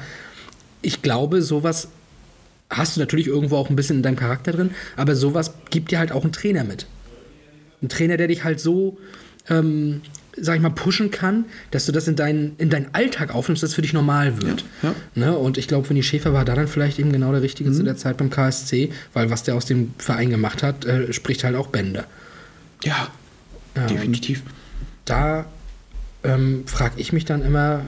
Ich 0.82 1.02
glaube, 1.02 1.42
sowas 1.42 1.90
hast 2.70 2.96
du 2.96 3.00
natürlich 3.00 3.28
irgendwo 3.28 3.58
auch 3.58 3.70
ein 3.70 3.76
bisschen 3.76 3.98
in 3.98 4.04
deinem 4.04 4.16
Charakter 4.16 4.52
drin, 4.52 4.72
aber 4.96 5.16
sowas 5.16 5.54
gibt 5.70 5.92
dir 5.92 6.00
halt 6.00 6.12
auch 6.12 6.24
ein 6.24 6.32
Trainer 6.32 6.64
mit. 6.64 6.86
Ein 7.82 7.90
Trainer, 7.90 8.18
der 8.18 8.28
dich 8.28 8.44
halt 8.44 8.60
so, 8.60 8.98
ähm, 9.50 10.02
sag 10.38 10.56
ich 10.56 10.62
mal, 10.62 10.70
pushen 10.70 11.12
kann, 11.12 11.46
dass 11.72 11.86
du 11.86 11.92
das 11.92 12.08
in 12.08 12.16
deinen, 12.16 12.56
in 12.58 12.70
deinen 12.70 12.94
Alltag 12.94 13.34
aufnimmst, 13.34 13.64
dass 13.64 13.72
es 13.72 13.76
für 13.76 13.82
dich 13.82 13.94
normal 13.94 14.42
wird. 14.42 14.64
Ja, 14.84 14.94
Ne? 15.16 15.38
Und 15.38 15.58
ich 15.58 15.68
glaube, 15.68 15.90
Winnie 15.90 16.04
Schäfer 16.04 16.34
war 16.34 16.46
da 16.46 16.56
dann 16.56 16.68
vielleicht 16.68 17.00
eben 17.00 17.12
genau 17.12 17.32
der 17.32 17.42
Richtige 17.42 17.70
Mhm. 17.72 17.74
zu 17.74 17.84
der 17.84 17.98
Zeit 17.98 18.18
beim 18.18 18.30
KSC, 18.30 18.92
weil 19.14 19.30
was 19.32 19.44
der 19.44 19.56
aus 19.56 19.66
dem 19.66 19.94
Verein 19.98 20.30
gemacht 20.30 20.62
hat, 20.64 20.86
äh, 20.86 21.12
spricht 21.14 21.44
halt 21.44 21.56
auch 21.56 21.68
Bände. 21.68 22.06
ja, 22.84 23.08
Ja, 23.76 23.82
und 23.84 23.90
definitiv. 23.92 24.44
Da 25.06 25.46
ähm, 26.24 26.64
frage 26.68 26.94
ich 26.98 27.14
mich 27.14 27.26
dann 27.26 27.42
immer, 27.42 27.82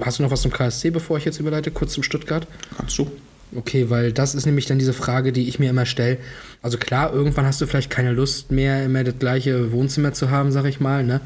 hast 0.00 0.18
du 0.18 0.22
noch 0.22 0.30
was 0.30 0.42
zum 0.42 0.52
KSC, 0.52 0.90
bevor 0.90 1.18
ich 1.18 1.24
jetzt 1.24 1.38
überleite, 1.40 1.70
kurz 1.70 1.92
zum 1.92 2.02
Stuttgart? 2.02 2.46
Kannst 2.76 2.96
du. 2.98 3.10
Okay, 3.54 3.88
weil 3.90 4.12
das 4.12 4.34
ist 4.34 4.46
nämlich 4.46 4.66
dann 4.66 4.78
diese 4.78 4.92
Frage, 4.92 5.32
die 5.32 5.48
ich 5.48 5.58
mir 5.58 5.70
immer 5.70 5.86
stelle. 5.86 6.18
Also 6.62 6.78
klar, 6.78 7.12
irgendwann 7.12 7.46
hast 7.46 7.60
du 7.60 7.66
vielleicht 7.66 7.90
keine 7.90 8.12
Lust 8.12 8.50
mehr, 8.50 8.84
immer 8.84 9.04
das 9.04 9.18
gleiche 9.18 9.70
Wohnzimmer 9.72 10.12
zu 10.12 10.30
haben, 10.30 10.50
sag 10.50 10.64
ich 10.64 10.80
mal, 10.80 11.04
ne? 11.04 11.20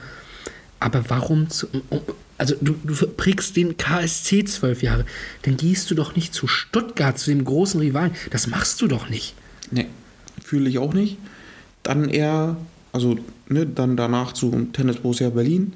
Aber 0.81 1.05
warum 1.09 1.49
zu, 1.51 1.67
also 2.37 2.55
du, 2.61 2.75
du 2.85 2.95
prägst 3.09 3.57
den 3.57 3.77
KSC 3.77 4.45
zwölf 4.45 4.83
Jahre, 4.83 5.05
dann 5.43 5.57
gehst 5.57 5.91
du 5.91 5.95
doch 5.95 6.15
nicht 6.15 6.35
zu 6.35 6.47
Stuttgart, 6.47 7.19
zu 7.19 7.31
dem 7.31 7.45
großen 7.45 7.81
Rivalen. 7.81 8.13
Das 8.31 8.47
machst 8.47 8.81
du 8.81 8.87
doch 8.87 9.09
nicht. 9.09 9.35
Nee, 9.71 9.87
fühle 10.45 10.69
ich 10.69 10.79
auch 10.79 10.93
nicht. 10.95 11.17
Dann 11.83 12.09
eher, 12.09 12.57
also 12.93 13.17
ne, 13.49 13.67
dann 13.67 13.97
danach 13.97 14.33
zu 14.33 14.69
Tennis 14.73 14.97
Borussia 14.99 15.31
Berlin. 15.31 15.73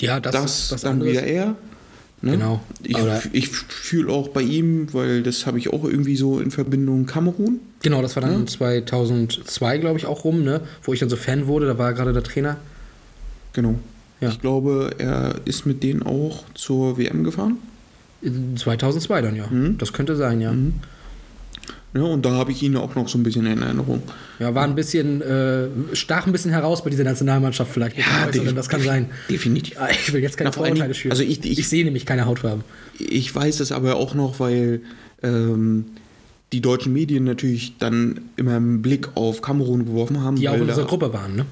Ja, 0.00 0.20
das, 0.20 0.32
Das, 0.32 0.58
ist 0.64 0.72
was 0.72 0.80
dann 0.82 0.92
anderes. 0.92 1.12
wieder 1.12 1.24
er. 1.24 1.56
Ne? 2.22 2.32
Genau. 2.32 2.60
Ich, 2.82 2.98
ich 3.32 3.48
fühle 3.48 4.12
auch 4.12 4.28
bei 4.28 4.42
ihm, 4.42 4.92
weil 4.92 5.22
das 5.22 5.46
habe 5.46 5.58
ich 5.58 5.72
auch 5.72 5.84
irgendwie 5.84 6.16
so 6.16 6.38
in 6.38 6.50
Verbindung 6.50 7.06
Kamerun. 7.06 7.60
Genau, 7.82 8.02
das 8.02 8.14
war 8.16 8.22
dann 8.22 8.46
2002, 8.46 9.78
glaube 9.78 9.98
ich, 9.98 10.04
auch 10.04 10.24
rum, 10.24 10.44
ne? 10.44 10.60
Wo 10.82 10.92
ich 10.92 11.00
dann 11.00 11.08
so 11.08 11.16
Fan 11.16 11.46
wurde, 11.46 11.66
da 11.66 11.78
war 11.78 11.88
er 11.88 11.94
gerade 11.94 12.12
der 12.12 12.22
Trainer. 12.22 12.56
Genau. 13.54 13.76
Ja. 14.20 14.28
Ich 14.28 14.40
glaube, 14.40 14.90
er 14.98 15.36
ist 15.46 15.64
mit 15.64 15.82
denen 15.82 16.02
auch 16.02 16.44
zur 16.54 16.98
WM 16.98 17.24
gefahren. 17.24 17.56
2002 18.56 19.22
dann, 19.22 19.34
ja. 19.34 19.46
Mhm. 19.46 19.78
Das 19.78 19.94
könnte 19.94 20.14
sein, 20.14 20.42
ja. 20.42 20.52
Ja, 21.92 22.02
und 22.02 22.24
da 22.24 22.30
habe 22.30 22.52
ich 22.52 22.62
ihn 22.62 22.76
auch 22.76 22.94
noch 22.94 23.08
so 23.08 23.18
ein 23.18 23.24
bisschen 23.24 23.46
in 23.46 23.60
Erinnerung. 23.62 24.02
Ja, 24.38 24.54
war 24.54 24.62
ein 24.64 24.76
bisschen, 24.76 25.20
äh, 25.22 25.66
stach 25.92 26.24
ein 26.26 26.32
bisschen 26.32 26.52
heraus 26.52 26.84
bei 26.84 26.90
dieser 26.90 27.02
Nationalmannschaft 27.04 27.72
vielleicht. 27.72 27.98
Ja, 27.98 28.04
Äußeren, 28.28 28.54
das 28.54 28.68
kann 28.68 28.80
sein. 28.82 29.06
Definitiv. 29.28 29.76
Ah, 29.80 29.88
Ich 29.90 30.12
will 30.12 30.22
jetzt 30.22 30.36
keine 30.36 30.50
Na, 30.50 30.52
Vorurteile 30.52 30.94
schüren. 30.94 31.10
also 31.10 31.24
ich- 31.24 31.44
ich- 31.44 31.68
sehe 31.68 31.84
nämlich 31.84 32.06
keine 32.06 32.26
Hautfarben. 32.26 32.62
Ich 32.98 33.34
weiß 33.34 33.58
es 33.60 33.72
aber 33.72 33.96
auch 33.96 34.14
noch, 34.14 34.38
weil 34.38 34.82
ähm, 35.22 35.86
die 36.52 36.60
deutschen 36.60 36.92
Medien 36.92 37.24
natürlich 37.24 37.74
dann 37.78 38.20
immer 38.36 38.54
einen 38.56 38.82
Blick 38.82 39.08
auf 39.16 39.42
Kamerun 39.42 39.84
geworfen 39.86 40.22
haben. 40.22 40.36
Die 40.36 40.48
auch 40.48 40.54
in 40.54 40.62
unserer 40.62 40.86
Gruppe 40.86 41.12
waren, 41.12 41.36
ne? 41.36 41.46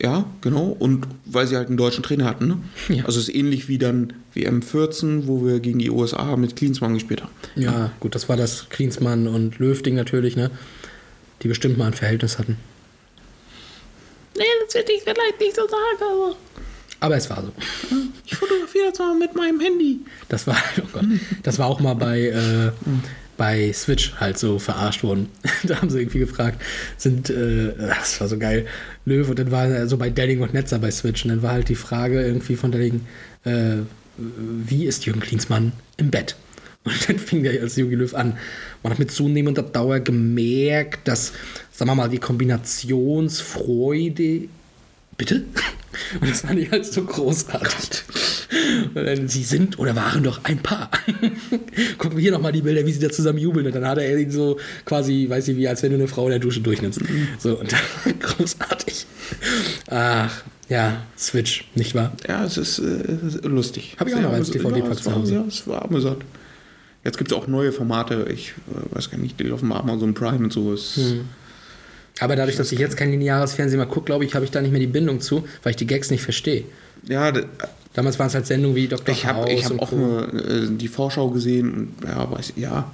Ja, 0.00 0.26
genau. 0.42 0.76
Und 0.78 1.06
weil 1.24 1.46
sie 1.46 1.56
halt 1.56 1.68
einen 1.68 1.76
deutschen 1.78 2.02
Trainer 2.02 2.26
hatten. 2.26 2.46
Ne? 2.48 2.58
Ja. 2.96 3.04
Also 3.06 3.18
es 3.18 3.28
ist 3.28 3.34
ähnlich 3.34 3.68
wie 3.68 3.78
dann 3.78 4.12
WM 4.34 4.60
14, 4.62 5.26
wo 5.26 5.44
wir 5.44 5.60
gegen 5.60 5.78
die 5.78 5.90
USA 5.90 6.36
mit 6.36 6.56
Klinsmann 6.56 6.94
gespielt 6.94 7.22
haben. 7.22 7.32
Ja, 7.54 7.92
gut, 8.00 8.14
das 8.14 8.28
war 8.28 8.36
das 8.36 8.68
Klinsmann 8.68 9.26
und 9.26 9.58
Löw-Ding 9.58 9.94
natürlich, 9.94 10.36
ne? 10.36 10.50
Die 11.42 11.48
bestimmt 11.48 11.78
mal 11.78 11.86
ein 11.86 11.94
Verhältnis 11.94 12.38
hatten. 12.38 12.56
Nee, 14.36 14.44
das 14.64 14.74
hätte 14.74 14.92
ich 14.92 15.02
vielleicht 15.02 15.40
nicht 15.40 15.56
so 15.56 15.62
sagen. 15.62 16.12
Aber 16.12 16.36
Aber 17.00 17.16
es 17.16 17.28
war 17.30 17.42
so. 17.42 17.52
ich 18.24 18.34
fotografiere 18.36 18.90
das 18.90 18.98
mal 18.98 19.14
mit 19.18 19.34
meinem 19.34 19.60
Handy. 19.60 20.00
Das 20.28 20.46
war, 20.46 20.56
oh 20.82 20.88
Gott, 20.92 21.04
das 21.42 21.58
war 21.58 21.66
auch 21.66 21.80
mal 21.80 21.94
bei, 21.94 22.20
äh, 22.20 22.70
bei 23.36 23.72
Switch 23.72 24.14
halt 24.18 24.38
so 24.38 24.58
verarscht 24.58 25.02
worden. 25.02 25.28
da 25.64 25.80
haben 25.80 25.90
sie 25.90 26.00
irgendwie 26.00 26.20
gefragt, 26.20 26.62
sind, 26.96 27.30
äh, 27.30 27.72
das 27.76 28.20
war 28.20 28.28
so 28.28 28.38
geil, 28.38 28.66
Löw 29.04 29.28
und 29.28 29.38
dann 29.38 29.50
war 29.50 29.66
er 29.66 29.88
so 29.88 29.96
bei 29.96 30.10
Delling 30.10 30.40
und 30.40 30.54
Netzer 30.54 30.78
bei 30.78 30.90
Switch 30.90 31.24
und 31.24 31.30
dann 31.30 31.42
war 31.42 31.52
halt 31.52 31.68
die 31.68 31.74
Frage 31.74 32.22
irgendwie 32.22 32.56
von 32.56 32.72
Delling, 32.72 33.02
äh, 33.44 33.76
wie 34.16 34.86
ist 34.86 35.04
Jürgen 35.06 35.20
Klinsmann 35.20 35.72
im 35.96 36.10
Bett? 36.10 36.36
Und 36.84 37.08
dann 37.08 37.18
fing 37.18 37.42
der 37.42 37.60
als 37.60 37.76
Jogi 37.76 37.96
Löw 37.96 38.14
an. 38.14 38.38
Man 38.82 38.92
hat 38.92 39.00
mit 39.00 39.10
zunehmender 39.10 39.62
Dauer 39.62 40.00
gemerkt, 40.00 41.08
dass, 41.08 41.32
sagen 41.72 41.90
wir 41.90 41.94
mal, 41.96 42.08
die 42.08 42.18
Kombinationsfreude 42.18 44.48
Bitte? 45.16 45.44
Und 46.20 46.28
das 46.30 46.42
fand 46.42 46.58
ich 46.58 46.70
halt 46.70 46.84
so 46.84 47.02
großartig. 47.04 48.02
Dann, 48.94 49.28
sie 49.28 49.42
sind 49.42 49.78
oder 49.78 49.96
waren 49.96 50.22
doch 50.22 50.40
ein 50.44 50.58
Paar. 50.58 50.90
Gucken 51.98 52.18
wir 52.18 52.22
hier 52.22 52.32
nochmal 52.32 52.52
die 52.52 52.60
Bilder, 52.60 52.84
wie 52.86 52.92
sie 52.92 53.00
da 53.00 53.10
zusammen 53.10 53.38
jubeln. 53.38 53.66
Und 53.66 53.74
dann 53.74 53.86
hat 53.86 53.96
er 53.98 54.18
ihn 54.18 54.30
so 54.30 54.58
quasi, 54.84 55.26
weiß 55.28 55.48
ich 55.48 55.56
wie, 55.56 55.66
als 55.68 55.82
wenn 55.82 55.90
du 55.92 55.96
eine 55.96 56.06
Frau 56.08 56.24
in 56.26 56.30
der 56.30 56.38
Dusche 56.38 56.60
durchnimmst. 56.60 57.00
So, 57.38 57.58
und 57.58 57.72
dann, 58.04 58.18
großartig. 58.20 59.06
Ach, 59.88 60.42
ja, 60.68 61.02
Switch, 61.16 61.64
nicht 61.74 61.94
wahr? 61.94 62.12
Ja, 62.28 62.44
es 62.44 62.58
ist, 62.58 62.78
äh, 62.78 63.16
lustig. 63.48 63.96
Hab 63.98 64.06
ich 64.08 64.14
auch 64.14 64.20
noch 64.20 64.32
als 64.32 64.50
DVD-Pack 64.50 64.92
es 64.92 64.98
zu 65.02 65.06
war- 65.06 65.14
Hause. 65.16 65.34
Ja, 65.34 65.44
es 65.48 65.66
war 65.66 65.82
amüsant. 65.84 66.24
Jetzt 67.04 67.16
gibt 67.18 67.30
es 67.32 67.36
auch 67.36 67.46
neue 67.46 67.72
Formate. 67.72 68.26
Ich 68.32 68.52
äh, 68.70 68.94
weiß 68.96 69.10
gar 69.10 69.18
nicht, 69.18 69.40
die 69.40 69.44
laufen 69.44 69.68
bei 69.70 69.76
Amazon 69.76 70.12
Prime 70.12 70.44
und 70.44 70.52
so. 70.52 70.72
Es, 70.74 70.96
Hm. 70.96 71.20
Aber 72.20 72.36
dadurch, 72.36 72.56
dass 72.56 72.72
ich 72.72 72.78
jetzt 72.78 72.96
kein 72.96 73.10
lineares 73.10 73.54
Fernsehen 73.54 73.78
mehr 73.78 73.86
gucke, 73.86 74.06
glaube 74.06 74.24
ich, 74.24 74.34
habe 74.34 74.44
ich 74.44 74.50
da 74.50 74.60
nicht 74.62 74.70
mehr 74.70 74.80
die 74.80 74.86
Bindung 74.86 75.20
zu, 75.20 75.44
weil 75.62 75.70
ich 75.70 75.76
die 75.76 75.86
Gags 75.86 76.10
nicht 76.10 76.22
verstehe. 76.22 76.64
Ja, 77.06 77.32
Damals 77.92 78.18
waren 78.18 78.26
es 78.26 78.34
halt 78.34 78.46
Sendungen 78.46 78.76
wie 78.76 78.88
Dr. 78.88 79.14
ich 79.14 79.24
habe 79.24 79.50
hab 79.50 79.78
auch 79.80 79.88
Co. 79.90 79.96
nur 79.96 80.34
äh, 80.34 80.66
die 80.70 80.88
Vorschau 80.88 81.30
gesehen 81.30 81.72
und 81.72 81.94
ja, 82.06 82.30
weiß, 82.30 82.52
ja, 82.56 82.90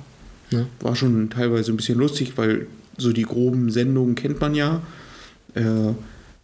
Ja. 0.50 0.66
war 0.80 0.94
schon 0.94 1.28
teilweise 1.28 1.72
ein 1.72 1.76
bisschen 1.76 1.98
lustig, 1.98 2.34
weil 2.36 2.66
so 2.98 3.12
die 3.12 3.22
groben 3.24 3.70
Sendungen 3.72 4.14
kennt 4.14 4.40
man 4.40 4.54
ja. 4.54 4.80
Äh, 5.54 5.62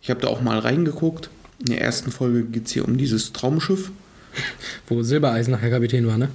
ich 0.03 0.11
habe 0.11 0.21
da 0.21 0.27
auch 0.29 0.41
mal 0.41 0.59
reingeguckt. 0.59 1.31
In 1.61 1.67
der 1.67 1.81
ersten 1.83 2.11
Folge 2.11 2.43
geht 2.43 2.67
es 2.67 2.73
hier 2.73 2.85
um 2.85 2.99
dieses 2.99 3.33
Traumschiff. 3.33 3.91
Wo 4.89 5.03
Silbereisen 5.03 5.53
nachher 5.53 5.71
Kapitän 5.71 6.07
war, 6.07 6.19
ne? 6.19 6.29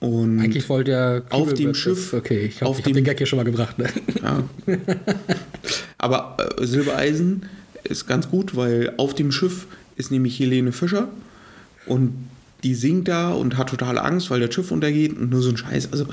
Und 0.00 0.38
Eigentlich 0.40 0.68
wollte 0.68 0.92
er 0.92 1.22
Auf 1.30 1.48
dem 1.54 1.56
Kübel- 1.72 1.74
Schiff- 1.74 2.12
Okay, 2.14 2.40
ich 2.46 2.62
habe 2.62 2.80
den 2.92 3.02
Gag 3.04 3.18
hier 3.18 3.26
schon 3.26 3.36
mal 3.38 3.42
gebracht. 3.44 3.78
Ne? 3.78 3.88
Ja. 4.22 4.44
Aber 5.98 6.36
äh, 6.58 6.66
Silbereisen 6.66 7.46
ist 7.84 8.06
ganz 8.06 8.28
gut, 8.28 8.54
weil 8.54 8.92
auf 8.96 9.14
dem 9.14 9.32
Schiff 9.32 9.66
ist 9.96 10.10
nämlich 10.12 10.38
Helene 10.38 10.70
Fischer 10.72 11.08
und 11.86 12.12
die 12.62 12.74
singt 12.74 13.08
da 13.08 13.32
und 13.32 13.56
hat 13.56 13.70
totale 13.70 14.02
Angst, 14.02 14.30
weil 14.30 14.40
das 14.40 14.54
Schiff 14.54 14.70
untergeht 14.70 15.16
und 15.16 15.30
nur 15.30 15.42
so 15.42 15.50
ein 15.50 15.56
Scheiß. 15.56 15.90
Also, 15.92 16.06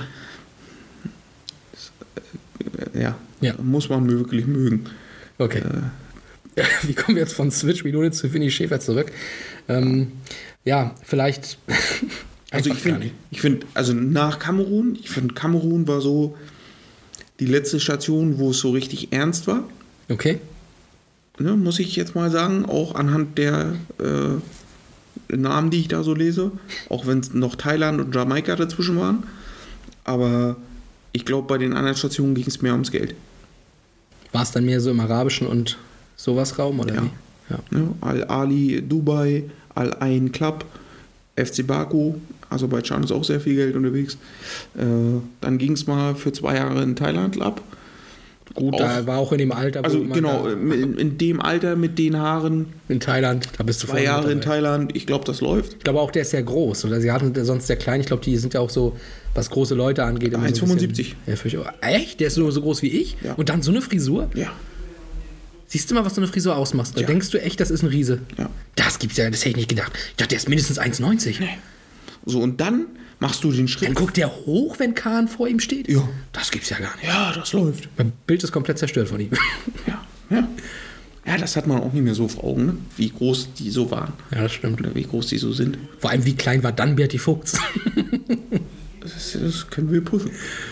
äh, 2.93 2.99
ja, 3.01 3.15
Ja. 3.41 3.53
muss 3.61 3.89
man 3.89 4.09
wirklich 4.09 4.47
mögen. 4.47 4.85
Okay. 5.37 5.61
Wie 6.83 6.93
kommen 6.93 7.17
wir 7.17 7.23
jetzt 7.23 7.33
von 7.33 7.51
Switch 7.51 7.83
Minute 7.83 8.11
zu 8.11 8.31
Vinny 8.33 8.49
Schäfer 8.49 8.79
zurück? 8.79 9.11
Ähm, 9.67 10.13
ja, 10.63 10.95
vielleicht. 11.03 11.57
Also 12.55 12.69
ich 12.71 12.77
finde, 12.77 13.11
ich 13.31 13.41
finde, 13.41 13.65
also 13.73 13.93
nach 13.93 14.39
Kamerun, 14.39 14.97
ich 14.99 15.09
finde 15.09 15.33
Kamerun 15.33 15.87
war 15.87 16.01
so 16.01 16.35
die 17.39 17.45
letzte 17.45 17.79
Station, 17.79 18.37
wo 18.37 18.51
es 18.51 18.59
so 18.59 18.71
richtig 18.71 19.11
ernst 19.11 19.47
war. 19.47 19.63
Okay. 20.09 20.39
ne, 21.39 21.55
muss 21.55 21.79
ich 21.79 21.95
jetzt 21.95 22.15
mal 22.15 22.29
sagen, 22.31 22.65
auch 22.65 22.95
anhand 22.95 23.37
der 23.37 23.75
äh, 23.99 25.35
Namen, 25.35 25.69
die 25.71 25.79
ich 25.79 25.87
da 25.87 26.03
so 26.03 26.13
lese, 26.13 26.51
auch 26.89 27.07
wenn 27.07 27.19
es 27.19 27.33
noch 27.33 27.55
Thailand 27.55 27.99
und 27.99 28.13
Jamaika 28.15 28.55
dazwischen 28.55 28.97
waren. 28.97 29.23
Aber 30.03 30.55
ich 31.11 31.25
glaube, 31.25 31.47
bei 31.47 31.57
den 31.57 31.73
anderen 31.73 31.97
Stationen 31.97 32.35
ging 32.35 32.45
es 32.47 32.61
mehr 32.61 32.73
ums 32.73 32.91
Geld. 32.91 33.15
War 34.31 34.43
es 34.43 34.51
dann 34.51 34.65
mehr 34.65 34.79
so 34.79 34.91
im 34.91 34.99
arabischen 34.99 35.47
und 35.47 35.77
sowas 36.15 36.57
Raum 36.59 36.79
oder 36.79 36.93
Ja. 36.95 37.01
wie? 37.03 37.09
Ja. 37.49 37.59
Ne? 37.71 37.89
Al-Ali, 38.01 38.81
Dubai, 38.87 39.43
Al-Ain 39.73 40.31
Club, 40.31 40.65
FC 41.35 41.65
Baku, 41.65 42.15
Aserbaidschan 42.49 43.03
ist 43.03 43.11
auch 43.11 43.23
sehr 43.23 43.39
viel 43.39 43.55
Geld 43.55 43.75
unterwegs. 43.75 44.17
Äh, 44.77 44.83
dann 45.41 45.57
ging 45.57 45.73
es 45.73 45.87
mal 45.87 46.15
für 46.15 46.31
zwei 46.31 46.55
Jahre 46.55 46.81
in 46.83 46.95
Thailand 46.95 47.41
ab. 47.41 47.61
Gut, 48.53 48.79
da 48.79 49.05
war 49.05 49.17
auch 49.17 49.33
in 49.33 49.39
dem 49.39 49.51
Alter, 49.51 49.83
Also 49.83 50.01
genau, 50.05 50.47
in, 50.47 50.97
in 50.97 51.17
dem 51.17 51.41
Alter 51.41 51.75
mit 51.75 51.99
den 51.99 52.17
Haaren, 52.17 52.67
in 52.87 53.01
Thailand, 53.01 53.49
da 53.57 53.63
bist 53.63 53.83
du 53.83 53.87
zwei 53.87 54.03
Jahre 54.03 54.31
in. 54.31 54.39
Thailand, 54.39 54.95
ich 54.95 55.05
glaube, 55.05 55.25
das 55.25 55.41
läuft. 55.41 55.73
Ich 55.73 55.79
glaube 55.79 55.99
auch, 55.99 56.09
der 56.11 56.21
ist 56.21 56.29
sehr 56.29 56.43
groß. 56.43 56.85
Oder 56.85 57.01
sie 57.01 57.11
hatten 57.11 57.33
sonst 57.43 57.67
sehr 57.67 57.75
klein. 57.75 57.99
Ich 57.99 58.07
glaube, 58.07 58.23
die 58.23 58.37
sind 58.37 58.53
ja 58.53 58.61
auch 58.61 58.69
so, 58.69 58.95
was 59.33 59.49
große 59.49 59.75
Leute 59.75 60.03
angeht. 60.05 60.31
immer 60.31 60.47
so 60.55 60.63
ein 60.65 60.71
1,75. 60.79 61.15
bisschen- 61.25 61.61
Ja, 61.63 61.73
echt? 61.81 62.19
Der 62.21 62.27
ist 62.27 62.37
nur 62.37 62.49
so 62.53 62.61
groß 62.61 62.81
wie 62.81 62.89
ich? 62.89 63.17
Ja. 63.23 63.33
Und 63.33 63.49
dann 63.49 63.61
so 63.61 63.71
eine 63.71 63.81
Frisur? 63.81 64.29
Ja. 64.35 64.51
Siehst 65.67 65.89
du 65.91 65.95
mal, 65.95 66.05
was 66.05 66.15
so 66.15 66.21
eine 66.21 66.27
Frisur 66.29 66.55
ausmacht? 66.55 66.95
Da 66.95 67.01
Ja. 67.01 67.07
denkst 67.07 67.31
du 67.31 67.41
echt, 67.41 67.59
das 67.59 67.71
ist 67.71 67.81
ein 67.81 67.89
Riese? 67.89 68.19
Ja. 68.37 68.49
Das 68.75 68.99
gibt's 68.99 69.17
ja, 69.17 69.29
das 69.29 69.41
hätte 69.41 69.49
ich 69.49 69.55
nicht 69.57 69.69
gedacht. 69.69 69.91
Ich 70.11 70.15
dachte, 70.15 70.29
der 70.29 70.37
ist 70.37 70.47
mindestens 70.47 70.77
1,90. 70.79 71.39
So, 72.25 72.39
und 72.41 72.59
dann 72.61 72.87
machst 73.19 73.43
du 73.43 73.51
den 73.51 73.67
Schritt. 73.67 73.87
Dann 73.89 73.95
guckt 73.95 74.17
der 74.17 74.35
hoch, 74.45 74.79
wenn 74.79 74.93
Kahn 74.93 75.27
vor 75.27 75.47
ihm 75.47 75.59
steht? 75.59 75.87
Ja. 75.87 76.07
Das 76.31 76.51
gibt's 76.51 76.69
ja 76.69 76.77
gar 76.77 76.95
nicht. 76.97 77.07
Ja, 77.07 77.33
das 77.33 77.53
läuft. 77.53 77.89
Mein 77.97 78.11
Bild 78.27 78.43
ist 78.43 78.51
komplett 78.51 78.77
zerstört 78.77 79.09
von 79.09 79.19
ihm. 79.19 79.31
Ja, 79.87 80.01
ja. 80.29 80.47
Ja, 81.27 81.37
das 81.37 81.55
hat 81.55 81.65
man 81.65 81.81
auch 81.81 81.91
nicht 81.91 82.03
mehr 82.03 82.13
so 82.13 82.27
vor 82.27 82.43
Augen, 82.43 82.65
ne? 82.67 82.77
wie 82.97 83.09
groß 83.09 83.53
die 83.57 83.71
so 83.71 83.89
waren. 83.89 84.13
ja, 84.31 84.43
das 84.43 84.53
stimmt. 84.53 84.79
Oder 84.79 84.93
wie 84.93 85.03
groß 85.03 85.25
die 85.27 85.39
so 85.39 85.53
sind. 85.53 85.77
Vor 85.97 86.11
allem, 86.11 86.23
wie 86.23 86.35
klein 86.35 86.61
war 86.63 86.71
dann 86.71 86.95
Berti 86.95 87.17
Fuchs? 87.17 87.57
Das, 89.01 89.37
das 89.39 89.67
können 89.69 89.91
wir 89.91 90.03
prüfen. 90.03 90.31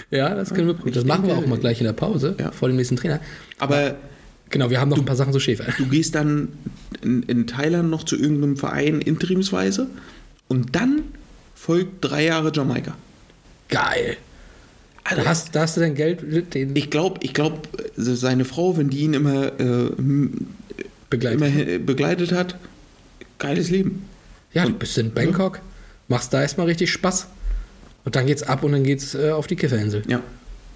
ja, 0.10 0.34
das 0.34 0.54
können 0.54 0.68
wir 0.68 0.74
prüfen. 0.74 0.89
Ich 0.89 0.95
Das 0.95 1.06
machen 1.06 1.28
wir 1.28 1.38
auch 1.38 1.45
mal 1.45 1.60
gleich 1.60 1.80
in 1.80 1.86
der 1.86 1.93
Pause, 1.93 2.36
ja. 2.39 2.51
vor 2.51 2.68
dem 2.68 2.78
nächsten 2.78 2.95
Trainer. 2.95 3.20
Aber 3.60 3.95
Genau, 4.54 4.70
wir 4.70 4.80
haben 4.80 4.89
noch 4.89 4.99
ein 4.99 5.06
paar 5.06 5.16
Sachen 5.16 5.34
zu 5.34 5.39
Schäfer. 5.39 5.66
du 5.80 5.88
gehst 5.88 6.14
dann 6.14 6.49
in, 7.01 7.24
in 7.24 7.47
Thailand 7.47 7.89
noch 7.89 8.04
zu 8.04 8.16
irgendeinem 8.16 8.56
Verein 8.56 9.01
interimsweise 9.01 9.88
und 10.47 10.76
dann 10.76 11.01
folgt 11.64 12.03
drei 12.03 12.26
Jahre 12.26 12.51
Jamaika. 12.53 12.93
Geil. 13.70 14.18
Da 15.09 15.26
hast, 15.26 15.55
da 15.55 15.61
hast 15.61 15.78
du 15.78 15.82
dein 15.82 15.95
Geld, 15.95 16.53
den 16.53 16.76
Ich 16.76 16.89
glaube, 16.89 17.20
ich 17.24 17.34
glaub, 17.34 17.68
seine 17.95 18.45
Frau, 18.45 18.78
wenn 18.78 18.89
die 18.89 18.99
ihn 18.99 19.14
immer, 19.14 19.47
äh, 19.59 19.89
begleitet. 21.09 21.41
immer 21.41 21.47
äh, 21.47 21.78
begleitet 21.78 22.32
hat, 22.34 22.57
geiles 23.39 23.70
Leben. 23.70 24.09
Ja, 24.53 24.66
du 24.66 24.74
bist 24.74 24.97
in 24.97 25.14
Bangkok, 25.14 25.59
machst 26.09 26.34
da 26.34 26.41
erstmal 26.41 26.68
richtig 26.68 26.91
Spaß. 26.91 27.28
Und 28.05 28.16
dann 28.16 28.28
geht's 28.28 28.43
ab 28.43 28.64
und 28.64 28.74
dann 28.74 28.84
geht's 28.84 29.16
äh, 29.16 29.32
auf 29.32 29.47
die 29.47 29.55
Kifferinsel. 29.55 30.03
Ja. 30.07 30.22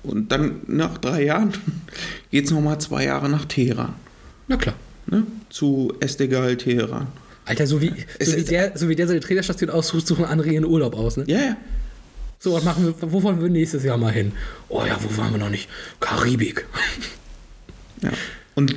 Und 0.04 0.32
dann 0.32 0.62
nach 0.68 0.98
drei 1.00 1.24
Jahren 1.24 1.52
geht 2.32 2.46
es 2.46 2.52
nochmal 2.52 2.80
zwei 2.80 3.06
Jahre 3.06 3.28
nach 3.28 3.46
Teheran. 3.46 3.94
Na 4.48 4.56
klar. 4.56 4.76
Ne? 5.08 5.24
Zu 5.50 5.94
Estegal 6.00 6.56
Teheran. 6.56 7.08
Alter, 7.48 7.66
so 7.66 7.82
wie, 7.82 7.94
so 8.20 8.36
wie, 8.36 8.44
der, 8.44 8.78
so 8.78 8.90
wie 8.90 8.96
der 8.96 9.08
seine 9.08 9.22
Trainerstation 9.22 9.70
aussucht, 9.70 10.06
suchen 10.06 10.26
andere 10.26 10.50
ihren 10.50 10.66
Urlaub 10.66 10.96
aus. 10.96 11.16
Ne? 11.16 11.24
Ja, 11.28 11.40
ja. 11.40 11.58
So, 12.40 12.54
was 12.54 12.64
machen 12.64 12.86
wir, 12.86 13.12
wo 13.12 13.24
wollen 13.24 13.42
wir 13.42 13.50
nächstes 13.50 13.84
Jahr 13.84 13.98
mal 13.98 14.12
hin? 14.12 14.34
Oh 14.70 14.84
ja, 14.86 14.98
wo 15.02 15.18
waren 15.18 15.32
wir 15.32 15.40
noch 15.40 15.50
nicht? 15.50 15.70
Karibik. 16.02 16.68
ja. 18.02 18.12
Und 18.54 18.76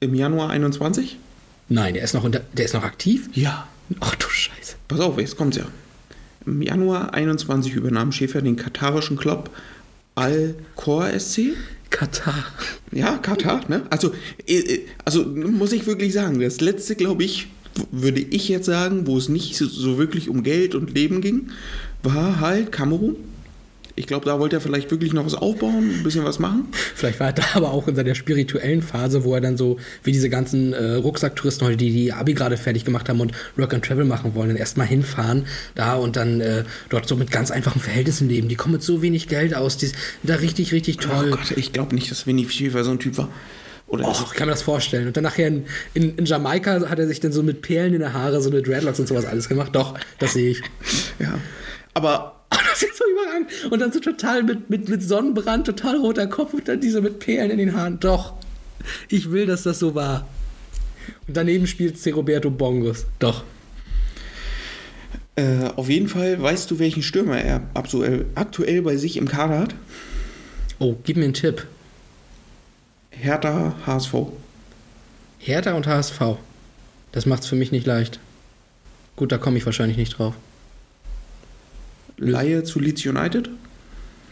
im 0.00 0.14
Januar 0.14 0.50
21? 0.50 1.16
Nein, 1.68 1.94
der 1.94 2.02
ist 2.02 2.12
noch, 2.12 2.24
unter, 2.24 2.40
der 2.52 2.64
ist 2.64 2.74
noch 2.74 2.82
aktiv? 2.82 3.28
Ja. 3.32 3.68
Ach 4.00 4.14
du 4.16 4.28
Scheiße. 4.28 4.76
Pass 4.88 5.00
auf, 5.00 5.18
jetzt 5.18 5.36
kommt's 5.36 5.56
ja. 5.56 5.66
Im 6.44 6.62
Januar 6.62 7.14
21 7.14 7.74
übernahm 7.74 8.12
Schäfer 8.12 8.42
den 8.42 8.56
katarischen 8.56 9.16
Club 9.16 9.50
Al-Khor 10.16 11.08
SC. 11.18 11.54
Katar. 11.90 12.44
Ja, 12.90 13.16
Katar, 13.18 13.62
ne? 13.68 13.82
Also, 13.90 14.12
äh, 14.46 14.58
äh, 14.58 14.86
also 15.04 15.24
muss 15.24 15.72
ich 15.72 15.86
wirklich 15.86 16.12
sagen, 16.12 16.40
das 16.40 16.60
letzte, 16.60 16.96
glaube 16.96 17.22
ich, 17.24 17.48
würde 17.90 18.20
ich 18.20 18.48
jetzt 18.48 18.66
sagen, 18.66 19.06
wo 19.06 19.16
es 19.16 19.28
nicht 19.28 19.56
so, 19.56 19.66
so 19.66 19.98
wirklich 19.98 20.28
um 20.28 20.42
Geld 20.42 20.74
und 20.74 20.94
Leben 20.94 21.20
ging, 21.20 21.48
war 22.02 22.40
halt 22.40 22.72
Kamerun. 22.72 23.16
Ich 23.98 24.06
glaube, 24.06 24.26
da 24.26 24.38
wollte 24.38 24.56
er 24.56 24.60
vielleicht 24.60 24.90
wirklich 24.90 25.14
noch 25.14 25.24
was 25.24 25.34
aufbauen, 25.34 25.90
ein 25.98 26.02
bisschen 26.02 26.22
was 26.22 26.38
machen. 26.38 26.68
Vielleicht 26.94 27.18
war 27.18 27.28
er 27.28 27.32
da 27.32 27.42
aber 27.54 27.72
auch 27.72 27.88
in 27.88 27.96
seiner 27.96 28.14
spirituellen 28.14 28.82
Phase, 28.82 29.24
wo 29.24 29.34
er 29.34 29.40
dann 29.40 29.56
so, 29.56 29.78
wie 30.04 30.12
diese 30.12 30.28
ganzen 30.28 30.74
äh, 30.74 30.96
Rucksacktouristen 30.96 31.66
heute, 31.66 31.78
die 31.78 31.90
die 31.90 32.12
Abi 32.12 32.34
gerade 32.34 32.58
fertig 32.58 32.84
gemacht 32.84 33.08
haben 33.08 33.20
und 33.20 33.32
Work 33.56 33.72
and 33.72 33.82
Travel 33.82 34.04
machen 34.04 34.34
wollen, 34.34 34.48
dann 34.48 34.58
erstmal 34.58 34.86
hinfahren 34.86 35.46
da 35.74 35.94
und 35.94 36.16
dann 36.16 36.42
äh, 36.42 36.64
dort 36.90 37.08
so 37.08 37.16
mit 37.16 37.30
ganz 37.30 37.50
einfachen 37.50 37.80
Verhältnissen 37.80 38.28
leben. 38.28 38.48
Die 38.48 38.54
kommen 38.54 38.74
mit 38.74 38.82
so 38.82 39.00
wenig 39.00 39.28
Geld 39.28 39.54
aus, 39.54 39.78
die 39.78 39.86
sind 39.86 39.96
da 40.24 40.34
richtig, 40.34 40.72
richtig 40.72 40.98
toll. 40.98 41.30
Oh 41.32 41.36
Gott, 41.36 41.52
ich 41.56 41.72
glaube 41.72 41.94
nicht, 41.94 42.10
dass 42.10 42.26
Winnie 42.26 42.46
Schäfer 42.46 42.84
so 42.84 42.90
ein 42.90 42.98
Typ 42.98 43.16
war. 43.16 43.30
Oder 43.88 44.08
Och, 44.08 44.32
ich 44.32 44.36
kann 44.36 44.48
mir 44.48 44.52
das 44.52 44.62
vorstellen. 44.62 45.06
Und 45.06 45.16
dann 45.16 45.24
nachher 45.24 45.46
in, 45.46 45.66
in, 45.94 46.16
in 46.16 46.24
Jamaika 46.24 46.88
hat 46.88 46.98
er 46.98 47.06
sich 47.06 47.20
dann 47.20 47.32
so 47.32 47.42
mit 47.42 47.62
Perlen 47.62 47.94
in 47.94 48.00
der 48.00 48.12
Haare, 48.12 48.40
so 48.40 48.50
eine 48.50 48.62
Dreadlocks 48.62 48.98
und 48.98 49.06
sowas 49.06 49.24
alles 49.24 49.48
gemacht. 49.48 49.74
Doch, 49.74 49.94
das 50.18 50.32
sehe 50.32 50.50
ich. 50.50 50.62
ja. 51.18 51.38
Aber 51.94 52.40
das 52.50 52.82
ist 52.82 52.96
so 52.96 53.04
überragend. 53.10 53.50
Und 53.70 53.80
dann 53.80 53.92
so 53.92 54.00
total 54.00 54.42
mit, 54.42 54.70
mit, 54.70 54.88
mit 54.88 55.02
Sonnenbrand, 55.02 55.66
total 55.66 55.96
roter 55.96 56.26
Kopf 56.26 56.52
und 56.54 56.66
dann 56.66 56.80
diese 56.80 57.00
mit 57.00 57.20
Perlen 57.20 57.50
in 57.50 57.58
den 57.58 57.76
Haaren. 57.76 58.00
Doch, 58.00 58.34
ich 59.08 59.30
will, 59.30 59.46
dass 59.46 59.62
das 59.62 59.78
so 59.78 59.94
war. 59.94 60.26
Und 61.28 61.36
daneben 61.36 61.66
spielt. 61.68 61.96
Roberto 62.14 62.50
Bongos. 62.50 63.06
Doch. 63.20 63.44
Äh, 65.36 65.70
auf 65.76 65.88
jeden 65.88 66.08
Fall 66.08 66.40
weißt 66.40 66.70
du, 66.70 66.78
welchen 66.78 67.02
Stürmer 67.02 67.38
er 67.38 67.62
aktuell 67.74 68.82
bei 68.82 68.96
sich 68.96 69.16
im 69.16 69.28
Kader 69.28 69.58
hat? 69.58 69.74
Oh, 70.78 70.96
gib 71.04 71.18
mir 71.18 71.24
einen 71.24 71.34
Tipp. 71.34 71.66
Hertha, 73.20 73.74
HSV. 73.86 74.14
Hertha 75.38 75.72
und 75.74 75.86
HSV. 75.86 76.20
Das 77.12 77.26
macht's 77.26 77.46
für 77.46 77.56
mich 77.56 77.72
nicht 77.72 77.86
leicht. 77.86 78.20
Gut, 79.16 79.32
da 79.32 79.38
komme 79.38 79.56
ich 79.58 79.64
wahrscheinlich 79.66 79.96
nicht 79.96 80.18
drauf. 80.18 80.34
Laie 82.18 82.62
zu 82.64 82.78
Leeds 82.80 83.04
United? 83.06 83.50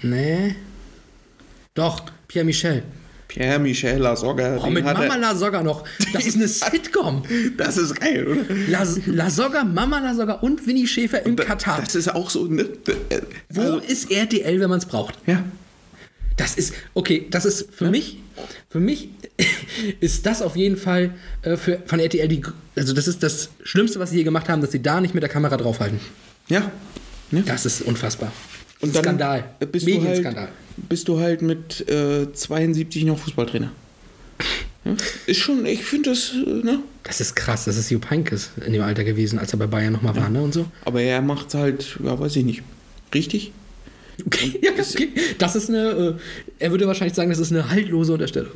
Nee. 0.02 0.54
Doch, 1.74 2.04
Pierre 2.28 2.44
Michel. 2.44 2.82
Pierre 3.28 3.58
Michel 3.58 3.98
Lasogga. 3.98 4.58
Oh, 4.62 4.70
mit 4.70 4.84
Mama 4.84 5.16
Lasogga 5.16 5.62
noch. 5.62 5.84
Das 6.12 6.24
ist 6.26 6.36
eine 6.36 6.46
Sitcom. 6.48 7.22
Das 7.56 7.76
ist 7.76 7.98
geil, 7.98 8.26
oder? 8.26 8.42
Las 8.68 9.00
Lasogga, 9.06 9.64
Mama 9.64 9.98
Lasogga 9.98 10.34
und 10.34 10.66
Winnie 10.66 10.86
Schäfer 10.86 11.24
in 11.26 11.36
Da- 11.36 11.44
Katar. 11.44 11.80
Das 11.80 11.94
ist 11.94 12.08
auch 12.14 12.30
so. 12.30 12.44
Ne? 12.46 12.68
Wo 13.48 13.60
Also, 13.60 13.78
ist 13.78 14.10
RTL, 14.10 14.60
wenn 14.60 14.70
man 14.70 14.78
es 14.78 14.86
braucht? 14.86 15.18
ja. 15.26 15.42
Das 16.36 16.56
ist, 16.56 16.74
okay, 16.94 17.28
das 17.30 17.44
ist 17.44 17.72
für 17.72 17.88
mich, 17.90 18.18
für 18.74 18.80
mich 18.80 19.10
ist 20.00 20.26
das 20.26 20.42
auf 20.42 20.56
jeden 20.56 20.76
Fall 20.76 21.14
äh, 21.42 21.56
für, 21.56 21.80
von 21.86 22.00
RTL 22.00 22.26
die, 22.26 22.42
also 22.74 22.92
das 22.92 23.06
ist 23.06 23.22
das 23.22 23.50
Schlimmste, 23.62 24.00
was 24.00 24.10
sie 24.10 24.16
je 24.16 24.24
gemacht 24.24 24.48
haben, 24.48 24.62
dass 24.62 24.72
sie 24.72 24.82
da 24.82 25.00
nicht 25.00 25.14
mit 25.14 25.22
der 25.22 25.30
Kamera 25.30 25.56
draufhalten. 25.56 26.00
Ja. 26.48 26.72
Ne? 27.30 27.44
Das 27.46 27.66
ist 27.66 27.82
unfassbar. 27.82 28.32
Das 28.32 28.82
Und 28.82 28.88
ist 28.88 28.96
dann 28.96 29.04
Skandal. 29.04 29.44
Bist 29.70 29.86
du, 29.86 29.92
halt, 29.92 30.02
Medienskandal. 30.02 30.48
bist 30.76 31.06
du 31.06 31.20
halt 31.20 31.42
mit 31.42 31.88
äh, 31.88 32.32
72 32.32 33.04
noch 33.04 33.18
Fußballtrainer. 33.18 33.70
Ja? 34.86 34.94
Ist 35.24 35.38
schon, 35.38 35.64
ich 35.64 35.82
finde 35.82 36.10
das, 36.10 36.32
äh, 36.34 36.62
ne? 36.62 36.80
Das 37.04 37.22
ist 37.22 37.34
krass. 37.36 37.64
Das 37.64 37.78
ist 37.78 37.88
Jupp 37.88 38.10
Heynckes 38.10 38.50
in 38.66 38.74
dem 38.74 38.82
Alter 38.82 39.02
gewesen, 39.02 39.38
als 39.38 39.54
er 39.54 39.58
bei 39.58 39.66
Bayern 39.66 39.94
nochmal 39.94 40.14
war, 40.14 40.28
ne, 40.28 40.42
und 40.42 40.52
so. 40.52 40.66
Aber 40.84 41.00
er 41.00 41.22
macht 41.22 41.54
halt, 41.54 41.96
ja, 42.04 42.20
weiß 42.20 42.36
ich 42.36 42.44
nicht. 42.44 42.62
Richtig? 43.14 43.52
Okay, 44.26 44.58
ja, 44.62 44.70
okay. 44.72 45.08
Das 45.38 45.56
ist 45.56 45.68
eine, 45.68 45.78
äh, 45.78 46.14
er 46.58 46.70
würde 46.70 46.86
wahrscheinlich 46.86 47.14
sagen, 47.14 47.30
das 47.30 47.38
ist 47.38 47.52
eine 47.52 47.68
haltlose 47.68 48.12
Unterstellung. 48.12 48.52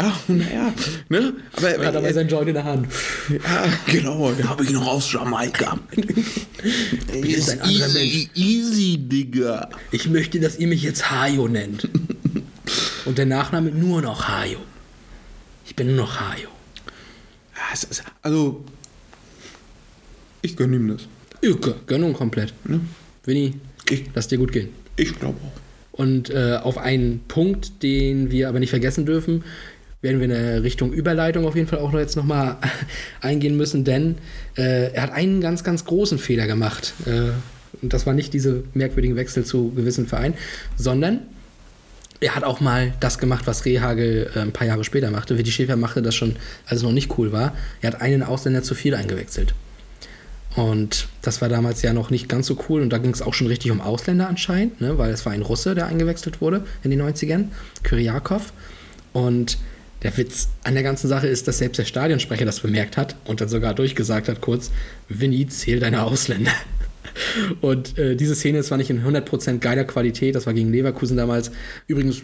Ja, 0.00 0.18
naja, 0.28 0.72
ne? 1.10 1.34
Aber 1.52 1.68
Er 1.68 1.86
hat 1.86 1.96
aber 1.96 2.08
äh, 2.08 2.12
seinen 2.14 2.28
Joint 2.30 2.48
in 2.48 2.54
der 2.54 2.64
Hand. 2.64 2.88
ja, 3.28 3.64
genau, 3.86 4.32
den 4.32 4.48
habe 4.48 4.64
ich 4.64 4.70
noch 4.70 4.86
aus 4.86 5.12
Jamaika. 5.12 5.78
ist 7.12 7.50
ein 7.50 7.60
anderer 7.60 7.88
Mensch. 7.88 8.28
easy, 8.34 8.96
Digga. 8.98 9.68
Ich 9.90 10.08
möchte, 10.08 10.40
dass 10.40 10.58
ihr 10.58 10.66
mich 10.66 10.82
jetzt 10.82 11.10
Hajo 11.10 11.46
nennt. 11.46 11.88
Und 13.04 13.18
der 13.18 13.26
Nachname 13.26 13.70
nur 13.70 14.00
noch 14.00 14.28
Hajo. 14.28 14.60
Ich 15.66 15.76
bin 15.76 15.88
nur 15.88 15.96
noch 15.96 16.20
Hajo. 16.20 16.48
Ja, 17.54 17.74
ist, 17.74 18.02
also, 18.22 18.64
ich 20.40 20.56
gönne 20.56 20.76
ihm 20.76 20.88
das. 20.88 21.02
Irke, 21.42 21.76
Gönnung 21.86 22.14
komplett. 22.14 22.54
Winnie, 23.26 23.54
Ich, 23.90 24.04
lass 24.14 24.28
dir 24.28 24.38
gut 24.38 24.52
gehen. 24.52 24.68
ich 24.96 25.18
glaube 25.18 25.38
auch. 25.44 25.60
Und 25.98 26.30
äh, 26.30 26.58
auf 26.62 26.78
einen 26.78 27.20
Punkt, 27.26 27.82
den 27.82 28.30
wir 28.30 28.48
aber 28.48 28.60
nicht 28.60 28.70
vergessen 28.70 29.06
dürfen, 29.06 29.44
werden 30.02 30.20
wir 30.20 30.26
in 30.26 30.30
der 30.30 30.62
Richtung 30.62 30.92
Überleitung 30.92 31.46
auf 31.46 31.56
jeden 31.56 31.68
Fall 31.68 31.78
auch 31.78 31.90
noch 31.90 31.98
jetzt 31.98 32.16
nochmal 32.16 32.58
eingehen 33.20 33.56
müssen, 33.56 33.84
denn 33.84 34.16
äh, 34.56 34.92
er 34.92 35.02
hat 35.02 35.12
einen 35.12 35.40
ganz, 35.40 35.64
ganz 35.64 35.84
großen 35.84 36.18
Fehler 36.18 36.46
gemacht. 36.46 36.94
Äh, 37.06 37.30
und 37.82 37.92
das 37.92 38.06
war 38.06 38.14
nicht 38.14 38.32
diese 38.32 38.64
merkwürdigen 38.74 39.16
Wechsel 39.16 39.44
zu 39.44 39.72
gewissen 39.72 40.06
Vereinen, 40.06 40.34
sondern 40.76 41.20
er 42.20 42.34
hat 42.34 42.44
auch 42.44 42.60
mal 42.60 42.94
das 43.00 43.18
gemacht, 43.18 43.46
was 43.46 43.64
Rehagel 43.64 44.30
äh, 44.34 44.38
ein 44.38 44.52
paar 44.52 44.66
Jahre 44.66 44.84
später 44.84 45.10
machte. 45.10 45.36
Willi 45.38 45.50
Schäfer 45.50 45.76
machte 45.76 46.02
das 46.02 46.14
schon, 46.14 46.36
als 46.66 46.78
es 46.78 46.82
noch 46.82 46.92
nicht 46.92 47.18
cool 47.18 47.32
war. 47.32 47.54
Er 47.80 47.92
hat 47.92 48.00
einen 48.00 48.22
Ausländer 48.22 48.62
zu 48.62 48.74
viel 48.74 48.94
eingewechselt. 48.94 49.54
Und 50.56 51.08
das 51.20 51.42
war 51.42 51.50
damals 51.50 51.82
ja 51.82 51.92
noch 51.92 52.08
nicht 52.08 52.30
ganz 52.30 52.46
so 52.46 52.58
cool. 52.68 52.80
Und 52.80 52.90
da 52.90 52.98
ging 52.98 53.12
es 53.12 53.20
auch 53.20 53.34
schon 53.34 53.46
richtig 53.46 53.70
um 53.70 53.82
Ausländer 53.82 54.26
anscheinend, 54.26 54.80
ne? 54.80 54.96
weil 54.96 55.10
es 55.10 55.24
war 55.26 55.32
ein 55.32 55.42
Russe, 55.42 55.74
der 55.74 55.86
eingewechselt 55.86 56.40
wurde 56.40 56.64
in 56.82 56.90
den 56.90 57.02
90ern, 57.02 57.48
Kyriakov. 57.82 58.54
Und 59.12 59.58
der 60.02 60.16
Witz 60.16 60.48
an 60.64 60.72
der 60.72 60.82
ganzen 60.82 61.08
Sache 61.08 61.26
ist, 61.26 61.46
dass 61.46 61.58
selbst 61.58 61.78
der 61.78 61.84
Stadionsprecher 61.84 62.46
das 62.46 62.60
bemerkt 62.60 62.96
hat 62.96 63.16
und 63.24 63.42
dann 63.42 63.48
sogar 63.48 63.74
durchgesagt 63.74 64.28
hat, 64.28 64.40
kurz, 64.40 64.70
Winnie, 65.10 65.46
zähl 65.46 65.78
deine 65.78 66.02
Ausländer. 66.02 66.52
Und 67.60 67.98
äh, 67.98 68.16
diese 68.16 68.34
Szene 68.34 68.58
ist 68.58 68.66
zwar 68.66 68.78
nicht 68.78 68.90
in 68.90 69.02
100% 69.04 69.58
geiler 69.58 69.84
Qualität, 69.84 70.34
das 70.34 70.46
war 70.46 70.54
gegen 70.54 70.72
Leverkusen 70.72 71.16
damals. 71.16 71.50
Übrigens, 71.86 72.22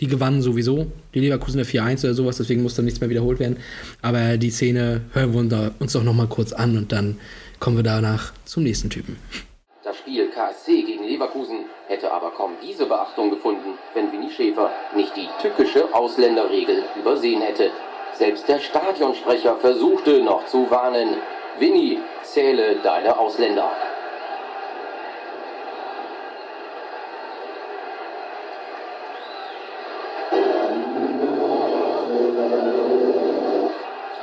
die 0.00 0.06
gewannen 0.06 0.42
sowieso, 0.42 0.86
die 1.14 1.20
Leverkusener 1.20 1.64
4-1 1.64 2.04
oder 2.04 2.14
sowas, 2.14 2.36
deswegen 2.36 2.62
muss 2.62 2.74
dann 2.74 2.84
nichts 2.84 3.00
mehr 3.00 3.10
wiederholt 3.10 3.38
werden. 3.40 3.56
Aber 4.02 4.36
die 4.36 4.50
Szene 4.50 5.02
hören 5.12 5.32
wir 5.32 5.40
uns 5.40 5.50
da- 5.50 5.70
uns 5.78 5.92
doch 5.92 6.02
nochmal 6.04 6.26
kurz 6.28 6.52
an 6.52 6.76
und 6.76 6.92
dann 6.92 7.18
kommen 7.58 7.76
wir 7.76 7.82
danach 7.84 8.32
zum 8.44 8.62
nächsten 8.62 8.90
Typen. 8.90 9.16
Das 9.82 9.96
Spiel 9.98 10.28
KSC 10.28 10.82
gegen 10.82 11.04
Leverkusen 11.04 11.64
hätte 11.88 12.12
aber 12.12 12.30
kaum 12.30 12.52
diese 12.62 12.86
Beachtung 12.86 13.30
gefunden, 13.30 13.70
wenn 13.94 14.12
Winnie 14.12 14.30
Schäfer 14.30 14.70
nicht 14.94 15.12
die 15.16 15.26
tückische 15.42 15.92
Ausländerregel 15.92 16.84
übersehen 17.00 17.42
hätte. 17.42 17.70
Selbst 18.16 18.46
der 18.48 18.60
Stadionsprecher 18.60 19.56
versuchte 19.56 20.22
noch 20.22 20.46
zu 20.46 20.70
warnen. 20.70 21.16
Winnie, 21.60 22.00
zähle 22.22 22.76
deine 22.76 23.18
Ausländer. 23.18 23.70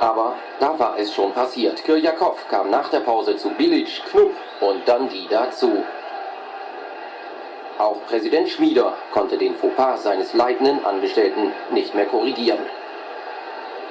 Aber 0.00 0.34
da 0.58 0.78
war 0.78 0.98
es 0.98 1.14
schon 1.14 1.32
passiert. 1.32 1.84
Kirjakov 1.84 2.48
kam 2.48 2.70
nach 2.70 2.88
der 2.88 3.00
Pause 3.00 3.36
zu 3.36 3.50
Bilic, 3.50 4.02
Knupp 4.10 4.32
und 4.60 4.88
dann 4.88 5.08
die 5.08 5.28
dazu. 5.28 5.84
Auch 7.78 8.04
Präsident 8.06 8.48
Schmieder 8.48 8.94
konnte 9.12 9.38
den 9.38 9.54
Fauxpas 9.54 10.02
seines 10.02 10.34
leitenden 10.34 10.84
Angestellten 10.84 11.52
nicht 11.70 11.94
mehr 11.94 12.06
korrigieren. 12.06 12.58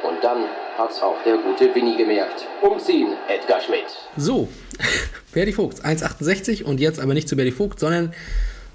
Und 0.03 0.21
dann 0.21 0.43
hat's 0.78 1.01
auch 1.01 1.21
der 1.23 1.38
gute 1.38 1.73
Winnie 1.73 1.97
gemerkt. 1.97 2.45
Umziehen, 2.61 3.09
Edgar 3.28 3.61
Schmidt. 3.61 3.86
So, 4.15 4.47
Berdi 5.34 5.53
Vogt, 5.53 5.84
1,68 5.84 6.63
und 6.63 6.80
jetzt 6.80 6.99
aber 6.99 7.13
nicht 7.13 7.28
zu 7.28 7.36
Berdi 7.36 7.51
Vogt, 7.51 7.80
sondern 7.80 8.13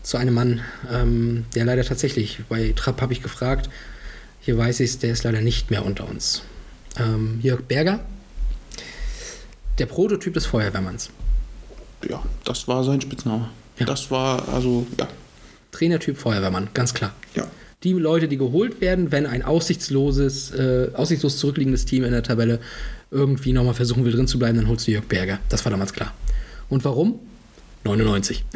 zu 0.02 0.16
einem 0.16 0.34
Mann, 0.34 0.60
ähm, 0.90 1.44
der 1.54 1.64
leider 1.64 1.84
tatsächlich, 1.84 2.40
bei 2.48 2.72
Trapp 2.74 3.00
habe 3.00 3.12
ich 3.12 3.22
gefragt, 3.22 3.70
hier 4.40 4.58
weiß 4.58 4.80
ich 4.80 4.90
es, 4.90 4.98
der 4.98 5.12
ist 5.12 5.22
leider 5.24 5.40
nicht 5.40 5.70
mehr 5.70 5.84
unter 5.84 6.08
uns. 6.08 6.42
Ähm, 6.98 7.38
Jörg 7.42 7.62
Berger, 7.62 8.00
der 9.78 9.86
Prototyp 9.86 10.34
des 10.34 10.46
Feuerwehrmanns. 10.46 11.10
Ja, 12.08 12.22
das 12.44 12.66
war 12.66 12.82
sein 12.82 13.00
Spitzname. 13.00 13.48
Ja. 13.78 13.86
Das 13.86 14.10
war, 14.10 14.48
also, 14.48 14.86
ja. 14.98 15.06
Trainertyp 15.70 16.18
Feuerwehrmann, 16.18 16.68
ganz 16.74 16.92
klar. 16.92 17.12
Ja. 17.34 17.44
Die 17.84 17.92
Leute, 17.92 18.28
die 18.28 18.36
geholt 18.36 18.80
werden, 18.80 19.10
wenn 19.12 19.26
ein 19.26 19.42
aussichtsloses, 19.42 20.52
äh, 20.52 20.90
aussichtslos 20.94 21.38
zurückliegendes 21.38 21.84
Team 21.84 22.04
in 22.04 22.12
der 22.12 22.22
Tabelle 22.22 22.60
irgendwie 23.10 23.52
nochmal 23.52 23.74
versuchen 23.74 24.04
will, 24.04 24.12
drin 24.12 24.26
zu 24.26 24.38
bleiben, 24.38 24.56
dann 24.56 24.68
holst 24.68 24.86
du 24.86 24.92
Jörg 24.92 25.04
Berger. 25.04 25.38
Das 25.48 25.64
war 25.64 25.70
damals 25.70 25.92
klar. 25.92 26.14
Und 26.68 26.84
warum? 26.84 27.18
99. 27.84 28.44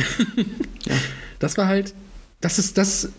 Das 1.38 1.58
war 1.58 1.66
halt, 1.66 1.92
das 2.40 2.58
ist 2.58 2.78
das 2.78 3.10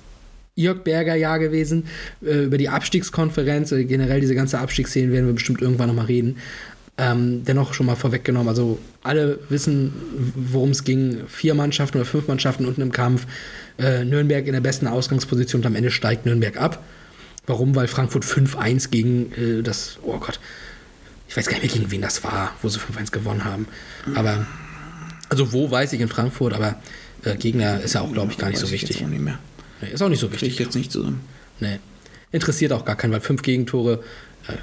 Jörg 0.55 0.83
Berger 0.83 1.15
Jahr 1.15 1.37
gewesen. 1.37 1.85
Äh, 2.25 2.45
über 2.45 2.57
die 2.57 2.69
Abstiegskonferenz, 2.69 3.69
generell 3.69 4.21
diese 4.21 4.33
ganze 4.33 4.59
Abstiegsszene 4.59 5.11
werden 5.11 5.27
wir 5.27 5.33
bestimmt 5.33 5.61
irgendwann 5.61 5.87
nochmal 5.87 6.05
reden. 6.05 6.37
Ähm, 6.99 7.45
dennoch 7.45 7.75
schon 7.75 7.85
mal 7.85 7.95
vorweggenommen, 7.95 8.49
also 8.49 8.79
alle 9.03 9.39
wissen, 9.49 9.93
worum 10.35 10.71
es 10.71 10.83
ging. 10.83 11.21
Vier 11.27 11.53
Mannschaften 11.53 11.97
oder 11.99 12.05
fünf 12.05 12.27
Mannschaften 12.27 12.65
unten 12.65 12.81
im 12.81 12.91
Kampf. 12.91 13.27
Äh, 13.77 14.03
Nürnberg 14.03 14.47
in 14.47 14.53
der 14.53 14.61
besten 14.61 14.87
Ausgangsposition 14.87 15.61
und 15.61 15.67
am 15.67 15.75
Ende 15.75 15.91
steigt 15.91 16.25
Nürnberg 16.25 16.57
ab. 16.57 16.83
Warum? 17.45 17.75
Weil 17.75 17.87
Frankfurt 17.87 18.25
5-1 18.25 18.89
gegen 18.89 19.31
äh, 19.33 19.61
das, 19.61 19.99
oh 20.01 20.17
Gott, 20.17 20.39
ich 21.29 21.37
weiß 21.37 21.45
gar 21.47 21.59
nicht 21.59 21.63
mehr, 21.63 21.73
gegen 21.81 21.91
wen 21.91 22.01
das 22.01 22.23
war, 22.23 22.55
wo 22.61 22.69
sie 22.69 22.79
5-1 22.79 23.11
gewonnen 23.11 23.45
haben. 23.45 23.67
Aber, 24.15 24.47
also 25.29 25.53
wo 25.53 25.69
weiß 25.69 25.93
ich 25.93 26.01
in 26.01 26.07
Frankfurt, 26.09 26.53
aber 26.53 26.77
Äh, 27.23 27.35
Gegner 27.35 27.81
ist 27.81 27.93
ja 27.93 28.01
auch, 28.01 28.13
glaube 28.13 28.31
ich, 28.31 28.37
gar 28.37 28.49
nicht 28.49 28.59
so 28.59 28.69
wichtig. 28.71 29.03
Auch 29.03 29.07
nicht. 29.07 29.21
Nee, 29.21 29.35
ist 29.91 30.01
auch 30.01 30.09
nicht 30.09 30.19
so 30.19 30.27
Krieg 30.27 30.41
wichtig. 30.41 30.53
ich 30.53 30.59
jetzt 30.59 30.75
nicht 30.75 30.91
zusammen. 30.91 31.21
Nee. 31.59 31.79
Interessiert 32.31 32.71
auch 32.73 32.85
gar 32.85 32.95
keinen, 32.95 33.11
weil 33.11 33.21
fünf 33.21 33.41
Gegentore, 33.41 34.03
äh, 34.47 34.53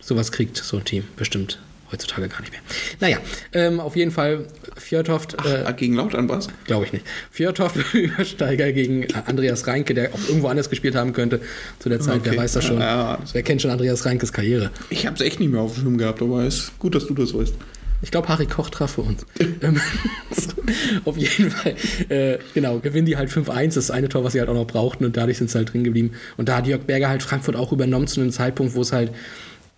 sowas 0.00 0.32
kriegt 0.32 0.56
so 0.56 0.76
ein 0.78 0.84
Team 0.84 1.04
bestimmt 1.16 1.58
heutzutage 1.90 2.28
gar 2.28 2.40
nicht 2.40 2.52
mehr. 2.52 2.60
Naja, 3.00 3.16
ähm, 3.54 3.80
auf 3.80 3.96
jeden 3.96 4.10
Fall 4.10 4.44
Fjordhoft, 4.76 5.36
Ach, 5.38 5.74
gegen 5.74 5.94
Lautern 5.94 6.28
was? 6.28 6.48
glaube 6.66 6.84
ich 6.84 6.92
nicht. 6.92 7.06
Fjordhoft 7.30 7.76
Übersteiger 7.94 8.72
gegen 8.72 9.04
äh, 9.04 9.08
Andreas 9.24 9.66
Reinke, 9.66 9.94
der 9.94 10.12
auch 10.12 10.28
irgendwo 10.28 10.48
anders 10.48 10.68
gespielt 10.68 10.94
haben 10.94 11.14
könnte 11.14 11.40
zu 11.78 11.88
der 11.88 11.98
Zeit. 12.00 12.20
Wer 12.24 12.32
Okay. 12.32 12.40
weiß 12.42 12.52
das 12.52 12.64
schon. 12.66 12.78
Ja. 12.80 13.18
Wer 13.32 13.42
kennt 13.42 13.62
schon 13.62 13.70
Andreas 13.70 14.04
Reinkes 14.04 14.34
Karriere? 14.34 14.70
Ich 14.90 15.06
habe 15.06 15.14
es 15.16 15.22
echt 15.22 15.40
nicht 15.40 15.50
mehr 15.50 15.62
auf 15.62 15.74
dem 15.74 15.82
Schirm 15.82 15.96
gehabt, 15.98 16.20
aber 16.20 16.42
es 16.42 16.56
ist 16.58 16.78
gut, 16.78 16.94
dass 16.94 17.06
du 17.06 17.14
das 17.14 17.32
weißt. 17.32 17.54
Ich 18.02 18.10
glaube, 18.10 18.28
Harry 18.28 18.46
Koch 18.46 18.68
traf 18.70 18.92
für 18.92 19.00
uns. 19.00 19.26
Auf 21.04 21.16
jeden 21.16 21.50
Fall, 21.50 21.74
äh, 22.10 22.38
genau, 22.54 22.78
gewinnen 22.78 23.06
die 23.06 23.16
halt 23.16 23.30
5-1, 23.30 23.74
das 23.74 23.90
eine 23.90 24.08
Tor, 24.08 24.22
was 24.24 24.34
sie 24.34 24.40
halt 24.40 24.48
auch 24.48 24.54
noch 24.54 24.66
brauchten 24.66 25.04
und 25.04 25.16
dadurch 25.16 25.38
sind 25.38 25.50
sie 25.50 25.58
halt 25.58 25.72
drin 25.72 25.82
geblieben. 25.84 26.12
Und 26.36 26.48
da 26.48 26.56
hat 26.58 26.66
Jörg 26.66 26.82
Berger 26.82 27.08
halt 27.08 27.22
Frankfurt 27.22 27.56
auch 27.56 27.72
übernommen 27.72 28.06
zu 28.06 28.20
einem 28.20 28.30
Zeitpunkt, 28.30 28.74
wo 28.74 28.82
es 28.82 28.92
halt 28.92 29.10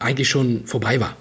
eigentlich 0.00 0.28
schon 0.28 0.66
vorbei 0.66 1.00
war. 1.00 1.16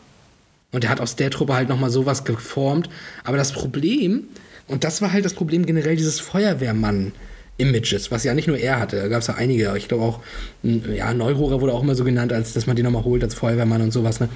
Und 0.71 0.83
er 0.83 0.89
hat 0.89 0.99
aus 0.99 1.15
der 1.15 1.29
Truppe 1.29 1.53
halt 1.53 1.69
nochmal 1.69 1.91
sowas 1.91 2.23
geformt. 2.23 2.89
Aber 3.23 3.37
das 3.37 3.51
Problem, 3.51 4.25
und 4.67 4.83
das 4.83 5.01
war 5.01 5.13
halt 5.13 5.25
das 5.25 5.33
Problem 5.33 5.65
generell 5.65 5.95
dieses 5.95 6.19
Feuerwehrmann-Images, 6.19 8.11
was 8.11 8.23
ja 8.23 8.33
nicht 8.33 8.47
nur 8.47 8.57
er 8.57 8.79
hatte, 8.79 8.97
da 8.97 9.07
gab 9.07 9.21
es 9.21 9.27
ja 9.27 9.35
einige. 9.35 9.75
Ich 9.77 9.87
glaube 9.87 10.03
auch, 10.03 10.19
ja, 10.63 11.13
Neurohrer 11.13 11.61
wurde 11.61 11.73
auch 11.73 11.83
immer 11.83 11.95
so 11.95 12.03
genannt, 12.03 12.33
als 12.33 12.53
dass 12.53 12.65
man 12.67 12.75
die 12.75 12.83
nochmal 12.83 13.03
holt 13.03 13.23
als 13.23 13.35
Feuerwehrmann 13.35 13.81
und 13.81 13.91
sowas. 13.91 14.19
Ne? 14.19 14.29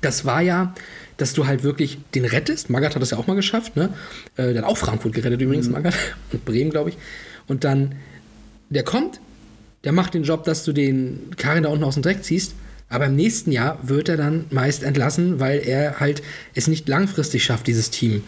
das 0.00 0.24
war 0.24 0.40
ja, 0.40 0.74
dass 1.16 1.34
du 1.34 1.46
halt 1.46 1.62
wirklich 1.62 1.98
den 2.14 2.24
rettest. 2.24 2.70
Magath 2.70 2.94
hat 2.94 3.02
das 3.02 3.10
ja 3.10 3.18
auch 3.18 3.26
mal 3.26 3.36
geschafft, 3.36 3.76
ne? 3.76 3.90
Äh, 4.36 4.52
der 4.52 4.62
hat 4.62 4.64
auch 4.64 4.76
Frankfurt 4.76 5.12
gerettet 5.12 5.40
übrigens, 5.40 5.68
Magath. 5.68 5.94
Und 6.32 6.44
Bremen, 6.44 6.70
glaube 6.70 6.90
ich. 6.90 6.98
Und 7.46 7.64
dann, 7.64 7.96
der 8.70 8.84
kommt, 8.84 9.20
der 9.84 9.92
macht 9.92 10.14
den 10.14 10.22
Job, 10.22 10.44
dass 10.44 10.64
du 10.64 10.72
den 10.72 11.30
Karin 11.36 11.64
da 11.64 11.68
unten 11.70 11.84
aus 11.84 11.94
dem 11.94 12.02
Dreck 12.02 12.24
ziehst. 12.24 12.54
Aber 12.90 13.06
im 13.06 13.16
nächsten 13.16 13.52
Jahr 13.52 13.78
wird 13.82 14.08
er 14.08 14.16
dann 14.16 14.44
meist 14.50 14.82
entlassen, 14.82 15.40
weil 15.40 15.60
er 15.60 16.00
halt 16.00 16.22
es 16.54 16.66
nicht 16.66 16.88
langfristig 16.88 17.44
schafft, 17.44 17.68
dieses 17.68 17.90
Team 17.90 18.24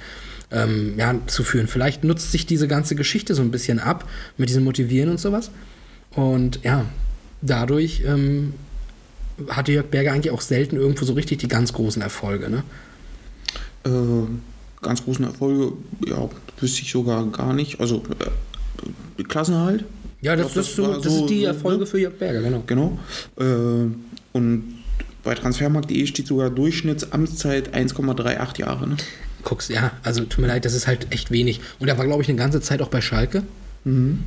ähm, 0.52 0.94
ja, 0.96 1.14
zu 1.26 1.42
führen. 1.42 1.66
Vielleicht 1.66 2.04
nutzt 2.04 2.30
sich 2.30 2.46
diese 2.46 2.68
ganze 2.68 2.94
Geschichte 2.94 3.34
so 3.34 3.42
ein 3.42 3.50
bisschen 3.50 3.80
ab 3.80 4.08
mit 4.36 4.48
diesem 4.48 4.64
Motivieren 4.64 5.10
und 5.10 5.18
sowas. 5.18 5.50
Und 6.14 6.60
ja, 6.62 6.86
dadurch 7.40 8.02
ähm, 8.06 8.54
hatte 9.48 9.72
Jörg 9.72 9.86
Berger 9.86 10.12
eigentlich 10.12 10.32
auch 10.32 10.40
selten 10.40 10.76
irgendwo 10.76 11.04
so 11.04 11.14
richtig 11.14 11.38
die 11.38 11.48
ganz 11.48 11.72
großen 11.72 12.00
Erfolge. 12.00 12.48
Ne? 12.48 12.62
Äh, 13.84 14.80
ganz 14.80 15.02
großen 15.04 15.24
Erfolge, 15.24 15.72
ja, 16.06 16.28
wüsste 16.60 16.82
ich 16.82 16.90
sogar 16.92 17.26
gar 17.26 17.52
nicht. 17.52 17.80
Also, 17.80 18.04
äh, 19.18 19.22
Klassenerhalt. 19.24 19.84
Ja, 20.20 20.36
das, 20.36 20.52
glaub, 20.52 20.64
das, 20.64 20.76
so, 20.76 20.82
war 20.84 21.00
das 21.00 21.12
sind 21.12 21.30
die 21.30 21.40
so, 21.40 21.46
Erfolge 21.46 21.80
ne? 21.80 21.86
für 21.86 21.98
Jörg 21.98 22.14
Berger, 22.14 22.42
genau. 22.42 22.62
Genau. 22.66 22.98
Äh, 23.40 23.86
und 24.32 24.78
bei 25.24 25.34
transfermarkt.de 25.34 26.06
steht 26.06 26.26
sogar 26.26 26.50
Durchschnittsamtszeit 26.50 27.74
1,38 27.74 28.60
Jahre. 28.60 28.88
Ne? 28.88 28.96
Guckst, 29.44 29.70
ja, 29.70 29.92
also 30.02 30.24
tut 30.24 30.38
mir 30.38 30.48
leid, 30.48 30.64
das 30.64 30.74
ist 30.74 30.86
halt 30.86 31.06
echt 31.10 31.30
wenig. 31.30 31.60
Und 31.78 31.88
er 31.88 31.98
war, 31.98 32.06
glaube 32.06 32.22
ich, 32.22 32.28
eine 32.28 32.38
ganze 32.38 32.60
Zeit 32.60 32.82
auch 32.82 32.88
bei 32.88 33.00
Schalke. 33.00 33.42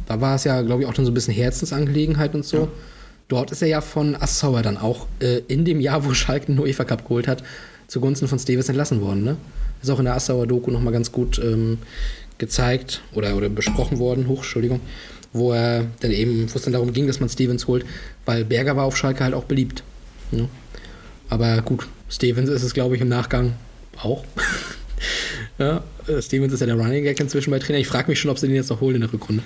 Da 0.06 0.20
war 0.20 0.36
es 0.36 0.44
ja, 0.44 0.62
glaube 0.62 0.82
ich, 0.82 0.88
auch 0.88 0.94
dann 0.94 1.06
so 1.06 1.12
ein 1.12 1.14
bisschen 1.14 1.34
Herzensangelegenheit 1.34 2.36
und 2.36 2.44
so. 2.44 2.70
Dort 3.30 3.52
ist 3.52 3.62
er 3.62 3.70
ja 3.70 3.82
von 3.82 4.16
Assauer 4.16 4.62
dann 4.62 4.78
auch 4.78 5.08
äh, 5.20 5.42
in 5.48 5.64
dem 5.64 5.80
Jahr, 5.80 6.06
wo 6.06 6.14
Schalke 6.14 6.48
den 6.48 6.60
UEFA 6.60 6.84
Cup 6.84 7.04
geholt 7.08 7.28
hat, 7.28 7.42
zugunsten 7.88 8.28
von 8.28 8.38
Steves 8.38 8.68
entlassen 8.68 9.02
worden. 9.02 9.24
Ne? 9.24 9.38
Ist 9.82 9.90
auch 9.90 10.00
in 10.00 10.06
der 10.06 10.16
Assauer 10.16 10.46
Doku 10.46 10.72
nochmal 10.72 10.94
ganz 10.94 11.12
gut 11.12 11.40
ähm, 11.40 11.78
gezeigt 12.38 13.02
oder, 13.14 13.36
oder 13.36 13.48
besprochen 13.48 13.98
worden, 13.98 14.28
hoch, 14.28 14.40
Entschuldigung, 14.40 14.82
wo 15.32 15.54
er 15.54 15.86
dann 16.02 16.12
eben, 16.12 16.52
wo 16.52 16.58
es 16.58 16.64
dann 16.64 16.74
darum 16.74 16.92
ging, 16.92 17.08
dass 17.08 17.22
man 17.22 17.30
Stevens 17.30 17.66
holt, 17.68 17.86
weil 18.26 18.44
Berger 18.44 18.76
war 18.76 18.84
auf 18.84 18.98
Schalke 18.98 19.24
halt 19.24 19.34
auch 19.34 19.46
beliebt. 19.46 19.84
Ne? 20.32 20.50
Aber 21.30 21.62
gut, 21.62 21.88
Stevens 22.10 22.50
ist 22.50 22.64
es, 22.64 22.74
glaube 22.74 22.96
ich, 22.96 23.02
im 23.02 23.10
Nachgang 23.10 23.54
auch. 23.98 24.24
ja, 25.58 25.84
äh, 26.08 26.22
Stevens 26.22 26.54
ist 26.54 26.60
ja 26.60 26.68
der 26.68 26.76
Running 26.76 27.04
Gag 27.04 27.20
inzwischen 27.20 27.52
bei 27.52 27.60
Trainer. 27.60 27.80
Ich 27.80 27.88
frage 27.88 28.10
mich 28.10 28.20
schon, 28.20 28.32
ob 28.32 28.40
sie 28.40 28.48
den 28.48 28.56
jetzt 28.56 28.70
noch 28.70 28.82
holen 28.82 28.96
in 28.96 29.02
der 29.02 29.12
Rückrunde. 29.12 29.44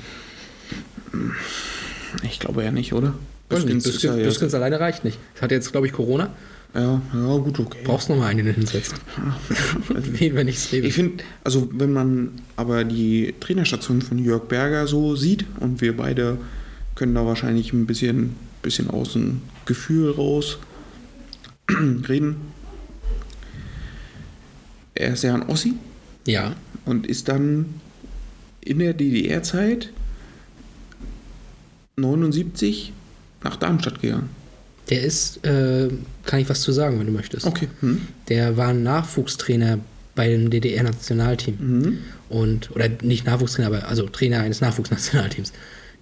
Ich 2.23 2.39
glaube 2.39 2.63
ja 2.63 2.71
nicht, 2.71 2.93
oder? 2.93 3.13
Büskens 3.49 4.53
alleine 4.53 4.79
reicht 4.79 5.03
nicht. 5.03 5.17
Hat 5.41 5.51
jetzt, 5.51 5.71
glaube 5.71 5.87
ich, 5.87 5.93
Corona. 5.93 6.31
Ja, 6.75 7.01
ja, 7.13 7.37
gut, 7.37 7.59
okay. 7.59 7.79
Brauchst 7.83 8.09
noch 8.09 8.17
mal 8.17 8.27
einen, 8.27 8.45
den 8.45 8.53
hinsetzt. 8.53 8.93
Wen, 9.89 10.35
wenn 10.35 10.45
nicht 10.45 10.59
Stevens. 10.59 10.87
Ich 10.87 10.93
finde, 10.93 11.23
also 11.43 11.67
wenn 11.73 11.91
man 11.91 12.31
aber 12.55 12.83
die 12.83 13.33
Trainerstation 13.39 14.03
von 14.03 14.19
Jörg 14.19 14.43
Berger 14.43 14.85
so 14.85 15.15
sieht 15.15 15.45
und 15.59 15.81
wir 15.81 15.97
beide 15.97 16.37
können 16.93 17.15
da 17.15 17.25
wahrscheinlich 17.25 17.73
ein 17.73 17.87
bisschen, 17.87 18.35
bisschen 18.61 18.89
aus 18.89 19.13
dem 19.13 19.41
Gefühl 19.65 20.11
raus 20.11 20.59
reden. 22.09 22.35
Er 24.95 25.13
ist 25.13 25.23
ja 25.23 25.33
ein 25.33 25.43
Ossi 25.43 25.75
Ja, 26.27 26.55
und 26.85 27.07
ist 27.07 27.29
dann 27.29 27.75
in 28.61 28.79
der 28.79 28.93
DDR-Zeit 28.93 29.91
79 31.95 32.93
nach 33.43 33.55
Darmstadt 33.55 34.01
gegangen. 34.01 34.29
der 34.89 35.03
ist, 35.03 35.45
äh, 35.45 35.89
kann 36.25 36.39
ich 36.39 36.49
was 36.49 36.61
zu 36.61 36.71
sagen, 36.71 36.99
wenn 36.99 37.05
du 37.07 37.13
möchtest. 37.13 37.45
Okay. 37.45 37.67
Hm. 37.81 38.01
Der 38.27 38.57
war 38.57 38.73
Nachwuchstrainer 38.73 39.79
bei 40.15 40.27
dem 40.27 40.49
DDR-Nationalteam. 40.49 41.55
Mhm. 41.59 41.97
Und, 42.27 42.71
oder 42.75 42.89
nicht 43.03 43.25
Nachwuchstrainer, 43.25 43.67
aber 43.67 43.87
also 43.87 44.07
Trainer 44.07 44.39
eines 44.41 44.61
Nachwuchsnationalteams 44.61 45.51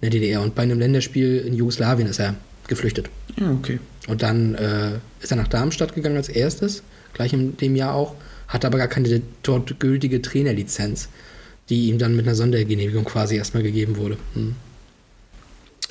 der 0.00 0.10
DDR. 0.10 0.42
Und 0.42 0.54
bei 0.54 0.62
einem 0.62 0.78
Länderspiel 0.78 1.38
in 1.46 1.54
Jugoslawien 1.54 2.08
ist 2.08 2.18
er 2.18 2.34
geflüchtet. 2.66 3.10
Ja, 3.38 3.52
okay. 3.52 3.78
Und 4.08 4.22
dann 4.22 4.54
äh, 4.54 4.92
ist 5.20 5.30
er 5.30 5.36
nach 5.36 5.48
Darmstadt 5.48 5.94
gegangen 5.94 6.16
als 6.16 6.28
erstes, 6.28 6.82
gleich 7.12 7.32
in 7.32 7.56
dem 7.58 7.76
Jahr 7.76 7.94
auch, 7.94 8.14
hat 8.48 8.64
aber 8.64 8.78
gar 8.78 8.88
keine 8.88 9.20
dort 9.42 9.78
gültige 9.78 10.22
Trainerlizenz, 10.22 11.10
die 11.68 11.88
ihm 11.88 11.98
dann 11.98 12.16
mit 12.16 12.26
einer 12.26 12.34
Sondergenehmigung 12.34 13.04
quasi 13.04 13.36
erstmal 13.36 13.62
gegeben 13.62 13.96
wurde. 13.98 14.16
Hm. 14.34 14.56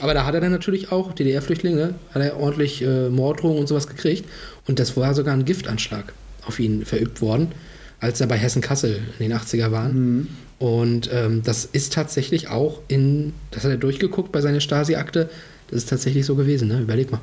Aber 0.02 0.14
da 0.14 0.26
hat 0.26 0.34
er 0.34 0.42
dann 0.42 0.52
natürlich 0.52 0.92
auch, 0.92 1.14
DDR-Flüchtlinge, 1.14 1.96
hat 2.14 2.22
er 2.22 2.38
ordentlich 2.40 2.84
äh, 2.84 3.10
Morddrohungen 3.10 3.60
und 3.60 3.68
sowas 3.68 3.88
gekriegt. 3.88 4.26
Und 4.68 4.80
das 4.80 4.98
war 4.98 5.14
sogar 5.14 5.34
ein 5.34 5.46
Giftanschlag 5.46 6.14
auf 6.46 6.60
ihn 6.60 6.86
verübt 6.86 7.22
worden, 7.22 7.52
als 8.00 8.22
er 8.22 8.28
bei 8.28 8.38
Hessen-Kassel 8.38 9.00
in 9.18 9.30
den 9.30 9.38
80er 9.38 9.72
waren. 9.72 10.28
Und 10.60 11.10
ähm, 11.14 11.42
das 11.44 11.66
ist 11.66 11.94
tatsächlich 11.94 12.50
auch 12.50 12.82
in, 12.88 13.34
das 13.52 13.64
hat 13.64 13.72
er 13.72 13.78
durchgeguckt 13.78 14.32
bei 14.32 14.42
seiner 14.42 14.60
Stasi-Akte, 14.60 15.30
das 15.70 15.84
ist 15.84 15.90
tatsächlich 15.90 16.26
so 16.26 16.36
gewesen, 16.36 16.68
ne? 16.68 16.80
Überleg 16.80 17.12
mal. 17.12 17.22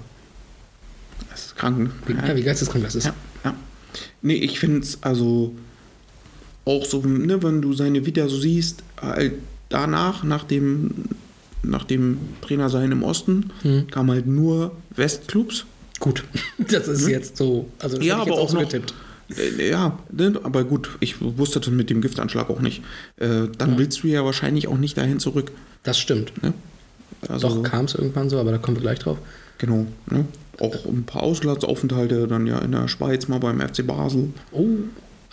Das 1.54 1.70
ist 1.70 1.76
krank. 1.76 1.78
Ne? 1.78 1.90
Wie, 2.06 2.12
ja, 2.28 2.36
wie 2.36 2.42
geisteskrank 2.42 2.84
das 2.84 2.94
ist. 2.94 3.04
Ja, 3.04 3.14
ja. 3.44 3.54
Nee, 4.22 4.34
ich 4.36 4.58
finde 4.58 4.80
es 4.80 4.98
also 5.02 5.54
auch 6.64 6.84
so, 6.86 7.00
ne, 7.02 7.42
wenn 7.42 7.60
du 7.62 7.72
seine 7.74 8.06
Vita 8.06 8.28
so 8.28 8.38
siehst, 8.38 8.82
halt 9.00 9.34
danach, 9.68 10.24
nach 10.24 10.44
dem, 10.44 10.90
nach 11.62 11.84
dem 11.84 12.18
Trainer 12.40 12.70
sein 12.70 12.90
im 12.92 13.02
Osten, 13.02 13.50
Hm. 13.62 13.86
kam 13.90 14.10
halt 14.10 14.26
nur 14.26 14.72
Westclubs. 14.96 15.66
Gut, 16.00 16.24
das 16.58 16.88
ist 16.88 17.06
jetzt 17.08 17.36
so. 17.36 17.68
Also 17.78 17.96
das 17.98 18.06
ja, 18.06 18.16
aber 18.18 18.30
jetzt 18.30 18.38
auch 18.40 18.48
so 18.48 18.54
noch. 18.56 18.62
getippt. 18.62 18.94
Äh, 19.36 19.70
ja, 19.70 19.98
ne, 20.10 20.38
aber 20.42 20.64
gut, 20.64 20.90
ich 21.00 21.20
wusste 21.20 21.60
das 21.60 21.70
mit 21.70 21.88
dem 21.90 22.00
Giftanschlag 22.02 22.50
auch 22.50 22.60
nicht. 22.60 22.82
Äh, 23.16 23.48
dann 23.58 23.78
willst 23.78 24.02
du 24.02 24.08
ja 24.08 24.24
wahrscheinlich 24.24 24.68
auch 24.68 24.76
nicht 24.78 24.96
dahin 24.96 25.18
zurück. 25.20 25.52
Das 25.82 25.98
stimmt. 25.98 26.42
Ne? 26.42 26.52
Also, 27.28 27.48
Doch 27.48 27.62
kam 27.62 27.86
es 27.86 27.94
irgendwann 27.94 28.28
so, 28.28 28.38
aber 28.38 28.50
da 28.52 28.58
kommen 28.58 28.76
wir 28.76 28.82
gleich 28.82 28.98
drauf. 28.98 29.18
Genau. 29.58 29.86
Ne? 30.10 30.26
Auch 30.60 30.86
ein 30.86 31.04
paar 31.04 31.22
Auslandsaufenthalte, 31.22 32.28
dann 32.28 32.46
ja 32.46 32.58
in 32.58 32.72
der 32.72 32.88
Schweiz 32.88 33.28
mal 33.28 33.40
beim 33.40 33.60
FC 33.60 33.86
Basel. 33.86 34.30
Oh, 34.52 34.66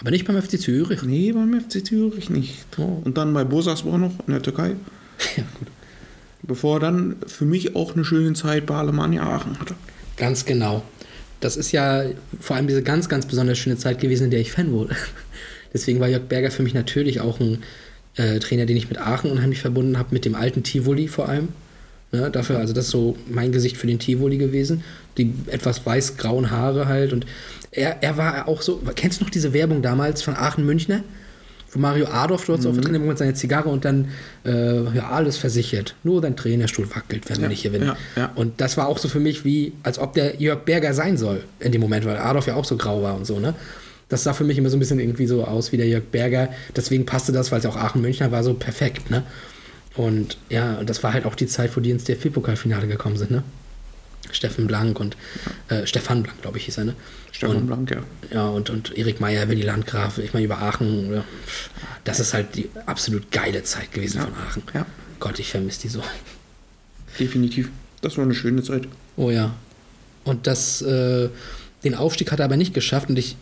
aber 0.02 0.10
nicht 0.10 0.26
beim 0.26 0.42
FC 0.42 0.60
Zürich. 0.60 1.04
Nee, 1.04 1.32
beim 1.32 1.60
FC 1.62 1.86
Zürich 1.86 2.30
nicht. 2.30 2.66
Oh. 2.78 3.02
Und 3.04 3.18
dann 3.18 3.34
bei 3.34 3.44
Bursaspor 3.44 4.00
noch 4.00 4.14
in 4.28 4.34
der 4.34 4.42
Türkei. 4.42 4.76
Ja, 5.38 5.44
gut. 5.60 5.68
Bevor 6.42 6.78
er 6.78 6.80
dann 6.80 7.18
für 7.28 7.46
mich 7.46 7.76
auch 7.76 7.94
eine 7.94 8.04
schöne 8.04 8.34
Zeit 8.34 8.66
bei 8.66 8.74
Alemannia 8.74 9.22
Aachen 9.22 9.60
hatte. 9.60 9.76
Ganz 10.18 10.46
genau. 10.46 10.82
Das 11.40 11.58
ist 11.58 11.72
ja 11.72 12.06
vor 12.40 12.56
allem 12.56 12.66
diese 12.66 12.82
ganz, 12.82 13.08
ganz 13.08 13.28
besonders 13.28 13.60
schöne 13.60 13.78
Zeit 13.78 14.00
gewesen, 14.00 14.26
in 14.26 14.32
der 14.32 14.40
ich 14.40 14.52
Fan 14.52 14.72
wurde. 14.72 14.96
Deswegen 15.74 16.00
war 16.00 16.10
Jörg 16.10 16.24
Berger 16.24 16.50
für 16.50 16.64
mich 16.64 16.74
natürlich 16.74 17.22
auch 17.22 17.40
ein 17.40 17.60
äh, 18.16 18.40
Trainer, 18.40 18.66
den 18.66 18.78
ich 18.78 18.90
mit 18.90 18.98
Aachen 18.98 19.30
unheimlich 19.30 19.62
verbunden 19.62 20.00
habe, 20.00 20.10
mit 20.12 20.26
dem 20.26 20.34
alten 20.34 20.64
Tivoli 20.64 21.08
vor 21.08 21.30
allem. 21.30 21.50
Ne, 22.14 22.30
dafür, 22.30 22.60
also 22.60 22.74
das 22.74 22.86
ist 22.86 22.92
so 22.92 23.16
mein 23.30 23.52
Gesicht 23.54 23.78
für 23.78 23.88
den 23.88 23.98
Tivoli 24.00 24.38
gewesen. 24.38 24.84
Die 25.18 25.34
etwas 25.48 25.86
weiß-grauen 25.86 26.52
Haare 26.52 26.88
halt. 26.88 27.14
Und 27.14 27.26
er, 27.72 28.04
er 28.04 28.18
war 28.18 28.48
auch 28.48 28.62
so, 28.62 28.82
kennst 28.96 29.20
du 29.22 29.24
noch 29.24 29.32
diese 29.32 29.54
Werbung 29.54 29.82
damals 29.82 30.22
von 30.22 30.36
Aachen 30.36 30.66
Münchner? 30.66 31.04
Wo 31.72 31.80
Mario 31.80 32.08
Adolf 32.08 32.46
dort 32.48 32.62
so 32.62 32.68
auf 32.70 32.76
der 32.76 32.84
Training 32.84 33.08
mit 33.08 33.18
seiner 33.18 33.34
Zigarre 33.34 33.70
und 33.70 33.86
dann, 33.86 34.10
äh, 34.46 34.84
ja, 34.94 35.10
alles 35.10 35.38
versichert. 35.38 35.96
Nur 36.04 36.20
dein 36.22 36.36
Trainerstuhl 36.36 36.94
wackelt, 36.94 37.30
wenn 37.30 37.38
wir 37.38 37.44
Ja, 37.44 37.48
nicht 37.48 37.64
gewinnen. 37.64 37.86
ja, 37.86 37.98
ja. 38.18 38.32
Und 38.36 38.60
das 38.60 38.76
war 38.76 38.88
auch 38.88 38.98
so 38.98 39.08
für 39.08 39.22
mich 39.22 39.46
wie, 39.46 39.72
als 39.84 39.98
ob 39.98 40.12
der 40.14 40.36
Jörg 40.42 40.66
Berger 40.66 40.94
sein 40.94 41.16
soll 41.16 41.44
in 41.62 41.72
dem 41.72 41.80
Moment, 41.80 42.06
weil 42.06 42.18
Adolf 42.18 42.46
ja 42.48 42.56
auch 42.56 42.66
so 42.66 42.76
grau 42.76 43.02
war 43.04 43.16
und 43.16 43.26
so, 43.26 43.40
ne? 43.40 43.54
Das 44.10 44.24
sah 44.24 44.34
für 44.34 44.44
mich 44.44 44.58
immer 44.58 44.70
so 44.70 44.76
ein 44.76 44.82
bisschen 44.82 45.00
irgendwie 45.00 45.26
so 45.28 45.46
aus 45.46 45.72
wie 45.72 45.78
der 45.78 45.88
Jörg 45.88 46.04
Berger. 46.12 46.50
Deswegen 46.76 47.06
passte 47.06 47.32
das, 47.32 47.54
weil 47.54 47.60
es 47.60 47.66
auch 47.66 47.78
Aachen-Münchner 47.78 48.34
war, 48.34 48.44
so 48.44 48.54
perfekt, 48.54 49.10
ne? 49.10 49.24
Und 49.96 50.38
ja, 50.50 50.84
das 50.84 51.04
war 51.04 51.14
halt 51.14 51.26
auch 51.26 51.36
die 51.36 51.48
Zeit, 51.48 51.76
wo 51.76 51.82
die 51.82 51.92
ins 51.92 52.06
DFB-Pokalfinale 52.06 52.88
gekommen 52.88 53.18
sind, 53.18 53.32
ne? 53.32 53.44
Steffen 54.32 54.68
Blank 54.68 55.00
und 55.00 55.18
äh, 55.68 55.86
Stefan 55.86 56.24
Blank, 56.24 56.42
glaube 56.42 56.58
ich, 56.58 56.66
hieß 56.66 56.78
er, 56.78 56.86
ne? 56.86 56.96
Stefan 57.32 57.58
und, 57.58 57.68
Blank, 57.68 57.92
ja. 57.92 58.02
Ja, 58.32 58.48
und, 58.48 58.70
und 58.70 58.98
Erik 58.98 59.20
Meyer, 59.20 59.50
Willi 59.50 59.64
Landgraf, 59.64 60.18
ich 60.20 60.34
meine, 60.34 60.46
über 60.46 60.60
Aachen, 60.62 61.14
ja, 61.14 61.24
das 62.06 62.20
ist 62.22 62.34
halt 62.34 62.56
die 62.56 62.70
absolut 62.86 63.30
geile 63.32 63.64
Zeit 63.64 63.92
gewesen 63.92 64.18
Ja. 64.20 64.24
von 64.26 64.34
Aachen. 64.36 64.64
Ja. 64.74 64.86
Gott, 65.20 65.40
ich 65.40 65.50
vermisse 65.52 65.82
die 65.82 65.90
so. 65.90 66.02
Definitiv. 67.20 67.70
Das 68.02 68.18
war 68.18 68.24
eine 68.24 68.34
schöne 68.34 68.64
Zeit. 68.64 68.88
Oh 69.18 69.30
ja. 69.30 69.54
Und 70.24 70.48
das, 70.48 70.82
äh, 70.82 71.30
den 71.84 71.96
Aufstieg 71.96 72.32
hat 72.32 72.40
er 72.40 72.46
aber 72.46 72.58
nicht 72.58 72.74
geschafft 72.74 73.10
und 73.10 73.18
ich 73.20 73.36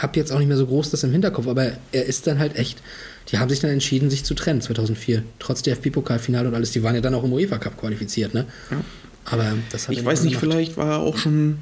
habe 0.00 0.18
jetzt 0.18 0.30
auch 0.30 0.38
nicht 0.38 0.48
mehr 0.48 0.56
so 0.56 0.66
groß 0.66 0.90
das 0.90 1.02
im 1.04 1.12
Hinterkopf, 1.12 1.46
aber 1.48 1.72
er 1.92 2.04
ist 2.06 2.26
dann 2.26 2.38
halt 2.38 2.56
echt, 2.56 2.82
die 3.30 3.38
haben 3.38 3.48
sich 3.50 3.60
dann 3.60 3.70
entschieden, 3.70 4.10
sich 4.10 4.24
zu 4.24 4.34
trennen 4.34 4.60
2004, 4.60 5.22
trotz 5.38 5.62
DFB-Pokalfinale 5.62 6.48
und 6.48 6.54
alles, 6.54 6.72
die 6.72 6.82
waren 6.82 6.94
ja 6.94 7.00
dann 7.00 7.14
auch 7.14 7.24
im 7.24 7.32
UEFA 7.32 7.58
Cup 7.58 7.76
qualifiziert, 7.78 8.34
ne? 8.34 8.46
Ja. 8.70 8.80
Aber 9.26 9.44
das 9.70 9.88
hat 9.88 9.94
Ich 9.96 10.04
weiß 10.04 10.22
nicht, 10.22 10.40
gemacht. 10.40 10.52
vielleicht 10.54 10.76
war 10.78 10.90
er 10.92 10.98
auch 11.00 11.18
schon 11.18 11.58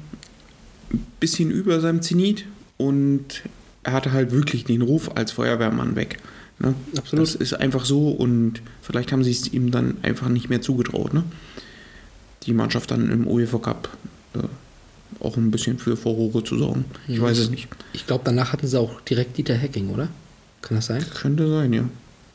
ein 0.93 1.05
bisschen 1.19 1.51
über 1.51 1.81
seinem 1.81 2.01
Zenit 2.01 2.45
und 2.77 3.43
er 3.83 3.91
hatte 3.93 4.13
halt 4.13 4.31
wirklich 4.31 4.63
den 4.63 4.81
Ruf 4.81 5.11
als 5.15 5.31
Feuerwehrmann 5.33 5.95
weg. 5.97 6.19
Ne? 6.59 6.73
Absolut. 6.97 7.23
Das 7.27 7.35
ist 7.35 7.53
einfach 7.53 7.83
so 7.85 8.09
und 8.09 8.61
vielleicht 8.81 9.11
haben 9.11 9.23
sie 9.23 9.31
es 9.31 9.51
ihm 9.51 9.69
dann 9.71 9.97
einfach 10.01 10.29
nicht 10.29 10.49
mehr 10.49 10.61
zugetraut. 10.61 11.13
Ne? 11.13 11.23
Die 12.43 12.53
Mannschaft 12.53 12.89
dann 12.91 13.11
im 13.11 13.27
UEFA 13.27 13.57
Cup 13.59 13.89
äh, 14.33 14.39
auch 15.19 15.35
ein 15.37 15.51
bisschen 15.51 15.77
für 15.77 15.97
Furore 15.97 16.43
zu 16.43 16.57
sorgen. 16.57 16.85
Ich 17.07 17.17
Mhm. 17.19 17.23
weiß 17.23 17.37
es 17.37 17.49
nicht. 17.49 17.67
Ich 17.93 18.07
glaube, 18.07 18.23
danach 18.25 18.53
hatten 18.53 18.67
sie 18.67 18.79
auch 18.79 19.01
direkt 19.01 19.37
Dieter 19.37 19.55
Hecking, 19.55 19.89
oder? 19.89 20.07
Kann 20.61 20.77
das 20.77 20.87
sein? 20.87 21.05
Könnte 21.13 21.49
sein, 21.49 21.73
ja. 21.73 21.83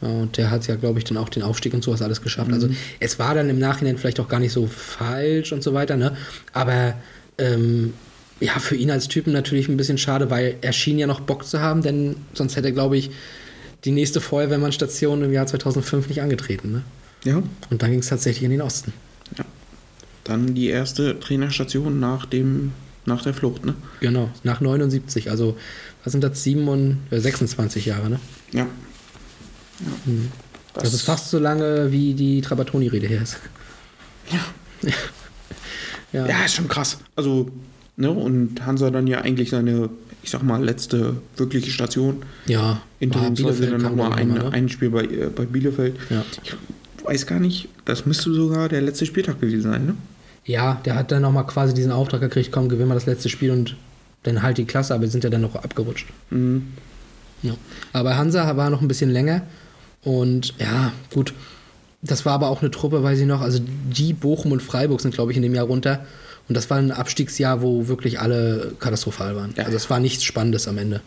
Ja, 0.01 0.09
und 0.09 0.37
der 0.37 0.51
hat 0.51 0.67
ja, 0.67 0.75
glaube 0.75 0.99
ich, 0.99 1.05
dann 1.05 1.17
auch 1.17 1.29
den 1.29 1.43
Aufstieg 1.43 1.75
und 1.75 1.85
sowas 1.85 2.03
alles 2.03 2.23
geschafft. 2.23 2.49
Mhm. 2.49 2.55
Also 2.55 2.69
es 2.99 3.19
war 3.19 3.35
dann 3.35 3.49
im 3.49 3.59
Nachhinein 3.59 3.99
vielleicht 3.99 4.21
auch 4.21 4.29
gar 4.29 4.41
nicht 4.41 4.53
so 4.53 4.67
falsch 4.67 5.53
und 5.53 5.63
so 5.63 5.75
weiter, 5.75 5.97
ne? 5.97 6.17
Aber 6.53 6.95
ähm, 7.39 7.95
ja, 8.41 8.59
für 8.59 8.75
ihn 8.75 8.91
als 8.91 9.07
Typen 9.07 9.33
natürlich 9.33 9.69
ein 9.69 9.77
bisschen 9.77 9.99
schade, 9.99 10.29
weil 10.29 10.57
er 10.61 10.73
schien 10.73 10.99
ja 10.99 11.07
noch 11.07 11.21
Bock 11.21 11.47
zu 11.47 11.61
haben, 11.61 11.83
denn 11.83 12.17
sonst 12.35 12.57
hätte 12.57 12.69
er, 12.69 12.73
glaube 12.73 12.97
ich, 12.97 13.11
die 13.85 13.93
nächste 13.93 14.21
Feuerwehrannstation 14.21 15.23
im 15.23 15.33
Jahr 15.33 15.47
2005 15.47 16.09
nicht 16.09 16.21
angetreten, 16.21 16.73
ne? 16.73 16.83
Ja. 17.25 17.43
Und 17.71 17.83
dann 17.83 17.91
ging 17.91 18.01
es 18.01 18.09
tatsächlich 18.09 18.43
in 18.43 18.51
den 18.51 18.63
Osten. 18.63 18.93
Dann 20.25 20.55
die 20.55 20.69
erste 20.69 21.19
Trainerstation 21.19 21.99
nach 21.99 22.27
dem 22.27 22.73
nach 23.05 23.23
der 23.23 23.35
Flucht, 23.35 23.65
ne? 23.65 23.75
Genau, 23.99 24.31
nach 24.45 24.61
79, 24.61 25.31
also 25.31 25.57
was 26.05 26.13
sind 26.13 26.23
das, 26.25 26.43
7 26.43 26.67
und, 26.69 26.99
äh, 27.11 27.19
26 27.19 27.87
Jahre, 27.87 28.11
ne? 28.11 28.21
Ja. 28.53 28.67
Mhm. 30.05 30.31
Das, 30.75 30.95
ist 30.95 31.03
fast 31.03 31.31
so 31.31 31.39
lange, 31.39 31.93
wie 31.93 32.15
die 32.15 32.41
Trapattoni-Rede 32.41 33.07
her 33.07 33.23
ist. 33.23 33.39
Ja. 34.31 34.91
ja. 36.13 36.27
Ja, 36.27 36.45
ist 36.45 36.55
schon 36.55 36.69
krass. 36.69 36.99
Also, 37.15 37.51
ne, 37.97 38.11
und 38.11 38.65
Hansa 38.65 38.91
dann 38.91 39.07
ja 39.07 39.21
eigentlich 39.21 39.51
seine, 39.51 39.91
ich 40.23 40.31
sag 40.31 40.43
mal, 40.43 40.63
letzte 40.65 41.17
wirkliche 41.37 41.71
Station. 41.71 42.23
Ja, 42.47 42.81
Interimsweise 43.01 43.61
Bielefeld 43.61 43.73
dann 43.73 43.97
nochmal 43.97 44.19
ein, 44.19 44.29
ne? 44.29 44.51
ein 44.53 44.69
Spiel 44.69 44.91
bei, 44.91 45.05
äh, 45.05 45.31
bei 45.35 45.45
Bielefeld. 45.45 45.97
Ja. 46.09 46.25
Ich 46.43 46.55
weiß 47.05 47.27
gar 47.27 47.41
nicht, 47.41 47.69
das 47.85 48.07
müsste 48.07 48.33
sogar 48.33 48.69
der 48.69 48.81
letzte 48.81 49.07
Spieltag 49.07 49.41
gewesen 49.41 49.63
sein, 49.63 49.87
ne? 49.87 49.95
Ja, 50.45 50.81
der 50.85 50.97
hat 50.97 51.13
dann 51.13 51.23
nochmal 51.23 51.47
quasi 51.47 51.73
diesen 51.73 51.93
Auftrag 51.93 52.21
gekriegt, 52.21 52.51
komm, 52.51 52.69
gewinnen 52.69 52.89
wir 52.89 52.95
das 52.95 53.07
letzte 53.07 53.29
Spiel 53.29 53.53
und 53.53 53.77
dann 54.23 54.43
halt 54.43 54.59
die 54.59 54.65
Klasse, 54.65 54.95
aber 54.95 55.07
sind 55.09 55.25
ja 55.25 55.31
dann 55.31 55.41
noch 55.41 55.57
abgerutscht. 55.57 56.09
Mhm. 56.31 56.69
Ja. 57.43 57.55
Aber 57.93 58.17
Hansa 58.17 58.57
war 58.57 58.71
noch 58.71 58.81
ein 58.83 58.89
bisschen 58.89 59.11
länger 59.11 59.43
und 60.03 60.55
ja, 60.59 60.93
gut. 61.13 61.35
Das 62.05 62.27
war 62.27 62.33
aber 62.33 62.49
auch 62.49 62.63
eine 62.63 62.71
Truppe, 62.73 63.05
weiß 63.05 63.21
ich 63.21 63.27
noch, 63.27 63.41
also 63.43 63.61
die 63.63 64.13
Bochum 64.13 64.51
und 64.51 64.61
Freiburg 64.61 65.01
sind, 65.01 65.15
glaube 65.15 65.31
ich, 65.31 65.37
in 65.37 65.43
dem 65.45 65.55
Jahr 65.55 65.67
runter. 65.67 66.05
Und 66.49 66.57
das 66.57 66.69
war 66.69 66.79
ein 66.79 66.91
Abstiegsjahr, 66.91 67.63
wo 67.63 67.87
wirklich 67.87 68.19
alle 68.19 68.73
katastrophal 68.81 69.37
waren. 69.37 69.55
Ja. 69.57 69.65
Also 69.65 69.77
es 69.77 69.89
war 69.89 70.01
nichts 70.01 70.25
Spannendes 70.25 70.67
am 70.67 70.79
Ende. 70.79 71.01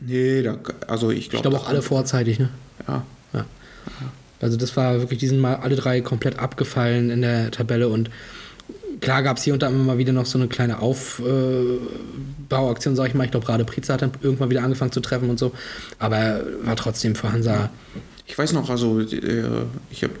Nee, 0.00 0.42
da, 0.42 0.56
also 0.86 1.10
ich 1.10 1.18
Ich 1.18 1.30
glaube. 1.30 1.48
glaube 1.48 1.64
auch 1.64 1.68
alle 1.68 1.82
vorzeitig, 1.82 2.38
ne? 2.38 2.50
Ja. 2.86 3.02
Ja. 3.32 3.44
Also 4.40 4.56
das 4.56 4.76
war 4.76 5.00
wirklich, 5.00 5.18
die 5.18 5.26
sind 5.26 5.40
mal 5.40 5.56
alle 5.56 5.74
drei 5.74 6.00
komplett 6.00 6.38
abgefallen 6.38 7.10
in 7.10 7.22
der 7.22 7.50
Tabelle 7.50 7.88
und 7.88 8.10
klar 9.00 9.22
gab 9.22 9.38
es 9.38 9.44
hier 9.44 9.52
und 9.52 9.62
da 9.62 9.68
immer 9.68 9.84
mal 9.84 9.98
wieder 9.98 10.12
noch 10.12 10.26
so 10.26 10.38
eine 10.38 10.48
kleine 10.48 10.80
Aufbauaktion, 10.80 12.96
sag 12.96 13.06
ich 13.08 13.14
mal. 13.14 13.24
Ich 13.24 13.30
glaube, 13.30 13.46
gerade 13.46 13.64
Priza 13.64 13.94
hat 13.94 14.02
dann 14.02 14.10
irgendwann 14.20 14.50
wieder 14.50 14.62
angefangen 14.62 14.92
zu 14.92 15.00
treffen 15.00 15.30
und 15.30 15.38
so. 15.38 15.52
Aber 15.98 16.42
war 16.64 16.76
trotzdem 16.76 17.14
für 17.14 17.32
Hansa. 17.32 17.70
Ich 18.26 18.36
weiß 18.36 18.52
noch, 18.52 18.68
also 18.70 19.00
äh, 19.00 19.44
ich 19.90 20.02
habe 20.02 20.12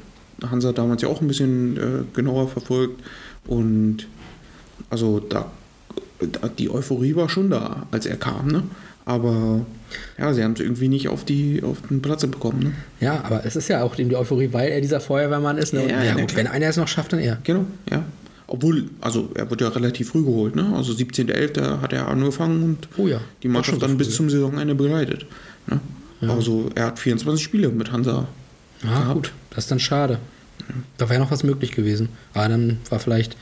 Hansa 0.48 0.72
damals 0.72 1.02
ja 1.02 1.08
auch 1.08 1.20
ein 1.20 1.28
bisschen 1.28 1.76
äh, 1.76 2.04
genauer 2.14 2.48
verfolgt 2.48 3.02
und 3.46 4.06
also 4.90 5.20
da, 5.20 5.50
da 6.20 6.48
die 6.48 6.70
Euphorie 6.70 7.16
war 7.16 7.28
schon 7.28 7.50
da, 7.50 7.86
als 7.90 8.06
er 8.06 8.16
kam, 8.16 8.48
ne? 8.48 8.62
Aber 9.04 9.64
ja, 10.18 10.34
sie 10.34 10.42
haben 10.42 10.52
es 10.52 10.60
irgendwie 10.60 10.88
nicht 10.88 11.08
auf 11.08 11.24
die 11.24 11.62
auf 11.62 11.78
den 11.88 12.02
Platz 12.02 12.26
bekommen, 12.26 12.60
ne? 12.60 12.72
Ja, 13.00 13.22
aber 13.24 13.44
es 13.44 13.56
ist 13.56 13.68
ja 13.68 13.82
auch 13.82 13.96
eben 13.98 14.08
die 14.08 14.16
Euphorie, 14.16 14.52
weil 14.52 14.70
er 14.70 14.80
dieser 14.80 15.00
Feuerwehrmann 15.00 15.58
ist. 15.58 15.72
Ne? 15.72 15.88
Ja, 15.88 16.02
ja, 16.02 16.04
ja, 16.04 16.14
gut, 16.14 16.34
wenn 16.36 16.48
einer 16.48 16.66
es 16.66 16.76
noch 16.76 16.88
schafft, 16.88 17.12
dann 17.12 17.20
er. 17.20 17.38
Genau, 17.44 17.64
ja. 17.90 18.04
Obwohl, 18.48 18.90
also 19.00 19.30
er 19.34 19.50
wird 19.50 19.60
ja 19.60 19.68
relativ 19.68 20.10
früh 20.10 20.24
geholt, 20.24 20.54
ne? 20.54 20.72
Also 20.74 20.92
17.11. 20.92 21.80
hat 21.80 21.92
er 21.92 22.08
angefangen 22.08 22.62
und 22.62 22.88
Oh 22.96 23.08
ja, 23.08 23.20
die 23.42 23.48
Mannschaft 23.48 23.82
dann 23.82 23.96
bis 23.98 24.14
zum 24.14 24.30
Saisonende 24.30 24.74
begleitet. 24.74 25.26
Ne? 25.66 25.80
Also 26.28 26.70
er 26.74 26.86
hat 26.86 26.98
24 26.98 27.42
Spiele 27.44 27.68
mit 27.68 27.90
Hansa. 27.92 28.28
Ja, 28.82 28.90
gehabt. 29.00 29.14
gut, 29.14 29.32
das 29.50 29.64
ist 29.64 29.70
dann 29.70 29.80
schade. 29.80 30.18
Da 30.96 31.08
wäre 31.08 31.20
noch 31.20 31.30
was 31.30 31.42
möglich 31.44 31.72
gewesen. 31.72 32.08
Aber 32.34 32.48
dann 32.48 32.78
war 32.88 32.98
vielleicht, 32.98 33.36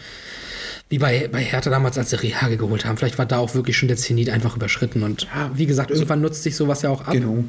wie 0.89 0.99
bei, 0.99 1.29
bei 1.31 1.43
Hertha 1.43 1.71
damals, 1.71 1.99
als 1.99 2.11
sie 2.11 2.17
Rehage 2.23 2.57
geholt 2.57 2.85
haben, 2.85 2.97
vielleicht 2.97 3.19
war 3.19 3.27
da 3.27 3.39
auch 3.39 3.55
wirklich 3.55 3.77
schon 3.77 3.89
der 3.89 3.97
Zenit 3.97 4.31
einfach 4.31 4.57
überschritten. 4.57 5.03
Und 5.03 5.23
Ja, 5.35 5.51
wie 5.55 5.67
gesagt, 5.67 5.91
irgendwann 5.91 6.21
nutzt 6.21 6.43
sich 6.43 6.57
sowas 6.57 6.83
ja 6.83 6.91
auch 6.91 7.03
ab. 7.03 7.13
Genau. 7.13 7.45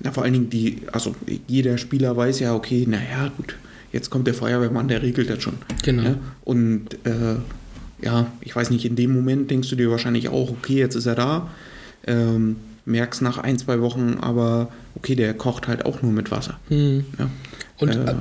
Na, 0.00 0.10
vor 0.12 0.24
allen 0.24 0.32
Dingen 0.32 0.50
die, 0.50 0.78
also 0.92 1.14
jeder 1.46 1.78
Spieler 1.78 2.16
weiß 2.16 2.40
ja, 2.40 2.54
okay, 2.54 2.84
naja, 2.88 3.32
gut, 3.36 3.56
jetzt 3.94 4.10
kommt 4.10 4.26
der 4.26 4.34
Feuerwehrmann, 4.34 4.88
der 4.88 5.00
regelt 5.02 5.30
das 5.30 5.42
schon. 5.42 5.54
Genau. 5.82 6.02
Ja? 6.02 6.14
Und 6.44 6.94
äh, 7.04 7.36
ja, 8.02 8.26
ich 8.42 8.54
weiß 8.54 8.68
nicht, 8.70 8.84
in 8.84 8.96
dem 8.96 9.14
Moment 9.14 9.50
denkst 9.50 9.70
du 9.70 9.76
dir 9.76 9.90
wahrscheinlich 9.90 10.28
auch, 10.28 10.50
okay, 10.50 10.74
jetzt 10.74 10.94
ist 10.96 11.06
er 11.06 11.14
da. 11.14 11.48
Ähm, 12.06 12.56
merkst 12.84 13.22
nach 13.22 13.38
ein, 13.38 13.56
zwei 13.56 13.80
Wochen, 13.80 14.18
aber 14.20 14.68
okay, 14.94 15.14
der 15.14 15.32
kocht 15.32 15.68
halt 15.68 15.86
auch 15.86 16.02
nur 16.02 16.12
mit 16.12 16.30
Wasser. 16.30 16.58
Hm. 16.68 17.06
Ja. 17.18 17.30
Und 17.78 17.96
Äh. 17.96 18.10
äh, 18.10 18.14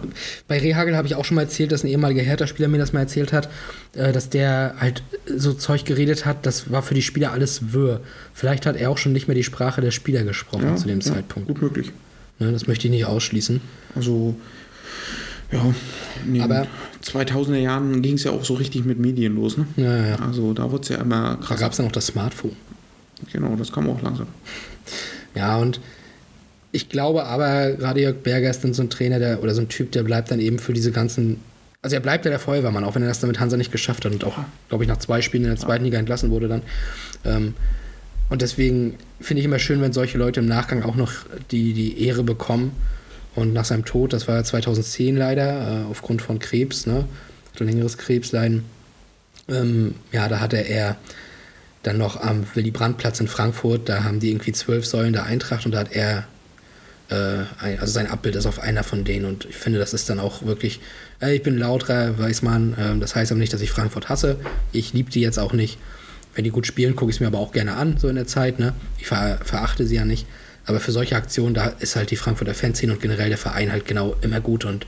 bei 0.48 0.58
Rehagel 0.60 0.96
habe 0.96 1.06
ich 1.08 1.16
auch 1.16 1.26
schon 1.26 1.36
mal 1.36 1.42
erzählt, 1.42 1.72
dass 1.74 1.84
ein 1.84 1.88
ehemaliger 1.88 2.22
Hertha-Spieler 2.22 2.70
mir 2.70 2.78
das 2.78 2.94
mal 2.94 3.02
erzählt 3.02 3.34
hat, 3.34 3.50
äh, 3.94 4.14
dass 4.14 4.30
der 4.30 4.76
halt 4.80 5.04
so 5.36 5.54
Zeug 5.54 5.84
geredet 5.86 6.26
hat, 6.26 6.46
das 6.46 6.72
war 6.72 6.82
für 6.82 6.94
die 6.94 7.02
Spieler 7.02 7.34
alles 7.34 7.74
Wirr. 7.74 8.00
Vielleicht 8.34 8.66
hat 8.66 8.78
er 8.78 8.90
auch 8.90 8.98
schon 8.98 9.12
nicht 9.12 9.28
mehr 9.28 9.36
die 9.36 9.44
Sprache 9.44 9.82
der 9.82 9.92
Spieler 9.92 10.24
gesprochen 10.24 10.64
Ja, 10.64 10.76
zu 10.78 10.88
dem 10.88 11.02
ja, 11.02 11.14
Zeitpunkt. 11.14 11.50
Gut 11.50 11.62
möglich. 11.62 11.92
Ne, 12.40 12.52
das 12.52 12.66
möchte 12.68 12.88
ich 12.88 12.92
nicht 12.92 13.06
ausschließen. 13.06 13.60
Also, 13.96 14.36
ja, 15.54 15.74
in 16.26 16.34
den 16.34 16.42
Aber- 16.44 16.68
2000er 17.04 17.58
Jahren 17.58 18.02
ging 18.02 18.16
es 18.16 18.24
ja 18.24 18.32
auch 18.32 18.44
so 18.44 18.54
richtig 18.56 18.86
mit 18.86 18.98
Medien 19.00 19.36
los, 19.36 19.58
ne? 19.58 19.66
Ja, 19.78 19.98
ja, 19.98 20.06
ja. 20.08 20.16
Also 20.16 20.54
da 20.54 20.72
wurde 20.72 20.84
es 20.84 20.90
ja 20.90 20.98
immer 20.98 21.38
Da 21.40 21.46
krass. 21.46 21.60
gab 21.60 21.72
es 21.72 21.78
dann 21.78 21.86
auch 21.88 21.92
das 21.92 22.08
Smartphone. 22.08 22.52
Genau, 23.32 23.56
das 23.56 23.72
kam 23.72 23.90
auch 23.90 24.02
langsam. 24.02 24.28
Ja, 25.36 25.58
und 25.58 25.80
ich 26.72 26.90
glaube 26.90 27.26
aber, 27.26 27.72
gerade 27.74 28.02
Jörg 28.02 28.18
Berger 28.24 28.50
ist 28.50 28.64
dann 28.64 28.74
so 28.74 28.82
ein 28.82 28.90
Trainer 28.90 29.20
der, 29.20 29.42
oder 29.44 29.54
so 29.54 29.62
ein 29.62 29.70
Typ, 29.70 29.92
der 29.92 30.04
bleibt 30.04 30.32
dann 30.32 30.40
eben 30.40 30.60
für 30.60 30.74
diese 30.74 30.92
ganzen. 30.92 31.40
Also 31.82 31.96
er 31.96 32.00
bleibt 32.00 32.24
ja 32.26 32.32
der 32.32 32.40
Feuerwehrmann, 32.40 32.84
auch 32.86 32.96
wenn 32.96 33.02
er 33.02 33.10
das 33.10 33.20
dann 33.20 33.28
mit 33.30 33.40
Hansa 33.40 33.58
nicht 33.58 33.72
geschafft 33.72 34.06
hat 34.06 34.14
und 34.14 34.24
auch, 34.24 34.38
glaube 34.70 34.84
ich, 34.86 34.88
nach 34.88 34.98
zwei 34.98 35.22
Spielen 35.22 35.44
in 35.44 35.50
der 35.50 35.58
zweiten 35.60 35.84
Liga 35.84 36.00
entlassen 36.00 36.32
wurde 36.32 36.48
dann. 36.48 36.62
Ähm, 37.26 37.54
und 38.30 38.42
deswegen 38.42 38.96
finde 39.20 39.42
ich 39.42 39.46
immer 39.46 39.60
schön, 39.60 39.82
wenn 39.82 39.92
solche 39.94 40.18
Leute 40.18 40.40
im 40.40 40.46
Nachgang 40.48 40.82
auch 40.84 40.96
noch 40.96 41.12
die, 41.52 41.74
die 41.74 42.06
Ehre 42.08 42.24
bekommen. 42.24 42.72
Und 43.36 43.54
nach 43.54 43.66
seinem 43.66 43.86
Tod, 43.86 44.14
das 44.14 44.28
war 44.28 44.36
ja 44.36 44.44
2010 44.44 45.18
leider, 45.18 45.84
äh, 45.84 45.92
aufgrund 45.92 46.22
von 46.22 46.40
Krebs, 46.40 46.86
ne? 46.86 47.06
Hatte 47.54 47.64
längeres 47.64 47.98
Krebsleiden. 47.98 48.64
Ähm, 49.48 49.96
ja, 50.12 50.28
da 50.28 50.40
hatte 50.40 50.58
er 50.58 50.98
dann 51.84 51.98
noch 51.98 52.20
am 52.22 52.46
Willy 52.56 52.72
Brandt-Platz 52.72 53.20
in 53.20 53.28
Frankfurt, 53.28 53.90
da 53.90 54.04
haben 54.04 54.20
die 54.20 54.30
irgendwie 54.30 54.54
zwölf 54.54 54.86
Säulen 54.86 55.14
der 55.14 55.26
Eintracht 55.26 55.66
und 55.66 55.74
da 55.74 55.80
hat 55.80 55.92
er, 55.92 56.26
äh, 57.10 57.44
also 57.78 57.92
sein 57.92 58.08
Abbild 58.08 58.36
ist 58.36 58.46
auf 58.46 58.60
einer 58.60 58.84
von 58.84 59.04
denen 59.04 59.26
und 59.26 59.46
ich 59.46 59.58
finde, 59.58 59.80
das 59.80 59.94
ist 59.94 60.10
dann 60.10 60.20
auch 60.20 60.44
wirklich, 60.46 60.80
äh, 61.22 61.36
ich 61.36 61.44
bin 61.44 61.58
lauter, 61.58 62.18
weiß 62.18 62.42
man, 62.42 62.76
ähm, 62.80 63.00
das 63.02 63.16
heißt 63.16 63.32
aber 63.32 63.40
nicht, 63.40 63.52
dass 63.52 63.62
ich 63.62 63.72
Frankfurt 63.72 64.08
hasse, 64.08 64.38
ich 64.72 64.94
liebe 64.94 65.12
die 65.12 65.22
jetzt 65.22 65.40
auch 65.40 65.54
nicht. 65.54 65.78
Wenn 66.36 66.46
die 66.46 66.50
gut 66.50 66.66
spielen, 66.66 66.96
gucke 66.96 67.12
ich 67.12 67.18
es 67.18 67.20
mir 67.20 67.28
aber 67.28 67.38
auch 67.38 67.52
gerne 67.52 67.76
an, 67.76 67.98
so 67.98 68.08
in 68.08 68.16
der 68.16 68.26
Zeit, 68.26 68.58
ne? 68.58 68.74
Ich 68.98 69.06
ver 69.06 69.38
verachte 69.44 69.86
sie 69.86 69.96
ja 69.96 70.06
nicht. 70.06 70.26
Aber 70.66 70.80
für 70.80 70.92
solche 70.92 71.16
Aktionen, 71.16 71.54
da 71.54 71.68
ist 71.68 71.96
halt 71.96 72.12
die 72.12 72.16
Frankfurter 72.16 72.54
Fanszene 72.54 72.94
und 72.94 73.02
generell 73.02 73.30
der 73.30 73.38
Verein 73.38 73.72
halt 73.72 73.86
genau 73.86 74.16
immer 74.22 74.40
gut 74.40 74.64
und 74.66 74.86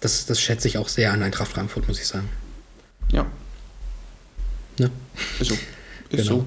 das, 0.00 0.24
das 0.26 0.40
schätze 0.40 0.68
ich 0.68 0.78
auch 0.78 0.88
sehr 0.88 1.12
an 1.12 1.22
Eintracht 1.22 1.50
Frankfurt, 1.50 1.86
muss 1.88 1.98
ich 2.00 2.06
sagen. 2.06 2.28
Ja, 3.12 3.26
Ne? 4.78 4.90
ist 5.40 5.48
so. 5.48 5.54
Ist 5.54 5.60
Genau. 6.10 6.22
so. 6.24 6.46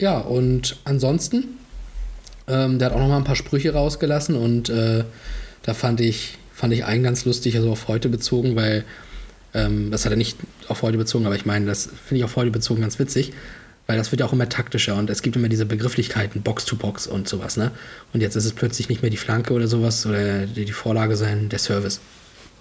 Ja, 0.00 0.18
und 0.18 0.76
ansonsten 0.84 1.56
Ähm, 2.48 2.80
der 2.80 2.86
hat 2.86 2.94
auch 2.96 2.98
noch 2.98 3.06
mal 3.06 3.16
ein 3.18 3.24
paar 3.24 3.36
Sprüche 3.36 3.72
rausgelassen 3.72 4.34
und 4.34 4.68
äh, 4.70 5.04
da 5.62 5.72
fand 5.72 6.00
ich, 6.00 6.36
fand 6.52 6.72
ich 6.72 6.84
einen 6.84 7.04
ganz 7.04 7.24
lustig, 7.24 7.54
also 7.56 7.70
auf 7.70 7.86
heute 7.86 8.08
bezogen, 8.08 8.56
weil 8.56 8.84
ähm, 9.54 9.92
das 9.92 10.04
hat 10.04 10.10
er 10.12 10.16
nicht 10.16 10.36
auf 10.66 10.82
heute 10.82 10.98
bezogen, 10.98 11.26
aber 11.26 11.36
ich 11.36 11.46
meine, 11.46 11.66
das 11.66 11.84
finde 11.84 12.16
ich 12.18 12.24
auf 12.24 12.34
heute 12.34 12.50
bezogen 12.50 12.80
ganz 12.80 12.98
witzig, 12.98 13.32
weil 13.86 13.96
das 13.96 14.12
wird 14.12 14.20
ja 14.20 14.26
auch 14.26 14.32
immer 14.32 14.48
taktischer 14.48 14.96
und 14.96 15.10
es 15.10 15.22
gibt 15.22 15.36
immer 15.36 15.48
diese 15.48 15.66
Begrifflichkeiten, 15.66 16.42
Box 16.42 16.64
to 16.64 16.76
Box 16.76 17.06
und 17.06 17.28
sowas, 17.28 17.56
ne? 17.56 17.72
Und 18.12 18.20
jetzt 18.20 18.36
ist 18.36 18.44
es 18.44 18.52
plötzlich 18.52 18.88
nicht 18.88 19.02
mehr 19.02 19.10
die 19.10 19.16
Flanke 19.16 19.52
oder 19.52 19.66
sowas 19.66 20.06
oder 20.06 20.46
die, 20.46 20.72
Vorlage 20.72 21.16
sein, 21.16 21.48
der 21.48 21.58
Service. 21.58 22.00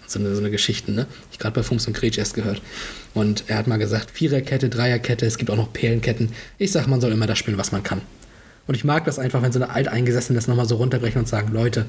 So 0.08 0.20
eine, 0.20 0.34
so 0.34 0.40
eine 0.40 0.50
Geschichten, 0.50 0.96
ne? 0.96 1.06
Ich 1.32 1.38
gerade 1.38 1.54
bei 1.54 1.64
Fums 1.64 1.86
und 1.86 1.94
Kretsch 1.94 2.18
erst 2.18 2.34
gehört. 2.34 2.62
Und 3.14 3.44
er 3.48 3.58
hat 3.58 3.68
mal 3.68 3.78
gesagt, 3.78 4.12
Viererkette, 4.12 4.70
Dreierkette, 4.70 5.26
es 5.26 5.38
gibt 5.38 5.52
auch 5.52 5.56
noch 5.56 5.72
Perlenketten. 5.72 6.32
Ich 6.58 6.72
sag, 6.72 6.88
man 6.88 7.00
soll 7.00 7.12
immer 7.12 7.28
das 7.28 7.38
spielen, 7.38 7.58
was 7.58 7.72
man 7.72 7.84
kann. 7.84 8.02
Und 8.66 8.76
ich 8.76 8.84
mag 8.84 9.06
das 9.06 9.20
einfach, 9.20 9.42
wenn 9.42 9.52
so 9.52 9.60
eine 9.60 9.72
Alteingesessene 9.74 10.38
das 10.38 10.48
nochmal 10.48 10.68
so 10.68 10.76
runterbrechen 10.78 11.20
und 11.20 11.28
sagen, 11.28 11.52
Leute, 11.54 11.86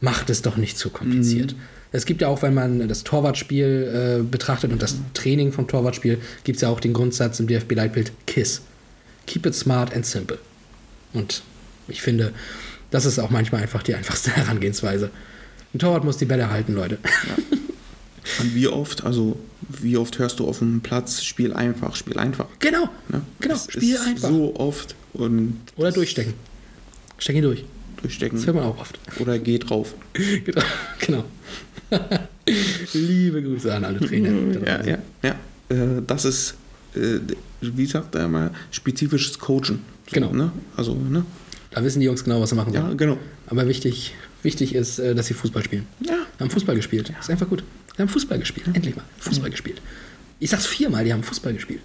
macht 0.00 0.30
es 0.30 0.42
doch 0.42 0.56
nicht 0.56 0.76
zu 0.78 0.90
kompliziert. 0.90 1.54
Es 1.92 2.06
gibt 2.06 2.22
ja 2.22 2.28
auch, 2.28 2.42
wenn 2.42 2.54
man 2.54 2.88
das 2.88 3.04
Torwartspiel 3.04 4.20
äh, 4.20 4.22
betrachtet 4.22 4.72
und 4.72 4.82
das 4.82 4.96
Training 5.14 5.52
vom 5.52 5.68
Torwartspiel, 5.68 6.18
gibt 6.42 6.56
es 6.56 6.62
ja 6.62 6.68
auch 6.68 6.80
den 6.80 6.92
Grundsatz 6.92 7.38
im 7.40 7.46
DFB-Leitbild 7.46 8.10
KISS. 8.26 8.62
Keep 9.26 9.46
it 9.46 9.54
smart 9.54 9.94
and 9.94 10.04
simple. 10.04 10.38
Und 11.12 11.42
ich 11.86 12.02
finde, 12.02 12.32
das 12.90 13.04
ist 13.06 13.18
auch 13.20 13.30
manchmal 13.30 13.62
einfach 13.62 13.82
die 13.82 13.94
einfachste 13.94 14.30
Herangehensweise. 14.36 15.10
Ein 15.72 15.78
Torwart 15.78 16.04
muss 16.04 16.16
die 16.16 16.24
Bälle 16.24 16.50
halten, 16.50 16.74
Leute. 16.74 16.98
Und 18.40 18.54
wie 18.54 18.66
oft, 18.68 19.04
also 19.04 19.38
wie 19.68 19.96
oft 19.96 20.18
hörst 20.18 20.40
du 20.40 20.48
auf 20.48 20.58
dem 20.58 20.80
Platz, 20.80 21.22
spiel 21.22 21.52
einfach, 21.52 21.94
spiel 21.94 22.18
einfach. 22.18 22.46
Genau, 22.58 22.88
Ne? 23.08 23.22
genau, 23.40 23.54
Das 23.54 23.68
spiel 23.70 23.98
einfach. 23.98 24.28
So 24.30 24.56
oft 24.56 24.94
und 25.12 25.58
Oder 25.76 25.92
durchstecken. 25.92 26.34
Steck 27.18 27.36
ihn 27.36 27.42
durch. 27.42 27.64
Durchstecken. 28.04 28.38
Das 28.38 28.46
hört 28.46 28.56
man 28.56 28.64
auch 28.66 28.78
oft. 28.78 28.98
Oder 29.18 29.38
geh 29.38 29.58
drauf. 29.58 29.94
Genau. 30.44 30.62
genau. 31.00 31.24
Liebe 32.92 33.42
Grüße 33.42 33.74
an 33.74 33.84
alle 33.84 34.00
Trainer. 34.00 34.30
Ja, 34.66 34.84
ja, 34.84 34.98
ja. 35.22 35.30
Äh, 35.68 36.02
das 36.06 36.24
ist, 36.24 36.54
äh, 36.94 37.18
wie 37.60 37.86
sagt 37.86 38.14
er 38.14 38.26
immer, 38.26 38.50
spezifisches 38.70 39.38
Coachen. 39.38 39.80
So, 40.06 40.12
Genau. 40.12 40.32
Ne? 40.32 40.52
Also, 40.76 40.94
ne? 40.94 41.24
Da 41.70 41.82
wissen 41.82 42.00
die 42.00 42.06
Jungs 42.06 42.22
genau, 42.22 42.40
was 42.40 42.50
sie 42.50 42.56
machen 42.56 42.72
sollen. 42.72 42.90
Ja, 42.90 42.94
genau. 42.94 43.18
Aber 43.46 43.66
wichtig, 43.66 44.14
wichtig 44.42 44.74
ist, 44.74 44.98
äh, 44.98 45.14
dass 45.14 45.26
sie 45.26 45.34
Fußball 45.34 45.64
spielen. 45.64 45.86
Ja. 46.00 46.18
Haben 46.38 46.50
Fußball 46.50 46.76
gespielt. 46.76 47.12
Ist 47.18 47.30
einfach 47.30 47.48
gut. 47.48 47.64
Die 47.96 48.02
haben 48.02 48.08
Fußball 48.08 48.38
gespielt. 48.38 48.66
Endlich 48.72 48.96
mal. 48.96 49.04
Fußball 49.18 49.50
gespielt. 49.50 49.80
Ich 50.40 50.50
sag's 50.50 50.66
viermal, 50.66 51.04
die 51.04 51.12
haben 51.12 51.22
Fußball 51.22 51.54
gespielt. 51.54 51.80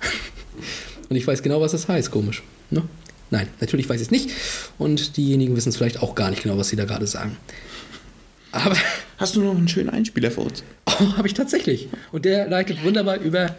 Und 1.08 1.16
ich 1.16 1.26
weiß 1.26 1.42
genau, 1.42 1.60
was 1.60 1.72
das 1.72 1.88
heißt. 1.88 2.10
Komisch. 2.10 2.42
Ne? 2.70 2.82
Nein, 3.30 3.48
natürlich 3.60 3.88
weiß 3.88 4.00
ich 4.00 4.08
es 4.08 4.10
nicht. 4.10 4.30
Und 4.78 5.16
diejenigen 5.16 5.56
wissen 5.56 5.68
es 5.68 5.76
vielleicht 5.76 6.02
auch 6.02 6.14
gar 6.14 6.30
nicht 6.30 6.42
genau, 6.42 6.58
was 6.58 6.68
sie 6.68 6.76
da 6.76 6.84
gerade 6.84 7.06
sagen. 7.06 7.36
Aber 8.52 8.76
Hast 9.20 9.36
du 9.36 9.42
noch 9.42 9.54
einen 9.54 9.68
schönen 9.68 9.90
Einspieler 9.90 10.30
für 10.30 10.40
uns? 10.40 10.64
oh, 10.86 11.16
habe 11.18 11.28
ich 11.28 11.34
tatsächlich. 11.34 11.90
Und 12.10 12.24
der 12.24 12.48
leitet 12.48 12.82
wunderbar 12.82 13.18
über. 13.18 13.54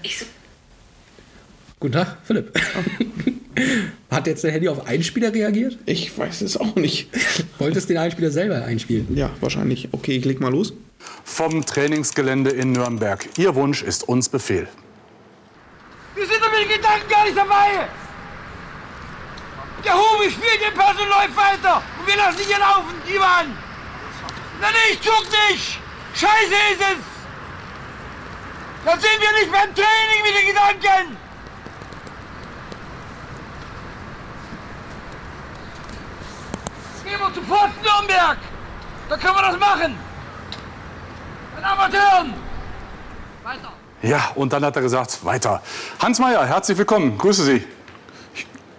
Guten 1.79 1.93
Tag, 1.93 2.17
Philipp. 2.23 2.59
Hat 4.09 4.25
jetzt 4.25 4.43
der 4.43 4.51
Handy 4.51 4.69
auf 4.69 4.87
Einspieler 4.87 5.31
reagiert? 5.31 5.77
Ich 5.85 6.17
weiß 6.17 6.41
es 6.41 6.57
auch 6.57 6.75
nicht. 6.75 7.09
Wolltest 7.59 7.91
den 7.91 7.97
Einspieler 7.97 8.31
selber 8.31 8.63
einspielen? 8.65 9.15
Ja, 9.15 9.29
wahrscheinlich. 9.39 9.89
Okay, 9.91 10.13
ich 10.17 10.25
leg 10.25 10.41
mal 10.41 10.51
los. 10.51 10.73
Vom 11.23 11.63
Trainingsgelände 11.63 12.49
in 12.49 12.71
Nürnberg. 12.71 13.23
Ihr 13.37 13.53
Wunsch 13.53 13.83
ist 13.83 14.09
uns 14.09 14.29
Befehl. 14.29 14.67
Wir 16.15 16.25
sind 16.25 16.39
doch 16.41 16.51
mit 16.51 16.61
den 16.61 16.75
Gedanken 16.75 17.07
gar 17.07 17.23
nicht 17.23 17.37
dabei. 17.37 17.87
Der 19.83 19.93
Hubi 19.93 20.29
spielt, 20.29 20.61
den 20.61 20.73
Pass 20.77 20.99
und 20.99 21.09
läuft 21.09 21.35
weiter. 21.35 21.81
Und 21.99 22.07
wir 22.07 22.15
lassen 22.15 22.39
ihn 22.39 22.59
laufen, 22.59 23.01
Ivan. 23.07 23.57
Na 24.59 24.67
nee, 24.69 24.93
ich 24.93 25.01
zuck 25.01 25.25
nicht. 25.49 25.79
Scheiße 26.13 26.55
ist 26.73 26.81
es. 26.81 27.03
Dann 28.85 28.99
sind 28.99 29.19
wir 29.19 29.31
nicht 29.39 29.51
beim 29.51 29.73
Training 29.73 30.23
mit 30.23 30.35
den 30.35 30.47
Gedanken. 30.47 31.17
Gehen 37.03 37.19
wir 37.19 37.33
zu 37.33 37.41
Pfosten 37.41 37.81
Nürnberg. 37.81 38.37
Da 39.09 39.17
können 39.17 39.35
wir 39.35 39.41
das 39.41 39.59
machen. 39.59 39.97
Mit 41.55 41.65
Amateuren. 41.65 42.33
Weiter. 43.43 43.73
Ja, 44.01 44.31
und 44.35 44.53
dann 44.53 44.63
hat 44.63 44.75
er 44.75 44.81
gesagt, 44.81 45.25
weiter. 45.25 45.61
Hans 45.99 46.19
Meyer, 46.19 46.45
herzlich 46.45 46.77
willkommen. 46.77 47.17
Grüße 47.17 47.43
Sie. 47.43 47.67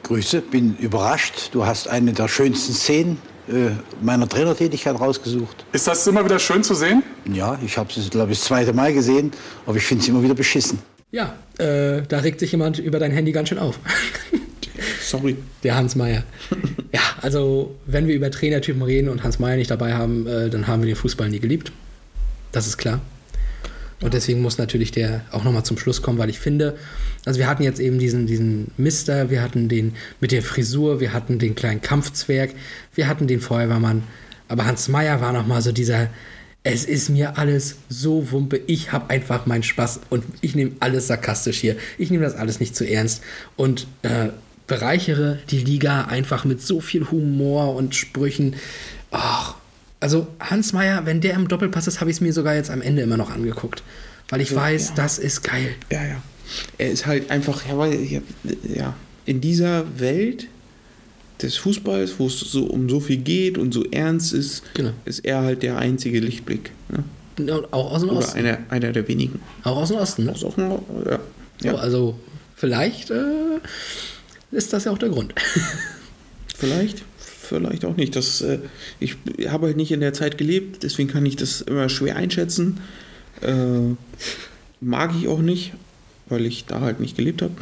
Grüße, 0.02 0.40
bin 0.40 0.76
überrascht. 0.78 1.50
Du 1.52 1.64
hast 1.64 1.88
eine 1.88 2.12
der 2.12 2.28
schönsten 2.28 2.72
Szenen 2.72 3.18
äh, 3.48 3.70
meiner 4.00 4.28
Trainertätigkeit 4.28 4.98
rausgesucht. 4.98 5.64
Ist 5.72 5.86
das 5.86 6.06
immer 6.06 6.24
wieder 6.24 6.38
schön 6.38 6.62
zu 6.62 6.74
sehen? 6.74 7.02
Ja, 7.32 7.58
ich 7.64 7.76
habe 7.76 7.88
es, 7.96 8.10
glaube 8.10 8.32
ich, 8.32 8.38
das 8.38 8.46
zweite 8.48 8.72
Mal 8.72 8.92
gesehen, 8.92 9.32
aber 9.66 9.76
ich 9.76 9.84
finde 9.84 10.02
es 10.02 10.08
immer 10.08 10.22
wieder 10.22 10.34
beschissen. 10.34 10.78
Ja, 11.10 11.34
äh, 11.58 12.02
da 12.08 12.18
regt 12.20 12.40
sich 12.40 12.52
jemand 12.52 12.78
über 12.78 12.98
dein 12.98 13.10
Handy 13.10 13.32
ganz 13.32 13.48
schön 13.48 13.58
auf. 13.58 13.78
Sorry. 15.02 15.36
Der 15.62 15.76
Hans 15.76 15.94
Meier. 15.94 16.24
ja, 16.92 17.00
also 17.20 17.74
wenn 17.86 18.08
wir 18.08 18.14
über 18.14 18.30
Trainertypen 18.30 18.82
reden 18.82 19.08
und 19.08 19.22
Hans 19.22 19.38
Meier 19.38 19.56
nicht 19.56 19.70
dabei 19.70 19.94
haben, 19.94 20.26
äh, 20.26 20.48
dann 20.48 20.66
haben 20.66 20.82
wir 20.82 20.86
den 20.86 20.96
Fußball 20.96 21.28
nie 21.28 21.40
geliebt. 21.40 21.72
Das 22.50 22.66
ist 22.66 22.78
klar. 22.78 23.00
Und 24.02 24.14
deswegen 24.14 24.42
muss 24.42 24.58
natürlich 24.58 24.90
der 24.90 25.22
auch 25.30 25.44
nochmal 25.44 25.64
zum 25.64 25.78
Schluss 25.78 26.02
kommen, 26.02 26.18
weil 26.18 26.28
ich 26.28 26.40
finde, 26.40 26.76
also 27.24 27.38
wir 27.38 27.46
hatten 27.46 27.62
jetzt 27.62 27.80
eben 27.80 27.98
diesen, 27.98 28.26
diesen 28.26 28.72
Mister, 28.76 29.30
wir 29.30 29.42
hatten 29.42 29.68
den 29.68 29.94
mit 30.20 30.32
der 30.32 30.42
Frisur, 30.42 31.00
wir 31.00 31.12
hatten 31.12 31.38
den 31.38 31.54
kleinen 31.54 31.80
Kampfzwerg, 31.80 32.50
wir 32.94 33.06
hatten 33.06 33.28
den 33.28 33.40
Feuerwehrmann, 33.40 34.02
aber 34.48 34.66
Hans 34.66 34.88
Meier 34.88 35.20
war 35.20 35.32
nochmal 35.32 35.62
so 35.62 35.70
dieser, 35.70 36.08
es 36.64 36.84
ist 36.84 37.08
mir 37.08 37.38
alles 37.38 37.76
so 37.88 38.30
wumpe, 38.32 38.60
ich 38.66 38.92
habe 38.92 39.10
einfach 39.10 39.46
meinen 39.46 39.62
Spaß 39.62 40.00
und 40.10 40.24
ich 40.40 40.54
nehme 40.54 40.72
alles 40.80 41.06
sarkastisch 41.06 41.58
hier. 41.58 41.76
Ich 41.98 42.10
nehme 42.10 42.24
das 42.24 42.34
alles 42.34 42.60
nicht 42.60 42.76
zu 42.76 42.88
ernst 42.88 43.22
und 43.56 43.86
äh, 44.02 44.28
bereichere 44.66 45.38
die 45.50 45.58
Liga 45.58 46.04
einfach 46.04 46.44
mit 46.44 46.62
so 46.62 46.80
viel 46.80 47.10
Humor 47.10 47.74
und 47.74 47.94
Sprüchen. 47.94 48.54
Ach, 49.10 49.56
also 50.02 50.26
Hans 50.40 50.72
Meier, 50.72 51.06
wenn 51.06 51.20
der 51.20 51.34
im 51.34 51.48
Doppelpass 51.48 51.86
ist, 51.86 52.00
habe 52.00 52.10
ich 52.10 52.16
es 52.16 52.20
mir 52.20 52.32
sogar 52.32 52.54
jetzt 52.54 52.70
am 52.70 52.82
Ende 52.82 53.02
immer 53.02 53.16
noch 53.16 53.30
angeguckt. 53.30 53.82
Weil 54.28 54.40
ich 54.40 54.50
Ja, 54.50 54.56
weiß, 54.56 54.88
ja. 54.90 54.94
das 54.96 55.18
ist 55.18 55.42
geil. 55.42 55.74
Ja, 55.90 56.04
ja. 56.04 56.22
Er 56.78 56.90
ist 56.90 57.06
halt 57.06 57.30
einfach, 57.30 57.66
ja, 57.68 57.78
weil, 57.78 57.94
ja, 58.02 58.20
ja, 58.64 58.94
in 59.24 59.40
dieser 59.40 59.84
Welt 59.98 60.48
des 61.40 61.56
Fußballs, 61.56 62.14
wo 62.18 62.26
es 62.26 62.38
so 62.40 62.64
um 62.66 62.88
so 62.88 63.00
viel 63.00 63.16
geht 63.18 63.58
und 63.58 63.72
so 63.72 63.84
ernst 63.90 64.32
ist, 64.32 64.62
Genau. 64.74 64.90
ist 65.04 65.20
er 65.24 65.42
halt 65.42 65.62
der 65.62 65.78
einzige 65.78 66.20
Lichtblick. 66.20 66.70
Ne? 67.38 67.62
Auch 67.70 67.92
aus 67.92 68.00
dem 68.02 68.10
Oder 68.10 68.18
Osten. 68.18 68.38
einer, 68.40 68.58
einer 68.68 68.92
der 68.92 69.08
wenigen. 69.08 69.40
Auch 69.64 69.76
aus 69.78 69.88
dem 69.88 69.96
Osten. 69.98 70.24
Ne? 70.24 70.32
Aus 70.32 70.44
auch 70.44 70.56
noch, 70.56 70.82
ja. 71.08 71.18
So, 71.60 71.68
ja. 71.68 71.74
also 71.76 72.18
vielleicht 72.54 73.10
äh, 73.10 73.58
ist 74.50 74.72
das 74.72 74.84
ja 74.84 74.92
auch 74.92 74.98
der 74.98 75.08
Grund. 75.08 75.34
Vielleicht, 76.56 77.02
vielleicht 77.52 77.84
auch 77.84 77.96
nicht. 77.96 78.16
Das, 78.16 78.40
äh, 78.40 78.58
ich 79.00 79.16
habe 79.48 79.66
halt 79.66 79.76
nicht 79.76 79.92
in 79.92 80.00
der 80.00 80.12
Zeit 80.12 80.38
gelebt, 80.38 80.82
deswegen 80.82 81.08
kann 81.08 81.26
ich 81.26 81.36
das 81.36 81.60
immer 81.60 81.88
schwer 81.88 82.16
einschätzen. 82.16 82.80
Äh, 83.40 83.94
mag 84.80 85.12
ich 85.18 85.28
auch 85.28 85.40
nicht, 85.40 85.72
weil 86.28 86.46
ich 86.46 86.64
da 86.66 86.80
halt 86.80 87.00
nicht 87.00 87.16
gelebt 87.16 87.42
habe. 87.42 87.54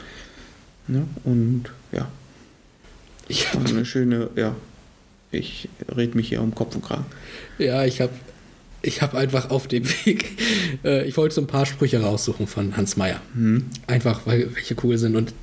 Ne? 0.88 1.06
Und 1.24 1.64
ja, 1.92 2.10
ich 3.28 3.52
habe 3.52 3.68
eine 3.68 3.84
schöne, 3.84 4.30
ja, 4.36 4.56
ich 5.30 5.68
rede 5.96 6.16
mich 6.16 6.28
hier 6.28 6.42
um 6.42 6.54
Kopf 6.54 6.74
und 6.74 6.84
Kragen. 6.84 7.06
Ja, 7.58 7.84
ich 7.84 8.00
habe 8.00 8.12
ich 8.82 9.02
hab 9.02 9.14
einfach 9.14 9.50
auf 9.50 9.68
dem 9.68 9.86
Weg, 10.04 10.38
äh, 10.84 11.06
ich 11.06 11.16
wollte 11.16 11.34
so 11.34 11.40
ein 11.40 11.46
paar 11.46 11.66
Sprüche 11.66 12.00
raussuchen 12.00 12.46
von 12.46 12.76
Hans 12.76 12.96
Meier. 12.96 13.20
Einfach, 13.86 14.26
weil 14.26 14.54
welche 14.54 14.74
cool 14.82 14.98
sind. 14.98 15.16
Und 15.16 15.34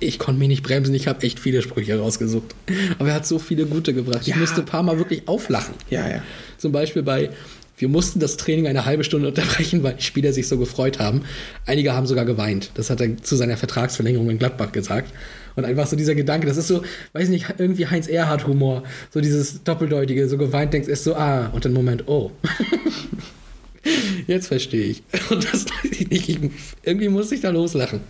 ich 0.00 0.18
konnte 0.18 0.38
mich 0.38 0.48
nicht 0.48 0.62
bremsen, 0.62 0.94
ich 0.94 1.06
habe 1.06 1.22
echt 1.22 1.38
viele 1.38 1.62
Sprüche 1.62 1.98
rausgesucht. 1.98 2.54
Aber 2.98 3.10
er 3.10 3.14
hat 3.16 3.26
so 3.26 3.38
viele 3.38 3.66
gute 3.66 3.94
gebracht. 3.94 4.22
Ich 4.22 4.28
Ja. 4.28 4.36
musste 4.36 4.60
ein 4.60 4.66
paar 4.66 4.82
Mal 4.82 4.98
wirklich 4.98 5.28
auflachen. 5.28 5.74
Ja, 5.90 6.08
ja. 6.08 6.22
Zum 6.58 6.72
Beispiel 6.72 7.02
bei, 7.02 7.30
wir 7.78 7.88
mussten 7.88 8.18
das 8.20 8.36
Training 8.36 8.66
eine 8.66 8.84
halbe 8.84 9.04
Stunde 9.04 9.28
unterbrechen, 9.28 9.82
weil 9.82 9.94
die 9.94 10.02
Spieler 10.02 10.32
sich 10.32 10.48
so 10.48 10.58
gefreut 10.58 10.98
haben. 10.98 11.22
Einige 11.66 11.92
haben 11.92 12.06
sogar 12.06 12.24
geweint. 12.24 12.70
Das 12.74 12.90
hat 12.90 13.00
er 13.00 13.16
zu 13.22 13.36
seiner 13.36 13.56
Vertragsverlängerung 13.56 14.28
in 14.30 14.38
Gladbach 14.38 14.72
gesagt. 14.72 15.12
Und 15.56 15.64
einfach 15.64 15.86
so 15.86 15.96
dieser 15.96 16.14
Gedanke, 16.14 16.46
das 16.46 16.56
ist 16.56 16.68
so, 16.68 16.82
weiß 17.12 17.28
nicht, 17.28 17.46
irgendwie 17.58 17.86
Heinz 17.86 18.06
Erhardt 18.06 18.46
Humor. 18.46 18.84
So 19.12 19.20
dieses 19.20 19.62
Doppeldeutige, 19.64 20.28
so 20.28 20.38
geweint 20.38 20.72
denkst, 20.72 20.88
ist 20.88 21.04
so, 21.04 21.14
ah, 21.14 21.50
und 21.52 21.64
dann 21.64 21.72
Moment, 21.72 22.08
oh. 22.08 22.30
Jetzt 24.26 24.48
verstehe 24.48 24.84
ich. 24.84 25.02
Und 25.30 25.42
das 25.42 25.64
weiß 25.64 25.90
ich 25.92 26.10
nicht. 26.10 26.28
Ich, 26.28 26.38
irgendwie 26.84 27.08
muss 27.08 27.32
ich 27.32 27.40
da 27.40 27.48
loslachen. 27.50 28.00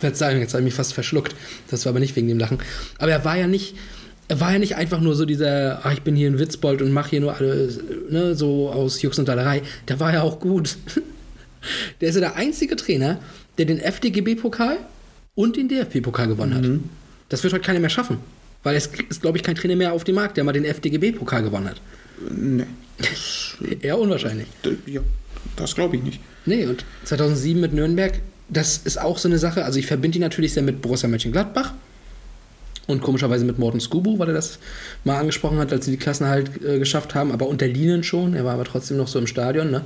Verzeihung, 0.00 0.40
jetzt 0.40 0.52
habe 0.52 0.62
ich 0.62 0.66
mich 0.66 0.74
fast 0.74 0.94
verschluckt. 0.94 1.34
Das 1.70 1.84
war 1.84 1.90
aber 1.90 2.00
nicht 2.00 2.16
wegen 2.16 2.28
dem 2.28 2.38
Lachen. 2.38 2.58
Aber 2.98 3.10
er 3.10 3.24
war 3.24 3.36
ja 3.36 3.46
nicht, 3.46 3.74
er 4.28 4.40
war 4.40 4.52
ja 4.52 4.58
nicht 4.58 4.76
einfach 4.76 5.00
nur 5.00 5.14
so 5.14 5.24
dieser, 5.24 5.80
ach, 5.84 5.92
ich 5.92 6.02
bin 6.02 6.16
hier 6.16 6.30
ein 6.30 6.38
Witzbold 6.38 6.82
und 6.82 6.92
mache 6.92 7.10
hier 7.10 7.20
nur 7.20 7.36
alles, 7.36 7.80
ne, 8.10 8.34
so 8.34 8.70
aus 8.70 9.02
Jux 9.02 9.18
und 9.18 9.28
Dallerei. 9.28 9.62
Der 9.88 10.00
war 10.00 10.12
ja 10.12 10.22
auch 10.22 10.40
gut. 10.40 10.76
Der 12.00 12.10
ist 12.10 12.14
ja 12.14 12.20
der 12.20 12.36
einzige 12.36 12.76
Trainer, 12.76 13.18
der 13.58 13.66
den 13.66 13.80
FDGB-Pokal 13.80 14.76
und 15.34 15.56
den 15.56 15.68
DFB-Pokal 15.68 16.28
gewonnen 16.28 16.54
hat. 16.54 16.64
Das 17.28 17.42
wird 17.42 17.52
heute 17.52 17.64
keiner 17.64 17.80
mehr 17.80 17.90
schaffen. 17.90 18.18
Weil 18.62 18.76
es 18.76 18.86
ist, 19.08 19.20
glaube 19.22 19.38
ich, 19.38 19.42
kein 19.42 19.56
Trainer 19.56 19.74
mehr 19.74 19.92
auf 19.92 20.04
dem 20.04 20.14
Markt, 20.14 20.36
der 20.36 20.44
mal 20.44 20.52
den 20.52 20.64
FDGB-Pokal 20.64 21.42
gewonnen 21.42 21.68
hat. 21.68 21.80
Nee. 22.30 22.66
Eher 23.80 23.98
unwahrscheinlich. 23.98 24.46
Ja, 24.86 25.00
das 25.56 25.74
glaube 25.74 25.96
ich 25.96 26.02
nicht. 26.02 26.20
Nee, 26.46 26.66
und 26.66 26.84
2007 27.04 27.60
mit 27.60 27.72
Nürnberg, 27.72 28.20
das 28.48 28.78
ist 28.78 29.00
auch 29.00 29.18
so 29.18 29.28
eine 29.28 29.38
Sache. 29.38 29.64
Also 29.64 29.78
ich 29.78 29.86
verbinde 29.86 30.14
die 30.14 30.18
natürlich 30.20 30.52
sehr 30.52 30.62
mit 30.62 30.80
Borussia 30.82 31.08
Mönchengladbach 31.08 31.72
und 32.86 33.02
komischerweise 33.02 33.44
mit 33.44 33.58
Morten 33.58 33.80
Skubu, 33.80 34.18
weil 34.18 34.28
er 34.28 34.34
das 34.34 34.58
mal 35.04 35.18
angesprochen 35.18 35.58
hat, 35.58 35.72
als 35.72 35.84
sie 35.84 35.90
die 35.90 35.96
Klassen 35.96 36.26
halt 36.26 36.62
äh, 36.62 36.78
geschafft 36.78 37.14
haben, 37.14 37.32
aber 37.32 37.48
unter 37.48 37.66
Linen 37.66 38.04
schon. 38.04 38.34
Er 38.34 38.44
war 38.44 38.54
aber 38.54 38.64
trotzdem 38.64 38.96
noch 38.96 39.08
so 39.08 39.18
im 39.18 39.26
Stadion, 39.26 39.70
ne? 39.70 39.82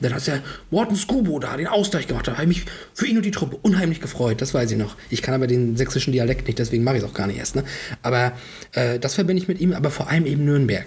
Dann 0.00 0.12
hat 0.14 0.26
ja 0.26 0.40
Morten 0.70 0.94
Skubo 0.94 1.38
da 1.38 1.56
den 1.56 1.66
Ausgleich 1.66 2.06
gemacht. 2.06 2.28
Da 2.28 2.32
habe 2.32 2.42
ich 2.42 2.48
mich 2.48 2.64
für 2.92 3.06
ihn 3.06 3.16
und 3.16 3.24
die 3.24 3.30
Truppe 3.30 3.56
unheimlich 3.62 4.02
gefreut. 4.02 4.42
Das 4.42 4.52
weiß 4.52 4.70
ich 4.70 4.76
noch. 4.76 4.94
Ich 5.08 5.22
kann 5.22 5.34
aber 5.34 5.46
den 5.46 5.74
sächsischen 5.76 6.12
Dialekt 6.12 6.46
nicht, 6.46 6.58
deswegen 6.58 6.84
mache 6.84 6.98
ich 6.98 7.02
es 7.02 7.08
auch 7.08 7.14
gar 7.14 7.26
nicht 7.26 7.38
erst. 7.38 7.56
Ne? 7.56 7.64
Aber 8.02 8.32
äh, 8.72 8.98
das 8.98 9.14
verbinde 9.14 9.42
ich 9.42 9.48
mit 9.48 9.58
ihm, 9.58 9.72
aber 9.72 9.90
vor 9.90 10.10
allem 10.10 10.26
eben 10.26 10.44
Nürnberg. 10.44 10.86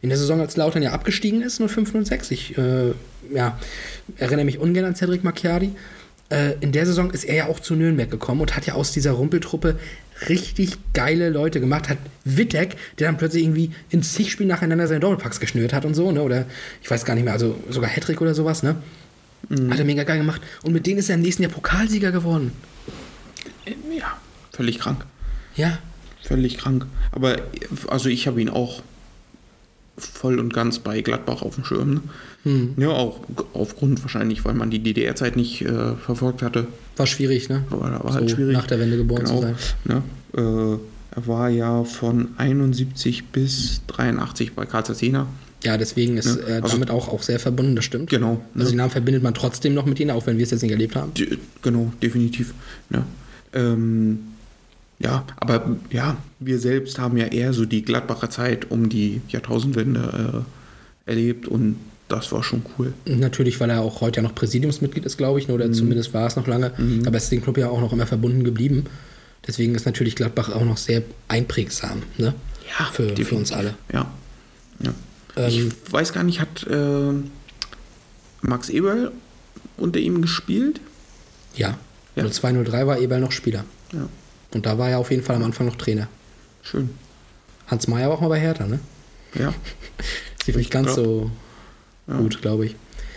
In 0.00 0.08
der 0.08 0.18
Saison, 0.18 0.40
als 0.40 0.56
Lautern 0.56 0.82
ja 0.82 0.92
abgestiegen 0.92 1.42
ist, 1.42 1.62
05, 1.64 2.04
06. 2.04 2.30
Ich 2.32 2.58
äh, 2.58 2.92
ja, 3.32 3.58
erinnere 4.16 4.44
mich 4.44 4.58
ungern 4.58 4.84
an 4.84 4.96
Cedric 4.96 5.22
Macchiari. 5.22 5.70
Äh, 6.30 6.54
in 6.60 6.72
der 6.72 6.84
Saison 6.84 7.10
ist 7.10 7.24
er 7.24 7.34
ja 7.36 7.46
auch 7.46 7.60
zu 7.60 7.74
Nürnberg 7.74 8.10
gekommen 8.10 8.40
und 8.40 8.56
hat 8.56 8.66
ja 8.66 8.74
aus 8.74 8.92
dieser 8.92 9.12
Rumpeltruppe 9.12 9.78
richtig 10.28 10.76
geile 10.92 11.30
Leute 11.30 11.60
gemacht. 11.60 11.88
Hat 11.88 11.98
Wittek, 12.24 12.76
der 12.98 13.08
dann 13.08 13.16
plötzlich 13.16 13.44
irgendwie 13.44 13.70
in 13.90 14.02
zig 14.02 14.30
Spielen 14.30 14.48
nacheinander 14.48 14.86
seine 14.86 15.00
Doppelpacks 15.00 15.40
geschnürt 15.40 15.72
hat 15.72 15.84
und 15.84 15.94
so, 15.94 16.10
ne? 16.12 16.22
Oder 16.22 16.46
ich 16.82 16.90
weiß 16.90 17.04
gar 17.04 17.14
nicht 17.14 17.24
mehr, 17.24 17.32
also 17.32 17.58
sogar 17.70 17.88
Hattrick 17.88 18.20
oder 18.20 18.34
sowas, 18.34 18.62
ne? 18.62 18.76
Mhm. 19.48 19.70
Hat 19.72 19.78
er 19.78 19.84
mega 19.84 20.04
geil 20.04 20.18
gemacht. 20.18 20.42
Und 20.62 20.72
mit 20.72 20.86
denen 20.86 20.98
ist 20.98 21.08
er 21.08 21.14
im 21.14 21.22
nächsten 21.22 21.42
Jahr 21.42 21.52
Pokalsieger 21.52 22.12
geworden. 22.12 22.52
Ja, 23.96 24.18
völlig 24.52 24.78
krank. 24.78 25.04
Ja. 25.56 25.78
Völlig 26.22 26.58
krank. 26.58 26.86
Aber 27.12 27.36
also 27.88 28.08
ich 28.08 28.26
habe 28.26 28.40
ihn 28.42 28.50
auch 28.50 28.82
voll 29.98 30.38
und 30.38 30.52
ganz 30.54 30.78
bei 30.78 31.00
Gladbach 31.02 31.42
auf 31.42 31.54
dem 31.56 31.64
Schirm. 31.64 31.94
Ne? 31.94 32.00
Hm. 32.44 32.74
Ja, 32.76 32.88
auch 32.88 33.20
aufgrund 33.52 34.02
wahrscheinlich, 34.02 34.44
weil 34.44 34.54
man 34.54 34.70
die 34.70 34.78
DDR-Zeit 34.78 35.36
nicht 35.36 35.62
äh, 35.62 35.94
verfolgt 35.96 36.42
hatte. 36.42 36.66
War 36.96 37.06
schwierig, 37.06 37.48
ne? 37.48 37.64
War, 37.70 37.80
war 38.04 38.12
So 38.12 38.18
halt 38.20 38.30
schwierig. 38.30 38.54
nach 38.56 38.66
der 38.66 38.78
Wende 38.80 38.96
geboren 38.96 39.24
genau, 39.24 39.36
zu 39.36 39.42
sein. 39.42 39.54
Ne? 39.84 40.02
Äh, 40.36 40.78
er 41.16 41.26
war 41.26 41.48
ja 41.48 41.84
von 41.84 42.28
71 42.36 43.26
bis 43.26 43.82
83 43.88 44.52
bei 44.54 44.66
Karl 44.66 44.84
Zeiss 44.84 45.00
Ja, 45.00 45.76
deswegen 45.76 46.16
ist 46.16 46.36
Ne? 46.36 46.42
er 46.46 46.62
Also- 46.62 46.76
damit 46.76 46.90
auch, 46.90 47.08
auch 47.08 47.22
sehr 47.22 47.40
verbunden, 47.40 47.74
das 47.76 47.84
stimmt. 47.84 48.10
Genau. 48.10 48.40
Also 48.54 48.64
ne? 48.66 48.70
den 48.72 48.76
Namen 48.76 48.90
verbindet 48.90 49.22
man 49.22 49.34
trotzdem 49.34 49.74
noch 49.74 49.86
mit 49.86 49.98
ihnen, 50.00 50.10
auch 50.12 50.26
wenn 50.26 50.36
wir 50.38 50.44
es 50.44 50.50
jetzt 50.50 50.62
nicht 50.62 50.70
erlebt 50.72 50.94
haben. 50.96 51.12
Die- 51.14 51.38
Genau, 51.62 51.92
definitiv. 52.02 52.54
Ja. 52.90 53.04
Ähm, 53.52 54.20
ja, 54.98 55.24
aber 55.36 55.76
ja, 55.90 56.16
wir 56.40 56.58
selbst 56.58 56.98
haben 56.98 57.16
ja 57.16 57.26
eher 57.26 57.52
so 57.52 57.64
die 57.64 57.82
Gladbacher 57.82 58.30
Zeit 58.30 58.70
um 58.70 58.88
die 58.88 59.20
Jahrtausendwende 59.28 60.44
äh, 61.06 61.10
erlebt 61.10 61.46
und 61.46 61.76
das 62.08 62.32
war 62.32 62.42
schon 62.42 62.62
cool. 62.78 62.94
Natürlich, 63.04 63.60
weil 63.60 63.70
er 63.70 63.82
auch 63.82 64.00
heute 64.00 64.16
ja 64.16 64.22
noch 64.22 64.34
Präsidiumsmitglied 64.34 65.04
ist, 65.04 65.18
glaube 65.18 65.38
ich, 65.38 65.48
ne, 65.48 65.54
oder 65.54 65.70
zumindest 65.72 66.14
war 66.14 66.26
es 66.26 66.36
noch 66.36 66.46
lange. 66.46 66.72
Aber 67.06 67.16
es 67.16 67.24
ist 67.24 67.32
dem 67.32 67.42
Club 67.42 67.58
ja 67.58 67.68
auch 67.68 67.80
noch 67.80 67.92
immer 67.92 68.06
verbunden 68.06 68.44
geblieben. 68.44 68.84
Deswegen 69.46 69.74
ist 69.74 69.86
natürlich 69.86 70.16
Gladbach 70.16 70.50
auch 70.50 70.64
noch 70.64 70.78
sehr 70.78 71.02
einprägsam, 71.28 72.02
ne? 72.16 72.34
Ja, 72.78 72.86
für, 72.86 73.14
für 73.16 73.34
uns 73.34 73.52
alle. 73.52 73.74
Ja. 73.92 74.10
ja. 74.82 74.92
Ähm, 75.36 75.48
ich 75.48 75.92
weiß 75.92 76.12
gar 76.12 76.22
nicht, 76.22 76.40
hat 76.40 76.66
äh, 76.66 77.12
Max 78.42 78.68
Eberl 78.68 79.12
unter 79.76 80.00
ihm 80.00 80.22
gespielt? 80.22 80.80
Ja. 81.54 81.78
Ja. 82.16 82.28
0203 82.28 82.86
war 82.86 82.98
Eberl 82.98 83.20
noch 83.20 83.32
Spieler. 83.32 83.64
Ja. 83.92 84.08
Und 84.52 84.66
da 84.66 84.78
war 84.78 84.88
er 84.90 84.98
auf 84.98 85.10
jeden 85.10 85.22
Fall 85.22 85.36
am 85.36 85.44
Anfang 85.44 85.66
noch 85.66 85.76
Trainer. 85.76 86.08
Schön. 86.62 86.90
Hans 87.66 87.86
Meyer 87.88 88.08
war 88.08 88.16
auch 88.16 88.20
mal 88.22 88.28
bei 88.28 88.40
Hertha, 88.40 88.66
ne? 88.66 88.80
Ja. 89.34 89.52
Sieht 90.44 90.56
nicht 90.56 90.70
ganz 90.70 90.94
glaub- 90.94 90.96
so 91.04 91.30
Ja. 92.06 92.16
gut, 92.18 92.40
glaube 92.40 92.66
ich. 92.66 92.76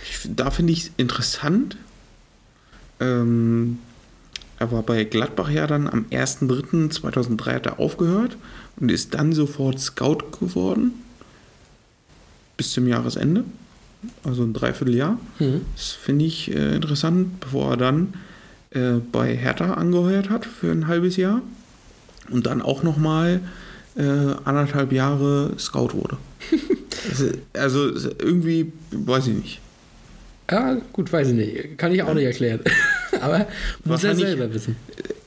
Ich, 0.10 0.30
da 0.36 0.52
finde 0.52 0.74
ich 0.74 0.84
es 0.84 0.92
interessant. 0.98 1.78
Ähm, 3.00 3.80
er 4.60 4.72
war 4.72 4.84
bei 4.84 5.04
Gladbach 5.06 5.50
ja 5.50 5.66
dann 5.68 5.88
am 5.88 6.06
1.3.2003 6.12 7.54
hat 7.54 7.66
er 7.66 7.80
aufgehört 7.80 8.38
und 8.80 8.92
ist 8.92 9.14
dann 9.14 9.34
sofort 9.34 9.80
Scout 9.80 10.20
geworden. 10.40 10.94
Bis 12.58 12.72
zum 12.72 12.88
Jahresende. 12.88 13.44
Also 14.24 14.44
ein 14.44 14.54
Dreivierteljahr. 14.54 15.18
Mhm. 15.40 15.62
Das 15.76 15.92
finde 15.92 16.26
ich 16.26 16.52
äh, 16.54 16.76
interessant, 16.76 17.40
bevor 17.40 17.72
er 17.72 17.78
dann 17.78 18.14
äh, 18.72 19.00
bei 19.12 19.36
Hertha 19.36 19.74
angeheuert 19.74 20.30
hat 20.30 20.46
für 20.46 20.72
ein 20.72 20.88
halbes 20.88 21.18
Jahr 21.18 21.42
und 22.30 22.46
dann 22.46 22.62
auch 22.62 22.84
nochmal 22.84 23.42
äh, 23.96 24.02
anderthalb 24.46 24.92
Jahre 24.92 25.54
Scout 25.58 25.94
wurde. 25.94 26.18
also, 27.10 27.30
also 27.54 28.10
irgendwie, 28.20 28.72
weiß 28.92 29.28
ich 29.28 29.36
nicht. 29.36 29.62
Ja, 30.50 30.78
gut, 30.92 31.12
weiß 31.12 31.30
ich 31.30 31.34
nicht. 31.34 31.78
Kann 31.78 31.94
ich 31.94 32.04
auch 32.04 32.14
nicht 32.14 32.26
erklären. 32.26 32.60
Aber 33.22 33.48
muss 33.86 34.04
er 34.04 34.16
selber 34.16 34.54
wissen. 34.54 34.76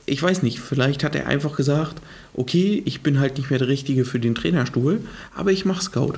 Ich 0.05 0.21
weiß 0.21 0.43
nicht, 0.43 0.59
vielleicht 0.59 1.03
hat 1.03 1.15
er 1.15 1.25
einfach 1.25 1.57
gesagt, 1.57 1.95
okay, 2.35 2.83
ich 2.85 3.01
bin 3.01 3.19
halt 3.19 3.37
nicht 3.37 3.49
mehr 3.49 3.57
der 3.57 3.67
Richtige 3.67 4.05
für 4.05 4.19
den 4.19 4.35
Trainerstuhl, 4.35 5.01
aber 5.33 5.51
ich 5.51 5.65
mache 5.65 5.81
Scout. 5.81 6.13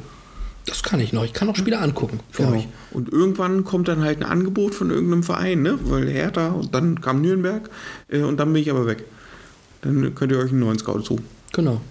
Das 0.67 0.83
kann 0.83 0.99
ich 0.99 1.13
noch. 1.13 1.23
Ich 1.23 1.33
kann 1.33 1.49
auch 1.49 1.55
Spieler 1.55 1.81
angucken 1.81 2.19
für 2.29 2.43
Genau. 2.43 2.57
euch. 2.57 2.67
Und 2.91 3.09
irgendwann 3.11 3.63
kommt 3.63 3.87
dann 3.87 4.01
halt 4.03 4.17
ein 4.19 4.23
Angebot 4.23 4.75
von 4.75 4.91
irgendeinem 4.91 5.23
Verein, 5.23 5.61
ne? 5.61 5.79
Weil 5.83 6.09
Hertha 6.09 6.49
und 6.49 6.75
dann 6.75 7.01
kam 7.01 7.21
Nürnberg 7.21 7.69
äh, 8.09 8.19
und 8.21 8.37
dann 8.37 8.51
bin 8.53 8.61
ich 8.61 8.69
aber 8.69 8.85
weg. 8.85 9.05
Dann 9.81 10.13
könnt 10.13 10.31
ihr 10.31 10.39
euch 10.39 10.51
einen 10.51 10.59
neuen 10.59 10.77
Scout 10.77 11.01
suchen. 11.01 11.25
Genau. 11.53 11.81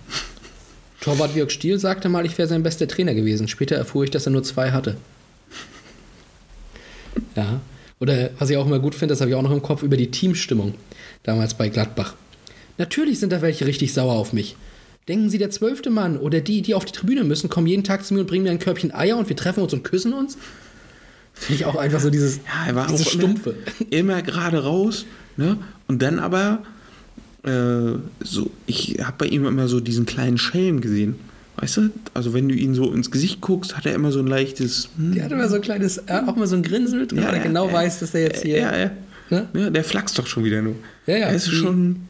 Torwart 1.00 1.34
Jörg 1.34 1.50
Stiel 1.50 1.78
sagte 1.78 2.08
mal, 2.08 2.26
ich 2.26 2.36
wäre 2.36 2.48
sein 2.48 2.62
bester 2.62 2.86
Trainer 2.86 3.14
gewesen. 3.14 3.48
Später 3.48 3.76
erfuhr 3.76 4.04
ich, 4.04 4.10
dass 4.10 4.26
er 4.26 4.32
nur 4.32 4.42
zwei 4.44 4.70
hatte. 4.72 4.96
Ja. 7.34 7.60
Oder 7.98 8.30
was 8.38 8.50
ich 8.50 8.56
auch 8.58 8.66
immer 8.66 8.78
gut 8.78 8.94
finde, 8.94 9.12
das 9.12 9.20
habe 9.20 9.30
ich 9.30 9.36
auch 9.36 9.42
noch 9.42 9.52
im 9.52 9.62
Kopf, 9.62 9.82
über 9.82 9.96
die 9.96 10.10
Teamstimmung. 10.10 10.74
Damals 11.22 11.54
bei 11.54 11.68
Gladbach. 11.70 12.14
Natürlich 12.78 13.18
sind 13.20 13.32
da 13.32 13.40
welche 13.40 13.66
richtig 13.66 13.94
sauer 13.94 14.12
auf 14.14 14.32
mich. 14.34 14.56
Denken 15.08 15.30
Sie, 15.30 15.38
der 15.38 15.50
zwölfte 15.50 15.90
Mann 15.90 16.16
oder 16.16 16.40
die, 16.40 16.62
die 16.62 16.74
auf 16.74 16.84
die 16.84 16.92
Tribüne 16.92 17.22
müssen, 17.22 17.48
kommen 17.48 17.66
jeden 17.68 17.84
Tag 17.84 18.04
zu 18.04 18.12
mir 18.14 18.20
und 18.20 18.26
bringen 18.26 18.42
mir 18.44 18.50
ein 18.50 18.58
Körbchen 18.58 18.92
Eier 18.92 19.16
und 19.16 19.28
wir 19.28 19.36
treffen 19.36 19.62
uns 19.62 19.72
und 19.72 19.84
küssen 19.84 20.12
uns? 20.12 20.36
Finde 21.32 21.60
ich 21.60 21.64
auch 21.66 21.76
einfach 21.76 22.00
so 22.00 22.10
dieses, 22.10 22.38
Ja, 22.38 22.66
er 22.68 22.74
war 22.74 22.86
dieses 22.88 23.06
auch 23.06 23.10
Stumpfe. 23.12 23.54
Immer, 23.90 24.14
immer 24.14 24.22
gerade 24.22 24.64
raus, 24.64 25.06
ne? 25.36 25.58
Und 25.86 26.02
dann 26.02 26.18
aber 26.18 26.62
äh, 27.44 27.92
so, 28.20 28.50
ich 28.66 28.96
habe 29.04 29.14
bei 29.18 29.26
ihm 29.26 29.46
immer 29.46 29.68
so 29.68 29.78
diesen 29.78 30.06
kleinen 30.06 30.38
Schelm 30.38 30.80
gesehen. 30.80 31.14
Weißt 31.58 31.76
du? 31.76 31.90
Also 32.12 32.34
wenn 32.34 32.48
du 32.48 32.54
ihn 32.54 32.74
so 32.74 32.92
ins 32.92 33.10
Gesicht 33.10 33.40
guckst, 33.40 33.76
hat 33.76 33.86
er 33.86 33.94
immer 33.94 34.10
so 34.12 34.18
ein 34.18 34.26
leichtes. 34.26 34.88
Hm, 34.96 35.14
Der 35.14 35.24
hat 35.24 35.32
immer 35.32 35.48
so 35.48 35.54
ein 35.54 35.60
kleines, 35.62 35.98
äh, 35.98 36.20
auch 36.26 36.34
mal 36.36 36.46
so 36.48 36.56
ein 36.56 36.62
Grinsen 36.62 36.98
mit, 37.00 37.12
drin, 37.12 37.22
weil 37.24 37.34
er 37.34 37.40
genau 37.42 37.72
weiß, 37.72 38.00
dass 38.00 38.10
der 38.12 38.22
jetzt 38.22 38.42
hier. 38.42 38.58
Ja, 38.58 38.76
ja. 38.76 38.90
Ne? 39.30 39.48
ja, 39.54 39.70
der 39.70 39.84
flaxt 39.84 40.18
doch 40.18 40.26
schon 40.26 40.44
wieder 40.44 40.60
nur. 40.62 40.74
Ja, 41.06 41.16
ja. 41.16 41.26
Er 41.28 41.34
ist 41.34 41.50
wie- 41.50 41.54
schon. 41.56 42.08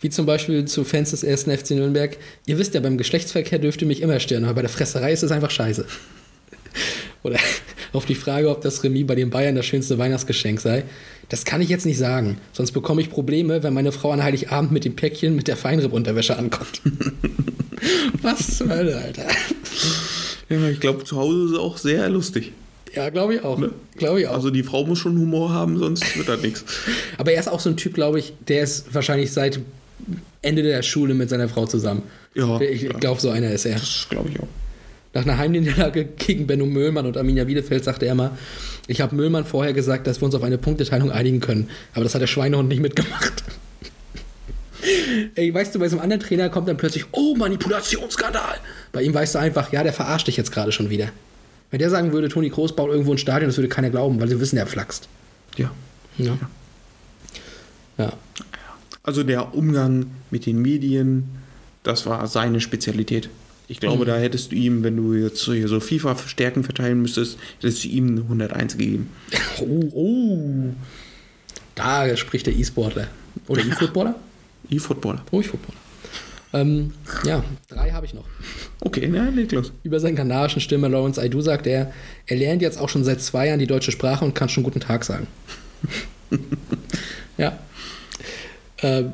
Wie 0.00 0.10
zum 0.10 0.26
Beispiel 0.26 0.66
zu 0.66 0.84
Fans 0.84 1.10
des 1.10 1.22
ersten 1.22 1.56
FC 1.56 1.70
Nürnberg. 1.70 2.16
Ihr 2.46 2.58
wisst 2.58 2.74
ja, 2.74 2.80
beim 2.80 2.98
Geschlechtsverkehr 2.98 3.58
dürft 3.58 3.80
ihr 3.80 3.88
mich 3.88 4.02
immer 4.02 4.20
stören, 4.20 4.44
aber 4.44 4.54
bei 4.54 4.62
der 4.62 4.70
Fresserei 4.70 5.12
ist 5.12 5.22
es 5.22 5.32
einfach 5.32 5.50
scheiße. 5.50 5.86
Oder 7.22 7.38
auf 7.92 8.04
die 8.04 8.14
Frage, 8.14 8.50
ob 8.50 8.60
das 8.60 8.84
Remis 8.84 9.06
bei 9.06 9.14
den 9.14 9.30
Bayern 9.30 9.54
das 9.54 9.66
schönste 9.66 9.98
Weihnachtsgeschenk 9.98 10.60
sei. 10.60 10.84
Das 11.28 11.44
kann 11.44 11.60
ich 11.60 11.68
jetzt 11.68 11.86
nicht 11.86 11.98
sagen. 11.98 12.38
Sonst 12.52 12.72
bekomme 12.72 13.00
ich 13.00 13.10
Probleme, 13.10 13.62
wenn 13.62 13.74
meine 13.74 13.90
Frau 13.90 14.12
an 14.12 14.22
Heiligabend 14.22 14.70
mit 14.70 14.84
dem 14.84 14.94
Päckchen 14.94 15.34
mit 15.34 15.48
der 15.48 15.56
Feinripp-Unterwäsche 15.56 16.36
ankommt. 16.36 16.82
Was 18.22 18.58
zur 18.58 18.68
Hölle, 18.68 18.96
Alter. 18.96 19.26
Ja, 20.48 20.68
ich 20.68 20.80
glaube, 20.80 21.04
zu 21.04 21.16
Hause 21.16 21.46
ist 21.46 21.50
es 21.52 21.58
auch 21.58 21.78
sehr 21.78 22.08
lustig. 22.08 22.52
Ja, 22.94 23.10
glaube 23.10 23.34
ich 23.34 23.44
auch. 23.44 23.60
Glaube 23.96 24.20
ich 24.20 24.28
auch. 24.28 24.34
Also 24.34 24.50
die 24.50 24.62
Frau 24.62 24.86
muss 24.86 24.98
schon 24.98 25.18
Humor 25.18 25.52
haben, 25.52 25.78
sonst 25.78 26.16
wird 26.16 26.28
das 26.28 26.40
nichts. 26.40 26.64
Aber 27.18 27.32
er 27.32 27.40
ist 27.40 27.48
auch 27.48 27.60
so 27.60 27.68
ein 27.68 27.76
Typ, 27.76 27.94
glaube 27.94 28.18
ich, 28.18 28.32
der 28.48 28.62
ist 28.62 28.94
wahrscheinlich 28.94 29.32
seit 29.32 29.60
Ende 30.42 30.62
der 30.62 30.82
Schule 30.82 31.14
mit 31.14 31.28
seiner 31.28 31.48
Frau 31.48 31.66
zusammen. 31.66 32.02
Ja, 32.34 32.60
Ich, 32.60 32.84
ich 32.84 32.92
glaube, 32.98 33.20
so 33.20 33.30
einer 33.30 33.50
ist 33.50 33.64
er. 33.64 33.74
Das 33.78 34.06
glaube 34.08 34.30
ich 34.30 34.40
auch. 34.40 34.48
Nach 35.14 35.22
einer 35.22 35.38
Heimniederlage 35.38 36.04
gegen 36.04 36.46
Benno 36.46 36.66
Möhlmann 36.66 37.06
und 37.06 37.16
Arminia 37.16 37.44
Bielefeld 37.44 37.82
sagte 37.84 38.04
er 38.06 38.14
mal, 38.14 38.32
ich 38.86 39.00
habe 39.00 39.16
Möhlmann 39.16 39.44
vorher 39.44 39.72
gesagt, 39.72 40.06
dass 40.06 40.20
wir 40.20 40.26
uns 40.26 40.34
auf 40.34 40.42
eine 40.42 40.58
Punkteteilung 40.58 41.10
einigen 41.10 41.40
können. 41.40 41.70
Aber 41.94 42.04
das 42.04 42.14
hat 42.14 42.20
der 42.20 42.26
Schweinehund 42.26 42.68
nicht 42.68 42.80
mitgemacht. 42.80 43.42
Ey, 45.34 45.52
weißt 45.52 45.74
du, 45.74 45.78
bei 45.78 45.88
so 45.88 45.96
einem 45.96 46.02
anderen 46.04 46.22
Trainer 46.22 46.48
kommt 46.48 46.68
dann 46.68 46.76
plötzlich, 46.76 47.06
oh, 47.12 47.34
Manipulationsskandal. 47.34 48.58
Bei 48.92 49.02
ihm 49.02 49.14
weißt 49.14 49.34
du 49.34 49.38
einfach, 49.38 49.72
ja, 49.72 49.82
der 49.82 49.92
verarscht 49.92 50.28
dich 50.28 50.36
jetzt 50.36 50.52
gerade 50.52 50.70
schon 50.70 50.90
wieder. 50.90 51.08
Wenn 51.70 51.80
der 51.80 51.90
sagen 51.90 52.12
würde, 52.12 52.28
Toni 52.28 52.50
Kroos 52.50 52.76
baut 52.76 52.90
irgendwo 52.90 53.12
ein 53.12 53.18
Stadion, 53.18 53.48
das 53.48 53.56
würde 53.56 53.68
keiner 53.68 53.90
glauben, 53.90 54.20
weil 54.20 54.28
sie 54.28 54.38
wissen, 54.38 54.56
er 54.56 54.66
flaxt. 54.66 55.08
Ja. 55.56 55.72
Ja. 56.18 56.38
Ja. 57.98 58.12
Also 59.06 59.22
der 59.22 59.54
Umgang 59.54 60.06
mit 60.30 60.46
den 60.46 60.60
Medien, 60.60 61.24
das 61.84 62.04
war 62.06 62.26
seine 62.26 62.60
Spezialität. 62.60 63.30
Ich 63.68 63.80
glaube, 63.80 64.02
Mhm. 64.04 64.08
da 64.08 64.16
hättest 64.18 64.52
du 64.52 64.56
ihm, 64.56 64.82
wenn 64.82 64.96
du 64.96 65.14
jetzt 65.14 65.38
so 65.38 65.52
hier 65.52 65.68
so 65.68 65.80
FIFA-Stärken 65.80 66.62
verteilen 66.64 67.00
müsstest, 67.02 67.38
hättest 67.60 67.84
du 67.84 67.88
ihm 67.88 68.08
eine 68.08 68.28
101 68.28 68.76
gegeben. 68.76 69.08
Oh, 69.60 69.88
oh. 69.92 70.74
Da 71.74 72.16
spricht 72.16 72.46
der 72.46 72.54
E-Sportler. 72.56 73.08
Oder 73.48 73.62
E-Footballer? 73.64 74.14
E-Footballer. 74.70 75.22
Oh, 75.30 75.40
E-Footballer. 75.40 75.78
Ähm, 76.52 76.92
ja, 77.24 77.44
drei 77.68 77.90
habe 77.90 78.06
ich 78.06 78.14
noch. 78.14 78.24
Okay, 78.80 79.08
na, 79.12 79.28
leg 79.30 79.50
los. 79.52 79.72
Über 79.82 79.98
seinen 80.00 80.14
kanarischen 80.16 80.60
Stimme 80.60 80.88
Lawrence 80.88 81.20
Aidu 81.20 81.40
sagt 81.40 81.66
er, 81.66 81.92
er 82.26 82.36
lernt 82.36 82.62
jetzt 82.62 82.78
auch 82.78 82.88
schon 82.88 83.04
seit 83.04 83.20
zwei 83.20 83.48
Jahren 83.48 83.58
die 83.58 83.66
deutsche 83.66 83.90
Sprache 83.92 84.24
und 84.24 84.34
kann 84.34 84.48
schon 84.48 84.62
guten 84.62 84.80
Tag 84.80 85.04
sagen. 85.04 85.26
ja. 87.38 87.58
Äh, 88.78 89.04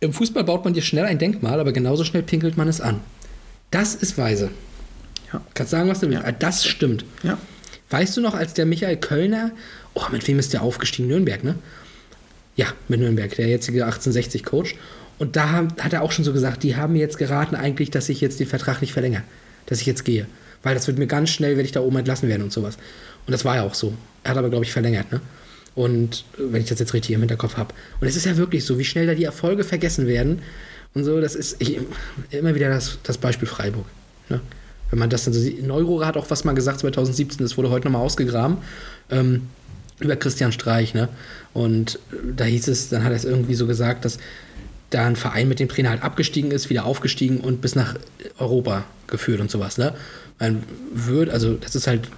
Im 0.00 0.12
Fußball 0.12 0.44
baut 0.44 0.64
man 0.64 0.74
dir 0.74 0.82
schnell 0.82 1.04
ein 1.04 1.18
Denkmal, 1.18 1.60
aber 1.60 1.72
genauso 1.72 2.04
schnell 2.04 2.22
pinkelt 2.22 2.56
man 2.56 2.68
es 2.68 2.80
an. 2.80 3.00
Das 3.70 3.94
ist 3.94 4.18
weise. 4.18 4.50
Ja. 5.32 5.40
Kannst 5.54 5.70
sagen, 5.70 5.88
was 5.88 6.00
du 6.00 6.08
willst. 6.08 6.24
Das 6.38 6.64
stimmt. 6.64 7.04
Ja. 7.22 7.38
Weißt 7.90 8.16
du 8.16 8.20
noch, 8.20 8.34
als 8.34 8.54
der 8.54 8.66
Michael 8.66 8.96
Kölner, 8.96 9.50
oh, 9.94 10.04
mit 10.12 10.26
wem 10.26 10.38
ist 10.38 10.52
der 10.52 10.62
aufgestiegen? 10.62 11.08
Nürnberg, 11.08 11.44
ne? 11.44 11.56
Ja, 12.56 12.66
mit 12.88 13.00
Nürnberg, 13.00 13.34
der 13.34 13.48
jetzige 13.48 13.86
1860-Coach. 13.86 14.76
Und 15.18 15.36
da 15.36 15.50
haben, 15.50 15.68
hat 15.80 15.92
er 15.92 16.02
auch 16.02 16.12
schon 16.12 16.24
so 16.24 16.32
gesagt, 16.32 16.62
die 16.62 16.76
haben 16.76 16.94
mir 16.94 17.00
jetzt 17.00 17.18
geraten 17.18 17.54
eigentlich, 17.54 17.90
dass 17.90 18.08
ich 18.08 18.20
jetzt 18.20 18.40
den 18.40 18.46
Vertrag 18.46 18.80
nicht 18.80 18.92
verlängere, 18.92 19.22
dass 19.66 19.80
ich 19.80 19.86
jetzt 19.86 20.04
gehe. 20.04 20.26
Weil 20.62 20.74
das 20.74 20.86
wird 20.86 20.98
mir 20.98 21.06
ganz 21.06 21.30
schnell, 21.30 21.56
werde 21.56 21.66
ich 21.66 21.72
da 21.72 21.80
oben 21.80 21.98
entlassen 21.98 22.28
werden 22.28 22.42
und 22.42 22.52
sowas. 22.52 22.76
Und 23.26 23.32
das 23.32 23.44
war 23.44 23.56
ja 23.56 23.62
auch 23.62 23.74
so. 23.74 23.92
Er 24.24 24.32
hat 24.32 24.38
aber, 24.38 24.50
glaube 24.50 24.64
ich, 24.64 24.72
verlängert, 24.72 25.10
ne? 25.12 25.20
Und 25.74 26.24
äh, 26.34 26.52
wenn 26.52 26.62
ich 26.62 26.68
das 26.68 26.78
jetzt 26.78 26.94
richtig 26.94 27.14
im 27.14 27.20
Hinterkopf 27.20 27.56
habe. 27.56 27.74
Und 28.00 28.06
es 28.06 28.16
ist 28.16 28.26
ja 28.26 28.36
wirklich 28.36 28.64
so, 28.64 28.78
wie 28.78 28.84
schnell 28.84 29.06
da 29.06 29.14
die 29.14 29.24
Erfolge 29.24 29.64
vergessen 29.64 30.06
werden. 30.06 30.42
Und 30.94 31.04
so, 31.04 31.20
das 31.20 31.34
ist 31.34 31.56
ich, 31.60 31.78
immer 32.30 32.54
wieder 32.54 32.68
das, 32.68 32.98
das 33.02 33.18
Beispiel 33.18 33.46
Freiburg. 33.46 33.86
Ne? 34.28 34.40
Wenn 34.90 34.98
man 34.98 35.10
das 35.10 35.24
dann 35.24 35.32
so 35.32 35.40
sieht. 35.40 35.64
Neuro 35.64 36.04
hat 36.04 36.16
auch 36.16 36.28
was 36.30 36.44
mal 36.44 36.54
gesagt 36.54 36.80
2017, 36.80 37.38
das 37.38 37.56
wurde 37.56 37.70
heute 37.70 37.86
nochmal 37.86 38.02
ausgegraben. 38.02 38.58
Ähm, 39.10 39.42
über 40.00 40.16
Christian 40.16 40.50
Streich, 40.50 40.94
ne? 40.94 41.08
Und 41.52 41.96
äh, 42.12 42.16
da 42.36 42.44
hieß 42.44 42.68
es, 42.68 42.88
dann 42.88 43.04
hat 43.04 43.12
er 43.12 43.16
es 43.16 43.24
irgendwie 43.24 43.54
so 43.54 43.66
gesagt, 43.66 44.04
dass 44.04 44.18
da 44.88 45.06
ein 45.06 45.14
Verein 45.14 45.48
mit 45.48 45.60
dem 45.60 45.68
Trainer 45.68 45.90
halt 45.90 46.02
abgestiegen 46.02 46.50
ist, 46.50 46.70
wieder 46.70 46.84
aufgestiegen 46.84 47.38
und 47.40 47.60
bis 47.60 47.76
nach 47.76 47.94
Europa 48.38 48.84
geführt 49.06 49.40
und 49.40 49.50
sowas, 49.50 49.78
ne? 49.78 49.94
Man 50.38 50.62
würde, 50.92 51.32
also 51.32 51.54
das 51.54 51.74
ist 51.76 51.86
halt 51.86 52.08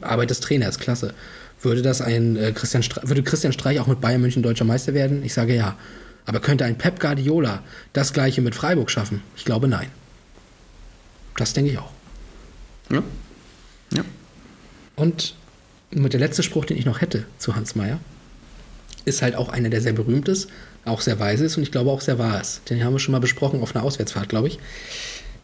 Arbeit 0.00 0.30
des 0.30 0.38
Trainers, 0.38 0.78
klasse. 0.78 1.14
Würde 1.62 1.82
das 1.82 2.00
ein 2.00 2.36
äh, 2.36 2.52
Christian 2.52 2.82
Streich, 2.82 3.08
würde 3.08 3.22
Christian 3.22 3.52
Streich 3.52 3.78
auch 3.80 3.86
mit 3.86 4.00
Bayern 4.00 4.20
München 4.20 4.42
deutscher 4.42 4.64
Meister 4.64 4.94
werden? 4.94 5.24
Ich 5.24 5.32
sage 5.32 5.54
ja. 5.54 5.76
Aber 6.26 6.40
könnte 6.40 6.64
ein 6.64 6.78
Pep 6.78 7.00
Guardiola 7.00 7.62
das 7.92 8.12
gleiche 8.12 8.42
mit 8.42 8.54
Freiburg 8.54 8.90
schaffen? 8.90 9.22
Ich 9.36 9.44
glaube 9.44 9.68
nein. 9.68 9.88
Das 11.36 11.52
denke 11.52 11.72
ich 11.72 11.78
auch. 11.78 11.90
Ja. 12.90 13.02
Ja. 13.92 14.04
Und 14.96 15.34
mit 15.90 16.12
der 16.12 16.20
letzte 16.20 16.42
Spruch, 16.42 16.64
den 16.64 16.76
ich 16.76 16.84
noch 16.84 17.00
hätte 17.00 17.24
zu 17.38 17.54
Hans 17.56 17.74
Meyer, 17.74 17.98
ist 19.04 19.22
halt 19.22 19.34
auch 19.34 19.48
einer, 19.48 19.68
der 19.68 19.80
sehr 19.80 19.92
berühmt 19.92 20.28
ist, 20.28 20.48
auch 20.84 21.00
sehr 21.00 21.18
weise 21.18 21.44
ist 21.44 21.56
und 21.56 21.62
ich 21.62 21.72
glaube 21.72 21.90
auch 21.90 22.00
sehr 22.00 22.18
wahr 22.18 22.40
ist. 22.40 22.68
Den 22.70 22.84
haben 22.84 22.92
wir 22.92 23.00
schon 23.00 23.12
mal 23.12 23.20
besprochen 23.20 23.60
auf 23.62 23.74
einer 23.74 23.84
Auswärtsfahrt, 23.84 24.28
glaube 24.28 24.48
ich. 24.48 24.58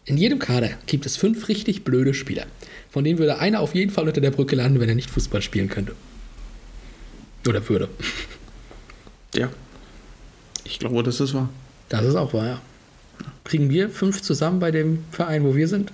In 0.05 0.17
jedem 0.17 0.39
Kader 0.39 0.71
gibt 0.85 1.05
es 1.05 1.17
fünf 1.17 1.49
richtig 1.49 1.83
blöde 1.83 2.13
Spieler. 2.13 2.45
Von 2.89 3.03
denen 3.03 3.19
würde 3.19 3.39
einer 3.39 3.59
auf 3.59 3.75
jeden 3.75 3.91
Fall 3.91 4.07
unter 4.07 4.21
der 4.21 4.31
Brücke 4.31 4.55
landen, 4.55 4.79
wenn 4.79 4.89
er 4.89 4.95
nicht 4.95 5.09
Fußball 5.09 5.41
spielen 5.41 5.69
könnte. 5.69 5.93
Oder 7.47 7.67
würde. 7.67 7.89
Ja. 9.33 9.49
Ich 10.63 10.79
glaube, 10.79 11.03
das 11.03 11.19
ist 11.19 11.33
wahr. 11.33 11.49
Das 11.89 12.05
ist 12.05 12.15
auch 12.15 12.33
wahr, 12.33 12.45
ja. 12.45 12.61
Kriegen 13.43 13.69
wir 13.69 13.89
fünf 13.89 14.21
zusammen 14.21 14.59
bei 14.59 14.71
dem 14.71 15.03
Verein, 15.11 15.43
wo 15.43 15.55
wir 15.55 15.67
sind? 15.67 15.91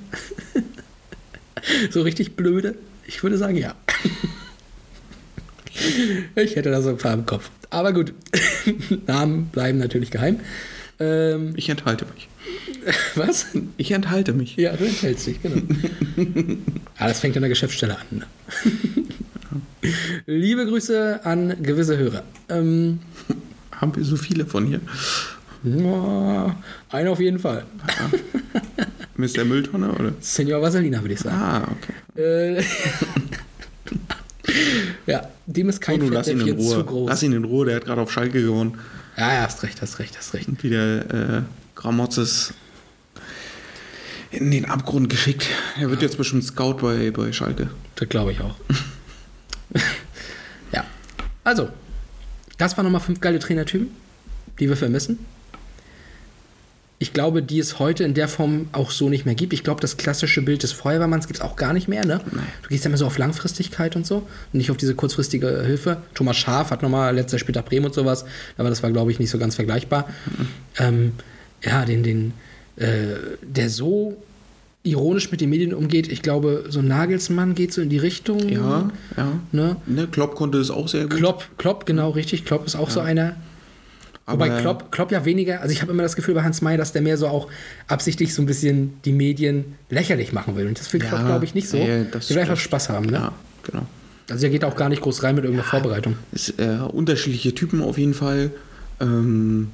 so 1.89 2.01
richtig 2.01 2.35
blöde? 2.35 2.75
Ich 3.07 3.23
würde 3.23 3.37
sagen, 3.37 3.55
ja. 3.55 3.75
ich 6.35 6.55
hätte 6.55 6.71
da 6.71 6.81
so 6.81 6.89
ein 6.89 6.97
paar 6.97 7.13
im 7.13 7.25
Kopf. 7.25 7.49
Aber 7.69 7.93
gut, 7.93 8.13
Namen 9.07 9.47
bleiben 9.47 9.77
natürlich 9.77 10.11
geheim. 10.11 10.39
Ähm, 10.99 11.53
ich 11.55 11.69
enthalte 11.69 12.05
mich. 12.13 12.29
Was? 13.15 13.47
Ich 13.77 13.91
enthalte 13.91 14.33
mich. 14.33 14.55
Ja, 14.57 14.75
du 14.75 14.85
enthältst 14.85 15.27
dich, 15.27 15.41
genau. 15.41 15.61
ah, 16.97 17.07
das 17.07 17.19
fängt 17.19 17.35
an 17.35 17.41
der 17.41 17.49
Geschäftsstelle 17.49 17.97
an. 17.97 18.05
Ne? 18.11 18.25
Liebe 20.25 20.65
Grüße 20.65 21.21
an 21.23 21.55
gewisse 21.61 21.97
Hörer. 21.97 22.23
Ähm, 22.49 22.99
Haben 23.71 23.95
wir 23.95 24.03
so 24.03 24.15
viele 24.15 24.45
von 24.45 24.65
hier? 24.65 24.81
Ja, 25.63 26.55
einer 26.89 27.11
auf 27.11 27.19
jeden 27.19 27.39
Fall. 27.39 27.65
Mr. 29.17 29.45
Mülltonne, 29.45 29.91
oder? 29.91 30.13
Senior 30.19 30.61
Vaselina, 30.61 31.01
würde 31.01 31.13
ich 31.13 31.19
sagen. 31.19 31.35
Ah, 31.35 31.67
okay. 31.71 32.59
Äh, 32.59 32.63
ja, 35.11 35.27
dem 35.45 35.69
ist 35.69 35.81
kein 35.81 36.01
oh, 36.01 36.09
lass 36.09 36.27
ihn 36.27 36.39
in 36.39 36.45
Fettnäpfchen 36.45 36.67
zu 36.69 36.75
Ruhe. 36.75 36.83
groß. 36.85 37.09
Lass 37.09 37.23
ihn 37.23 37.33
in 37.33 37.43
Ruhe, 37.45 37.65
der 37.65 37.77
hat 37.77 37.85
gerade 37.85 38.01
auf 38.01 38.11
Schalke 38.11 38.41
gewonnen. 38.41 38.77
Ja, 39.17 39.33
ja, 39.33 39.41
hast 39.43 39.63
recht, 39.63 39.81
hast 39.81 39.99
recht, 39.99 40.17
hast 40.17 40.33
recht. 40.33 40.47
Und 40.47 40.61
wieder 40.63 41.37
äh, 41.39 41.41
Gramotzes 41.75 42.53
in 44.31 44.51
den 44.51 44.65
Abgrund 44.65 45.09
geschickt. 45.09 45.47
Er 45.79 45.89
wird 45.89 46.01
jetzt 46.01 46.17
bestimmt 46.17 46.43
Scout 46.43 46.75
bei, 46.81 47.11
bei 47.11 47.31
Schalke. 47.31 47.69
Das 47.95 48.09
glaube 48.09 48.33
ich 48.33 48.41
auch. 48.41 48.55
ja. 50.71 50.85
Also, 51.43 51.69
das 52.57 52.77
waren 52.77 52.85
nochmal 52.85 53.01
fünf 53.01 53.19
geile 53.19 53.39
Trainertypen, 53.39 53.89
die 54.59 54.69
wir 54.69 54.77
vermissen. 54.77 55.19
Ich 56.97 57.11
glaube, 57.11 57.43
die 57.43 57.59
es 57.59 57.77
heute 57.77 58.05
in 58.05 58.13
der 58.13 58.29
Form 58.29 58.69
auch 58.71 58.89
so 58.89 59.09
nicht 59.09 59.25
mehr 59.25 59.35
gibt. 59.35 59.51
Ich 59.51 59.65
glaube, 59.65 59.81
das 59.81 59.97
klassische 59.97 60.41
Bild 60.41 60.63
des 60.63 60.71
Feuerwehrmanns 60.71 61.27
gibt 61.27 61.39
es 61.39 61.45
auch 61.45 61.57
gar 61.57 61.73
nicht 61.73 61.89
mehr. 61.89 62.05
Ne? 62.05 62.21
Du 62.63 62.69
gehst 62.69 62.85
ja 62.85 62.89
immer 62.89 62.97
so 62.97 63.05
auf 63.05 63.17
Langfristigkeit 63.17 63.97
und 63.97 64.07
so 64.07 64.17
und 64.17 64.53
nicht 64.53 64.71
auf 64.71 64.77
diese 64.77 64.95
kurzfristige 64.95 65.63
Hilfe. 65.65 65.97
Thomas 66.13 66.37
Schaaf 66.37 66.71
hat 66.71 66.81
nochmal 66.81 67.13
letzter 67.13 67.37
Spieltag 67.37 67.65
Bremen 67.65 67.87
und 67.87 67.93
sowas, 67.93 68.23
aber 68.57 68.69
das 68.69 68.81
war, 68.81 68.91
glaube 68.91 69.11
ich, 69.11 69.19
nicht 69.19 69.29
so 69.29 69.37
ganz 69.37 69.55
vergleichbar. 69.55 70.09
Ähm, 70.77 71.11
ja, 71.61 71.83
den, 71.83 72.01
den, 72.03 72.33
äh, 72.77 73.15
der 73.41 73.69
so 73.69 74.15
ironisch 74.85 75.31
mit 75.31 75.41
den 75.41 75.49
Medien 75.49 75.73
umgeht. 75.73 76.11
Ich 76.11 76.21
glaube, 76.21 76.65
so 76.69 76.81
Nagelsmann 76.81 77.55
geht 77.55 77.73
so 77.73 77.81
in 77.81 77.89
die 77.89 77.97
Richtung. 77.97 78.47
Ja, 78.47 78.89
ja. 79.17 79.27
Ne? 79.51 79.75
Ne, 79.87 80.07
Klopp 80.07 80.35
konnte 80.35 80.57
es 80.59 80.69
auch 80.71 80.87
sehr 80.87 81.03
gut. 81.03 81.17
Klopp, 81.17 81.45
Klopp, 81.57 81.85
genau 81.85 82.11
richtig. 82.11 82.45
Klopp 82.45 82.65
ist 82.65 82.75
auch 82.75 82.89
so 82.89 82.99
einer. 82.99 83.35
Wobei 84.27 84.49
Aber- 84.51 84.61
Klopp, 84.61 84.91
Klopp 84.91 85.11
ja 85.11 85.23
weniger, 85.25 85.61
also 85.61 85.71
ich 85.71 85.81
habe 85.81 85.91
immer 85.91 86.01
das 86.03 86.15
Gefühl 86.15 86.33
bei 86.33 86.43
Hans 86.43 86.61
May, 86.61 86.77
dass 86.77 86.91
der 86.93 87.01
mehr 87.03 87.17
so 87.17 87.27
auch 87.27 87.47
absichtlich 87.87 88.33
so 88.33 88.41
ein 88.41 88.45
bisschen 88.47 88.93
die 89.05 89.11
Medien 89.11 89.75
lächerlich 89.89 90.33
machen 90.33 90.55
will. 90.55 90.65
Und 90.67 90.79
das 90.79 90.91
will 90.93 91.01
Ja, 91.01 91.09
Klopp, 91.09 91.25
glaube 91.25 91.45
ich, 91.45 91.53
nicht 91.53 91.67
so. 91.69 91.77
ja, 91.77 92.03
der 92.03 92.29
will 92.29 92.39
einfach. 92.39 92.57
Spaß 92.57 92.89
haben, 92.89 93.05
ne? 93.07 93.17
Ja, 93.17 93.31
genau. 93.63 93.85
Also 94.29 94.45
er 94.47 94.49
geht 94.51 94.65
auch 94.65 94.75
gar 94.75 94.89
nicht 94.89 95.01
groß 95.03 95.21
rein 95.21 95.35
mit 95.35 95.43
irgendeiner 95.43 95.69
Vorbereitung. 95.69 96.15
Ist, 96.31 96.59
äh, 96.59 96.79
unterschiedliche 96.91 97.53
Typen 97.53 97.83
auf 97.83 97.97
jeden 97.99 98.15
Fall. 98.15 98.49
Ähm, 98.99 99.69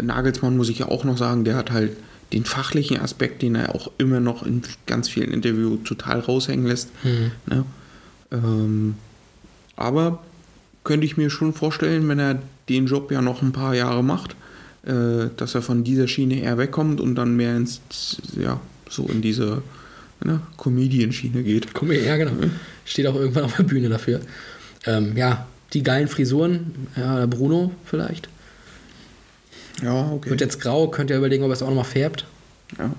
Nagelsmann 0.00 0.56
muss 0.56 0.68
ich 0.70 0.78
ja 0.78 0.88
auch 0.88 1.04
noch 1.04 1.18
sagen, 1.18 1.44
der 1.44 1.56
hat 1.56 1.70
halt 1.72 1.92
den 2.32 2.44
fachlichen 2.44 2.98
Aspekt, 2.98 3.42
den 3.42 3.54
er 3.54 3.74
auch 3.74 3.90
immer 3.98 4.20
noch 4.20 4.44
in 4.44 4.62
ganz 4.86 5.08
vielen 5.08 5.32
Interviews 5.32 5.80
total 5.84 6.20
raushängen 6.20 6.66
lässt. 6.66 6.90
Mhm. 7.04 7.32
Ne? 7.46 7.64
Ähm, 8.30 8.94
aber 9.76 10.22
könnte 10.84 11.06
ich 11.06 11.16
mir 11.16 11.30
schon 11.30 11.52
vorstellen, 11.52 12.08
wenn 12.08 12.18
er 12.18 12.42
den 12.68 12.86
Job 12.86 13.10
ja 13.10 13.20
noch 13.20 13.42
ein 13.42 13.52
paar 13.52 13.74
Jahre 13.74 14.02
macht, 14.02 14.36
äh, 14.84 15.28
dass 15.36 15.54
er 15.54 15.62
von 15.62 15.84
dieser 15.84 16.08
Schiene 16.08 16.40
eher 16.40 16.58
wegkommt 16.58 17.00
und 17.00 17.14
dann 17.14 17.36
mehr 17.36 17.56
ins, 17.56 17.80
ja, 18.36 18.60
so 18.88 19.06
in 19.06 19.22
diese 19.22 19.62
ne, 20.24 20.40
Comedian-Schiene 20.56 21.42
geht. 21.42 21.82
Mal, 21.82 21.94
ja, 21.94 22.16
genau. 22.16 22.32
Steht 22.84 23.06
auch 23.06 23.14
irgendwann 23.14 23.44
auf 23.44 23.56
der 23.56 23.64
Bühne 23.64 23.88
dafür. 23.88 24.20
Ähm, 24.86 25.16
ja, 25.16 25.46
die 25.72 25.82
geilen 25.82 26.08
Frisuren, 26.08 26.88
ja, 26.96 27.26
Bruno 27.26 27.72
vielleicht. 27.84 28.28
Ja, 29.82 30.10
okay. 30.12 30.30
Wird 30.30 30.40
jetzt 30.40 30.60
grau, 30.60 30.88
könnt 30.88 31.10
ihr 31.10 31.16
überlegen, 31.16 31.44
ob 31.44 31.50
er 31.50 31.54
es 31.54 31.62
auch 31.62 31.68
nochmal 31.68 31.84
färbt. 31.84 32.26
Ja. 32.78 32.92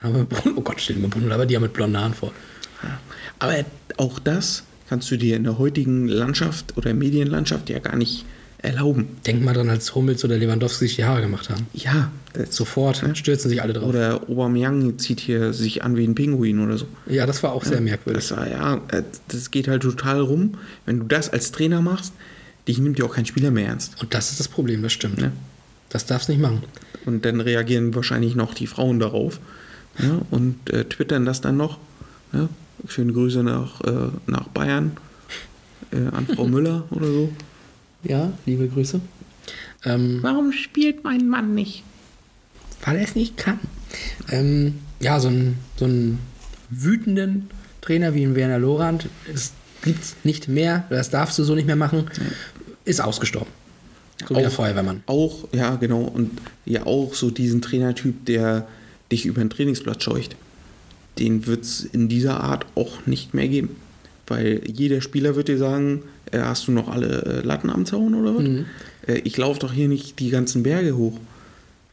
Aber 0.00 0.26
oh 0.56 0.60
Gott, 0.60 0.80
stell 0.80 0.96
dir 0.96 1.08
mal 1.08 1.28
Labbadia 1.28 1.60
mit 1.60 1.72
blonden 1.72 1.98
Haaren 1.98 2.14
vor. 2.14 2.32
Aber 3.38 3.54
auch 3.96 4.18
das 4.18 4.64
kannst 4.88 5.10
du 5.10 5.16
dir 5.16 5.36
in 5.36 5.44
der 5.44 5.58
heutigen 5.58 6.06
Landschaft 6.06 6.76
oder 6.76 6.92
Medienlandschaft 6.92 7.70
ja 7.70 7.78
gar 7.78 7.96
nicht 7.96 8.26
erlauben. 8.58 9.08
Denk 9.26 9.42
mal 9.42 9.54
dran, 9.54 9.70
als 9.70 9.94
Hummels 9.94 10.24
oder 10.24 10.36
Lewandowski 10.36 10.86
sich 10.86 10.96
die 10.96 11.04
Haare 11.04 11.22
gemacht 11.22 11.50
haben. 11.50 11.66
Ja, 11.72 12.10
Sofort 12.50 13.04
stürzen 13.14 13.48
sich 13.48 13.62
alle 13.62 13.72
drauf. 13.72 13.88
Oder 13.88 14.22
Aubameyang 14.28 14.98
zieht 14.98 15.20
hier 15.20 15.52
sich 15.52 15.84
an 15.84 15.96
wie 15.96 16.04
ein 16.04 16.14
Pinguin 16.14 16.58
oder 16.58 16.78
so. 16.78 16.86
Ja, 17.06 17.26
das 17.26 17.42
war 17.42 17.52
auch 17.52 17.64
sehr 17.64 17.80
merkwürdig. 17.80 18.28
Das 18.28 18.36
war, 18.36 18.50
ja, 18.50 18.80
äh, 18.88 19.02
das 19.28 19.50
geht 19.50 19.68
halt 19.68 19.82
total 19.82 20.20
rum. 20.20 20.54
Wenn 20.84 20.98
du 20.98 21.04
das 21.04 21.30
als 21.30 21.52
Trainer 21.52 21.80
machst, 21.80 22.12
dich 22.66 22.78
nimmt 22.78 22.98
ja 22.98 23.04
auch 23.04 23.14
kein 23.14 23.26
Spieler 23.26 23.50
mehr 23.50 23.68
ernst. 23.68 24.00
Und 24.02 24.14
das 24.14 24.30
ist 24.30 24.40
das 24.40 24.48
Problem, 24.48 24.82
das 24.82 24.92
stimmt. 24.92 25.30
Das 25.94 26.06
darfst 26.06 26.28
nicht 26.28 26.40
machen. 26.40 26.64
Und 27.06 27.24
dann 27.24 27.40
reagieren 27.40 27.94
wahrscheinlich 27.94 28.34
noch 28.34 28.52
die 28.52 28.66
Frauen 28.66 28.98
darauf 28.98 29.38
ja, 30.00 30.22
und 30.32 30.68
äh, 30.68 30.86
twittern 30.86 31.24
das 31.24 31.40
dann 31.40 31.56
noch. 31.56 31.78
Ja. 32.32 32.48
Schöne 32.88 33.12
Grüße 33.12 33.44
nach, 33.44 33.80
äh, 33.82 34.08
nach 34.26 34.48
Bayern 34.48 34.96
äh, 35.92 35.98
an 36.08 36.26
Frau 36.26 36.46
Müller 36.48 36.82
oder 36.90 37.06
so. 37.06 37.32
Ja, 38.02 38.32
liebe 38.44 38.66
Grüße. 38.66 39.00
Ähm, 39.84 40.18
Warum 40.20 40.50
spielt 40.50 41.04
mein 41.04 41.28
Mann 41.28 41.54
nicht? 41.54 41.84
Weil 42.84 42.96
er 42.96 43.04
es 43.04 43.14
nicht 43.14 43.36
kann. 43.36 43.60
Ähm, 44.32 44.80
ja, 44.98 45.20
so 45.20 45.28
einen 45.28 45.58
so 45.76 45.84
einen 45.84 46.18
wütenden 46.70 47.50
Trainer 47.82 48.14
wie 48.14 48.24
ein 48.24 48.34
Werner 48.34 48.58
Lorand, 48.58 49.08
es 49.32 49.52
gibt 49.82 50.24
nicht 50.24 50.48
mehr, 50.48 50.86
das 50.90 51.10
darfst 51.10 51.38
du 51.38 51.44
so 51.44 51.54
nicht 51.54 51.66
mehr 51.66 51.76
machen, 51.76 52.10
ist 52.84 53.00
ausgestorben. 53.00 53.52
Wie 54.28 54.34
der 54.34 54.50
Feuerwehrmann. 54.50 55.02
Auch, 55.06 55.48
ja, 55.52 55.76
genau. 55.76 56.02
Und 56.02 56.30
ja 56.64 56.86
auch 56.86 57.14
so 57.14 57.30
diesen 57.30 57.62
Trainertyp, 57.62 58.24
der 58.26 58.66
dich 59.12 59.26
über 59.26 59.40
den 59.40 59.50
Trainingsplatz 59.50 60.02
scheucht. 60.02 60.36
Den 61.18 61.46
wird 61.46 61.64
es 61.64 61.84
in 61.84 62.08
dieser 62.08 62.40
Art 62.40 62.66
auch 62.74 63.06
nicht 63.06 63.34
mehr 63.34 63.48
geben. 63.48 63.76
Weil 64.26 64.62
jeder 64.66 65.00
Spieler 65.00 65.36
wird 65.36 65.48
dir 65.48 65.58
sagen, 65.58 66.02
äh, 66.32 66.40
hast 66.40 66.66
du 66.66 66.72
noch 66.72 66.88
alle 66.88 67.22
äh, 67.22 67.40
Latten 67.46 67.70
am 67.70 67.86
Zaun 67.86 68.14
oder 68.14 68.34
was? 68.34 68.42
Mhm. 68.42 68.66
Äh, 69.06 69.18
ich 69.18 69.36
laufe 69.36 69.60
doch 69.60 69.72
hier 69.72 69.88
nicht 69.88 70.18
die 70.18 70.30
ganzen 70.30 70.62
Berge 70.62 70.96
hoch. 70.96 71.18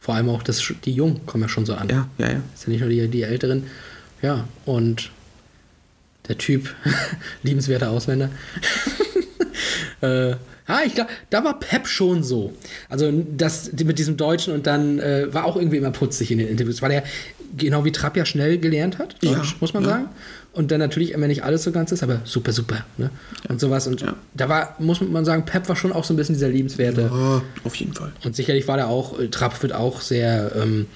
Vor 0.00 0.14
allem 0.14 0.28
auch 0.30 0.42
das, 0.42 0.62
die 0.84 0.92
Jungen 0.92 1.24
kommen 1.26 1.42
ja 1.42 1.48
schon 1.48 1.66
so 1.66 1.74
an. 1.74 1.88
Ja, 1.88 2.08
ja, 2.18 2.32
ja. 2.32 2.40
Das 2.52 2.62
sind 2.62 2.72
nicht 2.72 2.80
nur 2.80 2.90
die, 2.90 3.06
die 3.08 3.22
Älteren. 3.22 3.64
Ja, 4.20 4.48
und 4.64 5.10
der 6.28 6.38
Typ, 6.38 6.74
liebenswerter 7.42 7.90
Ausländer. 7.90 8.30
äh, 10.00 10.36
ja, 10.68 10.80
ich 10.86 10.94
glaube, 10.94 11.10
da 11.30 11.44
war 11.44 11.58
Pep 11.58 11.86
schon 11.86 12.22
so. 12.22 12.52
Also 12.88 13.10
das 13.36 13.72
mit 13.72 13.98
diesem 13.98 14.16
Deutschen 14.16 14.54
und 14.54 14.66
dann 14.66 14.98
äh, 14.98 15.32
war 15.32 15.44
auch 15.44 15.56
irgendwie 15.56 15.76
immer 15.76 15.90
putzig 15.90 16.30
in 16.30 16.38
den 16.38 16.48
Interviews, 16.48 16.82
weil 16.82 16.92
er 16.92 17.04
genau 17.56 17.84
wie 17.84 17.92
Trapp 17.92 18.16
ja 18.16 18.24
schnell 18.24 18.58
gelernt 18.58 18.98
hat, 18.98 19.16
Deutsch, 19.22 19.50
Ja, 19.50 19.56
muss 19.60 19.74
man 19.74 19.82
ja. 19.82 19.90
sagen. 19.90 20.08
Und 20.52 20.70
dann 20.70 20.80
natürlich 20.80 21.12
immer 21.12 21.28
nicht 21.28 21.44
alles 21.44 21.62
so 21.62 21.72
ganz 21.72 21.92
ist, 21.92 22.02
aber 22.02 22.20
super, 22.24 22.52
super. 22.52 22.84
Ne? 22.98 23.10
Und 23.48 23.58
sowas. 23.60 23.86
Und 23.86 24.04
da 24.34 24.48
war, 24.48 24.76
muss 24.78 25.00
man 25.00 25.24
sagen, 25.24 25.44
Pep 25.46 25.68
war 25.68 25.76
schon 25.76 25.92
auch 25.92 26.04
so 26.04 26.12
ein 26.12 26.16
bisschen 26.16 26.34
dieser 26.34 26.48
liebenswerte. 26.50 27.10
Ja, 27.12 27.42
auf 27.64 27.74
jeden 27.76 27.94
Fall. 27.94 28.12
Und 28.24 28.36
sicherlich 28.36 28.68
war 28.68 28.76
der 28.76 28.88
auch, 28.88 29.18
äh, 29.18 29.28
Trapp 29.28 29.62
wird 29.62 29.72
auch 29.72 30.02
sehr 30.02 30.52
ähm, 30.56 30.86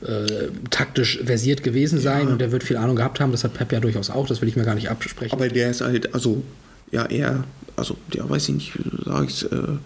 äh, 0.00 0.48
taktisch 0.70 1.20
versiert 1.24 1.62
gewesen 1.62 1.98
sein 2.00 2.28
und 2.28 2.40
der 2.40 2.52
wird 2.52 2.64
viel 2.64 2.76
Ahnung 2.78 2.96
gehabt 2.96 3.20
haben. 3.20 3.32
Das 3.32 3.44
hat 3.44 3.52
Pep 3.54 3.70
ja 3.72 3.80
durchaus 3.80 4.08
auch, 4.08 4.26
das 4.26 4.40
will 4.40 4.48
ich 4.48 4.56
mir 4.56 4.64
gar 4.64 4.74
nicht 4.74 4.88
absprechen. 4.88 5.32
Aber 5.32 5.48
der 5.48 5.70
ist 5.70 5.82
halt, 5.82 6.14
also, 6.14 6.42
ja, 6.90 7.04
eher, 7.06 7.44
also, 7.76 7.96
der 8.12 8.28
weiß 8.28 8.48
ich 8.48 8.54
nicht, 8.54 8.72
sage 9.04 9.26
ich 9.26 9.50
äh, 9.52 9.78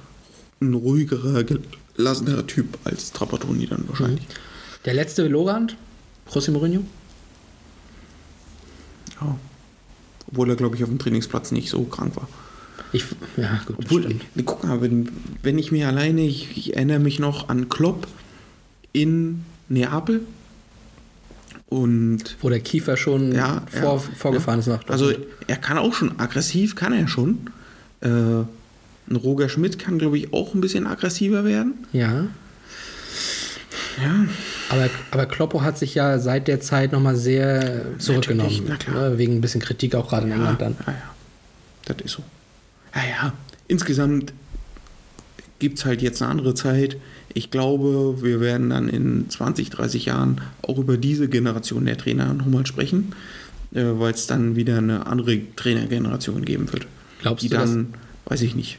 ein 0.61 0.75
ruhigerer, 0.75 1.45
gelassener 1.97 2.47
Typ 2.47 2.79
als 2.85 3.12
Trapattoni 3.12 3.67
dann 3.67 3.89
wahrscheinlich. 3.89 4.27
Der 4.85 4.95
letzte 4.95 5.27
Lorand, 5.29 5.77
José 6.31 6.51
Mourinho? 6.51 6.83
Ja. 9.21 9.37
Obwohl 10.29 10.51
er, 10.51 10.57
glaube 10.57 10.77
ich, 10.77 10.83
auf 10.83 10.89
dem 10.89 10.99
Trainingsplatz 10.99 11.51
nicht 11.51 11.71
so 11.71 11.83
krank 11.83 12.17
war. 12.17 12.29
Ich, 12.93 13.05
ja, 13.37 13.61
gut. 13.67 13.77
Obwohl, 13.79 14.09
ne, 14.35 14.43
guck 14.45 14.65
mal, 14.65 14.81
wenn, 14.81 15.09
wenn 15.43 15.59
ich 15.59 15.71
mir 15.73 15.89
alleine, 15.89 16.23
ich, 16.23 16.57
ich 16.57 16.75
erinnere 16.77 16.99
mich 16.99 17.19
noch 17.19 17.49
an 17.49 17.69
Klopp 17.69 18.07
in 18.93 19.45
Neapel. 19.69 20.23
Und 21.69 22.37
Wo 22.41 22.49
der 22.49 22.61
Kiefer 22.61 22.97
schon 22.97 23.33
ja, 23.33 23.62
vor, 23.71 23.97
ja, 23.97 23.99
vorgefahren 24.17 24.61
ja. 24.61 24.75
ist 24.75 24.83
nach 24.83 24.89
Also 24.93 25.07
Dortmund. 25.07 25.29
er 25.47 25.57
kann 25.57 25.79
auch 25.79 25.95
schon 25.95 26.19
aggressiv, 26.19 26.75
kann 26.75 26.93
er 26.93 27.07
schon. 27.07 27.51
Äh, 28.01 28.09
ein 28.09 29.16
Roger 29.16 29.48
Schmidt 29.48 29.78
kann, 29.78 29.98
glaube 29.98 30.18
ich, 30.18 30.32
auch 30.32 30.55
ein 30.55 30.60
bisschen 30.60 30.86
aggressiver 30.86 31.44
werden. 31.44 31.74
Ja. 31.93 32.28
Ja. 34.01 34.27
Aber, 34.70 34.89
aber 35.10 35.27
Kloppo 35.27 35.62
hat 35.62 35.78
sich 35.78 35.94
ja 35.94 36.18
seit 36.18 36.48
der 36.48 36.60
Zeit 36.60 36.93
nochmal 36.93 37.16
sehr 37.16 37.98
zurückgenommen. 37.98 38.78
Ne, 38.93 39.18
wegen 39.18 39.36
ein 39.36 39.40
bisschen 39.40 39.60
Kritik 39.60 39.94
auch 39.94 40.09
gerade 40.09 40.27
in 40.27 40.32
England 40.32 40.60
dann. 40.60 40.77
Ja, 40.86 40.93
ja. 40.93 41.14
Das 41.86 41.97
ist 42.05 42.12
so. 42.12 42.22
Ja, 42.94 43.02
ja. 43.02 43.32
Insgesamt 43.66 44.32
gibt 45.59 45.78
es 45.78 45.85
halt 45.85 46.02
jetzt 46.02 46.22
eine 46.22 46.31
andere 46.31 46.55
Zeit. 46.55 46.97
Ich 47.35 47.51
glaube, 47.51 48.22
wir 48.22 48.40
werden 48.40 48.70
dann 48.70 48.89
in 48.89 49.28
20, 49.28 49.70
30 49.70 50.06
Jahren 50.06 50.40
auch 50.62 50.78
über 50.78 50.97
diese 50.97 51.28
Generation 51.28 51.85
der 51.85 51.98
Trainer 51.98 52.32
nochmal 52.32 52.66
sprechen, 52.66 53.14
äh, 53.74 53.82
weil 53.85 54.12
es 54.14 54.27
dann 54.27 54.56
wieder 54.56 54.78
eine 54.78 55.06
andere 55.06 55.40
Trainergeneration 55.56 56.44
geben 56.44 56.72
wird. 56.72 56.86
Glaubst 57.21 57.45
die 57.45 57.49
du, 57.49 57.57
dann, 57.57 57.95
weiß 58.27 58.43
ich 58.43 58.55
nicht, 58.55 58.79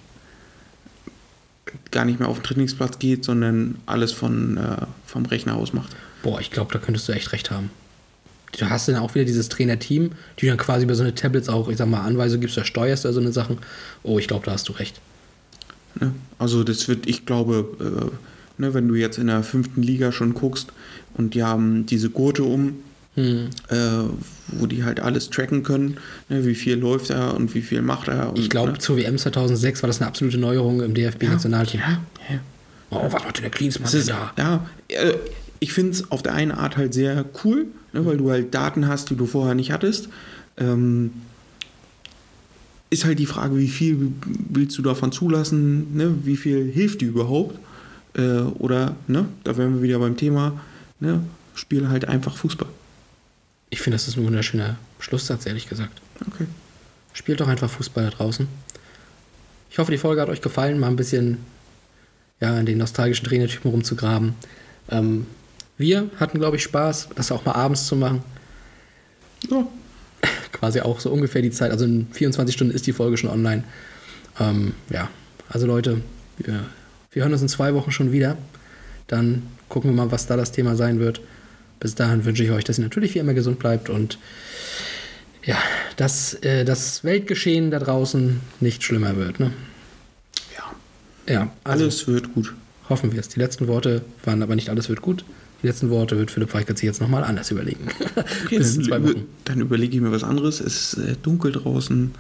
gar 1.92 2.06
nicht 2.06 2.20
mehr 2.20 2.28
auf 2.28 2.40
den 2.40 2.44
Trainingsplatz 2.44 3.00
geht, 3.00 3.24
sondern 3.24 3.76
alles 3.86 4.12
von, 4.12 4.58
äh, 4.58 4.86
vom 5.06 5.26
Rechner 5.26 5.56
aus 5.56 5.74
macht. 5.74 5.96
Boah, 6.24 6.40
ich 6.40 6.52
glaube, 6.52 6.72
da 6.74 6.80
könntest 6.80 7.08
du 7.08 7.14
echt 7.14 7.32
recht 7.32 7.52
haben. 7.52 7.70
Du 8.58 8.70
hast 8.70 8.88
dann 8.88 8.98
auch 8.98 9.16
wieder 9.16 9.26
dieses 9.26 9.48
Trainerteam, 9.50 10.12
die 10.40 10.48
dann 10.48 10.58
quasi 10.58 10.84
über 10.84 10.96
so 10.96 11.04
eine 11.04 11.16
Tablets 11.16 11.48
auch, 11.48 11.70
ich 11.70 11.78
sag 11.78 11.88
mal, 11.88 12.02
Anweisungen 12.02 12.42
gibst 12.42 12.58
oder 12.58 12.66
steuerst 12.66 13.06
oder 13.06 13.14
so 13.14 13.22
eine 13.22 13.32
Sachen. 13.32 13.60
Oh, 14.04 14.20
ich 14.20 14.28
glaube, 14.28 14.46
da 14.46 14.52
hast 14.52 14.68
du 14.68 14.74
recht. 14.74 15.00
Ne? 16.00 16.14
Also 16.38 16.64
das 16.64 16.88
wird, 16.88 17.08
ich 17.08 17.26
glaube, 17.26 18.12
äh, 18.60 18.62
ne, 18.62 18.74
wenn 18.74 18.88
du 18.88 18.96
jetzt 18.96 19.18
in 19.18 19.28
der 19.28 19.44
fünften 19.44 19.82
Liga 19.82 20.12
schon 20.12 20.34
guckst 20.34 20.74
und 21.14 21.34
die 21.34 21.44
haben 21.44 21.86
diese 21.86 22.10
Gurte 22.10 22.44
um, 22.44 22.76
Hm. 23.22 23.50
äh, 23.70 24.10
wo 24.48 24.66
die 24.66 24.84
halt 24.84 25.00
alles 25.00 25.30
tracken 25.30 25.64
können, 25.64 25.98
ne, 26.30 26.46
wie 26.46 26.56
viel 26.56 26.76
läuft 26.76 27.10
er 27.10 27.36
und 27.36 27.54
wie 27.56 27.62
viel 27.62 27.82
macht 27.82 28.08
er. 28.08 28.30
Und, 28.30 28.40
Ich 28.40 28.50
glaube, 28.50 28.74
ne? 28.74 28.78
zur 28.80 28.98
WM 28.98 29.18
2006 29.18 29.84
war 29.84 29.88
das 29.88 30.02
eine 30.02 30.08
absolute 30.08 30.38
Neuerung 30.38 30.82
im 30.82 30.94
DFB-Nationalteam. 30.94 31.82
Ja, 31.82 32.02
ja. 32.30 32.40
Oh, 32.90 33.04
was 33.10 33.24
macht 33.24 33.38
denn 33.38 33.44
der 33.44 33.52
Klinsmann 33.52 33.92
ist, 33.94 34.10
da? 34.10 34.34
ja, 34.38 34.68
äh, 34.90 35.14
ich 35.60 35.74
finde 35.74 35.92
es 35.92 36.12
auf 36.12 36.24
der 36.24 36.34
einen 36.34 36.52
Art 36.52 36.76
halt 36.76 36.94
sehr 36.94 37.24
cool, 37.44 37.68
ne, 37.94 38.06
weil 38.06 38.18
du 38.18 38.30
halt 38.30 38.54
Daten 38.54 38.88
hast, 38.88 39.10
die 39.10 39.16
du 39.16 39.26
vorher 39.26 39.56
nicht 39.56 39.72
hattest. 39.72 40.10
Ähm, 40.58 41.12
ist 42.90 43.06
halt 43.06 43.20
die 43.20 43.26
Frage, 43.26 43.58
wie 43.58 43.70
viel 43.70 44.12
willst 44.50 44.78
du 44.78 44.82
davon 44.82 45.12
zulassen, 45.14 45.96
ne? 45.96 46.14
wie 46.24 46.36
viel 46.36 46.70
hilft 46.70 47.02
dir 47.02 47.08
überhaupt? 47.08 47.58
Äh, 48.14 48.42
oder, 48.60 48.96
ne, 49.08 49.26
da 49.46 49.56
wären 49.56 49.76
wir 49.76 49.82
wieder 49.82 50.00
beim 50.00 50.18
Thema, 50.18 50.60
ne, 51.00 51.24
spiele 51.56 51.90
halt 51.90 52.06
einfach 52.06 52.36
Fußball. 52.36 52.68
Ich 53.72 53.82
finde, 53.82 53.96
das 53.96 54.08
ist 54.08 54.18
ein 54.18 54.26
wunderschöner 54.26 54.78
Schlusssatz, 55.00 55.46
ehrlich 55.46 55.68
gesagt. 55.68 56.02
Okay. 56.28 56.46
Spielt 57.14 57.40
doch 57.40 57.48
einfach 57.48 57.70
Fußball 57.70 58.04
da 58.04 58.10
draußen. 58.12 58.48
Ich 59.72 59.80
hoffe, 59.80 59.92
die 59.92 59.98
Folge 59.98 60.22
hat 60.22 60.30
euch 60.30 60.42
gefallen, 60.42 60.78
mal 60.78 60.88
ein 60.88 60.98
bisschen 60.98 61.38
ja, 62.42 62.60
in 62.60 62.66
den 62.66 62.78
nostalgischen 62.78 63.26
Trainertypen 63.26 63.72
rumzugraben. 63.72 64.36
Ähm, 64.90 65.26
wir 65.78 66.10
hatten, 66.20 66.38
glaube 66.38 66.58
ich, 66.58 66.64
Spaß, 66.64 67.10
das 67.16 67.32
auch 67.32 67.46
mal 67.46 67.54
abends 67.54 67.88
zu 67.88 67.96
machen. 67.96 68.22
Ja. 69.50 69.66
Quasi 70.52 70.82
auch 70.82 71.00
so 71.00 71.10
ungefähr 71.10 71.42
die 71.42 71.52
Zeit. 71.52 71.72
Also 71.72 71.86
in 71.86 72.08
24 72.12 72.54
Stunden 72.54 72.74
ist 72.74 72.86
die 72.88 72.94
Folge 72.94 73.18
schon 73.18 73.30
online. 73.30 73.64
Ähm, 74.40 74.74
ja, 74.90 75.10
also 75.48 75.66
Leute, 75.66 76.02
wir, 76.38 76.66
wir 77.12 77.24
hören 77.24 77.32
uns 77.32 77.42
in 77.42 77.48
zwei 77.48 77.74
Wochen 77.74 77.92
schon 77.92 78.12
wieder. 78.12 78.38
Dann 79.08 79.44
gucken 79.70 79.92
wir 79.92 79.96
mal, 79.96 80.12
was 80.12 80.28
da 80.28 80.36
das 80.36 80.52
Thema 80.52 80.76
sein 80.76 81.00
wird. 81.00 81.22
Bis 81.82 81.96
dahin 81.96 82.24
wünsche 82.24 82.44
ich 82.44 82.52
euch, 82.52 82.64
dass 82.64 82.78
ihr 82.78 82.84
natürlich 82.84 83.16
wie 83.16 83.20
immer 83.20 83.34
gesund 83.34 83.60
bleibt 83.60 83.90
und 83.90 84.18
ja, 85.44 85.58
dass 85.98 86.36
äh, 86.36 86.64
das 86.64 87.04
Weltgeschehen 87.04 87.72
da 87.72 87.80
draußen 87.80 88.40
nicht 88.60 88.84
schlimmer 88.84 89.18
wird. 89.18 89.40
Ne? 89.40 89.52
Ja. 90.56 91.34
Ja, 91.34 91.52
also 91.64 91.84
Alles 91.84 92.08
wird 92.08 92.34
gut. 92.36 92.54
hoffen 92.88 93.12
wir 93.12 93.20
es. 93.20 93.30
Die 93.30 93.40
letzten 93.40 93.68
Worte 93.68 94.04
waren 94.24 94.44
aber 94.44 94.56
nicht 94.56 94.70
alles 94.70 94.88
wird 94.90 95.02
gut. 95.02 95.26
Die 95.64 95.68
letzten 95.68 95.90
Worte 95.90 96.18
wird 96.18 96.30
Philipp 96.30 96.54
Weichert 96.54 96.78
sich 96.78 96.86
jetzt 96.86 97.02
nochmal 97.02 97.24
anders 97.24 97.50
überlegen. 97.52 97.88
Okay, 98.46 98.58
Bis 98.60 98.76
dann, 98.76 98.84
zwei 98.86 98.98
über, 98.98 99.10
Wochen. 99.10 99.26
dann 99.46 99.60
überlege 99.62 99.96
ich 99.96 100.02
mir 100.02 100.12
was 100.12 100.24
anderes. 100.24 100.60
Es 100.60 100.94
ist 100.94 101.04
äh, 101.04 101.16
dunkel 101.24 101.52
draußen. 101.52 102.14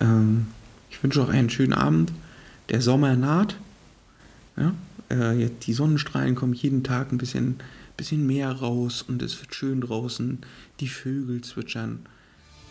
Ähm, 0.00 0.46
ich 0.90 1.02
wünsche 1.02 1.22
euch 1.22 1.30
einen 1.30 1.48
schönen 1.48 1.72
Abend. 1.72 2.12
Der 2.68 2.82
Sommer 2.82 3.16
naht. 3.16 3.56
Ja? 4.58 4.74
Äh, 5.08 5.48
die 5.62 5.72
Sonnenstrahlen 5.72 6.34
kommen 6.34 6.52
jeden 6.52 6.82
Tag 6.82 7.10
ein 7.12 7.18
bisschen, 7.18 7.56
bisschen 7.98 8.26
mehr 8.26 8.52
raus 8.52 9.02
und 9.02 9.20
es 9.22 9.38
wird 9.40 9.54
schön 9.54 9.82
draußen. 9.82 10.38
Die 10.80 10.88
Vögel 10.88 11.42
zwitschern 11.42 12.06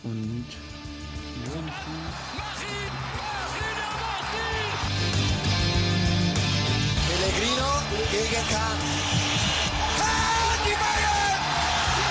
und. 0.02 0.46
Pellegrino 7.06 7.70
gegen 8.10 8.48
Kahn. 8.48 8.78
Ah, 10.00 10.56
die 10.64 10.76
Bayern! 10.82 11.40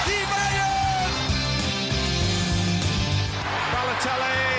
Die 0.06 0.24
Bayern! 0.32 1.12
Balotelli! 3.74 4.57